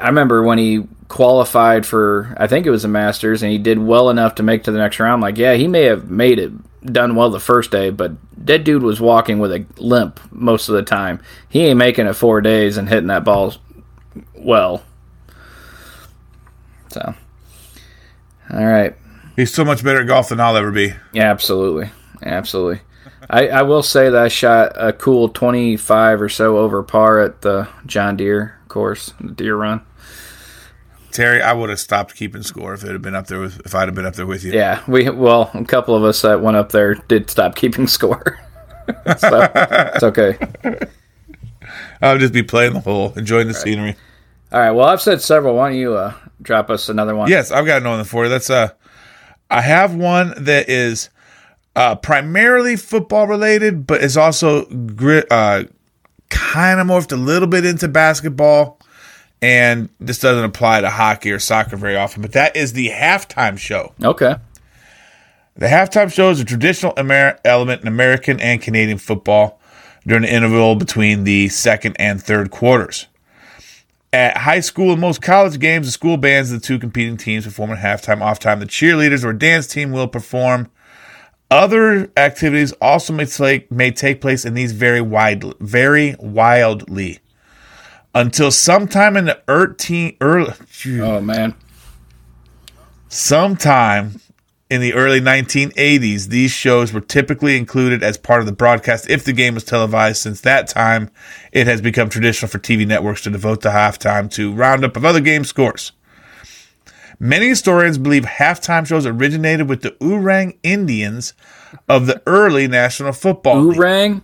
I 0.00 0.06
remember 0.06 0.42
when 0.42 0.58
he 0.58 0.86
qualified 1.08 1.86
for 1.86 2.34
I 2.38 2.46
think 2.46 2.66
it 2.66 2.70
was 2.70 2.84
a 2.84 2.88
Masters 2.88 3.42
and 3.42 3.52
he 3.52 3.58
did 3.58 3.78
well 3.78 4.10
enough 4.10 4.36
to 4.36 4.42
make 4.42 4.64
to 4.64 4.72
the 4.72 4.78
next 4.78 4.98
round. 5.00 5.22
Like, 5.22 5.38
yeah, 5.38 5.54
he 5.54 5.68
may 5.68 5.84
have 5.84 6.10
made 6.10 6.38
it 6.38 6.52
done 6.84 7.14
well 7.14 7.30
the 7.30 7.40
first 7.40 7.70
day, 7.70 7.90
but 7.90 8.12
that 8.36 8.64
dude 8.64 8.82
was 8.82 9.00
walking 9.00 9.38
with 9.38 9.52
a 9.52 9.64
limp 9.78 10.20
most 10.30 10.68
of 10.68 10.74
the 10.74 10.82
time. 10.82 11.20
He 11.48 11.66
ain't 11.66 11.78
making 11.78 12.06
it 12.06 12.14
four 12.14 12.40
days 12.40 12.76
and 12.76 12.88
hitting 12.88 13.08
that 13.08 13.24
ball 13.24 13.54
well. 14.34 14.82
So, 16.90 17.14
all 18.50 18.64
right. 18.66 18.94
He's 19.34 19.52
so 19.52 19.64
much 19.64 19.82
better 19.82 20.02
at 20.02 20.06
golf 20.06 20.28
than 20.28 20.40
I'll 20.40 20.56
ever 20.56 20.70
be. 20.70 20.92
Yeah, 21.12 21.30
absolutely, 21.30 21.90
absolutely. 22.22 22.82
I, 23.30 23.48
I 23.48 23.62
will 23.62 23.82
say 23.82 24.10
that 24.10 24.22
I 24.22 24.28
shot 24.28 24.72
a 24.76 24.92
cool 24.92 25.28
twenty 25.28 25.76
five 25.76 26.20
or 26.20 26.28
so 26.28 26.58
over 26.58 26.82
par 26.82 27.20
at 27.20 27.42
the 27.42 27.68
John 27.86 28.16
Deere 28.16 28.58
course, 28.68 29.14
the 29.20 29.32
Deere 29.32 29.56
Run. 29.56 29.82
Terry, 31.12 31.40
I 31.40 31.52
would 31.52 31.70
have 31.70 31.78
stopped 31.78 32.16
keeping 32.16 32.42
score 32.42 32.74
if 32.74 32.82
it 32.82 32.90
had 32.90 33.00
been 33.00 33.14
up 33.14 33.28
there 33.28 33.38
with 33.38 33.60
if 33.64 33.74
I'd 33.74 33.86
have 33.86 33.94
been 33.94 34.04
up 34.04 34.14
there 34.14 34.26
with 34.26 34.42
you. 34.42 34.52
Yeah, 34.52 34.82
we 34.88 35.08
well, 35.08 35.50
a 35.54 35.64
couple 35.64 35.94
of 35.94 36.02
us 36.02 36.22
that 36.22 36.42
went 36.42 36.56
up 36.56 36.72
there 36.72 36.94
did 36.94 37.30
stop 37.30 37.54
keeping 37.54 37.86
score. 37.98 38.40
so 39.18 39.50
it's 39.54 40.02
okay. 40.02 40.36
I'll 42.02 42.18
just 42.18 42.32
be 42.32 42.42
playing 42.42 42.74
the 42.74 42.80
hole, 42.80 43.12
enjoying 43.16 43.46
the 43.46 43.54
scenery. 43.54 43.96
All 44.52 44.60
right. 44.60 44.72
Well, 44.72 44.88
I've 44.88 45.00
said 45.00 45.22
several. 45.22 45.54
Why 45.56 45.70
don't 45.70 45.78
you 45.78 45.94
uh, 45.94 46.14
drop 46.42 46.68
us 46.68 46.88
another 46.88 47.14
one? 47.14 47.30
Yes, 47.30 47.50
I've 47.50 47.64
got 47.66 47.80
another 47.80 48.04
for 48.04 48.24
you. 48.24 48.30
That's 48.30 48.50
uh, 48.50 48.70
I 49.50 49.60
have 49.60 49.94
one 49.94 50.34
that 50.44 50.68
is 50.68 51.10
uh, 51.76 51.96
primarily 51.96 52.76
football 52.76 53.26
related, 53.26 53.86
but 53.86 54.02
it's 54.02 54.16
also 54.16 54.66
uh, 54.66 55.64
kind 56.30 56.80
of 56.80 56.86
morphed 56.86 57.12
a 57.12 57.16
little 57.16 57.48
bit 57.48 57.64
into 57.64 57.88
basketball 57.88 58.78
and 59.44 59.90
this 60.00 60.20
doesn't 60.20 60.44
apply 60.44 60.80
to 60.80 60.88
hockey 60.88 61.30
or 61.30 61.38
soccer 61.38 61.76
very 61.76 61.96
often, 61.96 62.22
but 62.22 62.32
that 62.32 62.56
is 62.56 62.72
the 62.72 62.88
halftime 62.88 63.58
show. 63.58 63.92
Okay. 64.02 64.36
The 65.56 65.66
halftime 65.66 66.10
show 66.10 66.30
is 66.30 66.40
a 66.40 66.46
traditional 66.46 66.94
Amer- 66.96 67.38
element 67.44 67.82
in 67.82 67.88
American 67.88 68.40
and 68.40 68.62
Canadian 68.62 68.96
football 68.96 69.60
during 70.06 70.22
the 70.22 70.32
interval 70.32 70.76
between 70.76 71.24
the 71.24 71.50
second 71.50 71.96
and 71.98 72.22
third 72.22 72.50
quarters. 72.50 73.06
At 74.14 74.38
high 74.38 74.60
school 74.60 74.92
and 74.92 75.00
most 75.00 75.20
college 75.20 75.58
games, 75.58 75.88
the 75.88 75.92
school 75.92 76.16
bands 76.16 76.50
of 76.50 76.62
the 76.62 76.66
two 76.66 76.78
competing 76.78 77.18
teams 77.18 77.44
perform 77.44 77.70
at 77.72 77.78
halftime, 77.78 78.22
off 78.22 78.38
time. 78.38 78.60
The 78.60 78.66
cheerleaders 78.66 79.24
or 79.24 79.34
dance 79.34 79.66
team 79.66 79.92
will 79.92 80.08
perform. 80.08 80.70
Other 81.54 82.10
activities 82.16 82.72
also 82.80 83.12
may 83.12 83.26
take, 83.26 83.70
may 83.70 83.92
take 83.92 84.20
place 84.20 84.44
in 84.44 84.54
these 84.54 84.72
very 84.72 85.00
wide, 85.00 85.44
very 85.60 86.16
wildly. 86.18 87.20
Until 88.12 88.50
sometime 88.50 89.16
in 89.16 89.26
the 89.26 89.40
early, 89.46 90.16
early 90.20 90.52
oh 91.00 91.20
man. 91.20 91.54
Sometime 93.08 94.20
in 94.68 94.80
the 94.80 94.94
early 94.94 95.20
1980s 95.20 96.26
these 96.26 96.50
shows 96.50 96.92
were 96.92 97.00
typically 97.00 97.56
included 97.56 98.02
as 98.02 98.18
part 98.18 98.40
of 98.40 98.46
the 98.46 98.52
broadcast 98.52 99.08
if 99.08 99.22
the 99.22 99.32
game 99.32 99.54
was 99.54 99.62
televised. 99.62 100.22
Since 100.22 100.40
that 100.40 100.66
time 100.66 101.08
it 101.52 101.68
has 101.68 101.80
become 101.80 102.08
traditional 102.08 102.48
for 102.48 102.58
tv 102.58 102.84
networks 102.84 103.22
to 103.22 103.30
devote 103.30 103.60
the 103.60 103.68
halftime 103.68 104.28
to 104.32 104.52
roundup 104.52 104.96
of 104.96 105.04
other 105.04 105.20
game 105.20 105.44
scores 105.44 105.92
many 107.18 107.48
historians 107.48 107.98
believe 107.98 108.24
halftime 108.24 108.86
shows 108.86 109.06
originated 109.06 109.68
with 109.68 109.82
the 109.82 109.90
oorang 109.92 110.56
indians 110.62 111.34
of 111.88 112.06
the 112.06 112.22
early 112.26 112.68
national 112.68 113.12
football 113.12 113.56
oorang 113.56 114.22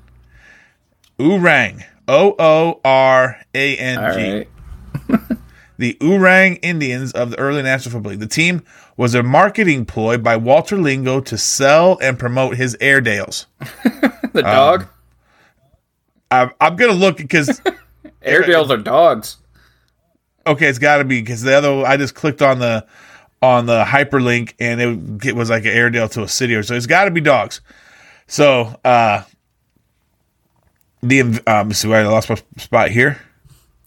oorang 1.18 1.84
O 2.10 2.34
O 2.40 2.80
R 2.84 3.40
A 3.54 3.76
N 3.76 4.46
G. 5.08 5.16
the 5.78 5.94
Oorang 6.00 6.58
Indians 6.60 7.12
of 7.12 7.30
the 7.30 7.38
early 7.38 7.62
National 7.62 7.92
Football 7.92 8.10
League. 8.10 8.20
The 8.20 8.26
team 8.26 8.64
was 8.96 9.14
a 9.14 9.22
marketing 9.22 9.86
ploy 9.86 10.18
by 10.18 10.36
Walter 10.36 10.76
Lingo 10.76 11.20
to 11.20 11.38
sell 11.38 11.98
and 12.02 12.18
promote 12.18 12.56
his 12.56 12.76
Airedales. 12.80 13.46
The 14.32 14.46
um, 14.46 14.54
dog. 14.54 14.86
I'm, 16.30 16.52
I'm 16.60 16.76
gonna 16.76 16.92
look 16.92 17.16
because 17.16 17.60
Airedales 18.22 18.70
are 18.70 18.76
dogs. 18.76 19.38
Okay, 20.46 20.66
it's 20.68 20.78
got 20.78 20.98
to 20.98 21.04
be 21.04 21.20
because 21.20 21.42
the 21.42 21.54
other 21.54 21.84
I 21.84 21.96
just 21.96 22.14
clicked 22.14 22.42
on 22.42 22.58
the 22.58 22.86
on 23.42 23.66
the 23.66 23.84
hyperlink 23.84 24.54
and 24.60 24.80
it, 24.80 25.28
it 25.28 25.36
was 25.36 25.50
like 25.50 25.64
an 25.64 25.70
Airedale 25.70 26.08
to 26.10 26.22
a 26.22 26.28
city 26.28 26.54
or 26.54 26.62
so. 26.62 26.74
It's 26.74 26.86
got 26.86 27.04
to 27.04 27.10
be 27.10 27.20
dogs. 27.20 27.60
So 28.26 28.78
uh 28.84 29.22
the 31.02 31.42
um, 31.46 31.72
see 31.72 31.88
where 31.88 32.04
I 32.04 32.08
lost 32.08 32.28
my 32.28 32.36
spot 32.58 32.90
here. 32.90 33.20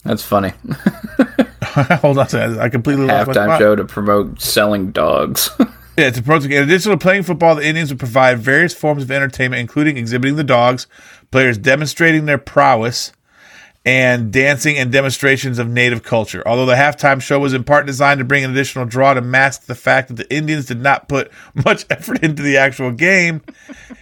That's 0.04 0.24
funny. 0.24 0.52
Hold 1.64 2.18
on, 2.18 2.28
second. 2.28 2.60
I 2.60 2.70
completely 2.70 3.06
lost 3.06 3.28
my 3.28 3.34
Halftime 3.34 3.46
spot. 3.46 3.60
show 3.60 3.76
to 3.76 3.86
promote 3.86 4.42
selling 4.42 4.92
dogs. 4.92 5.50
Yeah, 5.96 6.10
to 6.10 6.24
promote 6.24 6.46
in 6.46 6.64
addition 6.64 6.92
to 6.92 6.98
playing 6.98 7.22
football, 7.22 7.54
the 7.54 7.68
Indians 7.68 7.92
would 7.92 8.00
provide 8.00 8.40
various 8.40 8.74
forms 8.74 9.04
of 9.04 9.12
entertainment, 9.12 9.60
including 9.60 9.96
exhibiting 9.96 10.38
the 10.38 10.44
dogs, 10.44 10.88
players 11.30 11.56
demonstrating 11.60 12.26
their 12.26 12.40
prowess, 12.40 13.12
and 13.86 14.32
dancing 14.32 14.78
and 14.78 14.92
demonstrations 14.92 15.60
of 15.60 15.68
native 15.68 16.04
culture. 16.04 16.42
Although 16.46 16.66
the 16.66 16.76
halftime 16.76 17.22
show 17.22 17.40
was 17.40 17.54
in 17.54 17.66
part 17.66 17.86
designed 17.86 18.20
to 18.20 18.24
bring 18.24 18.44
an 18.46 18.52
additional 18.52 18.86
draw 18.86 19.14
to 19.14 19.22
mask 19.22 19.66
the 19.66 19.76
fact 19.76 20.08
that 20.08 20.16
the 20.16 20.34
Indians 20.34 20.68
did 20.68 20.80
not 20.80 21.10
put 21.10 21.32
much 21.66 21.86
effort 21.90 22.24
into 22.24 22.42
the 22.42 22.58
actual 22.58 22.92
game, 22.92 23.42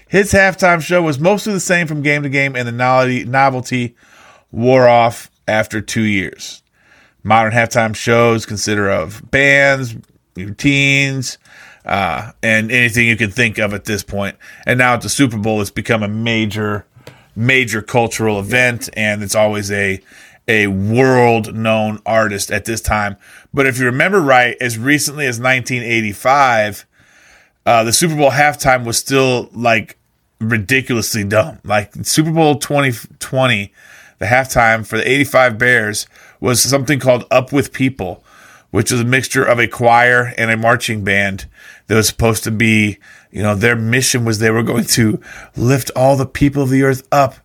his 0.07 0.31
halftime 0.31 0.81
show 0.81 1.01
was 1.01 1.19
mostly 1.19 1.53
the 1.53 1.59
same 1.59 1.87
from 1.87 2.03
game 2.03 2.23
to 2.23 2.29
game, 2.29 2.55
and 2.55 2.67
the 2.67 3.25
novelty, 3.25 3.95
wore 4.51 4.87
off 4.87 5.31
after 5.47 5.81
two 5.81 6.01
years. 6.01 6.61
Modern 7.23 7.53
halftime 7.53 7.95
shows 7.95 8.45
consider 8.45 8.89
of 8.89 9.29
bands, 9.31 9.95
routines, 10.35 11.37
uh, 11.85 12.31
and 12.43 12.71
anything 12.71 13.07
you 13.07 13.15
can 13.15 13.31
think 13.31 13.57
of 13.57 13.73
at 13.73 13.85
this 13.85 14.03
point. 14.03 14.37
And 14.65 14.77
now 14.77 14.93
at 14.93 15.01
the 15.01 15.09
Super 15.09 15.37
Bowl, 15.37 15.61
it's 15.61 15.71
become 15.71 16.03
a 16.03 16.07
major, 16.07 16.85
major 17.35 17.81
cultural 17.81 18.39
event, 18.39 18.89
and 18.93 19.23
it's 19.23 19.35
always 19.35 19.71
a 19.71 20.01
a 20.47 20.67
world 20.67 21.55
known 21.55 21.99
artist 22.05 22.51
at 22.51 22.65
this 22.65 22.81
time. 22.81 23.15
But 23.53 23.67
if 23.67 23.79
you 23.79 23.85
remember 23.85 24.19
right, 24.19 24.57
as 24.59 24.77
recently 24.77 25.25
as 25.25 25.39
1985, 25.39 26.85
uh, 27.65 27.83
the 27.83 27.93
Super 27.93 28.15
Bowl 28.15 28.31
halftime 28.31 28.83
was 28.85 28.97
still 28.97 29.49
like 29.53 29.97
ridiculously 30.39 31.23
dumb. 31.23 31.59
Like 31.63 31.93
Super 32.03 32.31
Bowl 32.31 32.55
2020, 32.55 33.71
the 34.19 34.25
halftime 34.25 34.85
for 34.85 34.97
the 34.97 35.09
85 35.09 35.57
Bears 35.57 36.07
was 36.39 36.61
something 36.61 36.99
called 36.99 37.25
Up 37.31 37.53
with 37.53 37.71
People, 37.71 38.23
which 38.71 38.91
was 38.91 39.01
a 39.01 39.05
mixture 39.05 39.43
of 39.43 39.59
a 39.59 39.67
choir 39.67 40.33
and 40.37 40.51
a 40.51 40.57
marching 40.57 41.03
band 41.03 41.45
that 41.87 41.95
was 41.95 42.07
supposed 42.07 42.43
to 42.43 42.51
be, 42.51 42.97
you 43.31 43.41
know, 43.41 43.55
their 43.55 43.75
mission 43.75 44.25
was 44.25 44.39
they 44.39 44.51
were 44.51 44.63
going 44.63 44.83
to 44.85 45.19
lift 45.55 45.89
all 45.95 46.15
the 46.17 46.25
people 46.25 46.63
of 46.63 46.69
the 46.69 46.83
earth 46.83 47.07
up 47.11 47.35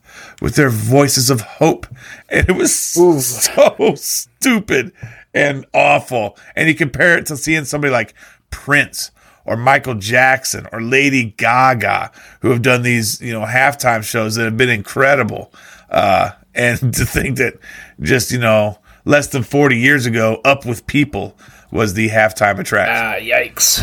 with 0.41 0.57
their 0.57 0.71
voices 0.71 1.31
of 1.31 1.41
hope. 1.43 1.87
And 2.29 2.49
it 2.49 2.53
was 2.57 2.75
so 2.75 3.95
stupid 3.95 4.93
and 5.33 5.65
awful. 5.73 6.37
And 6.55 6.69
you 6.69 6.75
compare 6.75 7.17
it 7.19 7.27
to 7.27 7.37
seeing 7.37 7.65
somebody 7.65 7.93
like 7.93 8.15
Prince 8.51 9.11
or 9.45 9.57
Michael 9.57 9.95
Jackson 9.95 10.67
or 10.73 10.83
Lady 10.83 11.25
Gaga, 11.37 12.11
who 12.41 12.51
have 12.51 12.63
done 12.63 12.83
these, 12.83 13.21
you 13.21 13.33
know, 13.33 13.47
halftime 13.47 14.03
shows 14.03 14.35
that 14.35 14.45
have 14.45 14.57
been 14.57 14.71
incredible. 14.71 15.53
Uh, 15.89 16.31
and 16.55 16.79
to 16.95 17.07
think 17.07 17.37
that 17.39 17.55
just, 18.01 18.33
you 18.33 18.39
know, 18.39 18.79
less 19.05 19.29
than 19.29 19.45
40 19.45 19.79
years 19.79 20.05
ago, 20.07 20.41
Up 20.45 20.67
with 20.67 20.87
People 20.89 21.37
was 21.71 21.95
the 21.95 22.09
halftime 22.09 22.59
attraction. 22.59 22.97
ah, 22.97 23.15
yikes. 23.15 23.83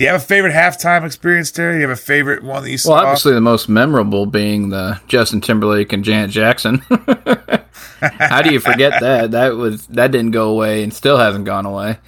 Do 0.00 0.04
you 0.04 0.12
have 0.12 0.22
a 0.22 0.24
favorite 0.24 0.54
halftime 0.54 1.04
experience, 1.04 1.50
Terry? 1.50 1.74
Do 1.74 1.80
you 1.82 1.86
have 1.86 1.90
a 1.90 2.00
favorite 2.00 2.42
one 2.42 2.62
that 2.62 2.70
you 2.70 2.78
saw? 2.78 2.92
Well, 2.92 3.04
obviously 3.04 3.34
the 3.34 3.42
most 3.42 3.68
memorable 3.68 4.24
being 4.24 4.70
the 4.70 4.98
Justin 5.08 5.42
Timberlake 5.42 5.92
and 5.92 6.02
Janet 6.02 6.30
Jackson. 6.30 6.78
How 8.00 8.40
do 8.40 8.50
you 8.50 8.60
forget 8.60 8.98
that? 9.02 9.32
That 9.32 9.56
was 9.56 9.86
that 9.88 10.10
didn't 10.10 10.30
go 10.30 10.48
away 10.48 10.82
and 10.82 10.94
still 10.94 11.18
hasn't 11.18 11.44
gone 11.44 11.66
away. 11.66 11.98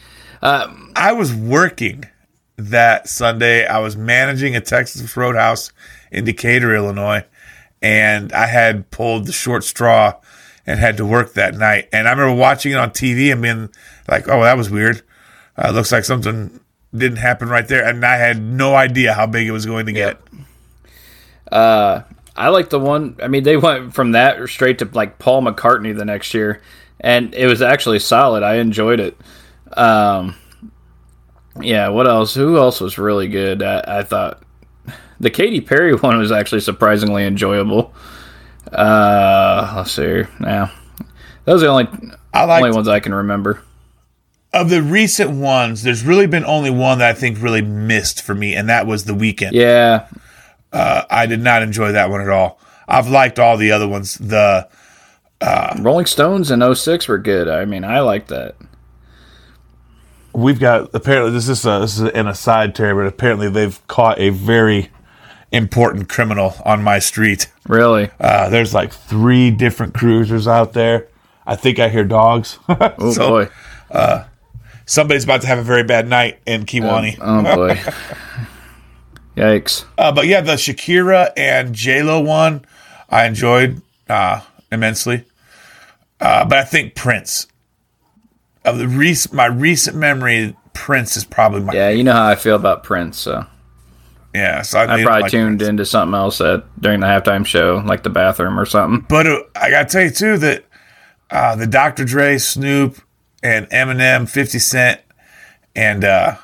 I 0.40 1.12
was 1.12 1.34
working 1.34 2.06
that 2.56 3.10
Sunday. 3.10 3.66
I 3.66 3.80
was 3.80 3.94
managing 3.94 4.56
a 4.56 4.62
Texas 4.62 5.14
Roadhouse 5.14 5.70
in 6.10 6.24
Decatur, 6.24 6.74
Illinois, 6.74 7.26
and 7.82 8.32
I 8.32 8.46
had 8.46 8.90
pulled 8.90 9.26
the 9.26 9.32
short 9.32 9.64
straw 9.64 10.14
and 10.66 10.80
had 10.80 10.96
to 10.96 11.04
work 11.04 11.34
that 11.34 11.56
night. 11.56 11.90
And 11.92 12.08
I 12.08 12.12
remember 12.12 12.40
watching 12.40 12.72
it 12.72 12.76
on 12.76 12.92
TV 12.92 13.30
and 13.30 13.42
being 13.42 13.68
like, 14.08 14.28
"Oh, 14.28 14.44
that 14.44 14.56
was 14.56 14.70
weird. 14.70 15.02
Uh, 15.58 15.72
looks 15.72 15.92
like 15.92 16.04
something 16.04 16.58
didn't 16.94 17.18
happen 17.18 17.48
right 17.48 17.66
there." 17.66 17.84
And 17.84 18.04
I 18.04 18.16
had 18.16 18.42
no 18.42 18.74
idea 18.74 19.14
how 19.14 19.26
big 19.26 19.46
it 19.46 19.52
was 19.52 19.66
going 19.66 19.86
to 19.86 19.92
get. 19.92 20.20
Uh, 21.50 22.02
I 22.36 22.48
like 22.48 22.70
the 22.70 22.80
one. 22.80 23.16
I 23.22 23.28
mean, 23.28 23.42
they 23.44 23.56
went 23.56 23.94
from 23.94 24.12
that 24.12 24.48
straight 24.48 24.78
to 24.78 24.88
like 24.92 25.18
Paul 25.18 25.42
McCartney 25.42 25.96
the 25.96 26.04
next 26.04 26.32
year, 26.34 26.62
and 27.00 27.34
it 27.34 27.46
was 27.46 27.62
actually 27.62 27.98
solid. 27.98 28.42
I 28.42 28.56
enjoyed 28.56 29.00
it. 29.00 29.16
Um, 29.76 30.34
yeah. 31.60 31.88
What 31.88 32.06
else? 32.06 32.34
Who 32.34 32.56
else 32.56 32.80
was 32.80 32.98
really 32.98 33.28
good? 33.28 33.62
I, 33.62 33.84
I 33.86 34.02
thought 34.02 34.42
the 35.20 35.30
Katy 35.30 35.60
Perry 35.60 35.94
one 35.96 36.18
was 36.18 36.32
actually 36.32 36.60
surprisingly 36.60 37.24
enjoyable. 37.24 37.94
Uh, 38.70 39.72
let's 39.76 39.92
see. 39.92 40.24
Now, 40.40 40.70
those 41.44 41.62
are 41.62 41.66
the 41.66 41.72
only 41.72 41.88
I 42.32 42.44
like 42.44 42.62
only 42.62 42.74
ones 42.74 42.88
I 42.88 43.00
can 43.00 43.14
remember. 43.14 43.62
Of 44.54 44.68
the 44.68 44.82
recent 44.82 45.30
ones. 45.30 45.82
There's 45.82 46.04
really 46.04 46.26
been 46.26 46.44
only 46.44 46.70
one 46.70 46.98
that 46.98 47.08
I 47.10 47.18
think 47.18 47.40
really 47.40 47.62
missed 47.62 48.20
for 48.22 48.34
me, 48.34 48.54
and 48.54 48.68
that 48.68 48.86
was 48.86 49.04
the 49.04 49.14
Weeknd. 49.14 49.52
Yeah, 49.52 50.06
Uh, 50.72 51.04
I 51.10 51.24
did 51.26 51.40
not 51.40 51.62
enjoy 51.62 51.92
that 51.92 52.10
one 52.10 52.20
at 52.20 52.28
all. 52.28 52.60
I've 52.86 53.08
liked 53.08 53.38
all 53.38 53.56
the 53.56 53.72
other 53.72 53.88
ones. 53.88 54.16
The 54.18 54.68
Rolling 55.80 56.06
Stones 56.06 56.50
in 56.50 56.60
06 56.74 57.08
were 57.08 57.18
good. 57.18 57.48
I 57.48 57.64
mean, 57.64 57.82
I 57.84 58.00
like 58.00 58.26
that. 58.28 58.54
we've 60.34 60.58
got 60.60 60.88
apparently 60.94 61.30
this 61.30 61.48
is 61.48 61.64
a, 61.66 61.80
this 61.80 61.94
is 61.98 62.02
an 62.02 62.26
aside, 62.26 62.74
Terry, 62.74 62.94
but 62.94 63.06
apparently 63.06 63.48
they've 63.50 63.86
caught 63.86 64.18
a 64.18 64.30
very 64.30 64.90
important 65.50 66.08
criminal 66.08 66.54
on 66.64 66.82
my 66.82 66.98
street. 66.98 67.48
Really? 67.68 68.10
Uh, 68.20 68.48
there's 68.48 68.72
like 68.74 68.92
three 68.92 69.50
different 69.50 69.94
cruisers 69.94 70.46
out 70.48 70.72
there. 70.74 71.08
I 71.46 71.56
think 71.56 71.78
I 71.78 71.88
hear 71.88 72.04
dogs. 72.04 72.58
Oh 72.68 73.12
So, 73.12 73.28
boy. 73.28 73.48
Somebody's 74.92 75.24
about 75.24 75.40
to 75.40 75.46
have 75.46 75.58
a 75.58 75.62
very 75.62 75.84
bad 75.84 76.06
night 76.06 76.38
in 76.44 76.66
Kewanee. 76.66 77.16
Oh 77.18 77.42
boy. 77.42 77.80
Yikes. 79.38 79.86
Uh, 79.96 80.12
but 80.12 80.26
yeah, 80.26 80.42
the 80.42 80.52
Shakira 80.52 81.32
and 81.34 81.74
J 81.74 82.02
Lo 82.02 82.20
one, 82.20 82.66
I 83.08 83.24
enjoyed 83.24 83.80
uh, 84.10 84.42
immensely. 84.70 85.24
Uh, 86.20 86.44
but 86.44 86.58
I 86.58 86.64
think 86.64 86.94
Prince 86.94 87.46
of 88.66 88.76
the 88.76 88.86
recent, 88.86 89.34
my 89.34 89.46
recent 89.46 89.96
memory, 89.96 90.54
Prince 90.74 91.16
is 91.16 91.24
probably 91.24 91.62
my 91.62 91.72
Yeah, 91.72 91.88
you 91.88 92.04
know 92.04 92.12
how 92.12 92.28
I 92.28 92.34
feel 92.34 92.56
about 92.56 92.84
Prince, 92.84 93.16
so 93.16 93.46
yeah. 94.34 94.60
So 94.60 94.78
I, 94.78 94.82
I 94.82 95.02
probably 95.02 95.22
like 95.22 95.30
tuned 95.30 95.60
Prince. 95.60 95.70
into 95.70 95.86
something 95.86 96.14
else 96.14 96.38
at, 96.42 96.64
during 96.82 97.00
the 97.00 97.06
halftime 97.06 97.46
show, 97.46 97.82
like 97.86 98.02
the 98.02 98.10
bathroom 98.10 98.60
or 98.60 98.66
something. 98.66 99.06
But 99.08 99.26
uh, 99.26 99.40
I 99.56 99.70
gotta 99.70 99.88
tell 99.88 100.02
you 100.02 100.10
too 100.10 100.36
that 100.36 100.66
uh, 101.30 101.56
the 101.56 101.66
Dr. 101.66 102.04
Dre, 102.04 102.36
Snoop, 102.36 103.00
and 103.42 103.68
Eminem, 103.70 104.28
Fifty 104.28 104.58
Cent, 104.58 105.00
and 105.74 106.04
uh, 106.04 106.36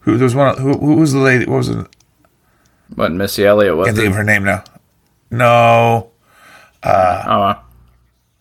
who 0.00 0.16
there 0.16 0.24
was 0.24 0.34
one 0.34 0.56
who, 0.58 0.72
who 0.78 0.96
was 0.96 1.12
the 1.12 1.18
lady? 1.20 1.46
What 1.46 1.58
was 1.58 1.68
it? 1.68 1.86
What 2.94 3.12
Missy 3.12 3.46
Elliott 3.46 3.72
I 3.72 3.74
was 3.74 3.86
can't 3.86 3.96
think 3.96 4.06
it? 4.06 4.10
of 4.10 4.16
her 4.16 4.24
name 4.24 4.44
now. 4.44 4.64
No, 5.30 6.10
Oh, 6.84 6.88
uh, 6.88 7.58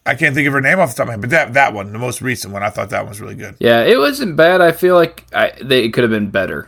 I 0.05 0.15
can't 0.15 0.33
think 0.35 0.47
of 0.47 0.53
her 0.53 0.61
name 0.61 0.79
off 0.79 0.89
the 0.89 0.95
top 0.95 1.03
of 1.03 1.07
my 1.07 1.11
head. 1.13 1.21
But 1.21 1.29
that 1.29 1.53
that 1.53 1.73
one, 1.73 1.93
the 1.93 1.99
most 1.99 2.21
recent 2.21 2.51
one, 2.53 2.63
I 2.63 2.69
thought 2.69 2.89
that 2.89 3.01
one 3.01 3.09
was 3.09 3.21
really 3.21 3.35
good. 3.35 3.55
yeah, 3.59 3.83
it 3.83 3.97
wasn't 3.97 4.35
bad. 4.35 4.59
I 4.61 4.71
feel 4.71 4.95
like 4.95 5.25
I, 5.33 5.53
they, 5.61 5.85
it 5.85 5.93
could 5.93 6.03
have 6.03 6.11
been 6.11 6.31
better, 6.31 6.67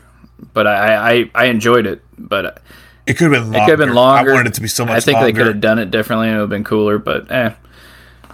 but 0.54 0.68
I, 0.68 0.96
I, 1.22 1.32
I 1.36 1.46
enjoyed 1.46 1.86
it. 1.88 2.02
But 2.18 2.62
It 3.08 3.16
could 3.16 3.32
have 3.34 3.44
been. 3.44 3.52
Longer. 3.52 3.58
it 3.58 3.62
could 3.66 3.80
have 3.80 3.88
been 3.88 3.96
longer. 3.96 4.32
I 4.32 4.34
wanted 4.36 4.50
it 4.52 4.54
to 4.56 4.62
be 4.62 4.68
so 4.68 4.86
much. 4.86 4.96
I 4.96 5.00
think 5.02 5.16
longer. 5.16 5.26
they 5.32 5.38
could 5.38 5.48
have 5.48 5.60
done 5.62 5.80
it 5.80 5.90
differently 5.92 6.28
and 6.28 6.36
it 6.38 6.40
would 6.40 6.44
have 6.44 6.50
been 6.52 6.64
cooler. 6.64 7.00
But 7.00 7.30
eh, 7.32 7.54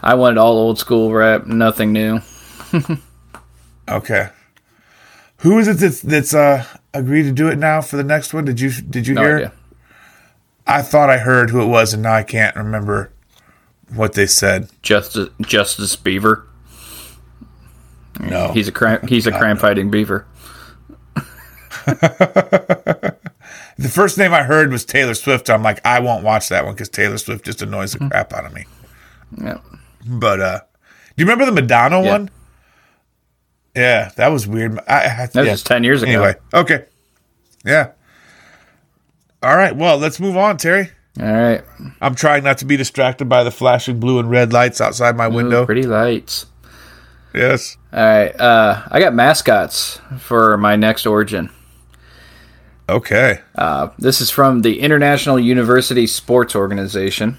I 0.02 0.16
wanted 0.16 0.38
all 0.38 0.58
old 0.58 0.80
school 0.80 1.12
rap, 1.14 1.46
nothing 1.46 1.92
new. 1.94 2.20
Okay. 3.88 4.30
Who 5.38 5.58
is 5.58 5.68
it 5.68 5.78
that's 5.78 6.02
that's 6.02 6.34
uh, 6.34 6.66
agreed 6.94 7.24
to 7.24 7.32
do 7.32 7.48
it 7.48 7.58
now 7.58 7.82
for 7.82 7.98
the 7.98 8.04
next 8.04 8.34
one? 8.34 8.46
Did 8.46 8.60
you 8.60 8.70
did 8.72 9.08
you 9.08 9.16
No 9.16 9.22
hear? 9.24 9.36
idea. 9.38 9.54
I 10.68 10.82
thought 10.84 11.10
I 11.10 11.18
heard 11.18 11.50
who 11.50 11.62
it 11.62 11.66
was, 11.68 11.94
and 11.94 12.04
now 12.04 12.14
I 12.14 12.24
can't 12.24 12.56
remember 12.56 13.12
what 13.94 14.14
they 14.14 14.28
said. 14.28 14.70
Justice 14.84 15.30
Justice 15.42 15.96
Beaver. 15.96 16.46
No, 18.20 18.52
He's 18.52 18.68
a 18.68 18.72
crime. 18.72 19.00
He's 19.08 19.26
a 19.28 19.32
crime 19.32 19.58
fighting 19.58 19.90
beaver. 19.90 20.26
The 23.78 23.88
first 23.88 24.18
name 24.18 24.34
I 24.34 24.44
heard 24.44 24.72
was 24.74 24.84
Taylor 24.84 25.14
Swift. 25.14 25.50
I'm 25.50 25.64
like, 25.64 25.80
I 25.86 26.02
won't 26.02 26.22
watch 26.22 26.50
that 26.50 26.66
one 26.66 26.74
because 26.74 26.90
Taylor 26.90 27.18
Swift 27.18 27.46
just 27.46 27.62
annoys 27.62 27.94
Hmm. 27.94 28.04
the 28.06 28.10
crap 28.10 28.34
out 28.34 28.44
of 28.46 28.54
me. 28.54 28.66
Yeah. 29.42 29.60
But 30.06 30.40
uh, 30.40 30.60
Do 30.60 31.24
you 31.24 31.26
remember 31.26 31.46
the 31.46 31.52
Madonna 31.52 32.02
one? 32.02 32.30
Yeah, 33.76 34.12
that 34.16 34.28
was 34.30 34.48
weird. 34.48 34.80
I, 34.88 35.06
I, 35.06 35.26
That 35.28 35.36
was 35.36 35.46
yeah. 35.46 35.54
just 35.54 35.66
10 35.68 35.84
years 35.84 36.02
ago. 36.02 36.12
Anyway, 36.12 36.36
okay. 36.54 36.86
Yeah. 37.66 37.92
All 39.42 39.56
right. 39.56 39.76
Well, 39.76 39.98
let's 39.98 40.20
move 40.20 40.36
on, 40.36 40.58
Terry. 40.58 40.90
All 41.20 41.32
right. 41.32 41.64
I'm 42.02 42.16
trying 42.16 42.44
not 42.44 42.58
to 42.60 42.66
be 42.66 42.78
distracted 42.78 43.30
by 43.30 43.44
the 43.44 43.52
flashing 43.52 44.00
blue 44.00 44.20
and 44.20 44.30
red 44.30 44.54
lights 44.54 44.82
outside 44.82 45.16
my 45.16 45.28
window. 45.28 45.66
Pretty 45.66 45.84
lights. 45.84 46.46
Yes. 47.34 47.78
All 47.94 48.04
right. 48.04 48.40
Uh, 48.40 48.84
I 48.90 49.00
got 49.00 49.14
mascots 49.14 50.00
for 50.18 50.58
my 50.58 50.76
next 50.76 51.06
origin. 51.06 51.50
Okay. 52.88 53.40
Uh, 53.56 53.90
this 54.00 54.20
is 54.20 54.32
from 54.32 54.62
the 54.62 54.80
International 54.80 55.40
University 55.40 56.08
Sports 56.08 56.56
Organization. 56.56 57.38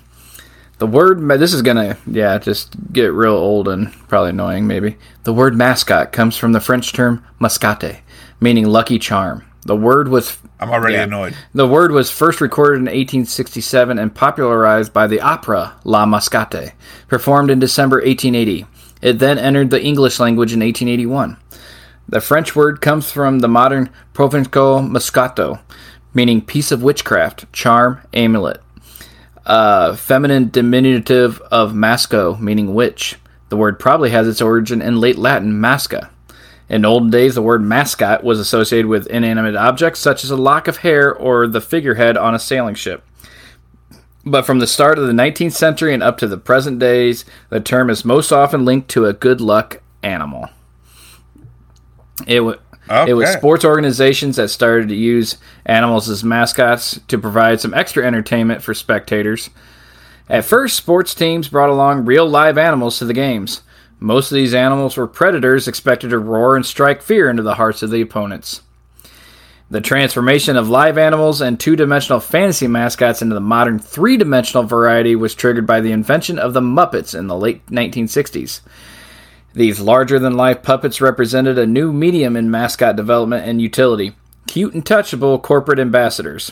The 0.81 0.87
word, 0.87 1.21
this 1.39 1.53
is 1.53 1.61
gonna, 1.61 1.99
yeah, 2.07 2.39
just 2.39 2.75
get 2.91 3.13
real 3.13 3.35
old 3.35 3.69
and 3.69 3.93
probably 4.09 4.31
annoying, 4.31 4.67
maybe. 4.67 4.97
The 5.25 5.33
word 5.35 5.55
mascot 5.55 6.11
comes 6.11 6.39
from 6.39 6.53
the 6.53 6.61
French 6.61 6.95
term 6.95 7.23
mascotte, 7.39 7.99
meaning 8.41 8.67
lucky 8.67 8.99
charm. 8.99 9.45
The 9.67 9.77
word 9.77 10.09
was 10.09 10.39
I'm 10.59 10.71
already 10.71 10.95
Yeah. 10.95 11.03
annoyed. 11.03 11.35
the 11.55 11.67
word 11.69 11.93
was 11.93 12.11
first 12.11 12.41
recorded 12.41 12.77
in 12.81 12.89
1867 12.89 13.99
and 13.99 14.15
popularized 14.15 14.93
by 14.95 15.07
the 15.07 15.21
opera 15.21 15.73
La 15.85 16.07
Mascotte, 16.07 16.73
performed 17.09 17.51
in 17.51 17.59
December 17.59 18.01
1880. 18.03 18.65
It 19.03 19.19
then 19.19 19.39
entered 19.39 19.69
the 19.69 19.83
English 19.83 20.19
language 20.19 20.55
in 20.55 20.63
1881. 20.63 21.37
The 22.09 22.23
French 22.23 22.57
word 22.57 22.81
comes 22.81 23.13
from 23.13 23.41
the 23.41 23.49
modern 23.49 23.91
Provençal 24.15 24.89
Moscato, 24.91 25.59
meaning 26.15 26.41
piece 26.41 26.73
of 26.73 26.83
witchcraft, 26.83 27.53
charm, 27.53 28.01
amulet. 28.15 28.63
Uh, 29.47 29.97
feminine 29.97 30.51
diminutive 30.51 31.41
of 31.51 31.75
masco, 31.75 32.37
meaning 32.37 32.75
witch. 32.75 33.17
The 33.49 33.57
word 33.57 33.79
probably 33.79 34.11
has 34.11 34.29
its 34.29 34.41
origin 34.41 34.83
in 34.83 35.01
late 35.01 35.19
Latin 35.19 35.53
masca. 35.61 36.11
In 36.69 36.85
olden 36.85 37.11
days, 37.11 37.35
the 37.35 37.43
word 37.43 37.63
mascot 37.63 38.23
was 38.23 38.39
associated 38.39 38.87
with 38.87 39.09
inanimate 39.09 39.57
objects 39.57 39.99
such 39.99 40.23
as 40.23 40.31
a 40.31 40.37
lock 40.37 40.69
of 40.69 40.79
hair 40.79 41.13
or 41.13 41.49
the 41.49 41.61
figurehead 41.61 42.17
on 42.17 42.35
a 42.35 42.39
sailing 42.39 42.77
ship. 42.77 43.05
But 44.25 44.47
from 44.47 44.61
the 44.61 44.67
start 44.67 44.99
of 44.99 45.07
the 45.07 45.13
19th 45.13 45.53
century 45.53 45.95
and 45.95 46.03
up 46.03 46.19
to 46.19 46.29
the 46.29 46.37
present 46.37 46.79
days, 46.79 47.25
the 47.49 47.61
term 47.61 47.91
is 47.91 48.05
most 48.05 48.31
often 48.31 48.65
linked 48.65 48.89
to 48.91 49.07
a 49.07 49.13
good 49.13 49.41
luck 49.41 49.83
animal. 50.03 50.49
It, 52.27 52.61
wa 52.91 53.05
it 53.07 53.15
was 53.15 53.31
sports 53.31 53.65
organizations 53.65 54.37
that 54.37 54.49
started 54.49 54.89
to 54.89 54.95
use 54.95 55.39
animals 55.65 56.09
as 56.09 56.25
mascots 56.25 57.01
to 57.09 57.19
provide 57.19 57.61
some 57.61 57.75
extra 57.75 58.07
entertainment 58.07 58.63
for 58.63 58.75
spectators. 58.75 59.51
At 60.29 60.45
first, 60.45 60.77
sports 60.77 61.15
teams 61.15 61.49
brought 61.49 61.71
along 61.71 62.05
real 62.05 62.27
live 62.27 62.59
animals 62.59 62.99
to 62.99 63.05
the 63.05 63.15
games. 63.15 63.63
Most 63.99 64.31
of 64.31 64.37
these 64.37 64.55
animals 64.55 64.97
were 64.97 65.07
predators 65.07 65.69
expected 65.69 66.11
to 66.11 66.19
roar 66.19 66.57
and 66.57 66.65
strike 66.65 67.03
fear 67.03 67.29
into 67.29 67.43
the 67.43 67.57
hearts 67.57 67.83
of 67.83 67.91
the 67.91 68.01
opponents. 68.01 68.63
The 69.71 69.81
transformation 69.81 70.57
of 70.57 70.69
live 70.69 70.99
animals 70.99 71.41
and 71.41 71.59
two 71.59 71.77
dimensional 71.77 72.19
fantasy 72.19 72.67
mascots 72.67 73.23
into 73.23 73.35
the 73.35 73.41
modern 73.41 73.79
three 73.79 74.17
dimensional 74.17 74.65
variety 74.65 75.15
was 75.15 75.33
triggered 75.33 75.67
by 75.67 75.81
the 75.81 75.93
invention 75.93 76.41
of 76.41 76.55
the 76.55 76.61
Muppets 76.61 77.17
in 77.17 77.29
the 77.29 77.37
late 77.37 77.65
1960s. 77.67 78.63
These 79.53 79.81
larger 79.81 80.19
than 80.19 80.37
life 80.37 80.63
puppets 80.63 81.01
represented 81.01 81.59
a 81.59 81.67
new 81.67 81.93
medium 81.93 82.37
in 82.37 82.51
mascot 82.51 82.97
development 82.97 83.47
and 83.47 83.61
utility 83.61 84.15
cute 84.51 84.75
and 84.75 84.85
touchable 84.85 85.41
corporate 85.41 85.79
ambassadors. 85.79 86.51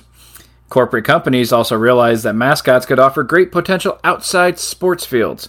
Corporate 0.68 1.04
companies 1.04 1.52
also 1.52 1.76
realized 1.76 2.22
that 2.22 2.36
mascots 2.36 2.86
could 2.86 3.00
offer 3.00 3.24
great 3.24 3.50
potential 3.50 3.98
outside 4.04 4.56
sports 4.56 5.04
fields. 5.04 5.48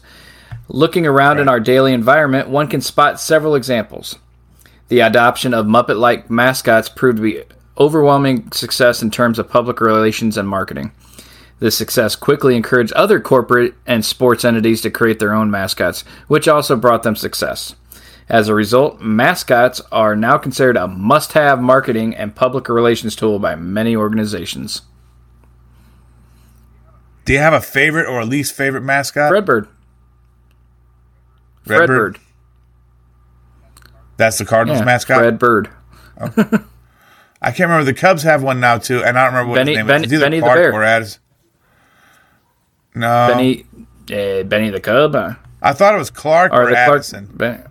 Looking 0.67 1.05
around 1.05 1.39
in 1.39 1.47
our 1.47 1.59
daily 1.59 1.93
environment, 1.93 2.49
one 2.49 2.67
can 2.67 2.81
spot 2.81 3.19
several 3.19 3.53
examples. 3.53 4.17
The 4.87 5.01
adoption 5.01 5.53
of 5.53 5.67
Muppet 5.67 5.99
like 5.99 6.31
mascots 6.31 6.89
proved 6.89 7.17
to 7.17 7.21
be 7.21 7.43
overwhelming 7.77 8.51
success 8.51 9.03
in 9.03 9.11
terms 9.11 9.37
of 9.37 9.49
public 9.49 9.79
relations 9.79 10.35
and 10.35 10.49
marketing. 10.49 10.91
This 11.59 11.77
success 11.77 12.15
quickly 12.15 12.55
encouraged 12.55 12.93
other 12.93 13.19
corporate 13.19 13.75
and 13.85 14.05
sports 14.05 14.45
entities 14.45 14.81
to 14.81 14.89
create 14.89 15.19
their 15.19 15.33
own 15.33 15.51
mascots, 15.51 16.01
which 16.27 16.47
also 16.47 16.75
brought 16.77 17.03
them 17.03 17.15
success. 17.17 17.75
As 18.29 18.47
a 18.47 18.53
result, 18.55 19.01
mascots 19.01 19.81
are 19.91 20.15
now 20.15 20.37
considered 20.37 20.77
a 20.77 20.87
must 20.87 21.33
have 21.33 21.59
marketing 21.61 22.15
and 22.15 22.35
public 22.35 22.69
relations 22.69 23.15
tool 23.15 23.39
by 23.39 23.55
many 23.55 23.95
organizations. 23.95 24.83
Do 27.25 27.33
you 27.33 27.39
have 27.39 27.53
a 27.53 27.61
favorite 27.61 28.07
or 28.07 28.21
a 28.21 28.25
least 28.25 28.55
favorite 28.55 28.81
mascot? 28.83 29.31
Redbird. 29.31 29.67
Redbird? 31.65 32.15
Fredbird. 32.15 32.21
That's 34.17 34.37
the 34.37 34.45
Cardinals 34.45 34.79
Yeah, 34.79 34.85
mascot. 34.85 35.21
Fredbird. 35.23 35.69
Oh. 36.19 36.65
I 37.41 37.51
can't 37.51 37.69
remember. 37.69 37.83
The 37.85 37.93
Cubs 37.93 38.23
have 38.23 38.43
one 38.43 38.59
now 38.59 38.77
too, 38.77 39.03
and 39.03 39.17
I 39.17 39.23
don't 39.25 39.33
remember 39.33 39.49
what 39.51 39.55
Benny- 39.55 39.71
his 39.71 39.77
name 39.77 39.87
Benny- 39.87 40.05
is. 40.05 40.11
It's 40.11 40.13
either 40.13 40.25
Benny 40.25 40.39
the 40.39 40.45
Bear. 40.45 40.73
or. 40.73 41.05
No, 42.95 43.27
Benny, 43.29 43.65
uh, 44.11 44.43
Benny 44.43 44.69
the 44.69 44.79
Cub, 44.81 45.15
uh, 45.15 45.33
I 45.61 45.73
thought 45.73 45.95
it 45.95 45.97
was 45.97 46.09
Clark 46.09 46.51
or, 46.53 46.63
or 46.63 46.69
Clark. 46.69 46.89
Addison. 46.89 47.29
Ben, 47.33 47.67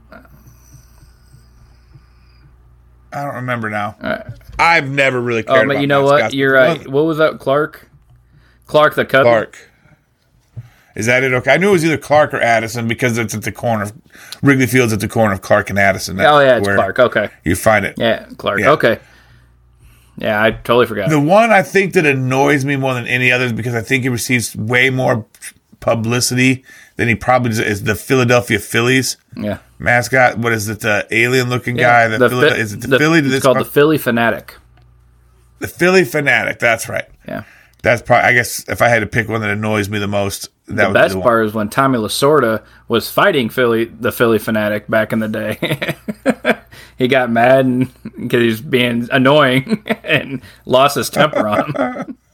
I 3.13 3.25
don't 3.25 3.37
remember 3.37 3.71
now. 3.71 3.97
I've 4.59 4.89
never 4.89 5.21
really 5.21 5.43
cared 5.43 5.65
oh, 5.65 5.69
but 5.75 5.81
you 5.81 5.87
know 5.87 6.03
what? 6.05 6.35
You're 6.35 6.53
right. 6.53 6.87
What 6.87 7.05
was 7.05 7.19
that, 7.19 7.39
Clark? 7.39 7.89
Clark 8.67 8.95
the 8.95 9.05
Cub. 9.07 9.25
Clark. 9.25 9.69
Is 10.95 11.07
that 11.07 11.23
it? 11.23 11.33
Okay, 11.33 11.53
I 11.53 11.59
knew 11.59 11.69
it 11.69 11.73
was 11.73 11.85
either 11.85 11.97
Clark 11.97 12.35
or 12.35 12.41
Addison 12.41 12.89
because 12.89 13.19
it's 13.19 13.33
at 13.33 13.43
the 13.43 13.53
corner 13.53 13.85
of 13.85 13.93
Wrigley 14.43 14.67
Field's 14.67 14.93
at 14.93 14.99
the 14.99 15.09
corner 15.09 15.33
of 15.33 15.43
Clark 15.43 15.71
and 15.71 15.79
Addison. 15.79 16.17
That's 16.17 16.29
Oh 16.29 16.41
yeah, 16.41 16.59
it's 16.59 16.67
Clark. 16.67 16.99
Okay. 16.99 17.31
You 17.45 17.55
find 17.55 17.85
it. 17.85 17.95
Yeah, 17.97 18.27
Clark. 18.37 18.61
Yeah. 18.61 18.71
Okay. 18.73 18.99
Yeah, 20.19 20.43
I 20.43 20.51
totally 20.51 20.87
forgot. 20.87 21.11
The 21.11 21.21
one 21.21 21.51
I 21.51 21.63
think 21.63 21.95
that 21.95 22.05
annoys 22.05 22.65
me 22.65 22.77
more 22.77 22.93
than 22.95 23.07
any 23.07 23.31
others 23.33 23.53
because 23.53 23.75
I 23.75 23.81
think 23.83 24.03
he 24.03 24.09
receives 24.09 24.55
way 24.57 24.91
more 24.91 25.25
publicity 25.81 26.65
than 26.97 27.07
he 27.09 27.15
probably 27.15 27.51
does 27.51 27.61
is 27.61 27.85
the 27.85 27.95
Philadelphia 27.95 28.59
Phillies 28.59 29.17
yeah. 29.37 29.59
mascot. 29.79 30.39
What 30.39 30.53
is 30.53 30.69
it? 30.69 30.81
The 30.81 31.07
alien 31.11 31.49
looking 31.49 31.79
Yeah, 31.79 32.09
guy. 32.09 32.09
The, 32.09 32.19
the 32.19 32.29
Philly, 32.29 32.51
Phi- 32.51 32.57
is 32.57 32.73
it 32.73 32.81
the, 32.81 32.99
Philly? 32.99 33.21
It's 33.21 33.45
called 33.45 33.59
the 33.59 33.65
Phillie 33.65 33.99
Phanatic. 33.99 34.51
the 35.61 35.69
Phillie 35.69 36.03
Phanatic. 36.03 36.59
That's 36.59 36.89
right. 36.89 37.07
Yeah. 37.27 37.45
That's 37.83 38.03
probably. 38.03 38.29
I 38.29 38.33
guess 38.33 38.69
if 38.69 38.83
I 38.83 38.89
had 38.89 39.01
to 39.01 39.07
pick 39.07 39.29
one 39.29 39.41
that 39.43 39.51
annoys 39.51 39.89
me 39.89 40.01
the 40.01 40.09
most, 40.09 40.49
The 40.69 40.91
best 40.93 41.15
be 41.15 41.21
the 41.21 41.23
part 41.23 41.47
is 41.47 41.55
when 41.55 41.69
Tommy 41.71 41.99
Lasorda 41.99 42.63
was 42.89 43.11
fighting 43.11 43.49
Philly, 43.49 43.85
the 43.87 44.11
Phillie 44.13 44.39
Phanatic 44.39 44.89
back 44.89 45.13
in 45.13 45.19
the 45.19 45.29
day. 45.29 45.97
he 46.99 47.09
got 47.09 47.31
mad 47.31 47.89
because 48.21 48.41
he 48.43 48.47
was 48.49 48.61
being 48.61 49.09
annoying 49.11 49.83
and 50.05 50.43
lost 50.67 50.97
his 50.97 51.09
temper 51.11 51.47
on 51.49 51.73
him. 51.75 52.19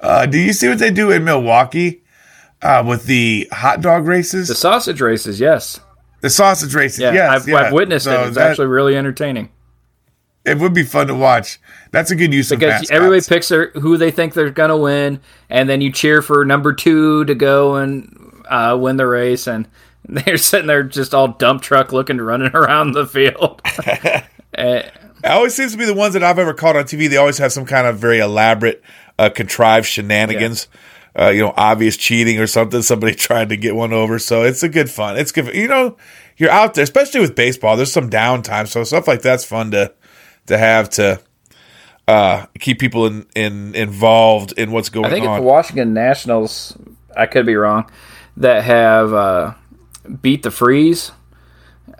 Uh, 0.00 0.26
do 0.26 0.38
you 0.38 0.52
see 0.52 0.68
what 0.68 0.78
they 0.78 0.90
do 0.90 1.10
in 1.10 1.24
Milwaukee 1.24 2.02
uh, 2.60 2.84
with 2.86 3.06
the 3.06 3.48
hot 3.50 3.80
dog 3.80 4.04
races, 4.06 4.48
The 4.48 4.54
sausage 4.54 5.00
races, 5.00 5.40
yes. 5.40 5.80
the 6.20 6.28
sausage 6.28 6.74
races? 6.74 6.98
Yeah, 6.98 7.12
yes, 7.14 7.30
I've, 7.30 7.48
yeah. 7.48 7.56
I've 7.56 7.72
witnessed 7.72 8.04
So 8.04 8.22
it. 8.24 8.26
It's 8.26 8.36
that- 8.36 8.50
actually 8.50 8.66
really 8.66 8.98
entertaining 8.98 9.48
It 10.44 10.58
would 10.58 10.74
be 10.74 10.82
fun 10.82 11.06
to 11.06 11.14
watch. 11.14 11.58
That's 11.90 12.10
a 12.10 12.16
good 12.16 12.32
use 12.34 12.50
of 12.52 12.58
because 12.58 12.72
mascots. 12.72 12.90
everybody 12.90 13.20
picks 13.26 13.48
their, 13.48 13.70
who 13.70 13.96
they 13.96 14.10
think 14.10 14.34
they're 14.34 14.50
going 14.50 14.68
to 14.70 14.76
win, 14.76 15.20
and 15.48 15.68
then 15.68 15.80
you 15.80 15.90
cheer 15.90 16.20
for 16.22 16.44
number 16.44 16.72
two 16.74 17.24
to 17.24 17.34
go 17.34 17.76
and 17.76 18.42
uh, 18.48 18.76
win 18.78 18.96
the 18.96 19.06
race, 19.06 19.46
and 19.46 19.66
they're 20.08 20.36
sitting 20.36 20.66
there 20.66 20.82
just 20.82 21.14
all 21.14 21.28
dump 21.28 21.62
truck 21.62 21.92
looking, 21.92 22.18
running 22.18 22.50
around 22.54 22.92
the 22.92 23.06
field. 23.06 23.62
Eh, 24.56 24.82
It 25.24 25.30
always 25.30 25.52
seems 25.52 25.72
to 25.72 25.78
be 25.78 25.84
the 25.84 25.94
ones 25.94 26.14
that 26.14 26.22
I've 26.22 26.38
ever 26.38 26.54
caught 26.54 26.76
on 26.76 26.84
TV. 26.84 27.10
They 27.10 27.16
always 27.16 27.38
have 27.38 27.50
some 27.52 27.66
kind 27.66 27.88
of 27.88 27.98
very 27.98 28.20
elaborate, 28.20 28.84
uh, 29.18 29.30
contrived 29.30 29.86
shenanigans. 29.86 30.68
Uh, 31.18 31.30
you 31.30 31.40
know, 31.40 31.52
obvious 31.56 31.96
cheating 31.96 32.38
or 32.40 32.46
something. 32.46 32.82
Somebody 32.82 33.14
trying 33.16 33.48
to 33.48 33.56
get 33.56 33.74
one 33.76 33.92
over. 33.92 34.18
So 34.20 34.42
it's 34.42 34.62
a 34.64 34.68
good 34.68 34.90
fun. 34.90 35.16
It's 35.16 35.32
good. 35.32 35.52
You 35.54 35.66
know, 35.68 35.96
you're 36.36 36.50
out 36.50 36.74
there, 36.74 36.82
especially 36.84 37.20
with 37.20 37.34
baseball. 37.36 37.76
There's 37.76 37.92
some 37.92 38.10
downtime, 38.10 38.66
so 38.68 38.82
stuff 38.84 39.06
like 39.08 39.22
that's 39.22 39.44
fun 39.44 39.70
to 39.72 39.92
to 40.46 40.58
have 40.58 40.90
to 40.90 41.20
uh, 42.06 42.46
keep 42.58 42.78
people 42.78 43.06
in, 43.06 43.26
in 43.34 43.74
involved 43.74 44.52
in 44.56 44.70
what's 44.72 44.88
going 44.88 45.06
on. 45.06 45.10
I 45.10 45.14
think 45.14 45.24
it's 45.24 45.30
on. 45.30 45.40
the 45.40 45.46
Washington 45.46 45.94
Nationals. 45.94 46.76
I 47.16 47.26
could 47.26 47.46
be 47.46 47.54
wrong. 47.54 47.90
That 48.36 48.64
have 48.64 49.12
uh, 49.12 49.54
beat 50.20 50.42
the 50.42 50.50
freeze. 50.50 51.12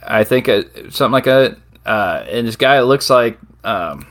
I 0.03 0.25
think 0.25 0.49
it, 0.49 0.93
something 0.93 1.13
like 1.13 1.25
that. 1.25 1.59
Uh, 1.87 2.25
and 2.29 2.47
this 2.47 2.57
guy 2.57 2.81
looks 2.81 3.09
like 3.09 3.39
um, 3.63 4.07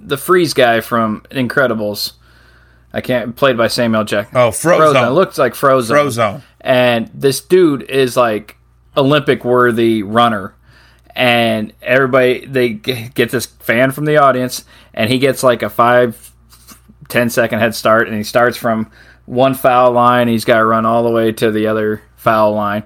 the 0.00 0.16
freeze 0.16 0.54
guy 0.54 0.80
from 0.80 1.22
Incredibles. 1.30 2.12
I 2.92 3.00
can't 3.02 3.36
played 3.36 3.56
by 3.58 3.68
Samuel 3.68 4.04
Jackson. 4.04 4.36
oh, 4.36 4.50
Frozen. 4.50 5.04
It 5.04 5.10
looks 5.10 5.36
like 5.36 5.54
Frozen. 5.54 5.96
Frozone. 5.96 6.42
And 6.62 7.10
this 7.12 7.40
dude 7.40 7.82
is 7.82 8.16
like 8.16 8.56
Olympic 8.96 9.44
worthy 9.44 10.02
runner. 10.02 10.54
And 11.16 11.72
everybody 11.80 12.44
they 12.44 12.68
get 12.74 13.30
this 13.30 13.46
fan 13.46 13.90
from 13.90 14.04
the 14.04 14.18
audience, 14.18 14.66
and 14.92 15.10
he 15.10 15.18
gets 15.18 15.42
like 15.42 15.62
a 15.62 15.70
five, 15.70 16.30
ten 17.08 17.30
second 17.30 17.58
head 17.58 17.74
start, 17.74 18.06
and 18.06 18.14
he 18.16 18.22
starts 18.22 18.58
from 18.58 18.90
one 19.24 19.54
foul 19.54 19.92
line. 19.92 20.28
He's 20.28 20.44
got 20.44 20.58
to 20.58 20.64
run 20.66 20.84
all 20.84 21.02
the 21.04 21.10
way 21.10 21.32
to 21.32 21.50
the 21.50 21.68
other 21.68 22.02
foul 22.16 22.52
line, 22.52 22.82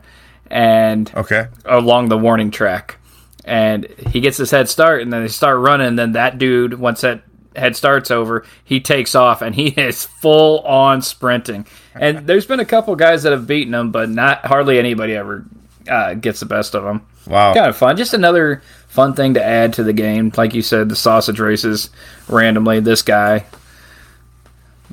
and 0.49 1.11
Okay. 1.17 1.49
along 1.65 2.09
the 2.09 2.17
warning 2.19 2.53
track. 2.53 2.99
And 3.45 3.87
he 4.11 4.21
gets 4.21 4.37
his 4.37 4.53
head 4.53 4.69
start, 4.69 5.03
and 5.03 5.13
then 5.13 5.23
they 5.23 5.29
start 5.29 5.59
running. 5.59 5.89
And 5.89 5.99
then 5.99 6.13
that 6.13 6.39
dude, 6.39 6.75
once 6.75 7.01
that 7.01 7.23
head 7.57 7.75
start's 7.75 8.13
over, 8.13 8.45
he 8.63 8.79
takes 8.79 9.17
off, 9.17 9.43
and 9.43 9.57
he 9.57 9.69
is 9.77 10.05
full 10.05 10.61
on 10.61 11.03
sprinting. 11.03 11.67
And 11.97 12.19
there's 12.29 12.47
been 12.47 12.61
a 12.61 12.65
couple 12.65 12.95
guys 12.95 13.25
that 13.25 13.33
have 13.33 13.49
beaten 13.49 13.75
him, 13.75 13.91
but 13.91 14.09
not 14.09 14.47
hardly 14.47 14.79
anybody 14.79 15.15
ever 15.17 15.47
uh, 15.89 16.15
gets 16.15 16.39
the 16.39 16.47
best 16.47 16.77
of 16.77 16.85
him. 16.85 17.01
Wow. 17.27 17.55
Kind 17.55 17.67
of 17.67 17.77
fun. 17.77 17.97
Just 17.97 18.15
another 18.15 18.63
fun 18.89 19.15
thing 19.15 19.35
to 19.35 19.45
add 19.45 19.75
to 19.75 19.83
the 19.83 19.93
game. 19.93 20.33
Like 20.37 20.55
you 20.55 20.63
said, 20.63 20.89
the 20.89 20.97
sausage 20.97 21.39
races 21.41 21.91
randomly. 22.29 22.81
This 22.81 23.03
guy. 23.03 23.47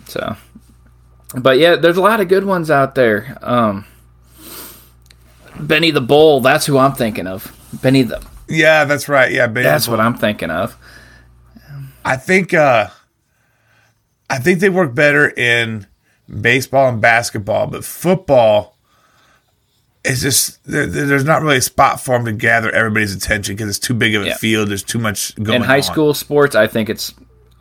So, 0.05 0.35
but 1.35 1.57
yeah, 1.57 1.75
there's 1.75 1.97
a 1.97 2.01
lot 2.01 2.19
of 2.19 2.27
good 2.27 2.45
ones 2.45 2.69
out 2.69 2.95
there. 2.95 3.37
Um, 3.41 3.85
Benny 5.59 5.91
the 5.91 6.01
Bull. 6.01 6.41
That's 6.41 6.65
who 6.65 6.77
I'm 6.77 6.93
thinking 6.93 7.27
of. 7.27 7.51
Benny 7.81 8.03
the. 8.03 8.25
Yeah, 8.47 8.85
that's 8.85 9.09
right. 9.09 9.31
Yeah, 9.31 9.47
baseball. 9.47 9.71
That's 9.71 9.87
what 9.87 9.99
I'm 9.99 10.15
thinking 10.15 10.51
of. 10.51 10.77
I 12.05 12.15
think 12.15 12.53
uh 12.53 12.87
I 14.29 14.39
think 14.39 14.59
they 14.59 14.69
work 14.69 14.95
better 14.95 15.29
in 15.29 15.87
baseball 16.29 16.89
and 16.89 17.01
basketball, 17.01 17.67
but 17.67 17.83
football 17.83 18.76
is 20.07 20.21
just 20.21 20.63
there, 20.65 20.85
there- 20.85 21.05
there's 21.05 21.23
not 21.25 21.41
really 21.41 21.57
a 21.57 21.61
spot 21.61 21.99
for 22.01 22.15
them 22.17 22.25
to 22.25 22.31
gather 22.33 22.71
everybody's 22.71 23.15
attention 23.15 23.55
because 23.55 23.69
it's 23.69 23.79
too 23.79 23.93
big 23.93 24.15
of 24.15 24.23
a 24.23 24.27
Yeah. 24.27 24.35
field. 24.37 24.69
There's 24.69 24.83
too 24.83 24.99
much 24.99 25.35
going 25.35 25.49
on. 25.49 25.55
In 25.55 25.61
high 25.63 25.77
on. 25.77 25.83
school 25.83 26.13
sports, 26.13 26.55
I 26.55 26.67
think 26.67 26.89
it's 26.89 27.13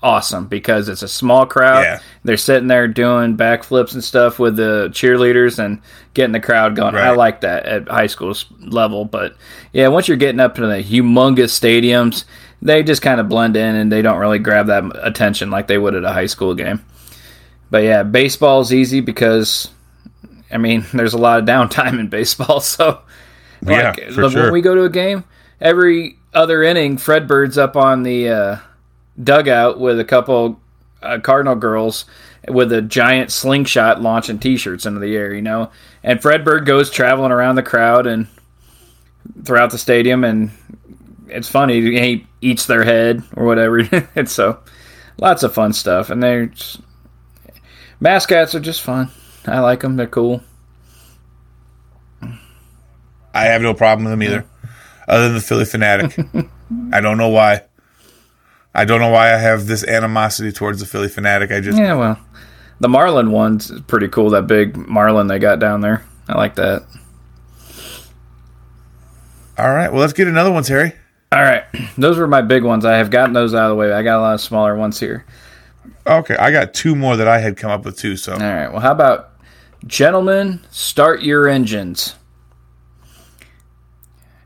awesome 0.03 0.47
because 0.47 0.89
it's 0.89 1.03
a 1.03 1.09
small 1.09 1.47
crowd. 1.47 1.81
Yeah. 1.83 1.99
They're 2.25 2.37
sitting 2.37 2.69
there 2.69 2.87
doing 2.87 3.37
backflips 3.37 3.93
and 3.95 4.05
stuff 4.05 4.39
with 4.39 4.57
the 4.57 4.89
cheerleaders 4.93 5.59
and 5.59 5.81
getting 6.15 6.33
the 6.33 6.41
crowd 6.41 6.77
going. 6.77 6.95
I 6.95 7.11
like 7.11 7.41
that 7.41 7.67
at 7.67 7.89
high 7.89 8.07
school 8.07 8.35
level, 8.61 9.05
but 9.05 9.35
yeah, 9.73 9.89
once 9.89 10.07
you're 10.07 10.17
getting 10.17 10.39
up 10.41 10.55
to 10.57 10.67
the 10.67 10.83
humongous 10.83 11.51
stadiums, 11.59 12.25
they 12.63 12.83
just 12.83 13.03
kind 13.03 13.21
of 13.21 13.29
blend 13.29 13.57
in 13.57 13.75
and 13.75 13.91
they 13.91 14.03
don't 14.03 14.19
really 14.19 14.39
grab 14.39 14.67
that 14.69 14.85
attention 15.03 15.51
like 15.51 15.67
they 15.67 15.79
would 15.79 15.95
at 15.95 16.05
a 16.05 16.13
high 16.13 16.27
school 16.27 16.55
game. 16.55 16.81
But 17.71 17.83
yeah, 17.83 18.03
baseball's 18.05 18.73
easy 18.73 19.01
because 19.01 19.69
I 20.57 20.59
mean, 20.59 20.87
there's 20.95 21.13
a 21.15 21.19
lot 21.19 21.39
of 21.39 21.45
downtime 21.45 22.01
in 22.01 22.09
baseball, 22.09 22.61
so 22.63 23.03
Yeah, 23.61 23.91
like, 23.97 24.11
for 24.13 24.23
when 24.23 24.31
sure. 24.31 24.53
we 24.53 24.63
go 24.63 24.75
to 24.75 24.85
a 24.85 24.91
game, 24.91 25.23
every 25.61 26.17
other 26.35 26.63
inning, 26.63 26.97
Fredbird's 26.97 27.59
up 27.59 27.77
on 27.77 28.03
the 28.03 28.29
uh, 28.31 28.59
dugout 29.23 29.79
with 29.79 30.01
a 30.01 30.05
couple 30.05 30.59
uh, 31.03 31.19
Cardinal 31.23 31.55
girls 31.55 32.07
with 32.49 32.73
a 32.73 32.81
giant 32.81 33.31
slingshot 33.31 34.01
launching 34.01 34.39
T-shirts 34.39 34.87
into 34.87 34.99
the 35.01 35.15
air, 35.15 35.35
you 35.35 35.43
know. 35.43 35.71
And 36.03 36.21
Fredbird 36.21 36.65
goes 36.65 36.91
traveling 36.91 37.33
around 37.33 37.57
the 37.57 37.63
crowd 37.63 38.07
and 38.07 38.27
throughout 39.45 39.71
the 39.71 39.79
stadium, 39.79 40.25
and 40.25 40.51
it's 41.29 41.49
funny. 41.49 41.81
He 41.81 42.27
eats 42.41 42.67
their 42.67 42.85
head 42.85 43.23
or 43.37 43.45
whatever. 43.45 43.81
it's 44.15 44.33
so 44.33 44.59
lots 45.19 45.43
of 45.43 45.53
fun 45.53 45.73
stuff, 45.73 46.09
and 46.09 46.23
they're 46.23 46.47
just, 46.47 46.81
mascots 48.01 48.55
are 48.55 48.61
just 48.61 48.83
fun. 48.83 49.11
I 49.47 49.61
like 49.61 49.81
them. 49.81 49.97
They're 49.97 50.07
cool. 50.07 50.43
I 53.35 53.45
have 53.45 53.61
no 53.61 53.75
problem 53.75 54.05
with 54.05 54.13
them 54.13 54.23
either, 54.23 54.47
other 55.07 55.25
than 55.25 55.35
the 55.35 55.41
Phillie 55.41 55.65
Phanatic. 55.65 56.49
I 56.93 57.01
don't 57.01 57.19
know 57.19 57.29
why. 57.29 57.63
I 58.75 58.85
don't 58.85 59.01
know 59.01 59.11
why 59.11 59.33
I 59.33 59.37
have 59.37 59.67
this 59.67 59.85
animosity 59.85 60.53
towards 60.53 60.81
the 60.81 60.87
Phillie 60.87 61.09
Phanatic. 61.09 61.55
I 61.55 61.61
just 61.61 61.79
Yeah, 61.79 61.95
well, 61.95 62.19
the 62.81 62.89
Marlin 62.89 63.31
one's 63.31 63.79
pretty 63.83 64.09
cool. 64.09 64.31
That 64.31 64.47
big 64.47 64.77
Marlin 64.77 65.27
they 65.27 65.39
got 65.39 65.59
down 65.59 65.81
there. 65.83 66.05
I 66.29 66.37
like 66.37 66.55
that. 66.57 66.83
all 69.59 69.73
right. 69.73 69.91
Well, 69.91 70.01
let's 70.01 70.13
get 70.13 70.29
another 70.29 70.51
one, 70.51 70.63
Terry. 70.63 70.93
All 71.33 71.43
right, 71.43 71.65
those 71.99 72.19
were 72.19 72.29
my 72.29 72.41
big 72.41 72.63
ones. 72.63 72.85
I 72.85 72.97
have 72.97 73.11
gotten 73.11 73.33
those 73.33 73.53
out 73.53 73.65
of 73.65 73.71
the 73.71 73.75
way. 73.75 73.93
I 73.93 74.03
got 74.03 74.19
a 74.19 74.23
lot 74.23 74.35
of 74.35 74.41
smaller 74.41 74.77
ones 74.77 74.99
here. 75.01 75.27
Okay, 76.07 76.37
I 76.37 76.53
got 76.53 76.73
two 76.73 76.95
more 76.95 77.17
that 77.17 77.27
I 77.27 77.41
had 77.41 77.57
come 77.57 77.71
up 77.71 77.85
with 77.85 77.99
too. 77.99 78.17
So 78.17 78.35
All 78.35 78.39
right. 78.39 78.71
Well, 78.71 78.81
how 78.81 78.93
about 78.93 79.33
gentlemen, 79.87 80.61
start 80.71 81.23
your 81.23 81.49
engines. 81.49 82.15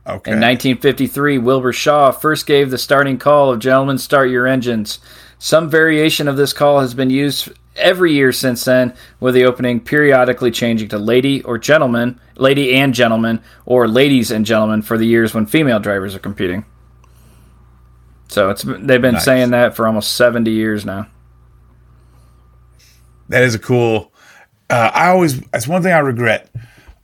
okay, 0.07 0.33
In 0.33 0.39
1953, 0.41 1.39
Wilbur 1.39 1.73
Shaw 1.73 2.11
first 2.11 2.47
gave 2.47 2.71
the 2.71 2.79
starting 2.79 3.19
call 3.19 3.51
of 3.51 3.59
Gentlemen, 3.61 3.99
Start 3.99 4.31
Your 4.31 4.47
Engines. 4.47 4.99
Some 5.39 5.71
variation 5.71 6.29
of 6.29 6.37
this 6.37 6.53
call 6.53 6.81
has 6.81 6.95
been 6.95 7.11
used 7.11 7.51
every 7.77 8.13
year 8.13 8.33
since 8.33 8.65
then, 8.65 8.95
with 9.21 9.35
the 9.35 9.45
opening 9.45 9.81
periodically 9.81 10.51
changing 10.51 10.89
to 10.89 10.99
Lady 10.99 11.43
or 11.45 11.57
Gentlemen, 11.59 12.21
Lady 12.37 12.75
and 12.75 12.93
Gentlemen, 12.93 13.41
or 13.65 13.89
Ladies 13.89 14.31
and 14.31 14.45
Gentlemen 14.45 14.83
for 14.83 14.99
the 14.99 15.07
years 15.07 15.33
when 15.33 15.47
female 15.47 15.79
drivers 15.79 16.15
are 16.15 16.19
competing. 16.21 16.65
So 18.29 18.51
it's 18.51 18.63
they've 18.63 19.01
been 19.03 19.15
Nice. 19.15 19.25
saying 19.25 19.51
that 19.51 19.75
for 19.75 19.87
almost 19.87 20.13
70 20.13 20.51
years 20.51 20.85
now. 20.85 21.07
that 23.29 23.43
is 23.45 23.55
a 23.55 23.59
cool. 23.59 24.10
Uh, 24.71 24.91
I 24.95 25.09
always 25.09 25.41
that's 25.49 25.67
one 25.69 25.83
thing 25.83 25.93
I 25.93 25.99
regret. 25.99 26.49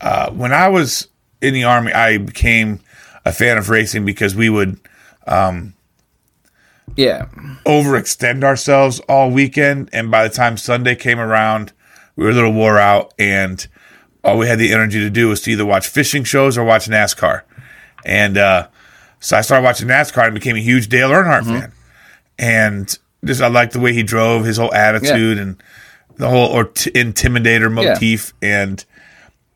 Uh, 0.00 0.30
when 0.30 0.52
I 0.52 0.68
was 0.68 1.08
in 1.42 1.52
the 1.52 1.64
army, 1.64 1.92
I 1.92 2.18
became 2.18 2.80
a 3.24 3.32
fan 3.32 3.58
of 3.58 3.68
racing 3.68 4.04
because 4.04 4.34
we 4.34 4.48
would 4.48 4.78
Yeah. 6.96 7.26
overextend 7.64 8.44
ourselves 8.44 9.00
all 9.08 9.30
weekend, 9.30 9.90
and 9.92 10.10
by 10.10 10.26
the 10.26 10.34
time 10.34 10.56
Sunday 10.56 10.94
came 10.94 11.18
around, 11.18 11.72
we 12.14 12.24
were 12.24 12.30
a 12.30 12.34
little 12.34 12.52
wore 12.52 12.78
out, 12.78 13.12
and 13.18 13.66
all 14.24 14.38
we 14.38 14.46
had 14.48 14.58
the 14.58 14.72
energy 14.72 15.00
to 15.00 15.10
do 15.10 15.28
was 15.28 15.40
to 15.42 15.50
either 15.52 15.66
watch 15.66 15.86
fishing 15.88 16.24
shows 16.24 16.56
or 16.56 16.64
watch 16.64 16.86
NASCAR. 16.86 17.42
And 18.04 18.38
uh, 18.38 18.68
so 19.20 19.36
I 19.36 19.40
started 19.40 19.64
watching 19.64 19.88
NASCAR 19.88 20.24
and 20.26 20.34
became 20.34 20.56
a 20.56 20.60
huge 20.60 20.88
Dale 20.88 21.10
Earnhardt 21.10 21.44
fan. 21.44 21.72
And 22.38 22.98
just 23.24 23.40
I 23.40 23.48
liked 23.48 23.72
the 23.72 23.80
way 23.80 23.92
he 23.92 24.02
drove, 24.02 24.44
his 24.44 24.56
whole 24.56 24.72
attitude, 24.74 25.38
and 25.38 25.62
the 26.16 26.28
whole 26.28 26.48
or 26.48 26.64
t- 26.64 26.90
intimidator 26.92 27.72
motif. 27.72 28.32
And 28.42 28.84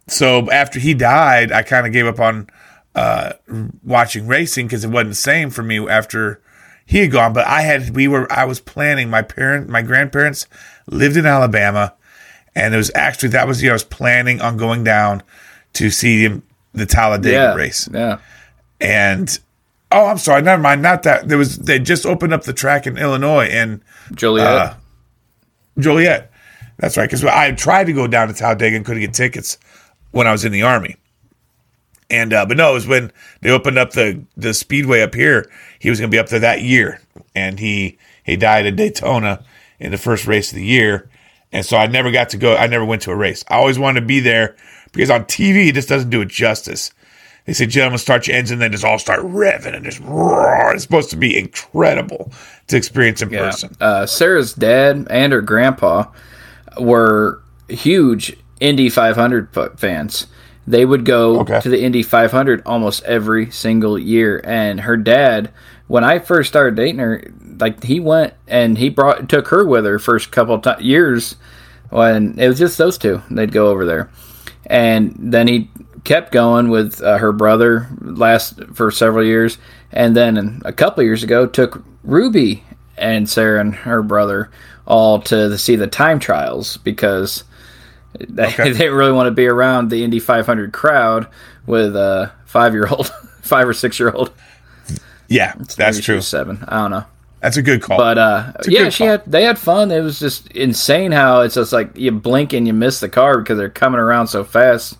so 0.06 0.50
after 0.50 0.78
he 0.80 0.94
died, 0.94 1.52
I 1.52 1.62
kind 1.62 1.86
of 1.86 1.92
gave 1.92 2.06
up 2.06 2.20
on 2.20 2.48
uh, 2.94 3.32
watching 3.84 4.26
racing 4.26 4.66
because 4.66 4.84
it 4.84 4.88
wasn't 4.90 5.10
the 5.10 5.14
same 5.16 5.50
for 5.50 5.62
me 5.62 5.78
after 5.88 6.40
he 6.86 6.98
had 6.98 7.10
gone. 7.12 7.32
But 7.32 7.46
I 7.46 7.62
had 7.62 7.94
we 7.94 8.08
were 8.08 8.30
I 8.32 8.44
was 8.44 8.60
planning. 8.60 9.10
My 9.10 9.22
parent, 9.22 9.68
my 9.68 9.82
grandparents 9.82 10.46
lived 10.86 11.16
in 11.16 11.24
Alabama, 11.26 11.94
and 12.54 12.74
it 12.74 12.76
was 12.76 12.90
actually 12.94 13.28
that 13.30 13.46
was 13.46 13.58
the 13.58 13.64
year 13.64 13.72
I 13.72 13.74
was 13.74 13.84
planning 13.84 14.40
on 14.40 14.56
going 14.56 14.82
down 14.84 15.22
to 15.74 15.88
see 15.90 16.22
him, 16.24 16.42
the 16.72 16.86
Talladega 16.86 17.32
Yeah. 17.32 17.54
race. 17.54 17.88
Yeah. 17.92 18.18
And 18.80 19.38
oh, 19.92 20.06
I'm 20.06 20.18
sorry, 20.18 20.42
never 20.42 20.60
mind. 20.60 20.82
Not 20.82 21.04
that 21.04 21.28
there 21.28 21.38
was 21.38 21.58
they 21.58 21.78
just 21.78 22.04
opened 22.04 22.32
up 22.34 22.42
the 22.42 22.52
track 22.52 22.86
in 22.88 22.98
Illinois 22.98 23.44
and 23.46 23.82
Joliet. 24.14 24.46
Uh, 24.48 24.74
Joliet. 25.78 26.29
That's 26.80 26.96
right, 26.96 27.04
because 27.04 27.24
I 27.24 27.52
tried 27.52 27.84
to 27.84 27.92
go 27.92 28.06
down 28.06 28.28
to 28.28 28.34
Talladega 28.34 28.74
and 28.76 28.84
couldn't 28.84 29.02
get 29.02 29.14
tickets 29.14 29.58
when 30.12 30.26
I 30.26 30.32
was 30.32 30.44
in 30.44 30.52
the 30.52 30.62
army. 30.62 30.96
And 32.08 32.32
uh, 32.32 32.44
but 32.46 32.56
no, 32.56 32.70
it 32.72 32.74
was 32.74 32.86
when 32.88 33.12
they 33.42 33.50
opened 33.50 33.78
up 33.78 33.92
the 33.92 34.20
the 34.36 34.52
speedway 34.52 35.02
up 35.02 35.14
here. 35.14 35.48
He 35.78 35.90
was 35.90 36.00
going 36.00 36.10
to 36.10 36.14
be 36.14 36.18
up 36.18 36.28
there 36.28 36.40
that 36.40 36.62
year, 36.62 37.00
and 37.36 37.60
he 37.60 37.98
he 38.24 38.36
died 38.36 38.66
at 38.66 38.74
Daytona 38.76 39.44
in 39.78 39.92
the 39.92 39.98
first 39.98 40.26
race 40.26 40.50
of 40.50 40.56
the 40.56 40.64
year. 40.64 41.08
And 41.52 41.64
so 41.64 41.76
I 41.76 41.86
never 41.86 42.10
got 42.10 42.30
to 42.30 42.36
go. 42.36 42.56
I 42.56 42.66
never 42.66 42.84
went 42.84 43.02
to 43.02 43.10
a 43.12 43.16
race. 43.16 43.44
I 43.48 43.56
always 43.56 43.78
wanted 43.78 44.00
to 44.00 44.06
be 44.06 44.18
there 44.20 44.56
because 44.92 45.10
on 45.10 45.24
TV 45.26 45.68
it 45.68 45.74
just 45.74 45.88
doesn't 45.88 46.10
do 46.10 46.20
it 46.22 46.28
justice. 46.28 46.90
They 47.44 47.52
say, 47.52 47.66
"Gentlemen, 47.66 47.98
start 47.98 48.26
your 48.26 48.36
engine," 48.36 48.58
then 48.58 48.72
just 48.72 48.84
all 48.84 48.98
start 48.98 49.20
revving 49.20 49.74
and 49.76 49.84
just 49.84 50.00
roar. 50.00 50.72
It's 50.74 50.82
supposed 50.82 51.10
to 51.10 51.16
be 51.16 51.38
incredible 51.38 52.32
to 52.68 52.76
experience 52.76 53.22
in 53.22 53.30
Yeah. 53.30 53.38
person. 53.50 53.76
Uh, 53.80 54.06
Sarah's 54.06 54.52
dad 54.52 55.06
and 55.10 55.32
her 55.32 55.40
grandpa 55.42 56.06
were 56.78 57.42
huge 57.68 58.36
Indy 58.60 58.88
500 58.88 59.48
fans. 59.78 60.26
They 60.66 60.84
would 60.84 61.04
go 61.04 61.40
Okay. 61.40 61.60
to 61.60 61.68
the 61.68 61.82
Indy 61.82 62.02
500 62.02 62.62
almost 62.66 63.02
every 63.04 63.50
single 63.50 63.98
year. 63.98 64.40
And 64.44 64.80
her 64.82 64.96
dad, 64.96 65.50
when 65.88 66.04
I 66.04 66.18
first 66.18 66.48
started 66.50 66.76
dating 66.76 66.98
her, 66.98 67.24
like 67.58 67.82
he 67.84 67.98
went 68.00 68.34
and 68.46 68.78
he 68.78 68.88
brought 68.88 69.28
took 69.28 69.48
her 69.48 69.64
with 69.64 69.84
her 69.84 69.98
first 69.98 70.30
couple 70.30 70.54
of 70.54 70.80
years 70.82 71.36
when 71.90 72.38
it 72.38 72.46
was 72.48 72.58
just 72.58 72.78
those 72.78 72.96
two. 72.98 73.22
They'd 73.30 73.52
go 73.52 73.68
over 73.68 73.84
there, 73.84 74.10
and 74.66 75.14
then 75.18 75.48
he 75.48 75.70
kept 76.04 76.32
going 76.32 76.68
with 76.70 77.02
uh, 77.02 77.18
her 77.18 77.32
brother 77.32 77.88
last 78.00 78.62
for 78.74 78.90
several 78.90 79.24
years, 79.24 79.58
and 79.92 80.16
then 80.16 80.62
a 80.64 80.72
couple 80.72 81.02
years 81.02 81.22
ago 81.22 81.46
took 81.46 81.82
Ruby 82.04 82.64
and 82.96 83.28
Sarah 83.28 83.60
and 83.60 83.74
her 83.74 84.02
brother 84.02 84.50
all 84.90 85.20
to 85.22 85.56
see 85.56 85.76
the 85.76 85.86
time 85.86 86.18
trials 86.18 86.76
because 86.78 87.44
they, 88.18 88.46
Okay. 88.48 88.72
they 88.78 88.88
really 88.88 89.12
want 89.12 89.28
to 89.28 89.30
be 89.30 89.46
around 89.46 89.90
the 89.90 90.02
Indy 90.04 90.18
500 90.20 90.72
crowd 90.72 91.28
with 91.66 91.94
a 91.96 92.32
five 92.44 92.74
year 92.74 92.86
old, 92.88 93.06
five 93.42 93.68
or 93.68 93.72
six 93.72 93.98
year 94.00 94.10
old. 94.10 94.32
Yeah, 95.28 95.54
that's 95.76 96.00
true. 96.00 96.20
Seven, 96.20 96.64
I 96.66 96.82
don't 96.82 96.90
know. 96.90 97.04
That's 97.40 97.56
a 97.56 97.62
good 97.62 97.80
call. 97.82 97.96
But 97.96 98.18
uh, 98.18 98.52
yeah, 98.66 98.88
she 98.90 99.04
call. 99.04 99.12
had 99.12 99.22
they 99.26 99.44
had 99.44 99.58
fun. 99.58 99.90
It 99.92 100.00
was 100.00 100.18
just 100.18 100.48
insane 100.50 101.12
how 101.12 101.40
it's 101.42 101.54
just 101.54 101.72
like 101.72 101.96
you 101.96 102.10
blink 102.10 102.52
and 102.52 102.66
you 102.66 102.72
miss 102.74 103.00
the 103.00 103.08
car 103.08 103.38
because 103.38 103.56
they're 103.56 103.70
coming 103.70 104.00
around 104.00 104.26
so 104.26 104.42
fast. 104.44 104.98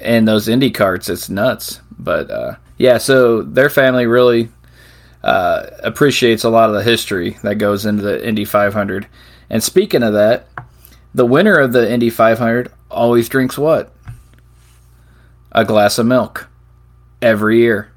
in 0.00 0.24
those 0.24 0.48
Indy 0.48 0.70
carts. 0.70 1.08
It's 1.08 1.30
nuts. 1.30 1.80
But 1.98 2.30
uh, 2.30 2.56
yeah, 2.76 2.98
so 2.98 3.42
their 3.42 3.70
family 3.70 4.06
really 4.06 4.50
uh, 5.22 5.66
appreciates 5.82 6.44
a 6.44 6.50
lot 6.50 6.68
of 6.68 6.74
the 6.74 6.82
history 6.82 7.36
that 7.42 7.56
goes 7.56 7.86
into 7.86 8.02
the 8.02 8.26
Indy 8.26 8.44
500. 8.44 9.06
And 9.50 9.62
speaking 9.62 10.02
of 10.02 10.12
that, 10.14 10.46
the 11.14 11.26
winner 11.26 11.56
of 11.58 11.72
the 11.72 11.90
Indy 11.90 12.10
500 12.10 12.70
always 12.90 13.28
drinks 13.28 13.56
what? 13.58 13.92
A 15.52 15.64
glass 15.64 15.98
of 15.98 16.06
milk 16.06 16.48
every 17.20 17.58
year. 17.58 17.90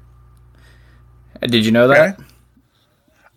Did 1.40 1.64
you 1.64 1.72
know 1.72 1.88
that? 1.88 2.14
Okay. 2.14 2.22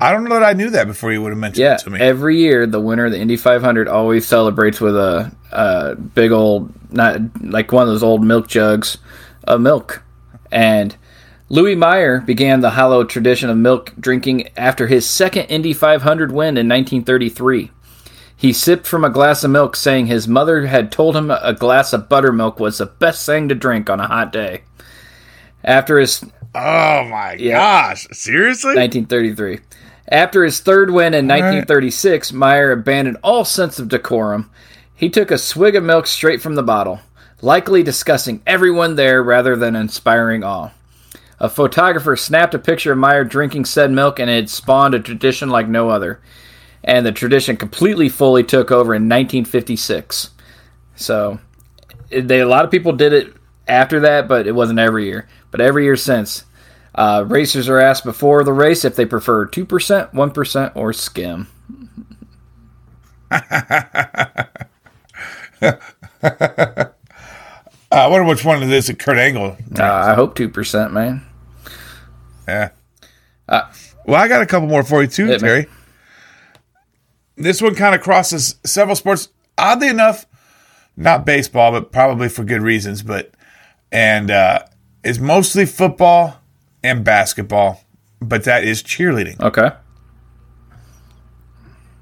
I 0.01 0.11
don't 0.11 0.23
know 0.23 0.35
that 0.39 0.43
I 0.43 0.53
knew 0.53 0.69
that 0.69 0.87
before 0.87 1.11
you 1.11 1.21
would 1.21 1.31
have 1.31 1.37
mentioned 1.37 1.61
Yeah, 1.63 1.73
it 1.75 1.79
to 1.79 1.89
me. 1.89 1.99
every 1.99 2.37
year 2.37 2.65
the 2.65 2.79
winner 2.79 3.05
of 3.05 3.11
the 3.11 3.19
Indy 3.19 3.35
500 3.35 3.87
always 3.89 4.25
celebrates 4.25 4.79
with 4.79 4.95
a, 4.95 5.29
a 5.51 5.95
big 5.95 6.31
old, 6.31 6.71
not 6.93 7.19
like 7.43 7.71
one 7.73 7.83
of 7.83 7.89
those 7.89 8.03
old 8.03 8.23
milk 8.23 8.47
jugs 8.47 8.97
of 9.43 9.59
milk. 9.59 10.01
And 10.51 10.95
Louis 11.51 11.75
Meyer 11.75 12.21
began 12.21 12.61
the 12.61 12.71
hollow 12.71 13.03
tradition 13.03 13.49
of 13.49 13.57
milk 13.57 13.93
drinking 13.99 14.49
after 14.55 14.85
his 14.87 15.09
second 15.09 15.45
Indy 15.45 15.73
500 15.73 16.31
win 16.31 16.57
in 16.57 16.69
1933. 16.69 17.71
He 18.37 18.53
sipped 18.53 18.85
from 18.85 19.03
a 19.03 19.09
glass 19.09 19.43
of 19.43 19.51
milk, 19.51 19.75
saying 19.75 20.05
his 20.05 20.27
mother 20.27 20.67
had 20.67 20.91
told 20.91 21.15
him 21.15 21.31
a 21.31 21.53
glass 21.53 21.91
of 21.91 22.07
buttermilk 22.07 22.59
was 22.59 22.77
the 22.77 22.85
best 22.85 23.25
thing 23.25 23.49
to 23.49 23.55
drink 23.55 23.89
on 23.89 23.99
a 23.99 24.07
hot 24.07 24.31
day. 24.31 24.61
After 25.63 25.99
his 25.99 26.23
oh 26.55 27.03
my 27.05 27.35
Yeah. 27.39 27.57
gosh. 27.57 28.07
Seriously? 28.11 28.75
1933. 28.75 29.59
After 30.11 30.43
his 30.43 30.59
third 30.59 30.91
win 30.91 31.13
in 31.13 31.27
1936, 31.27 32.31
Meyer 32.31 32.71
abandoned 32.71 33.17
all 33.23 33.43
sense 33.43 33.79
of 33.79 33.89
decorum. 33.89 34.49
He 34.95 35.09
took 35.09 35.31
a 35.31 35.37
swig 35.37 35.75
of 35.75 35.83
milk 35.83 36.05
straight 36.07 36.41
from 36.41 36.55
the 36.55 36.63
bottle, 36.63 37.01
likely 37.41 37.83
disgusting 37.83 38.41
everyone 38.45 38.95
there 38.95 39.21
rather 39.23 39.55
than 39.55 39.75
inspiring 39.75 40.43
awe. 40.43 40.69
A 41.39 41.49
photographer 41.49 42.15
snapped 42.15 42.53
a 42.53 42.59
picture 42.59 42.91
of 42.91 42.97
Meyer 42.97 43.23
drinking 43.23 43.65
said 43.65 43.91
milk, 43.91 44.19
and 44.19 44.29
it 44.29 44.49
spawned 44.49 44.93
a 44.93 44.99
tradition 44.99 45.49
like 45.49 45.67
no 45.67 45.89
other. 45.89 46.21
And 46.83 47.05
the 47.05 47.11
tradition 47.11 47.57
completely 47.57 48.09
fully 48.09 48.43
took 48.43 48.71
over 48.71 48.93
in 48.93 49.03
1956. 49.03 50.31
So, 50.95 51.39
they, 52.09 52.41
a 52.41 52.47
lot 52.47 52.65
of 52.65 52.71
people 52.71 52.93
did 52.93 53.13
it 53.13 53.33
after 53.67 54.01
that, 54.01 54.27
but 54.27 54.47
it 54.47 54.53
wasn't 54.53 54.79
every 54.79 55.05
year. 55.05 55.27
But 55.51 55.61
every 55.61 55.85
year 55.85 55.95
since. 55.95 56.45
Uh, 56.93 57.23
racers 57.27 57.69
are 57.69 57.79
asked 57.79 58.03
before 58.03 58.43
the 58.43 58.51
race 58.51 58.83
if 58.83 58.95
they 58.95 59.05
prefer 59.05 59.47
2%, 59.47 60.11
1%, 60.11 60.71
or 60.75 60.91
skim. 60.91 61.47
I 67.91 68.07
wonder 68.07 68.25
which 68.25 68.43
one 68.43 68.61
of 68.61 68.69
this 68.69 68.89
is 68.89 68.95
Kurt 68.97 69.17
Angle. 69.17 69.55
Uh, 69.77 69.83
I 69.83 70.13
hope 70.15 70.35
2%, 70.35 70.91
man. 70.91 71.25
Yeah. 72.49 73.71
well, 74.05 74.21
I 74.21 74.27
got 74.27 74.41
a 74.41 74.45
couple 74.45 74.67
more 74.67 74.83
for 74.83 75.01
you 75.01 75.07
too. 75.07 75.37
Terry. 75.37 75.67
This 77.37 77.61
one 77.61 77.75
kind 77.75 77.95
of 77.95 78.01
crosses 78.01 78.55
several 78.65 78.95
sports. 78.95 79.29
Oddly 79.57 79.87
enough, 79.87 80.25
not 80.97 81.25
baseball, 81.25 81.71
but 81.71 81.91
probably 81.91 82.29
for 82.29 82.43
good 82.43 82.61
reasons. 82.61 83.01
But 83.01 83.31
and 83.91 84.29
uh, 84.31 84.63
it's 85.03 85.19
mostly 85.19 85.65
football 85.65 86.39
and 86.83 87.03
basketball, 87.03 87.83
but 88.21 88.43
that 88.43 88.63
is 88.63 88.83
cheerleading. 88.83 89.39
Okay. 89.39 89.71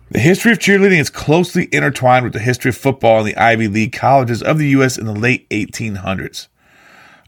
The 0.09 0.19
history 0.19 0.53
of 0.53 0.59
cheerleading 0.59 0.99
is 0.99 1.09
closely 1.09 1.67
intertwined 1.71 2.23
with 2.23 2.33
the 2.33 2.39
history 2.39 2.69
of 2.69 2.77
football 2.77 3.19
in 3.19 3.25
the 3.25 3.35
Ivy 3.35 3.67
League 3.67 3.91
colleges 3.91 4.41
of 4.41 4.57
the 4.57 4.69
U.S. 4.69 4.97
in 4.97 5.05
the 5.05 5.13
late 5.13 5.49
1800s. 5.49 6.47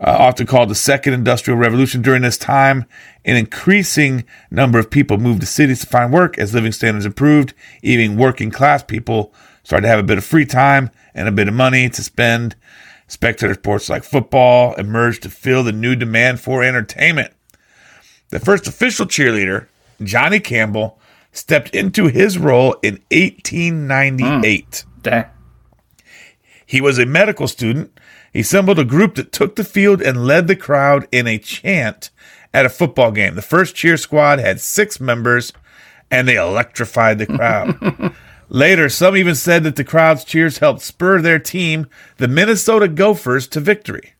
Uh, 0.01 0.15
often 0.17 0.47
called 0.47 0.69
the 0.69 0.76
Second 0.76 1.13
Industrial 1.13 1.59
Revolution, 1.59 2.01
during 2.01 2.21
this 2.21 2.38
time, 2.38 2.85
an 3.26 3.35
increasing 3.35 4.23
number 4.49 4.80
of 4.80 4.89
people 4.89 5.17
moved 5.17 5.41
to 5.41 5.47
cities 5.47 5.81
to 5.81 5.88
find 5.88 6.13
work 6.13 6.38
as 6.38 6.53
living 6.53 6.71
standards 6.71 7.05
improved. 7.05 7.53
Even 7.81 8.15
working 8.15 8.49
class 8.49 8.81
people 8.81 9.34
started 9.63 9.84
to 9.84 9.89
have 9.89 9.99
a 9.99 10.03
bit 10.03 10.17
of 10.17 10.23
free 10.23 10.45
time 10.45 10.89
and 11.13 11.27
a 11.27 11.34
bit 11.34 11.49
of 11.49 11.53
money 11.53 11.89
to 11.89 12.01
spend. 12.01 12.55
Spectator 13.07 13.55
sports 13.55 13.89
like 13.89 14.03
football 14.03 14.73
emerged 14.76 15.23
to 15.23 15.30
fill 15.30 15.63
the 15.63 15.71
new 15.73 15.95
demand 15.95 16.39
for 16.39 16.63
entertainment. 16.63 17.34
The 18.30 18.39
first 18.39 18.67
official 18.67 19.05
cheerleader, 19.05 19.67
Johnny 20.01 20.39
Campbell, 20.39 20.99
stepped 21.31 21.73
into 21.76 22.07
his 22.07 22.38
role 22.38 22.76
in 22.84 23.01
1898. 23.11 24.85
Dang. 25.01 25.26
He 26.65 26.81
was 26.81 26.99
a 26.99 27.05
medical 27.05 27.47
student. 27.47 27.99
He 28.31 28.41
assembled 28.41 28.80
a 28.80 28.85
group 28.85 29.15
that 29.15 29.31
took 29.31 29.56
the 29.56 29.64
field 29.64 30.01
and 30.01 30.26
led 30.26 30.47
the 30.47 30.56
crowd 30.56 31.07
in 31.11 31.27
a 31.27 31.39
chant 31.39 32.10
at 32.53 32.65
a 32.65 32.69
football 32.69 33.11
game. 33.11 33.35
The 33.35 33.41
first 33.41 33.76
cheer 33.76 33.97
squad 33.97 34.39
had 34.39 34.60
six 34.60 34.99
members 34.99 35.53
and 36.11 36.27
they 36.27 36.35
electrified 36.35 37.19
the 37.19 37.26
crowd. 37.26 38.14
Later, 38.49 38.89
some 38.89 39.15
even 39.15 39.35
said 39.35 39.64
that 39.64 39.76
the 39.76 39.84
crowd's 39.84 40.23
cheers 40.23 40.57
helped 40.57 40.81
spur 40.81 41.22
their 41.22 41.38
team, 41.38 41.88
the 42.18 42.27
Minnesota 42.27 42.88
Gophers, 42.88 43.47
to 43.49 43.60
victory. 43.60 44.14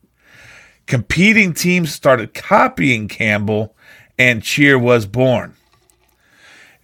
Competing 0.86 1.52
teams 1.52 1.92
started 1.92 2.32
copying 2.32 3.08
Campbell, 3.08 3.74
and 4.18 4.42
cheer 4.42 4.78
was 4.78 5.06
born. 5.06 5.54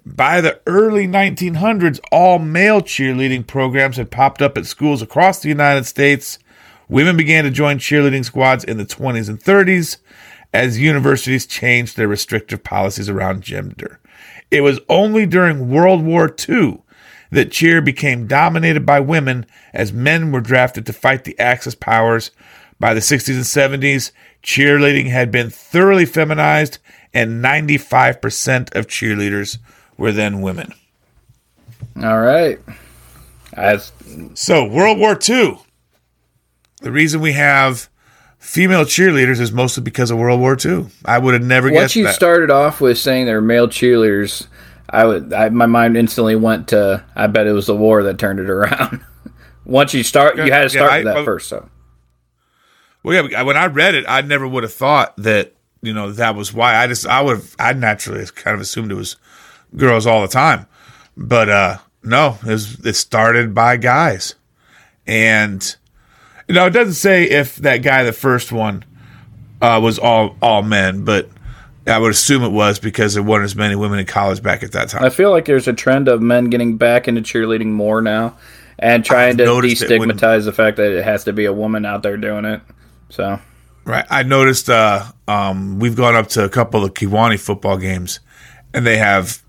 By 0.05 0.41
the 0.41 0.61
early 0.67 1.07
1900s, 1.07 2.01
all 2.11 2.39
male 2.39 2.81
cheerleading 2.81 3.47
programs 3.47 3.97
had 3.97 4.11
popped 4.11 4.41
up 4.41 4.57
at 4.57 4.67
schools 4.67 5.03
across 5.03 5.41
the 5.41 5.49
United 5.49 5.87
States. 5.87 6.39
Women 6.89 7.17
began 7.17 7.45
to 7.45 7.51
join 7.51 7.79
cheerleading 7.79 8.25
squads 8.25 8.65
in 8.65 8.77
the 8.79 8.87
20s 8.87 9.29
and 9.29 9.41
30s 9.41 9.99
as 10.55 10.79
universities 10.79 11.47
changed 11.47 11.97
their 11.97 12.09
restrictive 12.09 12.63
policies 12.63 13.09
around 13.09 13.43
gender. 13.43 14.01
It 14.51 14.61
was 14.61 14.81
only 14.89 15.27
during 15.27 15.69
World 15.71 16.05
War 16.05 16.35
II 16.49 16.79
that 17.31 17.51
cheer 17.51 17.81
became 17.81 18.27
dominated 18.27 18.87
by 18.87 19.01
women 19.01 19.47
as 19.73 19.93
men 19.93 20.31
were 20.31 20.41
drafted 20.41 20.87
to 20.87 20.93
fight 20.93 21.25
the 21.25 21.39
Axis 21.39 21.75
powers. 21.75 22.31
By 22.79 22.95
the 22.95 23.01
60s 23.01 23.35
and 23.35 23.83
70s, 23.83 24.13
cheerleading 24.43 25.11
had 25.11 25.31
been 25.31 25.51
thoroughly 25.51 26.07
feminized, 26.07 26.79
and 27.13 27.43
95% 27.43 28.75
of 28.75 28.87
cheerleaders 28.87 29.59
were 29.97 30.13
then 30.13 30.41
women. 30.41 30.73
All 32.03 32.21
right. 32.21 32.61
As 33.55 33.93
So, 34.35 34.65
World 34.67 34.99
War 34.99 35.19
II. 35.29 35.59
The 36.83 36.93
reason 36.93 37.21
we 37.21 37.33
have 37.33 37.89
female 38.39 38.85
cheerleaders 38.85 39.41
is 39.41 39.51
mostly 39.53 39.83
because 39.83 40.11
of 40.11 40.19
World 40.19 40.41
War 40.41 40.57
II. 40.63 40.87
I 41.05 41.19
would 41.19 41.35
have 41.35 41.43
never 41.43 41.69
once 41.69 41.81
guessed 41.83 41.97
you 41.97 42.05
that. 42.05 42.15
started 42.15 42.51
off 42.51 42.81
with 42.81 42.99
saying 42.99 43.27
they're 43.27 43.41
male 43.41 43.67
cheerleaders, 43.69 44.47
I 44.91 45.05
would 45.05 45.33
I, 45.33 45.49
my 45.49 45.67
mind 45.67 45.97
instantly 45.97 46.37
went 46.37 46.69
to 46.69 47.03
I 47.17 47.27
bet 47.29 47.47
it 47.47 47.53
was 47.53 47.67
the 47.67 47.75
war 47.77 48.03
that 48.05 48.19
turned 48.19 48.39
it 48.41 48.49
around. 48.51 49.05
once 49.65 49.95
you 49.95 50.03
start, 50.03 50.37
you 50.37 50.45
had 50.53 50.63
to 50.65 50.69
start 50.71 50.91
Yeah, 50.93 50.99
with 50.99 51.07
I- 51.09 51.11
that 51.15 51.21
I- 51.23 51.25
first. 51.25 51.49
So 51.49 51.69
well, 53.03 53.29
yeah, 53.31 53.43
when 53.43 53.57
I 53.57 53.67
read 53.67 53.95
it, 53.95 54.05
I 54.09 54.21
never 54.21 54.47
would 54.49 54.65
have 54.65 54.73
thought 54.75 55.17
that 55.19 55.55
you 55.83 55.93
know 55.93 56.11
that 56.13 56.35
was 56.35 56.53
why. 56.53 56.77
I 56.77 56.87
just 56.89 57.07
I 57.07 57.21
would 57.23 57.37
have 57.39 57.57
I 57.59 57.73
naturally 57.73 58.25
kind 58.35 58.55
of 58.55 58.61
assumed 58.61 58.91
it 58.93 58.97
was 58.97 59.17
girls 59.77 60.07
all 60.07 60.23
the 60.23 60.29
time, 60.29 60.67
but 61.17 61.49
uh 61.49 61.79
no, 62.03 62.39
it, 62.43 62.51
was, 62.51 62.85
it 62.87 62.95
started 62.95 63.55
by 63.55 63.77
guys, 63.77 64.35
and 65.07 65.77
know 66.55 66.67
it 66.67 66.71
doesn't 66.71 66.95
say 66.95 67.25
if 67.25 67.57
that 67.57 67.79
guy 67.79 68.05
the 68.05 68.13
first 68.13 68.53
one 68.53 68.85
uh, 69.61 69.81
was 69.83 69.99
all 69.99 70.37
all 70.41 70.63
men, 70.63 71.05
but 71.05 71.29
I 71.87 71.99
would 71.99 72.11
assume 72.11 72.43
it 72.43 72.53
was 72.53 72.79
because 72.79 73.15
there 73.15 73.23
weren't 73.23 73.45
as 73.45 73.57
many 73.57 73.75
women 73.77 73.99
in 73.99 74.07
college 74.07 74.43
back 74.43 74.63
at 74.63 74.73
that 74.73 74.89
time. 74.89 75.05
I 75.05 75.11
feel 75.11 75.31
like 75.31 75.45
there's 75.45 75.69
a 75.69 75.73
trend 75.73 76.09
of 76.09 76.21
men 76.21 76.51
getting 76.51 76.77
back 76.77 77.09
into 77.09 77.21
cheerleading 77.21 77.69
more 77.69 78.01
now, 78.01 78.37
and 78.79 79.05
trying 79.05 79.37
to 79.39 79.45
destigmatize 79.45 80.45
the 80.45 80.53
fact 80.53 80.77
that 80.79 80.93
it 80.93 81.05
has 81.05 81.25
to 81.25 81.33
be 81.33 81.45
a 81.45 81.53
woman 81.53 81.85
out 81.85 82.03
there 82.03 82.17
doing 82.17 82.45
it. 82.45 82.61
So 83.11 83.41
Right. 83.87 84.05
I 84.11 84.25
noticed 84.25 84.69
uh, 84.69 85.05
um, 85.29 85.79
we've 85.79 85.95
gone 85.95 86.17
up 86.17 86.27
to 86.31 86.45
a 86.45 86.49
couple 86.49 86.85
of 86.85 86.95
Kewanee 86.95 87.39
football 87.39 87.79
games, 87.79 88.19
and 88.75 88.85
they 88.85 88.97
have 88.97 89.41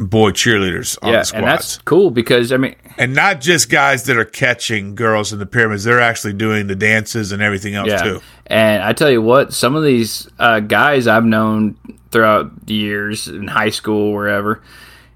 boy 0.00 0.30
cheerleaders 0.30 0.98
on 1.02 1.12
yeah, 1.12 1.18
the 1.20 1.24
squads. 1.24 1.32
and 1.42 1.46
that's 1.46 1.76
cool 1.78 2.10
because 2.10 2.52
I 2.52 2.56
mean, 2.56 2.74
And 2.98 3.14
not 3.14 3.40
just 3.40 3.70
guys 3.70 4.04
that 4.04 4.16
are 4.16 4.24
catching 4.24 4.94
girls 4.94 5.32
in 5.32 5.38
the 5.38 5.46
pyramids; 5.46 5.84
they're 5.84 6.00
actually 6.00 6.32
doing 6.32 6.66
the 6.66 6.74
dances 6.74 7.32
and 7.32 7.42
everything 7.42 7.74
else 7.74 7.88
yeah. 7.88 8.02
too. 8.02 8.22
And 8.46 8.82
I 8.82 8.92
tell 8.94 9.10
you 9.10 9.22
what, 9.22 9.52
some 9.52 9.76
of 9.76 9.84
these 9.84 10.28
uh, 10.38 10.60
guys 10.60 11.06
I've 11.06 11.24
known 11.24 11.76
throughout 12.10 12.66
the 12.66 12.74
years 12.74 13.28
in 13.28 13.46
high 13.46 13.70
school, 13.70 14.12
wherever, 14.12 14.62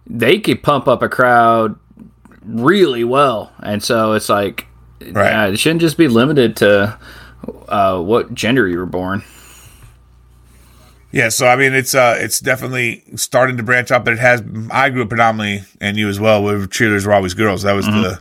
they 0.07 0.39
could 0.39 0.63
pump 0.63 0.87
up 0.87 1.03
a 1.03 1.09
crowd 1.09 1.77
really 2.45 3.03
well. 3.03 3.53
And 3.61 3.83
so 3.83 4.13
it's 4.13 4.29
like, 4.29 4.67
Right. 5.01 5.49
uh, 5.49 5.53
it 5.53 5.59
shouldn't 5.59 5.81
just 5.81 5.97
be 5.97 6.07
limited 6.09 6.57
to 6.59 6.97
uh, 7.69 8.01
what 8.01 8.33
gender 8.35 8.69
you 8.69 8.79
were 8.79 8.87
born. 8.87 9.25
Yeah, 11.15 11.29
so 11.29 11.47
I 11.47 11.55
mean, 11.55 11.75
it's 11.75 11.95
uh, 11.95 12.17
it's 12.19 12.41
definitely 12.41 13.05
starting 13.15 13.57
to 13.59 13.63
branch 13.63 13.93
out, 13.93 14.05
but 14.05 14.15
it 14.15 14.19
has. 14.19 14.43
I 14.73 14.91
grew 14.91 15.03
up 15.03 15.09
predominantly, 15.11 15.65
and 15.81 15.97
you 15.97 16.09
as 16.09 16.19
well, 16.19 16.43
where 16.43 16.59
cheerleaders 16.67 17.07
were 17.07 17.13
always 17.13 17.35
girls. 17.35 17.63
That 17.63 17.75
was 17.75 17.87
the 17.87 18.21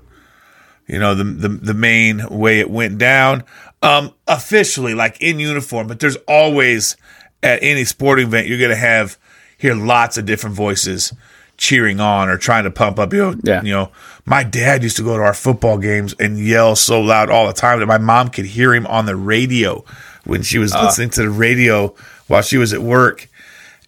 you 0.88 1.00
know, 1.00 1.16
the 1.16 1.24
the, 1.24 1.50
the 1.50 1.74
main 1.74 2.24
way 2.30 2.60
it 2.60 2.70
went 2.70 3.00
down. 3.00 3.46
Um, 3.82 4.14
officially, 4.28 4.94
like 4.94 5.20
in 5.22 5.40
uniform, 5.40 5.88
but 5.88 6.00
there's 6.02 6.18
always 6.28 6.96
at 7.42 7.64
any 7.64 7.84
sporting 7.84 8.28
event 8.28 8.46
you're 8.46 8.60
gonna 8.60 8.76
have 8.76 9.18
hear 9.58 9.74
lots 9.74 10.20
of 10.20 10.26
different 10.28 10.56
voices 10.56 11.14
cheering 11.58 12.00
on 12.00 12.30
or 12.30 12.38
trying 12.38 12.64
to 12.66 12.72
pump 12.72 13.00
up. 13.00 13.12
You 13.12 13.20
know, 13.32 13.36
Yeah. 13.44 13.62
you 13.64 13.72
know, 13.74 13.92
my 14.26 14.44
dad 14.44 14.84
used 14.84 14.98
to 14.98 15.04
go 15.04 15.18
to 15.18 15.24
our 15.24 15.34
football 15.34 15.80
games 15.80 16.14
and 16.20 16.38
yell 16.38 16.76
so 16.76 17.02
loud 17.02 17.32
all 17.32 17.48
the 17.48 17.54
time 17.54 17.80
that 17.80 17.88
my 17.88 17.98
mom 17.98 18.30
could 18.30 18.46
hear 18.46 18.72
him 18.74 18.86
on 18.86 19.08
the 19.08 19.16
radio 19.16 19.84
when 20.26 20.44
she 20.44 20.60
was 20.60 20.74
listening 20.76 21.10
to 21.12 21.22
the 21.24 21.30
radio 21.32 21.94
while 22.28 22.42
she 22.42 22.58
was 22.58 22.74
at 22.74 22.82
work. 22.82 23.30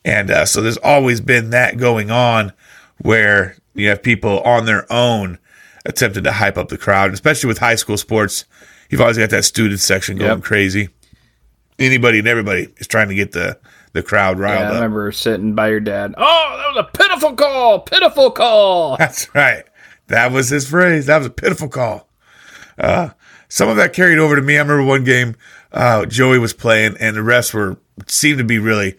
And 0.03 0.29
uh, 0.29 0.45
so 0.45 0.61
there's 0.61 0.77
always 0.77 1.19
been 1.21 1.49
that 1.51 1.77
going 1.77 2.11
on 2.11 2.53
where 3.01 3.57
you 3.73 3.89
have 3.89 4.03
people 4.03 4.39
on 4.41 4.65
their 4.65 4.91
own 4.91 5.39
attempting 5.85 6.23
to 6.23 6.31
hype 6.31 6.57
up 6.57 6.69
the 6.69 6.77
crowd, 6.77 7.11
especially 7.13 7.47
with 7.47 7.57
high 7.57 7.75
school 7.75 7.97
sports. 7.97 8.45
You've 8.89 9.01
always 9.01 9.17
got 9.17 9.31
that 9.31 9.45
student 9.45 9.79
section 9.79 10.17
going 10.17 10.29
Yep. 10.29 10.43
crazy. 10.43 10.89
Anybody 11.77 12.19
and 12.19 12.27
everybody 12.27 12.69
is 12.77 12.87
trying 12.87 13.09
to 13.09 13.15
get 13.15 13.33
the, 13.33 13.59
the 13.93 14.01
crowd 14.03 14.39
riled 14.39 14.59
Yeah, 14.61 14.65
I 14.65 14.69
up. 14.69 14.73
remember 14.75 15.11
sitting 15.11 15.55
by 15.55 15.69
your 15.69 15.79
dad. 15.81 16.13
Oh, 16.17 16.57
that 16.57 16.75
was 16.75 16.85
a 16.93 16.97
pitiful 16.97 17.33
call. 17.33 17.79
Pitiful 17.79 18.31
call. 18.31 18.95
That's 18.99 19.33
right. 19.35 19.63
That 20.07 20.31
was 20.31 20.49
his 20.49 20.69
phrase. 20.69 21.07
That 21.07 21.17
was 21.17 21.27
a 21.27 21.31
pitiful 21.31 21.67
call. 21.67 22.07
Uh, 22.77 23.09
some 23.49 23.67
of 23.69 23.75
that 23.77 23.93
carried 23.93 24.19
over 24.19 24.35
to 24.35 24.41
me. 24.41 24.55
I 24.55 24.61
remember 24.61 24.83
one 24.83 25.03
game 25.03 25.35
uh, 25.71 26.05
Joey 26.05 26.39
was 26.39 26.53
playing, 26.53 26.95
and 26.99 27.15
the 27.15 27.21
refs 27.21 27.53
were 27.53 27.77
seemed 28.07 28.37
to 28.39 28.43
be 28.43 28.59
really 28.59 28.95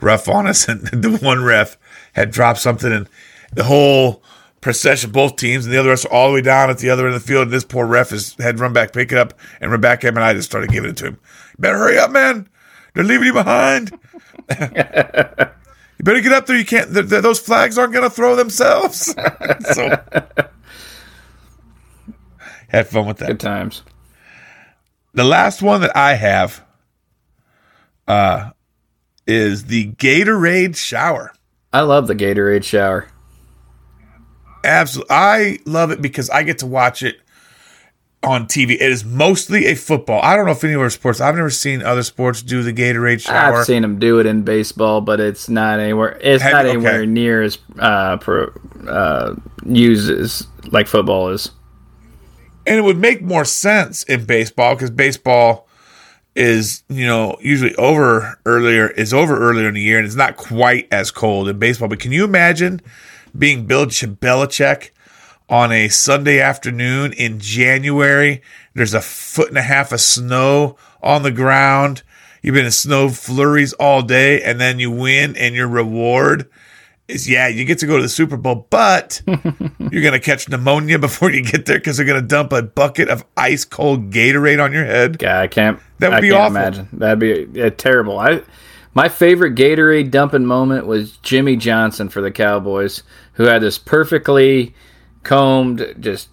rough 0.00 0.28
on 0.28 0.46
us. 0.46 0.68
And 0.68 0.82
the 0.82 1.18
one 1.18 1.44
ref 1.44 1.76
had 2.12 2.30
dropped 2.30 2.60
something, 2.60 2.92
and 2.92 3.08
the 3.52 3.64
whole 3.64 4.22
procession, 4.60 5.10
both 5.10 5.36
teams, 5.36 5.64
and 5.64 5.72
the 5.72 5.78
other 5.78 5.92
refs 5.92 6.04
were 6.04 6.12
all 6.12 6.28
the 6.28 6.34
way 6.34 6.42
down 6.42 6.70
at 6.70 6.78
the 6.78 6.90
other 6.90 7.06
end 7.06 7.14
of 7.14 7.22
the 7.22 7.26
field. 7.26 7.44
And 7.44 7.52
this 7.52 7.64
poor 7.64 7.86
ref 7.86 8.12
is, 8.12 8.34
had 8.38 8.60
run 8.60 8.72
back, 8.72 8.92
pick 8.92 9.12
it 9.12 9.18
up, 9.18 9.34
and 9.60 9.70
run 9.70 9.80
back 9.80 10.04
at 10.04 10.08
him, 10.08 10.16
and 10.16 10.24
I 10.24 10.34
just 10.34 10.48
started 10.48 10.70
giving 10.70 10.90
it 10.90 10.96
to 10.98 11.06
him. 11.06 11.18
Better 11.58 11.78
hurry 11.78 11.98
up, 11.98 12.10
man. 12.10 12.48
They're 12.94 13.04
leaving 13.04 13.26
you 13.26 13.32
behind. 13.32 13.90
you 14.50 16.04
better 16.04 16.20
get 16.20 16.32
up 16.32 16.46
there. 16.46 16.56
You 16.56 16.64
can't. 16.64 16.92
Th- 16.92 17.08
th- 17.08 17.22
those 17.22 17.38
flags 17.38 17.78
aren't 17.78 17.92
going 17.92 18.08
to 18.08 18.14
throw 18.14 18.34
themselves. 18.34 19.14
so 19.72 20.02
had 22.68 22.86
fun 22.86 23.06
with 23.06 23.18
that. 23.18 23.28
Good 23.28 23.40
times. 23.40 23.82
The 25.14 25.24
last 25.24 25.62
one 25.62 25.80
that 25.80 25.96
I 25.96 26.14
have 26.14 26.64
uh, 28.08 28.50
is 29.26 29.66
the 29.66 29.92
Gatorade 29.92 30.76
shower. 30.76 31.32
I 31.72 31.82
love 31.82 32.06
the 32.08 32.14
Gatorade 32.16 32.64
shower. 32.64 33.06
Absolutely, 34.64 35.14
I 35.14 35.58
love 35.66 35.90
it 35.92 36.02
because 36.02 36.28
I 36.30 36.42
get 36.42 36.58
to 36.58 36.66
watch 36.66 37.02
it 37.02 37.20
on 38.24 38.46
TV. 38.46 38.70
It 38.72 38.80
is 38.82 39.04
mostly 39.04 39.66
a 39.66 39.76
football. 39.76 40.20
I 40.22 40.34
don't 40.34 40.46
know 40.46 40.50
if 40.52 40.64
any 40.64 40.74
other 40.74 40.90
sports. 40.90 41.20
I've 41.20 41.36
never 41.36 41.50
seen 41.50 41.82
other 41.82 42.02
sports 42.02 42.42
do 42.42 42.62
the 42.64 42.72
Gatorade 42.72 43.20
shower. 43.20 43.58
I've 43.58 43.64
seen 43.66 43.82
them 43.82 44.00
do 44.00 44.18
it 44.18 44.26
in 44.26 44.42
baseball, 44.42 45.00
but 45.00 45.20
it's 45.20 45.48
not 45.48 45.78
anywhere. 45.78 46.18
It's 46.20 46.42
Have 46.42 46.52
not 46.52 46.66
anywhere 46.66 46.96
Okay. 47.02 47.06
near 47.06 47.42
as 47.42 47.58
uh, 47.78 48.16
pro, 48.16 48.52
uh, 48.88 49.36
used 49.64 50.10
as 50.10 50.46
like 50.72 50.88
football 50.88 51.28
is. 51.28 51.52
and 52.66 52.76
it 52.76 52.82
would 52.82 52.98
make 52.98 53.22
more 53.22 53.44
sense 53.44 54.02
in 54.02 54.24
baseball 54.24 54.74
because 54.74 54.90
baseball 54.90 55.67
is 56.38 56.84
you 56.88 57.04
know 57.04 57.36
usually 57.40 57.74
over 57.74 58.38
earlier 58.46 58.88
is 58.88 59.12
over 59.12 59.36
earlier 59.36 59.68
in 59.68 59.74
the 59.74 59.82
year 59.82 59.98
and 59.98 60.06
it's 60.06 60.14
not 60.14 60.36
quite 60.36 60.86
as 60.92 61.10
cold 61.10 61.48
in 61.48 61.58
baseball. 61.58 61.88
But 61.88 62.00
can 62.00 62.12
you 62.12 62.24
imagine 62.24 62.80
being 63.36 63.66
Bill 63.66 63.86
Belichick 63.86 64.90
on 65.48 65.72
a 65.72 65.88
Sunday 65.88 66.40
afternoon 66.40 67.12
in 67.12 67.40
January? 67.40 68.40
There's 68.74 68.94
a 68.94 69.00
foot 69.00 69.48
and 69.48 69.58
a 69.58 69.62
half 69.62 69.92
of 69.92 70.00
snow 70.00 70.76
on 71.02 71.24
the 71.24 71.32
ground. 71.32 72.02
You've 72.40 72.54
been 72.54 72.66
in 72.66 72.70
snow 72.70 73.08
flurries 73.08 73.72
all 73.74 74.02
day, 74.02 74.40
and 74.40 74.60
then 74.60 74.78
you 74.78 74.92
win, 74.92 75.36
and 75.36 75.56
your 75.56 75.66
reward 75.66 76.48
is 77.08 77.28
yeah, 77.28 77.48
you 77.48 77.64
get 77.64 77.78
to 77.80 77.86
go 77.86 77.96
to 77.96 78.02
the 78.02 78.08
Super 78.08 78.36
Bowl, 78.36 78.66
but 78.70 79.20
you're 79.26 80.02
gonna 80.02 80.20
catch 80.20 80.48
pneumonia 80.48 80.98
before 80.98 81.30
you 81.30 81.42
get 81.42 81.66
there 81.66 81.78
because 81.78 81.96
they're 81.96 82.06
gonna 82.06 82.22
dump 82.22 82.52
a 82.52 82.62
bucket 82.62 83.08
of 83.08 83.24
ice 83.36 83.64
cold 83.64 84.10
Gatorade 84.10 84.62
on 84.62 84.72
your 84.72 84.84
head. 84.84 85.18
God, 85.18 85.42
I 85.42 85.46
can't. 85.48 85.80
That 85.98 86.10
would 86.10 86.18
I 86.18 86.20
be 86.20 86.30
can't 86.30 86.40
awful. 86.42 86.56
imagine. 86.56 86.88
That'd 86.92 87.18
be 87.18 87.62
uh, 87.62 87.70
terrible. 87.70 88.18
I 88.18 88.42
my 88.94 89.08
favorite 89.08 89.54
Gatorade 89.54 90.10
dumping 90.10 90.44
moment 90.46 90.86
was 90.86 91.16
Jimmy 91.18 91.56
Johnson 91.56 92.08
for 92.08 92.20
the 92.20 92.30
Cowboys, 92.30 93.02
who 93.34 93.44
had 93.44 93.62
this 93.62 93.78
perfectly 93.78 94.74
combed, 95.22 95.96
just 96.00 96.28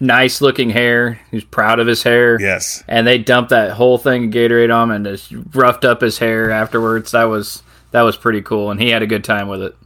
nice 0.00 0.40
looking 0.40 0.70
hair. 0.70 1.20
He 1.30 1.36
was 1.36 1.44
proud 1.44 1.78
of 1.78 1.86
his 1.86 2.02
hair. 2.02 2.40
Yes, 2.40 2.82
And 2.88 3.06
they 3.06 3.18
dumped 3.18 3.50
that 3.50 3.72
whole 3.72 3.98
thing 3.98 4.24
of 4.26 4.30
Gatorade 4.30 4.74
on 4.74 4.90
him 4.90 4.96
and 4.96 5.04
just 5.04 5.32
roughed 5.54 5.84
up 5.84 6.00
his 6.00 6.18
hair 6.18 6.50
afterwards. 6.50 7.12
That 7.12 7.24
was 7.24 7.62
that 7.90 8.02
was 8.02 8.16
pretty 8.16 8.42
cool, 8.42 8.70
and 8.70 8.80
he 8.80 8.90
had 8.90 9.02
a 9.02 9.06
good 9.06 9.24
time 9.24 9.48
with 9.48 9.62
it. 9.62 9.76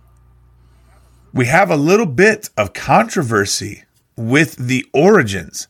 We 1.32 1.46
have 1.46 1.70
a 1.70 1.76
little 1.76 2.06
bit 2.06 2.50
of 2.56 2.72
controversy 2.72 3.84
with 4.16 4.56
the 4.56 4.84
origins 4.92 5.68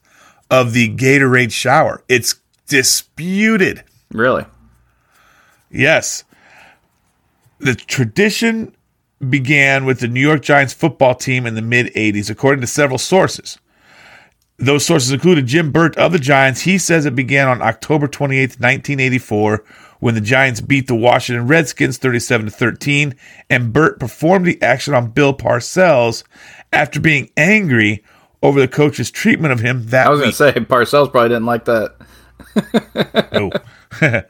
of 0.51 0.73
the 0.73 0.95
Gatorade 0.95 1.53
shower. 1.53 2.03
It's 2.09 2.37
disputed. 2.66 3.85
Really, 4.12 4.45
Yes. 5.70 6.24
The 7.59 7.74
tradition 7.74 8.74
began 9.28 9.85
with 9.85 10.01
the 10.01 10.09
New 10.09 10.20
York 10.20 10.43
Giants 10.43 10.73
football 10.73 11.15
team 11.15 11.47
in 11.47 11.55
the 11.55 11.62
mid 11.62 11.93
80s, 11.95 12.31
according 12.31 12.62
to 12.62 12.66
several 12.66 12.99
sources. 12.99 13.59
Those 14.57 14.85
sources 14.85 15.12
included 15.12 15.47
Jim 15.47 15.70
Burt 15.70 15.97
of 15.97 16.12
the 16.12 16.19
Giants. 16.19 16.62
He 16.62 16.78
says 16.78 17.07
it 17.07 17.15
began 17.15 17.49
on 17.49 17.62
October 17.62 18.09
28th, 18.09 18.61
1984, 18.61 19.65
when 20.01 20.15
the 20.15 20.21
Giants 20.21 20.61
beat 20.61 20.87
the 20.87 20.95
Washington 20.95 21.47
Redskins 21.47 21.99
37 21.99 22.47
to 22.47 22.53
13, 22.53 23.15
and 23.49 23.73
Burt 23.73 24.01
performed 24.01 24.47
the 24.47 24.61
action 24.63 24.95
on 24.95 25.11
Bill 25.11 25.35
Parcells 25.35 26.25
after 26.73 27.01
being 27.01 27.31
angry 27.37 28.03
over 28.43 28.61
the 28.61 28.69
coach's 28.69 29.11
treatment 29.11 29.53
of 29.53 29.61
him 29.61 29.87
that 29.87 30.07
I 30.07 30.11
was 30.11 30.21
going 30.21 30.31
to 30.31 30.37
say 30.37 30.53
Parcells 30.53 31.11
probably 31.11 31.29
didn't 31.29 31.47
like 31.47 31.67
that. 31.67 31.97
No. 33.33 33.51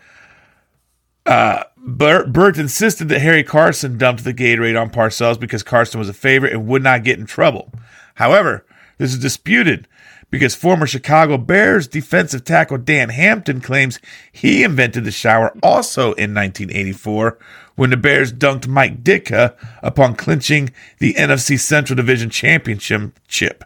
uh, 1.26 1.64
Burt, 1.76 2.32
Burt 2.32 2.58
insisted 2.58 3.08
that 3.08 3.20
Harry 3.20 3.44
Carson 3.44 3.96
dumped 3.96 4.24
the 4.24 4.34
Gatorade 4.34 4.80
on 4.80 4.90
Parcells 4.90 5.38
because 5.38 5.62
Carson 5.62 5.98
was 5.98 6.08
a 6.08 6.14
favorite 6.14 6.52
and 6.52 6.66
would 6.66 6.82
not 6.82 7.04
get 7.04 7.18
in 7.18 7.26
trouble. 7.26 7.72
However, 8.14 8.66
this 8.98 9.12
is 9.12 9.18
disputed 9.18 9.88
because 10.30 10.54
former 10.54 10.86
Chicago 10.86 11.36
Bears 11.36 11.88
defensive 11.88 12.44
tackle 12.44 12.78
Dan 12.78 13.10
Hampton 13.10 13.60
claims 13.60 13.98
he 14.32 14.62
invented 14.62 15.04
the 15.04 15.10
shower 15.10 15.52
also 15.62 16.12
in 16.12 16.34
1984 16.34 17.38
when 17.74 17.90
the 17.90 17.96
Bears 17.96 18.32
dunked 18.32 18.66
Mike 18.66 19.02
Ditka 19.02 19.54
upon 19.82 20.14
clinching 20.14 20.70
the 20.98 21.14
NFC 21.14 21.58
Central 21.58 21.96
Division 21.96 22.30
championship. 22.30 23.64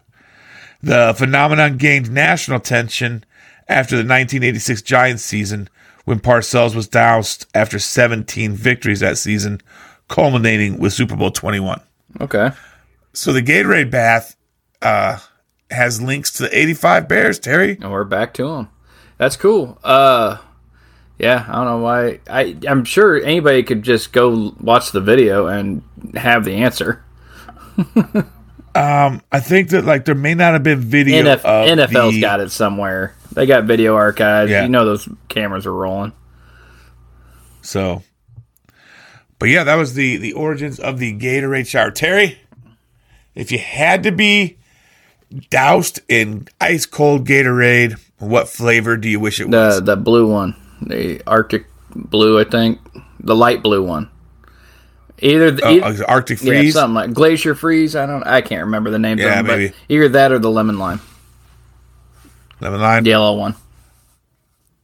The 0.81 1.13
phenomenon 1.17 1.77
gained 1.77 2.11
national 2.11 2.57
attention 2.57 3.23
after 3.67 3.95
the 3.95 4.01
1986 4.01 4.81
Giants 4.81 5.23
season 5.23 5.69
when 6.05 6.19
Parcells 6.19 6.75
was 6.75 6.87
doused 6.87 7.47
after 7.55 7.79
17 7.79 8.53
victories 8.53 8.99
that 8.99 9.17
season, 9.17 9.61
culminating 10.07 10.79
with 10.79 10.93
Super 10.93 11.15
Bowl 11.15 11.31
21. 11.31 11.81
Okay. 12.21 12.51
So 13.13 13.33
the 13.33 13.41
Gatorade 13.41 13.89
bath 13.89 14.35
uh, 14.81 15.17
has 15.69 16.01
links 16.01 16.31
to 16.33 16.43
the 16.43 16.57
85 16.57 17.07
Bears, 17.07 17.39
Terry. 17.39 17.77
And 17.81 17.91
we're 17.91 18.03
back 18.03 18.33
to 18.35 18.47
him. 18.47 18.69
That's 19.17 19.37
cool. 19.37 19.77
Uh, 19.83 20.37
yeah, 21.17 21.45
I 21.47 21.53
don't 21.53 21.65
know 21.65 21.77
why. 21.77 22.19
I 22.29 22.57
I'm 22.67 22.83
sure 22.83 23.21
anybody 23.21 23.63
could 23.63 23.83
just 23.83 24.11
go 24.11 24.53
watch 24.59 24.91
the 24.91 24.99
video 24.99 25.47
and 25.47 25.81
have 26.15 26.43
the 26.43 26.55
answer. 26.55 27.03
um, 28.75 29.21
I 29.31 29.39
think 29.39 29.69
that 29.69 29.85
like 29.85 30.05
there 30.05 30.15
may 30.15 30.33
not 30.33 30.53
have 30.53 30.63
been 30.63 30.79
video 30.79 31.23
NF, 31.23 31.41
NFL's 31.41 32.15
the, 32.15 32.21
got 32.21 32.41
it 32.41 32.51
somewhere. 32.51 33.15
They 33.31 33.45
got 33.45 33.63
video 33.63 33.95
archives. 33.95 34.51
Yeah. 34.51 34.63
You 34.63 34.69
know 34.69 34.85
those 34.85 35.07
cameras 35.29 35.65
are 35.65 35.73
rolling. 35.73 36.11
So, 37.61 38.03
but 39.39 39.47
yeah, 39.47 39.63
that 39.63 39.75
was 39.75 39.93
the 39.93 40.17
the 40.17 40.33
origins 40.33 40.79
of 40.79 40.99
the 40.99 41.17
Gatorade 41.17 41.67
shower. 41.67 41.91
Terry, 41.91 42.39
if 43.33 43.53
you 43.53 43.57
had 43.57 44.03
to 44.03 44.11
be 44.11 44.57
doused 45.49 45.99
in 46.07 46.47
ice 46.61 46.85
cold 46.85 47.27
Gatorade, 47.27 47.99
what 48.19 48.47
flavor 48.49 48.97
do 48.97 49.09
you 49.09 49.19
wish 49.19 49.39
it 49.39 49.49
was? 49.49 49.75
The 49.79 49.81
the 49.81 49.95
blue 49.95 50.31
one, 50.31 50.55
the 50.81 51.21
Arctic 51.27 51.65
blue, 51.95 52.39
I 52.39 52.43
think, 52.43 52.79
the 53.19 53.35
light 53.35 53.61
blue 53.63 53.83
one. 53.83 54.09
Either 55.19 55.51
the, 55.51 55.63
Oh, 55.63 55.69
either- 55.89 56.09
Arctic 56.09 56.41
yeah, 56.41 56.47
freeze. 56.59 56.73
something 56.73 56.93
like 56.93 57.13
glacier 57.13 57.55
freeze. 57.55 57.95
I 57.95 58.05
don't. 58.05 58.23
I 58.27 58.41
can't 58.41 58.65
remember 58.65 58.89
the 58.89 58.99
name. 58.99 59.17
Yeah, 59.17 59.35
them, 59.35 59.47
maybe. 59.47 59.67
But 59.69 59.75
either 59.89 60.09
that 60.09 60.31
or 60.33 60.39
the 60.39 60.51
lemon 60.51 60.77
lime, 60.77 60.99
lemon 62.59 62.81
lime. 62.81 63.03
the 63.03 63.11
yellow 63.11 63.37
one. 63.37 63.55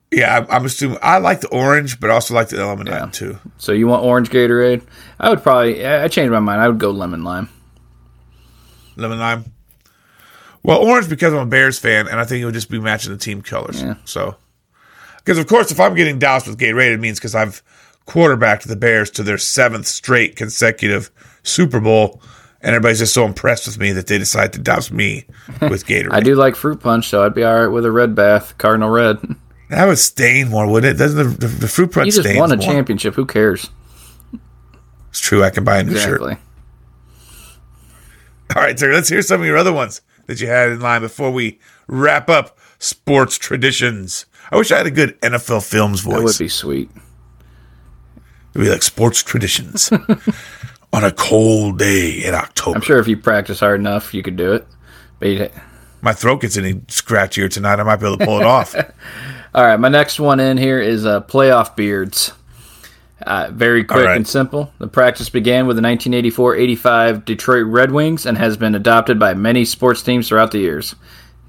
Yeah, 0.09 0.45
I, 0.49 0.55
I'm 0.57 0.65
assuming 0.65 0.97
I 1.01 1.19
like 1.19 1.39
the 1.41 1.47
orange, 1.49 1.99
but 1.99 2.09
I 2.09 2.13
also 2.13 2.33
like 2.33 2.49
the 2.49 2.65
lemon 2.65 2.87
lime 2.87 3.11
too. 3.11 3.39
So 3.57 3.71
you 3.71 3.87
want 3.87 4.03
orange 4.03 4.29
Gatorade? 4.29 4.83
I 5.19 5.29
would 5.29 5.41
probably. 5.43 5.85
I 5.85 6.07
changed 6.09 6.31
my 6.31 6.39
mind. 6.39 6.61
I 6.61 6.67
would 6.67 6.79
go 6.79 6.91
lemon 6.91 7.23
lime. 7.23 7.49
Lemon 8.97 9.19
lime. 9.19 9.45
Well, 10.63 10.79
orange 10.79 11.09
because 11.09 11.33
I'm 11.33 11.39
a 11.39 11.45
Bears 11.45 11.79
fan, 11.79 12.07
and 12.07 12.19
I 12.19 12.23
think 12.23 12.41
it 12.41 12.45
would 12.45 12.53
just 12.53 12.69
be 12.69 12.79
matching 12.79 13.11
the 13.11 13.17
team 13.17 13.41
colors. 13.41 13.83
So, 14.05 14.35
because 15.17 15.37
of 15.37 15.47
course, 15.47 15.71
if 15.71 15.79
I'm 15.79 15.95
getting 15.95 16.19
doused 16.19 16.47
with 16.47 16.59
Gatorade, 16.59 16.93
it 16.93 16.99
means 16.99 17.19
because 17.19 17.33
I've 17.35 17.63
quarterbacked 18.05 18.67
the 18.67 18.75
Bears 18.75 19.09
to 19.11 19.23
their 19.23 19.37
seventh 19.37 19.87
straight 19.87 20.35
consecutive 20.35 21.09
Super 21.43 21.79
Bowl, 21.79 22.21
and 22.61 22.75
everybody's 22.75 22.99
just 22.99 23.13
so 23.13 23.25
impressed 23.25 23.65
with 23.65 23.79
me 23.79 23.91
that 23.93 24.07
they 24.07 24.19
decide 24.19 24.53
to 24.53 24.59
douse 24.59 24.91
me 24.91 25.25
with 25.61 25.85
Gatorade. 25.85 26.13
I 26.13 26.19
do 26.19 26.35
like 26.35 26.55
fruit 26.55 26.79
punch, 26.79 27.07
so 27.07 27.25
I'd 27.25 27.33
be 27.33 27.43
all 27.43 27.59
right 27.59 27.67
with 27.67 27.85
a 27.85 27.91
red 27.91 28.13
bath, 28.13 28.57
Cardinal 28.57 28.89
red. 28.89 29.17
That 29.71 29.85
would 29.87 29.99
stain 29.99 30.49
more, 30.49 30.69
wouldn't 30.69 30.95
it? 30.95 30.97
Doesn't 30.97 31.17
the, 31.17 31.47
the, 31.47 31.47
the 31.47 31.67
fruit 31.69 31.93
punch 31.93 32.11
stain? 32.11 32.23
You 32.23 32.29
just 32.31 32.39
won 32.41 32.51
a 32.51 32.57
more? 32.57 32.65
championship. 32.65 33.15
Who 33.15 33.25
cares? 33.25 33.69
It's 35.11 35.21
true. 35.21 35.45
I 35.45 35.49
can 35.49 35.63
buy 35.63 35.77
a 35.77 35.83
new 35.85 35.97
shirt. 35.97 36.19
All 36.19 36.37
right, 38.53 38.77
sir. 38.77 38.91
Let's 38.91 39.07
hear 39.07 39.21
some 39.21 39.39
of 39.39 39.47
your 39.47 39.55
other 39.55 39.71
ones 39.71 40.01
that 40.27 40.39
you 40.41 40.47
had 40.47 40.69
in 40.69 40.79
line 40.79 41.01
before 41.01 41.31
we 41.31 41.59
wrap 41.87 42.29
up 42.29 42.57
sports 42.79 43.37
traditions. 43.37 44.25
I 44.51 44.57
wish 44.57 44.71
I 44.71 44.77
had 44.77 44.87
a 44.87 44.91
good 44.91 45.19
NFL 45.21 45.67
films 45.69 46.01
voice. 46.01 46.15
That 46.17 46.23
would 46.23 46.37
be 46.37 46.47
sweet. 46.49 46.89
It'd 48.53 48.65
be 48.65 48.69
like 48.69 48.83
sports 48.83 49.23
traditions 49.23 49.91
on 50.93 51.03
a 51.03 51.11
cold 51.11 51.79
day 51.79 52.23
in 52.23 52.33
October. 52.35 52.77
I'm 52.77 52.81
sure 52.81 52.99
if 52.99 53.07
you 53.07 53.17
practice 53.17 53.59
hard 53.61 53.79
enough, 53.79 54.13
you 54.13 54.23
could 54.23 54.35
do 54.35 54.53
it. 54.53 54.67
But 55.19 55.27
you'd- 55.29 55.49
My 56.01 56.13
throat 56.13 56.41
gets 56.41 56.57
any 56.57 56.73
scratchier 56.73 57.49
tonight. 57.49 57.79
I 57.79 57.83
might 57.83 57.97
be 57.97 58.07
able 58.07 58.17
to 58.17 58.25
pull 58.25 58.39
it 58.39 58.45
off. 58.45 58.75
All 59.53 59.65
right, 59.65 59.77
my 59.79 59.89
next 59.89 60.19
one 60.19 60.39
in 60.39 60.57
here 60.57 60.79
is 60.79 61.05
uh, 61.05 61.21
playoff 61.21 61.75
beards. 61.75 62.33
Uh, 63.21 63.49
very 63.51 63.83
quick 63.83 64.05
right. 64.05 64.17
and 64.17 64.27
simple. 64.27 64.73
The 64.79 64.87
practice 64.87 65.29
began 65.29 65.67
with 65.67 65.75
the 65.75 65.83
1984-85 65.83 67.23
Detroit 67.25 67.65
Red 67.67 67.91
Wings 67.91 68.25
and 68.25 68.37
has 68.37 68.57
been 68.57 68.73
adopted 68.73 69.19
by 69.19 69.33
many 69.33 69.63
sports 69.65 70.01
teams 70.01 70.27
throughout 70.27 70.51
the 70.51 70.59
years. 70.59 70.95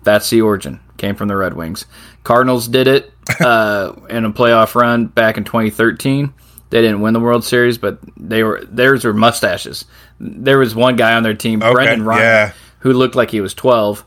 That's 0.02 0.28
the 0.30 0.42
origin. 0.42 0.80
Came 0.98 1.14
from 1.14 1.28
the 1.28 1.36
Red 1.36 1.54
Wings. 1.54 1.86
Cardinals 2.24 2.68
did 2.68 2.86
it 2.86 3.12
uh, 3.40 3.94
in 4.10 4.24
a 4.24 4.32
playoff 4.32 4.74
run 4.74 5.06
back 5.06 5.36
in 5.36 5.44
2013. 5.44 6.32
They 6.70 6.80
didn't 6.80 7.02
win 7.02 7.12
the 7.12 7.20
World 7.20 7.44
Series, 7.44 7.76
but 7.76 7.98
they 8.16 8.42
were 8.42 8.64
theirs 8.64 9.04
were 9.04 9.12
mustaches. 9.12 9.84
There 10.18 10.58
was 10.58 10.74
one 10.74 10.96
guy 10.96 11.14
on 11.14 11.22
their 11.22 11.34
team, 11.34 11.58
Brendan 11.58 12.02
Ryan, 12.02 12.22
yeah. 12.22 12.52
who 12.78 12.94
looked 12.94 13.14
like 13.14 13.30
he 13.30 13.42
was 13.42 13.52
12, 13.52 14.02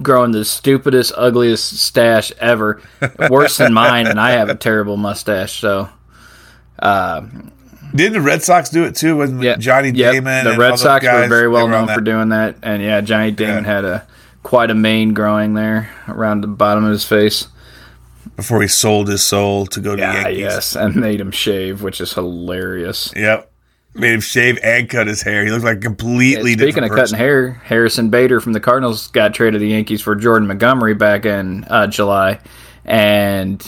growing 0.00 0.30
the 0.30 0.44
stupidest, 0.44 1.12
ugliest 1.16 1.76
stash 1.78 2.30
ever, 2.38 2.80
worse 3.28 3.56
than 3.56 3.72
mine, 3.72 4.06
and 4.06 4.20
I 4.20 4.32
have 4.32 4.48
a 4.48 4.54
terrible 4.54 4.96
mustache. 4.96 5.58
So, 5.58 5.88
Didn't 6.82 8.14
the 8.14 8.20
Red 8.20 8.42
Sox 8.42 8.70
do 8.70 8.84
it 8.84 8.96
too? 8.96 9.16
With 9.16 9.40
yeah, 9.42 9.56
Johnny 9.56 9.90
Yep, 9.90 10.12
Damon, 10.14 10.44
the 10.44 10.56
Red 10.58 10.78
Sox 10.78 11.04
guys, 11.04 11.22
were 11.22 11.28
very 11.28 11.48
well 11.48 11.68
known 11.68 11.86
for 11.88 12.00
doing 12.00 12.30
that, 12.30 12.56
and 12.62 12.82
yeah, 12.82 13.00
Johnny 13.00 13.30
Damon 13.30 13.64
Yeah. 13.64 13.70
had 13.74 13.84
a 13.84 14.06
quite 14.42 14.70
a 14.70 14.74
mane 14.74 15.14
growing 15.14 15.54
there 15.54 15.90
around 16.08 16.40
the 16.42 16.48
bottom 16.48 16.84
of 16.84 16.90
his 16.90 17.04
face. 17.04 17.48
before 18.36 18.60
he 18.62 18.66
sold 18.66 19.06
his 19.06 19.22
soul 19.22 19.64
to 19.66 19.80
go 19.80 19.94
to 19.94 20.00
the 20.00 20.06
Ah, 20.08 20.12
Yankees. 20.22 20.38
yes, 20.40 20.74
and 20.76 20.96
made 20.96 21.20
him 21.20 21.30
shave, 21.30 21.82
which 21.82 22.00
is 22.00 22.14
hilarious. 22.14 23.12
Yep. 23.14 23.48
Made 23.94 24.12
him 24.14 24.20
shave 24.20 24.58
and 24.64 24.88
cut 24.88 25.06
his 25.06 25.22
hair. 25.22 25.44
He 25.44 25.52
looked 25.52 25.64
like 25.64 25.80
completely 25.80 26.54
Speaking 26.54 26.66
different 26.66 26.84
of 26.86 26.96
person. 26.98 27.16
cutting 27.16 27.24
hair, 27.26 27.50
Harrison 27.64 28.08
Bader 28.08 28.40
from 28.40 28.52
the 28.52 28.58
Cardinals 28.58 29.06
got 29.08 29.34
traded 29.34 29.52
to 29.54 29.58
the 29.60 29.68
Yankees 29.68 30.00
for 30.02 30.16
Jordan 30.16 30.48
Montgomery 30.48 30.94
back 30.94 31.24
in 31.26 31.64
uh, 31.70 31.86
July, 31.86 32.40
and 32.84 33.62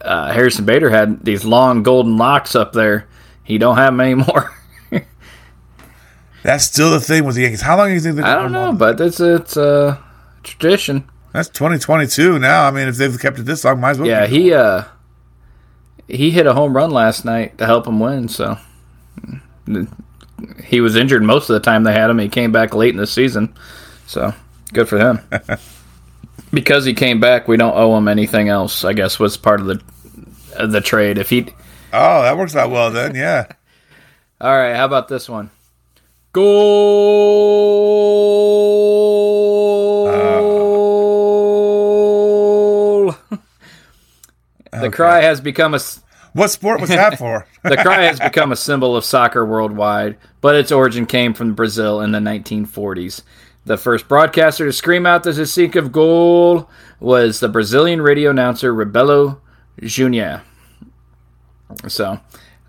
uh, 0.00 0.32
Harrison 0.32 0.64
Bader 0.64 0.90
had 0.90 1.24
these 1.24 1.44
long 1.44 1.82
golden 1.82 2.16
locks 2.16 2.54
up 2.54 2.72
there. 2.72 3.08
He 3.44 3.58
don't 3.58 3.76
have 3.76 3.92
them 3.92 4.00
anymore. 4.00 4.54
That's 6.42 6.64
still 6.64 6.90
the 6.90 7.00
thing 7.00 7.24
with 7.24 7.34
the 7.34 7.42
Yankees. 7.42 7.62
How 7.62 7.76
long 7.76 7.88
do 7.88 7.94
you 7.94 8.00
think 8.00 8.16
they're 8.16 8.24
I 8.24 8.34
don't 8.34 8.52
know, 8.52 8.72
but 8.72 9.00
it's 9.00 9.20
it's 9.20 9.56
a 9.56 10.02
tradition. 10.42 11.08
That's 11.32 11.48
2022 11.48 12.38
now. 12.38 12.66
I 12.66 12.70
mean, 12.70 12.88
if 12.88 12.96
they've 12.96 13.18
kept 13.18 13.38
it 13.38 13.42
this 13.42 13.64
long, 13.64 13.80
might 13.80 13.90
as 13.90 13.98
well. 13.98 14.08
Yeah, 14.08 14.26
he 14.26 14.52
uh 14.52 14.84
he 16.06 16.30
hit 16.30 16.46
a 16.46 16.54
home 16.54 16.76
run 16.76 16.90
last 16.90 17.24
night 17.24 17.58
to 17.58 17.66
help 17.66 17.86
him 17.86 18.00
win. 18.00 18.28
So 18.28 18.58
he 20.64 20.80
was 20.80 20.96
injured 20.96 21.22
most 21.22 21.50
of 21.50 21.54
the 21.54 21.60
time 21.60 21.84
they 21.84 21.92
had 21.92 22.10
him. 22.10 22.18
He 22.18 22.28
came 22.28 22.52
back 22.52 22.74
late 22.74 22.94
in 22.94 22.96
the 22.96 23.06
season, 23.06 23.54
so 24.06 24.32
good 24.72 24.88
for 24.88 24.98
him. 24.98 25.20
because 26.52 26.84
he 26.84 26.94
came 26.94 27.20
back, 27.20 27.48
we 27.48 27.56
don't 27.56 27.76
owe 27.76 27.96
him 27.96 28.08
anything 28.08 28.48
else. 28.48 28.84
I 28.84 28.92
guess 28.92 29.18
was 29.18 29.36
part 29.36 29.60
of 29.60 29.66
the 29.66 29.82
the 30.66 30.80
trade. 30.80 31.18
If 31.18 31.30
he, 31.30 31.46
Oh, 31.92 32.22
that 32.22 32.36
works 32.36 32.56
out 32.56 32.70
well 32.70 32.90
then. 32.90 33.14
Yeah. 33.14 33.46
all 34.40 34.56
right, 34.56 34.74
how 34.76 34.84
about 34.84 35.08
this 35.08 35.28
one? 35.28 35.50
Goal. 36.32 36.48
Ah. 43.10 43.38
the 44.80 44.90
cry 44.90 45.22
has 45.22 45.40
become 45.40 45.74
a. 45.74 45.80
What 46.34 46.48
sport 46.48 46.80
was 46.80 46.90
that 46.90 47.18
for? 47.18 47.46
The 47.64 47.76
cry 47.76 48.04
has 48.04 48.20
become 48.20 48.52
a 48.52 48.56
symbol 48.56 48.96
of 48.96 49.04
soccer 49.04 49.44
worldwide, 49.44 50.16
but 50.40 50.54
its 50.54 50.72
origin 50.72 51.04
came 51.06 51.34
from 51.34 51.54
Brazil 51.54 52.00
in 52.00 52.12
the 52.12 52.18
1940s. 52.18 53.22
The 53.68 53.76
first 53.76 54.08
broadcaster 54.08 54.64
to 54.64 54.72
scream 54.72 55.04
out 55.04 55.24
the 55.24 55.30
Zacique 55.30 55.76
of 55.76 55.92
goal 55.92 56.70
was 57.00 57.40
the 57.40 57.50
Brazilian 57.50 58.00
radio 58.00 58.30
announcer 58.30 58.72
Rebelo 58.72 59.40
Junior. 59.82 60.40
So, 61.86 62.18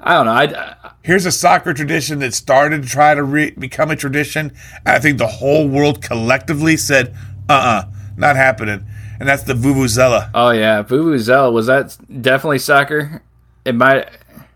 I 0.02 0.14
don't 0.14 0.26
know. 0.26 0.34
I, 0.34 0.44
I- 0.44 0.92
Here's 1.02 1.26
a 1.26 1.32
soccer 1.32 1.74
tradition 1.74 2.20
that 2.20 2.34
started 2.34 2.84
to 2.84 2.88
try 2.90 3.16
to 3.16 3.24
re- 3.24 3.52
become 3.52 3.90
a 3.90 3.96
tradition. 3.96 4.52
I 4.86 5.00
think 5.00 5.18
the 5.18 5.28
whole 5.28 5.70
world 5.70 6.02
collectively 6.04 6.76
said, 6.76 7.16
"Uh, 7.48 7.54
uh 7.54 7.84
not 8.18 8.36
happening." 8.36 8.86
And 9.22 9.28
that's 9.28 9.44
the 9.44 9.54
vuvuzela. 9.54 10.30
oh 10.36 10.50
yeah, 10.52 10.84
Vuvuzela 10.84 11.52
was 11.52 11.68
that 11.68 11.98
definitely 12.22 12.60
soccer? 12.60 13.24
It 13.64 13.74
might. 13.76 14.10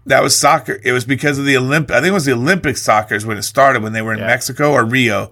That 0.05 0.21
was 0.21 0.37
soccer. 0.37 0.79
It 0.83 0.91
was 0.91 1.05
because 1.05 1.39
of 1.39 1.45
the 1.45 1.55
Olymp. 1.55 1.89
I 1.89 2.01
think 2.01 2.07
it 2.07 2.13
was 2.13 2.25
the 2.25 2.33
Olympic 2.33 2.75
soccer's 2.75 3.25
when 3.25 3.37
it 3.37 3.43
started 3.43 3.81
when 3.81 3.93
they 3.93 4.01
were 4.01 4.11
in 4.13 4.19
Yeah. 4.19 4.27
Mexico 4.27 4.73
or 4.73 4.83
Rio, 4.83 5.31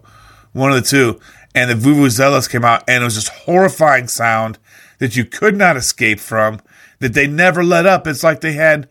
one 0.53 0.71
of 0.71 0.75
the 0.75 0.87
two. 0.87 1.19
And 1.53 1.69
the 1.69 1.75
vuvuzelas 1.75 2.49
came 2.49 2.63
out, 2.63 2.83
and 2.87 3.01
it 3.01 3.05
was 3.05 3.15
this 3.15 3.27
horrifying 3.27 4.07
sound 4.07 4.57
that 4.99 5.15
you 5.17 5.25
could 5.25 5.57
not 5.57 5.75
escape 5.75 6.19
from. 6.19 6.61
That 6.99 7.13
they 7.13 7.27
never 7.27 7.63
let 7.63 7.85
up. 7.85 8.07
It's 8.07 8.23
like 8.23 8.39
they 8.41 8.53
had, 8.53 8.87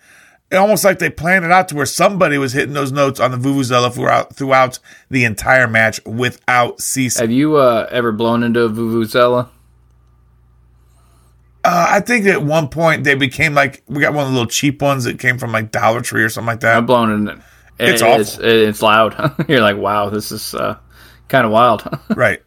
almost 0.53 0.85
like 0.85 0.99
they 0.99 1.09
planned 1.11 1.45
it 1.45 1.53
out 1.53 1.69
to 1.69 1.77
where 1.77 1.87
somebody 1.87 2.37
was 2.39 2.53
hitting 2.53 2.75
those 2.75 2.93
notes 2.93 3.19
on 3.21 3.31
the 3.31 3.37
vuvuzela 3.39 3.91
throughout 3.93 4.35
throughout 4.35 4.79
the 5.09 5.25
entire 5.25 5.67
match 5.69 6.05
without 6.05 6.81
ceasing. 6.83 7.23
Have 7.23 7.31
you 7.31 7.57
uh, 7.57 7.87
ever 7.91 8.11
blown 8.13 8.43
into 8.43 8.61
a 8.63 8.69
Vuvuzela? 8.69 9.49
Uh, 11.63 11.87
I 11.91 12.01
think 12.01 12.27
at 12.27 12.43
one 12.43 12.69
point 12.69 13.05
they 13.05 13.15
became 13.15 13.55
like 13.55 13.83
we 13.87 14.01
got 14.01 14.15
one 14.15 14.25
of 14.27 14.31
the 14.33 14.35
little 14.39 14.51
cheap 14.51 14.81
ones 14.81 15.05
that 15.05 15.19
came 15.19 15.39
from 15.39 15.53
like 15.53 15.71
Dollar 15.71 16.01
Tree 16.01 16.23
or 16.23 16.29
something 16.31 16.47
like 16.47 16.61
that. 16.61 16.77
I've 16.77 16.87
blown 16.87 17.11
in 17.13 17.29
it. 17.29 17.39
It's 17.79 18.03
It- 18.03 18.05
awful. 18.07 18.21
It's, 18.21 18.39
it's 18.39 18.83
loud. 18.83 19.35
You're 19.49 19.61
like, 19.61 19.77
wow, 19.77 20.09
this 20.11 20.33
is 20.33 20.55
uh, 20.55 20.77
kind 21.31 21.47
of 21.47 21.53
wild. 21.53 21.83
Right. 22.15 22.43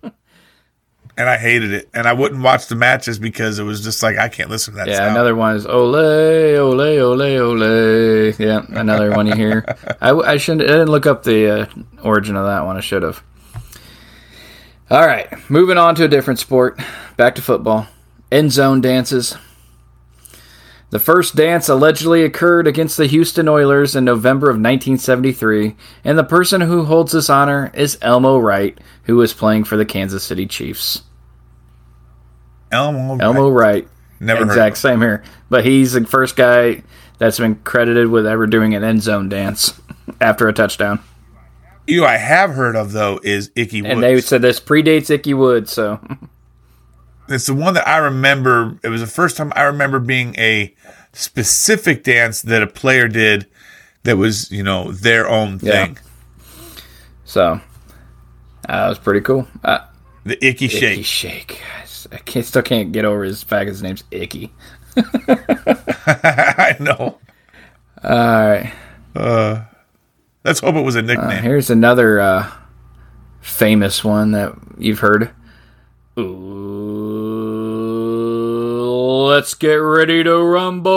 And 1.15 1.29
I 1.29 1.37
hated 1.37 1.71
it. 1.73 1.89
And 1.93 2.07
I 2.07 2.13
wouldn't 2.13 2.41
watch 2.41 2.67
the 2.67 2.75
matches 2.75 3.19
because 3.19 3.59
it 3.59 3.63
was 3.63 3.83
just 3.83 4.01
like, 4.01 4.17
I 4.17 4.29
can't 4.29 4.49
listen 4.49 4.73
to 4.73 4.77
that 4.79 4.87
Yeah, 4.87 4.95
sound. 4.97 5.11
another 5.11 5.35
one 5.35 5.55
is 5.55 5.65
ole, 5.67 5.95
ole, 5.95 6.81
ole, 6.81 7.21
ole. 7.21 8.33
Yeah, 8.39 8.65
another 8.69 9.11
one 9.11 9.27
you 9.27 9.35
hear. 9.35 9.63
I, 10.01 10.09
I 10.11 10.37
shouldn't. 10.37 10.67
I 10.67 10.73
didn't 10.73 10.89
look 10.89 11.05
up 11.05 11.21
the 11.23 11.49
uh, 11.49 11.65
origin 12.03 12.35
of 12.35 12.45
that 12.47 12.65
one. 12.65 12.77
I 12.77 12.79
should 12.81 13.03
have. 13.03 13.21
All 14.89 15.05
right, 15.05 15.27
moving 15.51 15.77
on 15.77 15.93
to 15.95 16.03
a 16.05 16.07
different 16.07 16.39
sport. 16.39 16.79
Back 17.15 17.35
to 17.35 17.41
football. 17.43 17.85
End 18.31 18.51
zone 18.51 18.81
dances. 18.81 19.37
The 20.93 20.99
first 20.99 21.35
dance 21.35 21.69
allegedly 21.69 22.23
occurred 22.23 22.67
against 22.67 22.97
the 22.97 23.07
Houston 23.07 23.47
Oilers 23.47 23.95
in 23.95 24.05
November 24.05 24.51
of 24.51 24.57
1973, 24.57 25.75
and 26.03 26.19
the 26.19 26.23
person 26.23 26.61
who 26.61 26.85
holds 26.85 27.13
this 27.13 27.31
honor 27.31 27.71
is 27.73 27.97
Elmo 28.03 28.37
Wright, 28.37 28.77
who 29.05 29.15
was 29.15 29.33
playing 29.33 29.63
for 29.63 29.75
the 29.75 29.87
Kansas 29.87 30.23
City 30.23 30.45
Chiefs. 30.45 31.01
Elmo. 32.71 33.17
Elmo 33.17 33.49
Wright. 33.49 33.87
Never 34.19 34.41
heard 34.41 34.51
exact 34.51 34.77
same 34.77 35.01
here. 35.01 35.23
But 35.49 35.65
he's 35.65 35.93
the 35.93 36.05
first 36.05 36.35
guy 36.35 36.83
that's 37.17 37.39
been 37.39 37.55
credited 37.55 38.09
with 38.09 38.27
ever 38.27 38.45
doing 38.45 38.75
an 38.75 38.83
end 38.83 39.01
zone 39.01 39.29
dance 39.29 39.81
after 40.21 40.47
a 40.47 40.53
touchdown. 40.53 40.99
You 41.87 42.05
I 42.05 42.17
have 42.17 42.51
heard 42.51 42.75
of 42.75 42.91
though 42.91 43.19
is 43.23 43.49
Ickey 43.55 43.81
Woods. 43.81 43.91
And 43.91 44.03
they 44.03 44.21
said 44.21 44.43
this 44.43 44.59
predates 44.59 45.09
Ickey 45.09 45.33
Wood, 45.33 45.67
so 45.67 45.99
it's 47.33 47.45
the 47.47 47.53
one 47.53 47.73
that 47.75 47.87
I 47.87 47.97
remember. 47.97 48.77
It 48.83 48.89
was 48.89 49.01
the 49.01 49.07
first 49.07 49.37
time 49.37 49.51
I 49.55 49.63
remember 49.63 49.99
being 49.99 50.35
a 50.37 50.73
specific 51.13 52.03
dance 52.03 52.41
that 52.43 52.61
a 52.63 52.67
player 52.67 53.07
did 53.07 53.47
that 54.03 54.17
was, 54.17 54.51
you 54.51 54.63
know, 54.63 54.91
their 54.91 55.29
own 55.29 55.59
Yeah. 55.61 55.85
thing. 55.85 55.97
so 57.25 57.43
uh, 57.53 57.59
that 58.67 58.89
was 58.89 58.99
pretty 58.99 59.21
cool. 59.21 59.47
Uh, 59.63 59.79
The 60.25 60.35
Icky 60.45 60.65
Icky 60.65 60.77
Shake. 61.03 61.05
Shake. 61.05 61.61
I 62.11 62.17
can't, 62.17 62.45
still 62.45 62.61
can't 62.61 62.91
get 62.91 63.05
over 63.05 63.23
his 63.23 63.41
fact 63.43 63.67
his 63.69 63.81
name's 63.81 64.03
Ickey. 64.11 64.51
I 64.97 66.75
know. 66.79 67.17
All 68.03 68.09
right, 69.15 69.65
Let's 70.43 70.59
hope 70.59 70.75
it 70.75 70.81
was 70.81 70.95
a 70.95 70.99
uh, 70.99 71.03
nickname. 71.03 71.41
here's 71.41 71.69
another 71.69 72.19
uh, 72.19 72.51
famous 73.39 74.03
one 74.03 74.31
that 74.31 74.53
you've 74.77 74.99
heard. 74.99 75.29
Ooh, 76.15 76.21
let's 79.27 79.53
get 79.55 79.73
ready 79.75 80.23
to 80.23 80.37
rumble. 80.37 80.93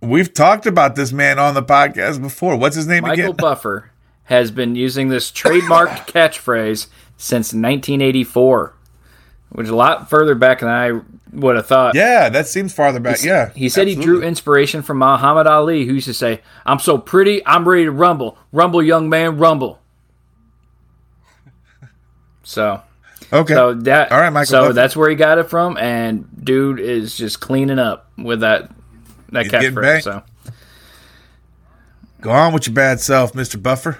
We've 0.00 0.32
talked 0.32 0.66
about 0.66 0.94
this 0.96 1.12
man 1.12 1.38
on 1.38 1.54
the 1.54 1.62
podcast 1.62 2.20
before. 2.22 2.56
What's 2.56 2.76
his 2.76 2.86
name 2.86 3.02
Michael 3.02 3.12
again? 3.14 3.26
Michael 3.26 3.34
Buffer 3.48 3.90
has 4.24 4.50
been 4.50 4.74
using 4.74 5.08
this 5.08 5.30
trademarked 5.30 6.06
catchphrase 6.12 6.86
since 7.16 7.46
1984, 7.48 8.74
which 9.50 9.64
is 9.64 9.70
a 9.70 9.76
lot 9.76 10.08
further 10.10 10.34
back 10.34 10.60
than 10.60 10.68
I 10.68 11.00
would 11.32 11.56
have 11.56 11.66
thought. 11.66 11.94
yeah, 11.94 12.28
that 12.30 12.46
seems 12.46 12.72
farther 12.72 13.00
back. 13.00 13.22
yeah. 13.22 13.50
He 13.54 13.68
said 13.68 13.88
he 13.88 13.94
drew 13.94 14.22
inspiration 14.22 14.80
from 14.82 14.98
Muhammad 14.98 15.46
Ali, 15.46 15.84
who 15.84 15.94
used 15.94 16.06
to 16.06 16.14
say, 16.14 16.40
I'm 16.64 16.78
so 16.78 16.96
pretty, 16.98 17.44
I'm 17.46 17.68
ready 17.68 17.84
to 17.84 17.92
rumble. 17.92 18.38
Rumble, 18.52 18.82
young 18.82 19.08
man, 19.10 19.36
rumble. 19.38 19.80
So, 22.46 22.80
Okay. 23.32 23.54
so 23.54 23.74
that, 23.74 24.12
All 24.12 24.20
right, 24.20 24.30
Michael 24.30 24.46
So 24.46 24.72
that's 24.72 24.94
where 24.94 25.10
he 25.10 25.16
got 25.16 25.38
it 25.38 25.50
from, 25.50 25.76
and 25.78 26.28
dude 26.44 26.78
is 26.78 27.16
just 27.16 27.40
cleaning 27.40 27.80
up 27.80 28.08
with 28.16 28.40
that 28.40 28.70
that 29.32 29.46
catchphrase. 29.46 30.02
So, 30.02 30.22
Go 32.20 32.30
on 32.30 32.52
with 32.52 32.66
your 32.68 32.74
bad 32.74 33.00
self, 33.00 33.32
Mr. 33.32 33.60
Buffer. 33.60 33.98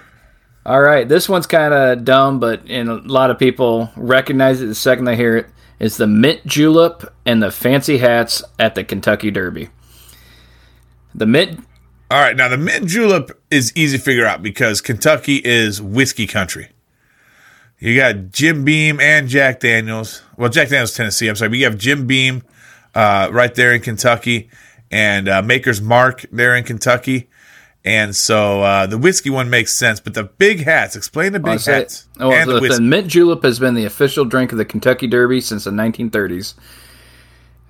all 0.65 0.79
right, 0.81 1.07
this 1.07 1.27
one's 1.27 1.45
kind 1.45 1.73
of 1.73 2.05
dumb, 2.05 2.39
but 2.39 2.61
and 2.69 2.89
a 2.89 2.95
lot 2.95 3.29
of 3.29 3.37
people 3.37 3.91
recognize 3.97 4.61
it 4.61 4.67
the 4.67 4.75
second 4.75 5.05
they 5.05 5.15
hear 5.17 5.35
it. 5.37 5.47
It's 5.79 5.97
the 5.97 6.07
mint 6.07 6.45
julep 6.45 7.13
and 7.25 7.43
the 7.43 7.51
fancy 7.51 7.97
hats 7.97 8.41
at 8.57 8.75
the 8.75 8.83
Kentucky 8.85 9.29
Derby. 9.29 9.69
The 11.13 11.25
mint 11.25 11.59
All 12.09 12.21
right, 12.21 12.35
now 12.35 12.47
the 12.47 12.57
mint 12.57 12.87
julep 12.87 13.31
is 13.51 13.73
easy 13.75 13.97
to 13.97 14.03
figure 14.03 14.25
out 14.25 14.41
because 14.41 14.79
Kentucky 14.79 15.41
is 15.43 15.81
whiskey 15.81 16.27
country. 16.27 16.69
You 17.79 17.95
got 17.95 18.31
Jim 18.31 18.65
Beam 18.65 18.99
and 18.99 19.27
Jack 19.27 19.59
Daniels. 19.59 20.23
Well, 20.35 20.49
Jack 20.49 20.69
Daniels, 20.69 20.95
Tennessee. 20.95 21.27
I'm 21.27 21.35
sorry, 21.35 21.49
but 21.49 21.57
you 21.59 21.65
have 21.65 21.77
Jim 21.77 22.07
Beam 22.07 22.43
uh, 22.95 23.29
right 23.31 23.53
there 23.53 23.73
in 23.73 23.81
Kentucky, 23.81 24.49
and 24.89 25.29
uh, 25.29 25.41
Maker's 25.43 25.81
Mark 25.81 26.25
there 26.31 26.55
in 26.55 26.63
Kentucky. 26.63 27.29
And 27.85 28.15
so 28.15 28.63
uh, 28.63 28.85
the 28.87 28.97
whiskey 28.97 29.29
one 29.29 29.49
makes 29.49 29.73
sense, 29.73 29.99
but 29.99 30.13
the 30.13 30.23
big 30.23 30.61
hats. 30.63 30.95
Explain 30.95 31.31
the 31.31 31.39
big 31.39 31.63
hats 31.63 32.07
Oh, 32.19 32.31
and 32.31 32.49
the, 32.49 32.59
the 32.59 32.67
the 32.67 32.81
mint 32.81 33.07
julep 33.07 33.43
has 33.43 33.59
been 33.59 33.75
the 33.75 33.85
official 33.85 34.25
drink 34.25 34.51
of 34.51 34.57
the 34.57 34.65
Kentucky 34.65 35.07
Derby 35.07 35.39
since 35.39 35.63
the 35.63 35.71
1930s. 35.71 36.55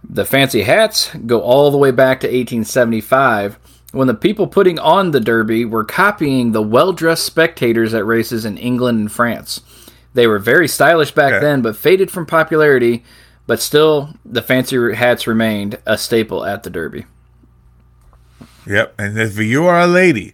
The 0.10 0.26
fancy 0.26 0.64
hats 0.64 1.14
go 1.26 1.42
all 1.42 1.70
the 1.70 1.78
way 1.78 1.92
back 1.92 2.22
to 2.22 2.28
1875 2.28 3.60
when 3.92 4.08
the 4.08 4.14
people 4.14 4.48
putting 4.48 4.80
on 4.80 5.12
the 5.12 5.20
Derby 5.20 5.66
were 5.66 5.84
copying 5.84 6.52
the 6.52 6.62
well 6.64 6.94
dressed 6.94 7.26
spectators 7.26 7.94
at 7.94 8.06
races 8.06 8.46
in 8.46 8.58
England 8.58 9.00
and 9.00 9.12
France. 9.12 9.62
They 10.18 10.26
were 10.26 10.40
very 10.40 10.68
stylish 10.68 11.12
back 11.12 11.42
then, 11.42 11.62
but 11.62 11.76
faded 11.76 12.10
from 12.10 12.26
popularity, 12.26 13.04
but 13.46 13.62
still, 13.62 14.16
the 14.26 14.42
fancy 14.42 14.96
hats 14.96 15.28
remained 15.28 15.78
a 15.86 15.96
staple 15.96 16.44
at 16.44 16.64
the 16.64 16.72
Derby. 16.72 17.06
Yep. 18.66 18.96
And 18.98 19.20
if 19.20 19.38
you 19.38 19.68
are 19.68 19.80
a 19.80 19.86
lady, 19.86 20.34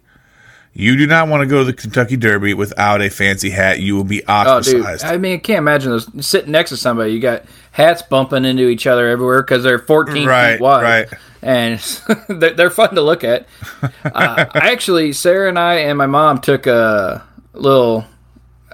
you 0.72 0.96
do 0.96 1.06
not 1.06 1.28
want 1.28 1.42
to 1.42 1.46
go 1.46 1.58
to 1.58 1.64
the 1.66 1.74
Kentucky 1.74 2.16
Derby 2.16 2.54
without 2.54 3.02
a 3.02 3.10
fancy 3.10 3.50
hat. 3.50 3.80
You 3.80 3.94
will 3.94 4.04
be 4.04 4.22
Oh, 4.26 4.60
dude! 4.62 4.76
ostracized. 4.80 5.04
I 5.04 5.18
mean, 5.18 5.34
I 5.34 5.38
can't 5.38 5.58
imagine 5.58 5.90
those 5.90 6.26
sitting 6.26 6.50
next 6.50 6.70
to 6.70 6.78
somebody. 6.78 7.12
You 7.12 7.20
got 7.20 7.44
hats 7.72 8.00
bumping 8.00 8.46
into 8.46 8.68
each 8.68 8.86
other 8.86 9.06
everywhere 9.08 9.42
because 9.42 9.62
they're 9.62 9.78
14 9.78 10.26
Right, 10.26 10.52
feet 10.54 10.60
wide, 10.62 10.82
right. 10.82 11.08
and 11.42 11.78
they're, 12.28 12.54
they're 12.54 12.70
fun 12.70 12.94
to 12.94 13.02
look 13.02 13.22
at. 13.22 13.46
uh, 13.82 14.46
I 14.50 14.70
actually, 14.72 15.12
Sarah 15.12 15.50
and 15.50 15.58
I 15.58 15.74
and 15.74 15.98
my 15.98 16.06
mom 16.06 16.40
took 16.40 16.66
a 16.66 17.22
little 17.52 18.06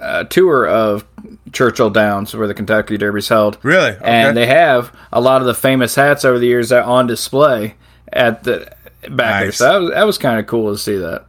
uh, 0.01 0.23
tour 0.25 0.67
of 0.67 1.05
Churchill 1.53 1.89
Downs, 1.89 2.35
where 2.35 2.47
the 2.47 2.53
Kentucky 2.53 2.97
Derby's 2.97 3.27
held. 3.27 3.57
Really? 3.63 3.91
Okay. 3.91 4.03
And 4.03 4.35
they 4.35 4.47
have 4.47 4.95
a 5.13 5.21
lot 5.21 5.41
of 5.41 5.47
the 5.47 5.53
famous 5.53 5.95
hats 5.95 6.25
over 6.25 6.39
the 6.39 6.47
years 6.47 6.69
that 6.69 6.85
on 6.85 7.07
display 7.07 7.75
at 8.11 8.43
the 8.43 8.75
back 9.09 9.39
there. 9.39 9.45
Nice. 9.45 9.57
So 9.57 9.65
that 9.65 9.79
was, 9.79 9.91
that 9.91 10.03
was 10.03 10.17
kind 10.17 10.39
of 10.39 10.47
cool 10.47 10.71
to 10.71 10.77
see 10.77 10.97
that. 10.97 11.25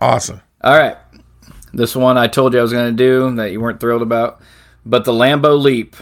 awesome. 0.00 0.40
All 0.62 0.76
right. 0.76 0.96
This 1.72 1.94
one 1.94 2.18
I 2.18 2.26
told 2.26 2.52
you 2.52 2.58
I 2.58 2.62
was 2.62 2.72
going 2.72 2.90
to 2.90 2.96
do 2.96 3.34
that 3.36 3.52
you 3.52 3.60
weren't 3.60 3.78
thrilled 3.78 4.02
about, 4.02 4.40
but 4.84 5.04
the 5.04 5.12
Lambeau 5.12 5.60
Leap. 5.60 5.96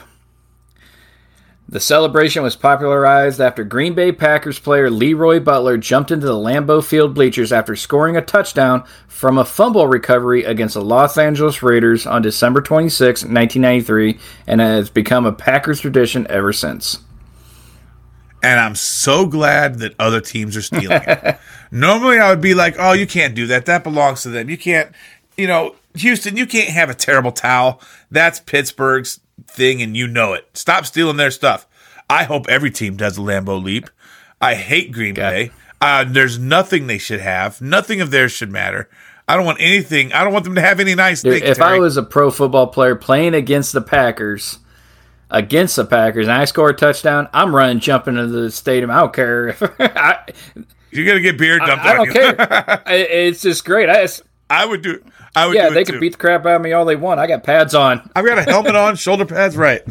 The 1.68 1.80
celebration 1.80 2.44
was 2.44 2.54
popularized 2.54 3.40
after 3.40 3.64
Green 3.64 3.94
Bay 3.94 4.12
Packers 4.12 4.60
player 4.60 4.88
LeRoy 4.88 5.42
Butler 5.42 5.76
jumped 5.76 6.12
into 6.12 6.24
the 6.26 6.34
Lambeau 6.34 6.82
Field 6.84 7.12
bleachers 7.14 7.52
after 7.52 7.74
scoring 7.74 8.16
a 8.16 8.22
touchdown 8.22 8.84
from 9.08 9.36
a 9.36 9.44
fumble 9.44 9.88
recovery 9.88 10.44
against 10.44 10.74
the 10.74 10.80
Los 10.84 11.18
Angeles 11.18 11.64
Raiders 11.64 12.06
on 12.06 12.22
December 12.22 12.60
26, 12.60 13.22
1993, 13.24 14.16
and 14.46 14.60
has 14.60 14.90
become 14.90 15.26
a 15.26 15.32
Packers 15.32 15.80
tradition 15.80 16.24
ever 16.30 16.52
since. 16.52 16.98
and 18.44 18.60
I'm 18.60 18.76
so 18.76 19.26
glad 19.26 19.80
that 19.80 19.94
other 19.98 20.20
teams 20.20 20.56
are 20.56 20.62
stealing 20.62 21.02
it. 21.04 21.36
Normally, 21.72 22.20
I 22.20 22.30
would 22.30 22.40
be 22.40 22.54
like, 22.54 22.76
"Oh, 22.78 22.92
you 22.92 23.08
can't 23.08 23.34
do 23.34 23.48
that. 23.48 23.66
That 23.66 23.82
belongs 23.82 24.22
to 24.22 24.28
them. 24.28 24.48
You 24.48 24.56
can't, 24.56 24.92
you 25.36 25.48
know, 25.48 25.74
Houston. 25.96 26.36
You 26.36 26.46
can't 26.46 26.68
have 26.68 26.88
a 26.90 26.94
terrible 26.94 27.32
towel. 27.32 27.80
That's 28.08 28.38
Pittsburgh's 28.38 29.18
thing, 29.56 29.82
and 29.82 29.96
you 29.96 30.06
know 30.06 30.34
it. 30.34 30.48
Stop 30.54 30.86
stealing 30.86 31.16
their 31.16 31.30
stuff." 31.32 31.66
I 32.08 32.22
hope 32.24 32.46
every 32.48 32.70
team 32.70 32.96
does 32.96 33.18
a 33.18 33.20
Lambeau 33.20 33.60
leap. 33.60 33.90
I 34.40 34.54
hate 34.54 34.92
Green 34.92 35.14
Bay. 35.14 35.50
Uh, 35.80 36.04
there's 36.06 36.38
nothing 36.38 36.86
they 36.86 36.98
should 36.98 37.20
have. 37.20 37.60
Nothing 37.60 38.00
of 38.00 38.10
theirs 38.12 38.30
should 38.32 38.52
matter. 38.52 38.88
I 39.28 39.34
don't 39.36 39.44
want 39.44 39.60
anything. 39.60 40.12
I 40.12 40.22
don't 40.22 40.32
want 40.32 40.44
them 40.44 40.54
to 40.54 40.60
have 40.60 40.78
any 40.78 40.94
nice 40.94 41.22
Dude, 41.22 41.40
things. 41.40 41.50
if 41.58 41.60
I 41.60 41.78
was 41.80 41.96
a 41.96 42.02
pro 42.04 42.30
football 42.30 42.68
player 42.68 42.94
playing 42.94 43.34
against 43.34 43.72
the 43.72 43.80
Packers, 43.82 44.60
against 45.30 45.74
the 45.74 45.84
Packers, 45.84 46.28
and 46.28 46.36
I 46.36 46.44
score 46.44 46.70
a 46.70 46.74
touchdown, 46.74 47.28
I'm 47.32 47.54
running, 47.54 47.80
jumping 47.80 48.16
into 48.16 48.28
the 48.28 48.50
stadium. 48.52 48.90
I 48.90 49.00
don't 49.00 49.12
care. 49.12 49.48
if- 49.48 49.62
I, 49.80 50.20
you're 50.92 51.06
gonna 51.06 51.20
get 51.20 51.36
beer 51.38 51.58
dumped 51.58 51.84
I 51.84 51.90
on 51.90 51.96
don't 51.96 52.06
you. 52.06 52.12
care. 52.12 52.82
It's 52.86 53.42
just 53.42 53.64
great. 53.64 53.90
I 53.90 54.06
I 54.48 54.64
would 54.64 54.82
do. 54.82 55.02
I 55.36 55.46
would. 55.46 55.54
yeah, 55.54 55.68
do 55.68 55.74
they 55.74 55.82
it 55.82 55.86
can 55.86 56.00
beat 56.00 56.12
the 56.12 56.18
crap 56.18 56.46
out 56.46 56.56
of 56.56 56.62
me 56.62 56.72
all 56.72 56.86
they 56.86 56.96
want. 56.96 57.20
I 57.20 57.26
got 57.26 57.44
pads 57.44 57.74
on. 57.74 58.10
I've 58.16 58.24
got 58.24 58.38
a 58.38 58.42
helmet 58.42 58.74
on, 58.74 58.96
shoulder 58.96 59.26
pads 59.26 59.56
right. 59.56 59.82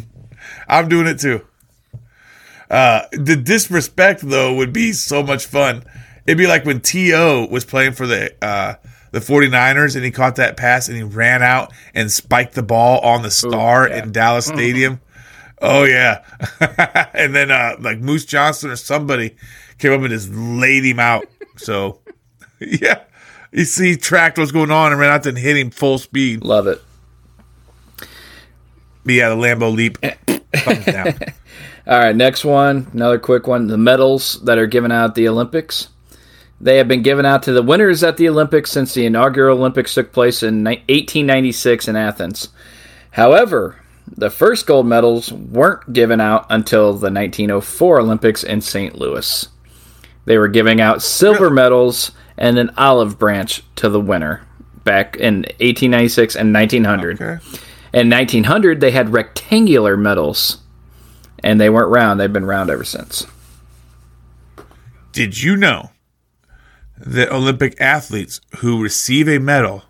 I'm 0.68 0.88
doing 0.88 1.06
it 1.06 1.20
too. 1.20 1.46
Uh, 2.68 3.02
the 3.12 3.36
disrespect 3.36 4.22
though 4.22 4.54
would 4.54 4.72
be 4.72 4.92
so 4.92 5.22
much 5.22 5.46
fun. 5.46 5.84
It'd 6.26 6.36
be 6.36 6.48
like 6.48 6.64
when 6.64 6.80
T.O. 6.80 7.46
was 7.46 7.64
playing 7.64 7.92
for 7.92 8.08
the 8.08 8.34
uh, 8.44 8.74
the 9.12 9.20
49ers 9.20 9.94
and 9.94 10.04
he 10.04 10.10
caught 10.10 10.36
that 10.36 10.56
pass 10.56 10.88
and 10.88 10.96
he 10.96 11.04
ran 11.04 11.42
out 11.42 11.72
and 11.94 12.10
spiked 12.10 12.54
the 12.54 12.62
ball 12.64 12.98
on 13.00 13.22
the 13.22 13.30
star 13.30 13.88
yeah. 13.88 14.02
in 14.02 14.12
Dallas 14.12 14.46
Stadium. 14.46 15.00
Oh 15.62 15.84
yeah. 15.84 16.24
and 17.14 17.34
then 17.34 17.52
uh, 17.52 17.76
like 17.78 17.98
Moose 17.98 18.24
Johnson 18.24 18.70
or 18.70 18.76
somebody 18.76 19.36
came 19.78 19.92
up 19.92 20.00
and 20.00 20.10
just 20.10 20.30
laid 20.30 20.84
him 20.84 20.98
out. 20.98 21.26
So 21.56 22.00
yeah. 22.60 23.04
You 23.56 23.64
see, 23.64 23.92
he 23.92 23.96
tracked 23.96 24.36
what's 24.36 24.52
going 24.52 24.70
on 24.70 24.92
and 24.92 25.00
ran 25.00 25.10
out 25.10 25.22
there 25.22 25.30
and 25.30 25.38
hit 25.38 25.56
him 25.56 25.70
full 25.70 25.96
speed. 25.96 26.44
Love 26.44 26.66
it. 26.66 26.82
But 29.02 29.14
yeah, 29.14 29.30
the 29.30 29.34
Lambeau 29.34 29.74
leap. 29.74 29.96
All 31.86 31.98
right, 31.98 32.14
next 32.14 32.44
one, 32.44 32.90
another 32.92 33.18
quick 33.18 33.46
one. 33.46 33.66
The 33.68 33.78
medals 33.78 34.42
that 34.44 34.58
are 34.58 34.66
given 34.66 34.92
out 34.92 35.10
at 35.10 35.14
the 35.14 35.26
Olympics. 35.26 35.88
They 36.60 36.76
have 36.76 36.86
been 36.86 37.00
given 37.00 37.24
out 37.24 37.44
to 37.44 37.52
the 37.54 37.62
winners 37.62 38.02
at 38.02 38.18
the 38.18 38.28
Olympics 38.28 38.70
since 38.70 38.92
the 38.92 39.06
inaugural 39.06 39.56
Olympics 39.56 39.94
took 39.94 40.12
place 40.12 40.42
in 40.42 40.64
1896 40.64 41.88
in 41.88 41.96
Athens. 41.96 42.50
However, 43.12 43.80
the 44.06 44.28
first 44.28 44.66
gold 44.66 44.86
medals 44.86 45.32
weren't 45.32 45.94
given 45.94 46.20
out 46.20 46.44
until 46.50 46.92
the 46.92 47.10
1904 47.10 48.00
Olympics 48.00 48.44
in 48.44 48.60
St. 48.60 48.96
Louis. 48.96 49.48
They 50.26 50.36
were 50.36 50.48
giving 50.48 50.82
out 50.82 51.02
silver 51.02 51.48
medals 51.48 52.10
and 52.38 52.58
an 52.58 52.70
olive 52.76 53.18
branch 53.18 53.62
to 53.76 53.88
the 53.88 54.00
winner 54.00 54.42
back 54.84 55.16
in 55.16 55.38
1896 55.60 56.36
and 56.36 56.52
1900. 56.54 57.20
Okay. 57.20 57.44
In 57.92 58.10
1900, 58.10 58.80
they 58.80 58.90
had 58.90 59.12
rectangular 59.12 59.96
medals, 59.96 60.58
and 61.42 61.60
they 61.60 61.70
weren't 61.70 61.90
round. 61.90 62.20
They've 62.20 62.32
been 62.32 62.44
round 62.44 62.68
ever 62.70 62.84
since. 62.84 63.26
Did 65.12 65.42
you 65.42 65.56
know 65.56 65.90
that 66.98 67.30
Olympic 67.30 67.80
athletes 67.80 68.40
who 68.58 68.82
receive 68.82 69.28
a 69.28 69.38
medal 69.38 69.84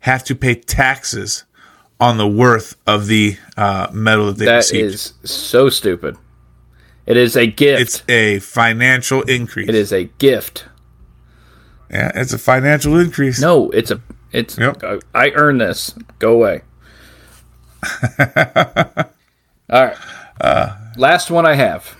have 0.00 0.24
to 0.24 0.34
pay 0.34 0.54
taxes 0.54 1.44
on 2.00 2.16
the 2.16 2.26
worth 2.26 2.76
of 2.86 3.06
the 3.06 3.36
uh, 3.56 3.88
medal 3.92 4.26
that 4.26 4.38
they 4.38 4.44
That 4.46 4.56
received? 4.56 4.94
is 4.94 5.12
so 5.24 5.68
stupid. 5.68 6.16
It 7.06 7.16
is 7.16 7.36
a 7.36 7.46
gift. 7.46 7.80
it's 7.82 8.02
a 8.08 8.38
financial 8.40 9.22
increase. 9.22 9.68
it 9.68 9.74
is 9.74 9.92
a 9.92 10.04
gift. 10.04 10.64
Yeah, 11.90 12.12
it's 12.14 12.32
a 12.32 12.38
financial 12.38 12.98
increase. 12.98 13.40
No, 13.40 13.70
it's 13.70 13.90
a. 13.90 14.00
It's. 14.32 14.56
Yep. 14.56 14.82
Uh, 14.82 14.98
I, 15.14 15.26
I 15.26 15.30
earned 15.32 15.60
this. 15.60 15.94
Go 16.18 16.34
away. 16.34 16.62
All 18.18 19.84
right. 19.86 19.96
Uh. 20.40 20.76
Last 20.96 21.30
one 21.30 21.46
I 21.46 21.54
have, 21.54 21.96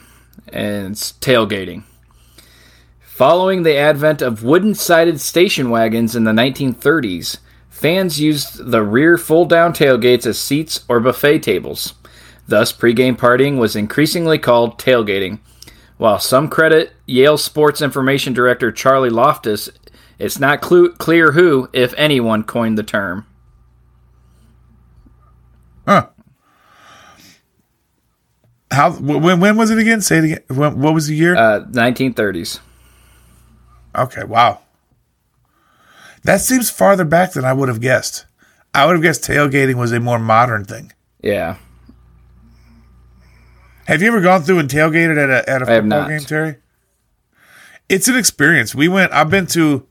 and 0.52 0.92
it's 0.92 1.12
tailgating. 1.12 1.84
Following 3.00 3.62
the 3.62 3.76
advent 3.76 4.22
of 4.22 4.42
wooden 4.42 4.74
sided 4.74 5.20
station 5.20 5.70
wagons 5.70 6.16
in 6.16 6.24
the 6.24 6.32
1930s, 6.32 7.38
fans 7.68 8.18
used 8.18 8.70
the 8.70 8.82
rear 8.82 9.18
fold 9.18 9.50
down 9.50 9.72
tailgates 9.72 10.26
as 10.26 10.38
seats 10.38 10.84
or 10.88 11.00
buffet 11.00 11.40
tables. 11.40 11.94
Thus, 12.48 12.72
pregame 12.72 13.16
partying 13.16 13.58
was 13.58 13.76
increasingly 13.76 14.38
called 14.38 14.78
tailgating. 14.78 15.38
While 15.98 16.18
some 16.18 16.48
credit 16.48 16.92
Yale 17.04 17.36
Sports 17.36 17.82
Information 17.82 18.32
Director 18.32 18.72
Charlie 18.72 19.10
Loftus, 19.10 19.68
it's 20.20 20.38
not 20.38 20.60
clu- 20.60 20.92
clear 20.92 21.32
who, 21.32 21.68
if 21.72 21.94
anyone, 21.96 22.44
coined 22.44 22.76
the 22.76 22.82
term. 22.82 23.26
Huh. 25.86 26.08
How 28.70 28.92
when 28.92 29.40
when 29.40 29.56
was 29.56 29.70
it 29.70 29.78
again? 29.78 30.00
Say 30.00 30.18
it 30.18 30.24
again. 30.24 30.42
When, 30.48 30.78
what 30.78 30.94
was 30.94 31.08
the 31.08 31.16
year? 31.16 31.34
Uh, 31.34 31.64
1930s. 31.64 32.60
Okay, 33.96 34.22
wow. 34.22 34.60
That 36.22 36.40
seems 36.40 36.70
farther 36.70 37.04
back 37.04 37.32
than 37.32 37.44
I 37.44 37.52
would 37.52 37.68
have 37.68 37.80
guessed. 37.80 38.26
I 38.74 38.86
would 38.86 38.92
have 38.92 39.02
guessed 39.02 39.24
tailgating 39.24 39.74
was 39.74 39.90
a 39.90 39.98
more 39.98 40.18
modern 40.18 40.64
thing. 40.64 40.92
Yeah. 41.22 41.56
Have 43.86 44.02
you 44.02 44.08
ever 44.08 44.20
gone 44.20 44.42
through 44.42 44.60
and 44.60 44.68
tailgated 44.68 45.18
at 45.18 45.30
a 45.30 45.50
at 45.50 45.62
a 45.62 45.66
football 45.66 46.06
game, 46.06 46.20
Terry? 46.20 46.56
It's 47.88 48.06
an 48.06 48.16
experience. 48.16 48.74
We 48.74 48.86
went. 48.86 49.12
I've 49.12 49.30
been 49.30 49.46
to. 49.48 49.86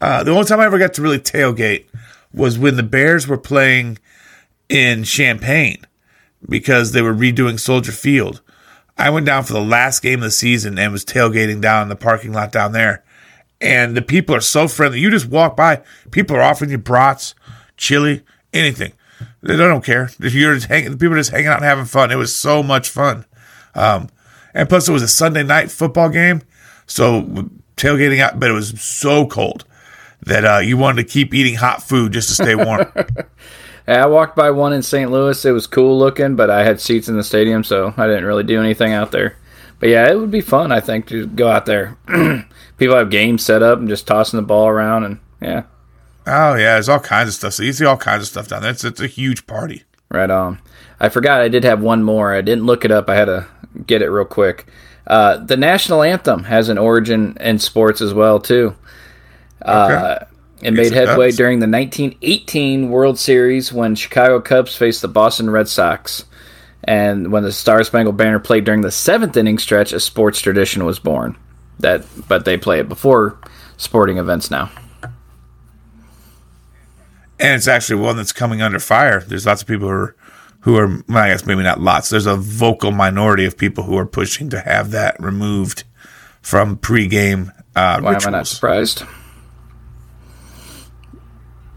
Uh, 0.00 0.24
the 0.24 0.30
only 0.30 0.44
time 0.44 0.60
I 0.60 0.64
ever 0.64 0.78
got 0.78 0.94
to 0.94 1.02
really 1.02 1.18
tailgate 1.18 1.86
was 2.32 2.58
when 2.58 2.76
the 2.76 2.82
Bears 2.82 3.28
were 3.28 3.38
playing 3.38 3.98
in 4.68 5.04
Champaign 5.04 5.84
because 6.48 6.92
they 6.92 7.02
were 7.02 7.14
redoing 7.14 7.60
Soldier 7.60 7.92
Field. 7.92 8.40
I 8.96 9.10
went 9.10 9.26
down 9.26 9.44
for 9.44 9.52
the 9.52 9.60
last 9.60 10.02
game 10.02 10.20
of 10.20 10.24
the 10.24 10.30
season 10.30 10.78
and 10.78 10.92
was 10.92 11.04
tailgating 11.04 11.60
down 11.60 11.84
in 11.84 11.88
the 11.88 11.96
parking 11.96 12.32
lot 12.32 12.52
down 12.52 12.72
there. 12.72 13.04
And 13.60 13.96
the 13.96 14.02
people 14.02 14.34
are 14.34 14.40
so 14.40 14.68
friendly. 14.68 15.00
You 15.00 15.10
just 15.10 15.26
walk 15.26 15.56
by, 15.56 15.82
people 16.10 16.36
are 16.36 16.42
offering 16.42 16.70
you 16.70 16.78
brats, 16.78 17.34
chili, 17.76 18.22
anything. 18.54 18.92
They 19.42 19.56
don't 19.56 19.84
care. 19.84 20.10
You're 20.18 20.54
just 20.54 20.68
hanging, 20.68 20.96
people 20.98 21.14
are 21.14 21.18
just 21.18 21.30
hanging 21.30 21.48
out 21.48 21.56
and 21.56 21.64
having 21.64 21.84
fun. 21.84 22.10
It 22.10 22.16
was 22.16 22.34
so 22.34 22.62
much 22.62 22.88
fun. 22.88 23.26
Um, 23.74 24.08
and 24.54 24.68
plus, 24.68 24.88
it 24.88 24.92
was 24.92 25.02
a 25.02 25.08
Sunday 25.08 25.42
night 25.42 25.70
football 25.70 26.08
game, 26.08 26.42
so 26.86 27.22
tailgating 27.76 28.20
out, 28.20 28.40
but 28.40 28.50
it 28.50 28.54
was 28.54 28.80
so 28.80 29.26
cold 29.26 29.64
that 30.22 30.44
uh, 30.44 30.58
you 30.58 30.76
wanted 30.76 31.02
to 31.06 31.12
keep 31.12 31.34
eating 31.34 31.54
hot 31.54 31.82
food 31.82 32.12
just 32.12 32.28
to 32.28 32.34
stay 32.34 32.54
warm. 32.54 32.86
I 33.88 34.06
walked 34.06 34.36
by 34.36 34.50
one 34.50 34.72
in 34.72 34.82
St. 34.82 35.10
Louis. 35.10 35.44
It 35.44 35.50
was 35.50 35.66
cool 35.66 35.98
looking, 35.98 36.36
but 36.36 36.50
I 36.50 36.64
had 36.64 36.80
seats 36.80 37.08
in 37.08 37.16
the 37.16 37.24
stadium, 37.24 37.64
so 37.64 37.92
I 37.96 38.06
didn't 38.06 38.24
really 38.26 38.44
do 38.44 38.60
anything 38.60 38.92
out 38.92 39.10
there. 39.10 39.36
But 39.80 39.88
yeah, 39.88 40.10
it 40.10 40.18
would 40.18 40.30
be 40.30 40.42
fun, 40.42 40.70
I 40.70 40.80
think, 40.80 41.06
to 41.08 41.26
go 41.26 41.48
out 41.48 41.66
there. 41.66 41.96
People 42.76 42.96
have 42.96 43.10
games 43.10 43.44
set 43.44 43.62
up 43.62 43.78
and 43.78 43.88
just 43.88 44.06
tossing 44.06 44.36
the 44.36 44.46
ball 44.46 44.68
around, 44.68 45.04
and 45.04 45.18
yeah, 45.40 45.64
oh 46.26 46.54
yeah, 46.54 46.74
there's 46.74 46.88
all 46.88 47.00
kinds 47.00 47.28
of 47.30 47.34
stuff. 47.34 47.54
So 47.54 47.62
you 47.62 47.72
see 47.72 47.86
all 47.86 47.96
kinds 47.96 48.22
of 48.22 48.28
stuff 48.28 48.48
down 48.48 48.62
there. 48.62 48.70
It's, 48.70 48.84
it's 48.84 49.00
a 49.00 49.06
huge 49.06 49.46
party. 49.46 49.84
right 50.10 50.30
on. 50.30 50.60
I 51.00 51.08
forgot 51.08 51.40
I 51.40 51.48
did 51.48 51.64
have 51.64 51.80
one 51.80 52.02
more. 52.02 52.34
I 52.34 52.42
didn't 52.42 52.66
look 52.66 52.84
it 52.84 52.90
up. 52.90 53.08
I 53.08 53.14
had 53.16 53.24
to 53.24 53.48
get 53.86 54.02
it 54.02 54.10
real 54.10 54.26
quick. 54.26 54.66
Uh, 55.06 55.38
the 55.38 55.56
national 55.56 56.02
anthem 56.02 56.44
has 56.44 56.68
an 56.68 56.78
origin 56.78 57.36
in 57.40 57.58
sports 57.58 58.00
as 58.00 58.12
well, 58.12 58.38
too. 58.38 58.76
Uh, 59.62 60.24
it 60.62 60.72
made 60.72 60.92
headway 60.92 61.30
during 61.30 61.60
the 61.60 61.68
1918 61.68 62.90
World 62.90 63.18
Series 63.18 63.72
when 63.72 63.94
Chicago 63.94 64.40
Cubs 64.40 64.76
faced 64.76 65.02
the 65.02 65.08
Boston 65.08 65.50
Red 65.50 65.68
Sox. 65.68 66.24
And 66.84 67.32
when 67.32 67.42
the 67.42 67.52
Star 67.52 67.82
Spangled 67.84 68.16
Banner 68.16 68.38
played 68.38 68.64
during 68.64 68.80
the 68.80 68.90
seventh 68.90 69.36
inning 69.36 69.58
stretch, 69.58 69.92
a 69.92 70.00
sports 70.00 70.40
tradition 70.40 70.84
was 70.84 70.98
born. 70.98 71.36
That, 71.78 72.04
but 72.28 72.44
they 72.44 72.58
play 72.58 72.80
it 72.80 72.88
before 72.88 73.38
sporting 73.76 74.18
events 74.18 74.50
now. 74.50 74.70
and 75.02 77.54
it's 77.54 77.68
actually 77.68 78.02
one 78.02 78.16
that's 78.16 78.32
coming 78.32 78.60
under 78.60 78.78
fire. 78.78 79.20
There's 79.20 79.46
lots 79.46 79.62
of 79.62 79.68
people 79.68 79.88
who 79.88 79.94
are, 79.94 80.16
who 80.60 80.76
are, 80.76 80.86
well, 81.08 81.18
I 81.18 81.28
guess 81.28 81.46
maybe 81.46 81.62
not 81.62 81.80
lots. 81.80 82.10
There's 82.10 82.26
a 82.26 82.36
vocal 82.36 82.92
minority 82.92 83.46
of 83.46 83.56
people 83.56 83.84
who 83.84 83.96
are 83.96 84.06
pushing 84.06 84.50
to 84.50 84.60
have 84.60 84.90
that 84.90 85.18
removed 85.18 85.84
from 86.42 86.76
pregame 86.76 87.50
uh, 87.74 88.00
Why 88.00 88.14
am 88.14 88.20
I 88.26 88.30
not 88.30 88.46
surprised? 88.46 89.04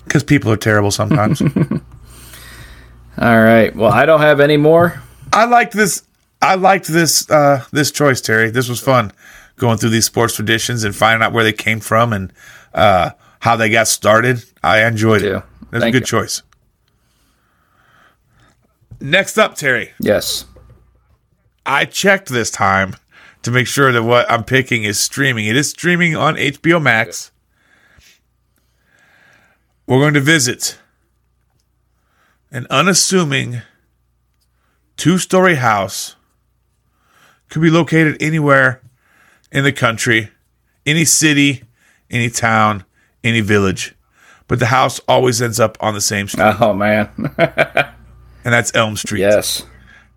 Because 0.06 0.24
people 0.24 0.52
are 0.52 0.58
terrible 0.58 0.92
sometimes. 0.92 1.42
All 3.18 3.42
right. 3.44 3.76
Well, 3.76 3.92
I 3.92 4.06
don't 4.06 4.22
have 4.22 4.40
any 4.40 4.58
more. 4.58 5.02
I 5.32 5.46
liked 5.46 5.74
this. 5.74 6.04
I 6.42 6.56
liked 6.56 6.88
this 6.88 7.30
uh, 7.30 7.64
this 7.72 7.92
choice, 7.92 8.22
Terry. 8.22 8.50
This 8.50 8.68
was 8.68 8.80
fun 8.80 9.12
going 9.58 9.78
through 9.78 9.92
these 9.92 10.06
sports 10.06 10.36
traditions 10.36 10.84
and 10.84 10.96
finding 10.96 11.26
out 11.26 11.32
where 11.32 11.44
they 11.44 11.54
came 11.54 11.80
from 11.80 12.12
and 12.12 12.34
uh, 12.74 13.12
how 13.40 13.56
they 13.56 13.70
got 13.70 13.88
started. 13.88 14.44
I 14.64 14.86
enjoyed 14.86 15.22
it. 15.22 15.44
That's 15.72 15.86
a 15.86 15.92
good 15.92 16.02
you. 16.02 16.08
choice. 16.08 16.42
Next 19.00 19.38
up, 19.38 19.56
Terry. 19.56 19.92
Yes. 20.00 20.46
I 21.66 21.86
checked 21.86 22.30
this 22.30 22.50
time 22.50 22.96
to 23.42 23.52
make 23.52 23.68
sure 23.68 23.92
that 23.92 24.04
what 24.04 24.30
I'm 24.32 24.44
picking 24.44 24.84
is 24.84 25.00
streaming. 25.00 25.46
It 25.46 25.58
is 25.58 25.70
streaming 25.70 26.16
on 26.16 26.36
HBO 26.36 26.82
Max. 26.82 27.32
We're 29.86 30.00
going 30.00 30.14
to 30.14 30.22
visit 30.22 30.78
an 32.52 32.68
unassuming 32.70 33.62
two 34.98 35.18
story 35.18 35.56
house. 35.56 36.16
Could 37.50 37.62
be 37.62 37.70
located 37.70 38.18
anywhere 38.22 38.82
in 39.52 39.64
the 39.64 39.72
country, 39.74 40.30
any 40.86 41.06
city, 41.06 41.64
any 42.10 42.30
town, 42.30 42.86
any 43.24 43.42
village. 43.42 43.94
But 44.48 44.60
the 44.60 44.68
house 44.68 45.00
always 45.08 45.42
ends 45.42 45.60
up 45.60 45.78
on 45.80 45.94
the 45.94 46.02
same 46.02 46.28
street, 46.28 46.56
Oh 46.60 46.74
man. 46.74 47.10
and 47.38 47.88
that's 48.44 48.74
Elm 48.76 48.96
Street. 48.98 49.22
yes. 49.22 49.64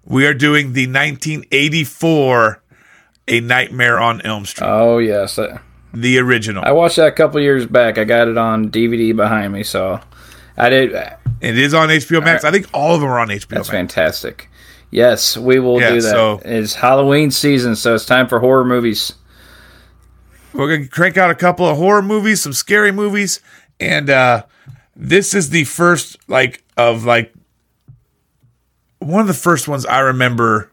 We 0.05 0.27
are 0.27 0.35
doing 0.35 0.73
the 0.73 0.87
1984 0.87 2.63
A 3.29 3.41
Nightmare 3.41 3.99
on 3.99 4.21
Elm 4.23 4.45
Street, 4.47 4.67
Oh 4.69 4.99
yes. 4.99 5.39
The 5.95 6.19
original. 6.19 6.63
I 6.65 6.73
watched 6.73 6.97
that 6.97 7.07
a 7.09 7.13
couple 7.13 7.41
years 7.41 7.65
back. 7.67 7.97
I 7.99 8.05
got 8.05 8.29
it 8.29 8.37
on 8.37 8.71
DVD 8.71 9.15
behind 9.17 9.53
me, 9.53 9.63
so 9.63 10.01
I 10.57 10.69
did. 10.69 10.93
it 10.93 11.59
is 11.59 11.73
on 11.75 11.89
HBO 11.89 12.23
Max. 12.23 12.45
I 12.45 12.51
think 12.51 12.67
all 12.75 12.95
of 12.95 13.01
them 13.01 13.09
are 13.11 13.19
on 13.19 13.29
HBO 13.29 13.49
That's 13.49 13.69
Max. 13.69 13.69
fantastic. 13.69 14.51
Yes, 14.91 15.37
we 15.37 15.59
will 15.59 15.81
Yeah, 15.81 15.91
do 15.91 16.01
that. 16.03 16.11
so- 16.11 16.41
it's 16.45 16.75
Halloween 16.75 17.31
season, 17.31 17.77
so 17.77 17.95
it's 17.95 18.05
time 18.07 18.29
for 18.29 18.41
horror 18.41 18.65
movies. 18.65 19.15
We're 20.53 20.69
going 20.69 20.85
to 20.85 20.89
crank 20.89 21.17
out 21.17 21.31
a 21.31 21.35
couple 21.35 21.67
of 21.67 21.77
horror 21.77 22.03
movies, 22.03 22.41
some 22.43 22.53
scary 22.53 22.93
movies, 22.93 23.41
and 23.81 24.09
uh 24.09 24.45
this 24.99 25.35
is 25.35 25.51
the 25.51 25.65
first 25.65 26.17
like 26.29 26.63
of 26.79 27.05
like 27.05 27.35
one 28.99 29.21
of 29.21 29.27
the 29.27 29.35
first 29.35 29.69
ones 29.69 29.85
I 29.85 29.99
remember 30.01 30.71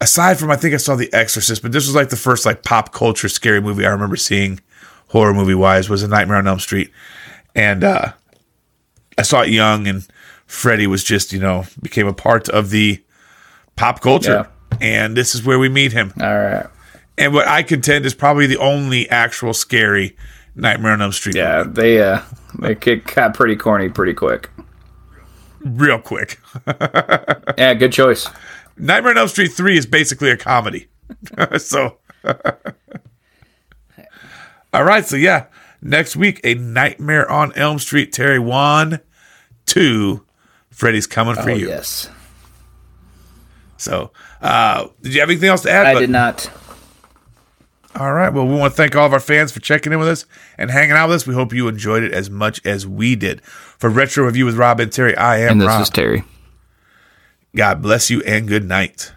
aside 0.00 0.38
from 0.38 0.50
I 0.50 0.56
think 0.56 0.74
I 0.74 0.78
saw 0.78 0.96
The 0.96 1.12
Exorcist, 1.12 1.62
but 1.62 1.72
this 1.72 1.86
was 1.86 1.94
like 1.94 2.10
the 2.10 2.16
first 2.16 2.44
like 2.46 2.62
pop 2.62 2.92
culture 2.92 3.28
scary 3.28 3.60
movie 3.60 3.86
I 3.86 3.90
remember 3.90 4.16
seeing 4.16 4.60
horror 5.08 5.34
movie 5.34 5.54
wise 5.54 5.88
was 5.88 6.02
A 6.02 6.08
Nightmare 6.08 6.38
on 6.38 6.46
Elm 6.48 6.58
Street. 6.60 6.90
And 7.54 7.84
uh 7.84 8.12
I 9.18 9.22
saw 9.22 9.42
it 9.42 9.50
young 9.50 9.86
and 9.86 10.06
Freddy 10.46 10.86
was 10.86 11.02
just, 11.04 11.32
you 11.32 11.38
know, 11.40 11.64
became 11.82 12.06
a 12.06 12.12
part 12.12 12.48
of 12.48 12.70
the 12.70 13.02
pop 13.76 14.00
culture. 14.00 14.48
And 14.80 15.16
this 15.16 15.34
is 15.34 15.44
where 15.44 15.58
we 15.58 15.68
meet 15.68 15.92
him. 15.92 16.12
All 16.20 16.26
right. 16.36 16.66
And 17.16 17.32
what 17.32 17.46
I 17.46 17.62
contend 17.62 18.04
is 18.06 18.12
probably 18.14 18.46
the 18.46 18.56
only 18.58 19.08
actual 19.08 19.54
scary 19.54 20.16
Nightmare 20.56 20.92
on 20.92 21.02
Elm 21.02 21.12
Street 21.12 21.36
Yeah, 21.36 21.58
movie. 21.64 21.80
they 21.80 22.02
uh 22.02 22.20
they 22.58 22.74
kick- 22.74 23.14
got 23.14 23.34
pretty 23.34 23.56
corny 23.56 23.88
pretty 23.88 24.14
quick. 24.14 24.50
Real 25.60 25.98
quick. 25.98 26.40
Yeah, 27.56 27.72
good 27.74 27.92
choice. 27.92 28.28
Nightmare 28.76 29.12
on 29.12 29.18
Elm 29.18 29.28
Street 29.28 29.52
3 29.52 29.78
is 29.78 29.86
basically 29.86 30.30
a 30.30 30.36
comedy. 30.36 30.88
so. 31.58 31.98
All 34.72 34.84
right. 34.84 35.04
So, 35.06 35.16
yeah. 35.16 35.46
Next 35.80 36.16
week, 36.16 36.40
A 36.44 36.54
Nightmare 36.54 37.30
on 37.30 37.52
Elm 37.54 37.78
Street. 37.78 38.12
Terry 38.12 38.38
1, 38.38 39.00
2. 39.66 40.24
Freddy's 40.70 41.06
coming 41.06 41.34
for 41.36 41.50
Oh 41.50 41.54
you. 41.54 41.68
yes, 41.68 42.10
So, 43.76 44.10
uh, 44.42 44.88
did 45.02 45.14
you 45.14 45.20
have 45.20 45.28
anything 45.30 45.48
else 45.50 45.62
to 45.62 45.70
add? 45.70 45.86
I 45.86 45.94
bud? 45.94 46.00
did 46.00 46.10
not. 46.10 46.50
All 47.94 48.12
right. 48.12 48.30
Well, 48.32 48.44
we 48.48 48.54
want 48.56 48.72
to 48.72 48.76
thank 48.76 48.96
all 48.96 49.06
of 49.06 49.12
our 49.12 49.20
fans 49.20 49.52
for 49.52 49.60
checking 49.60 49.92
in 49.92 50.00
with 50.00 50.08
us 50.08 50.26
and 50.58 50.68
hanging 50.70 50.92
out 50.96 51.08
with 51.10 51.16
us. 51.16 51.26
We 51.28 51.34
hope 51.34 51.52
you 51.52 51.68
enjoyed 51.68 52.02
it 52.02 52.10
as 52.12 52.28
much 52.28 52.60
as 52.66 52.88
we 52.88 53.14
did. 53.14 53.40
For 53.44 53.88
Retro 53.88 54.24
Review 54.24 54.46
with 54.46 54.56
Rob 54.56 54.80
and 54.80 54.90
Terry, 54.90 55.16
I 55.16 55.38
am 55.42 55.52
And 55.52 55.60
this 55.60 55.68
Rob. 55.68 55.82
is 55.82 55.90
Terry. 55.90 56.24
God 57.54 57.82
bless 57.82 58.10
you 58.10 58.20
and 58.24 58.48
good 58.48 58.64
night. 58.66 59.12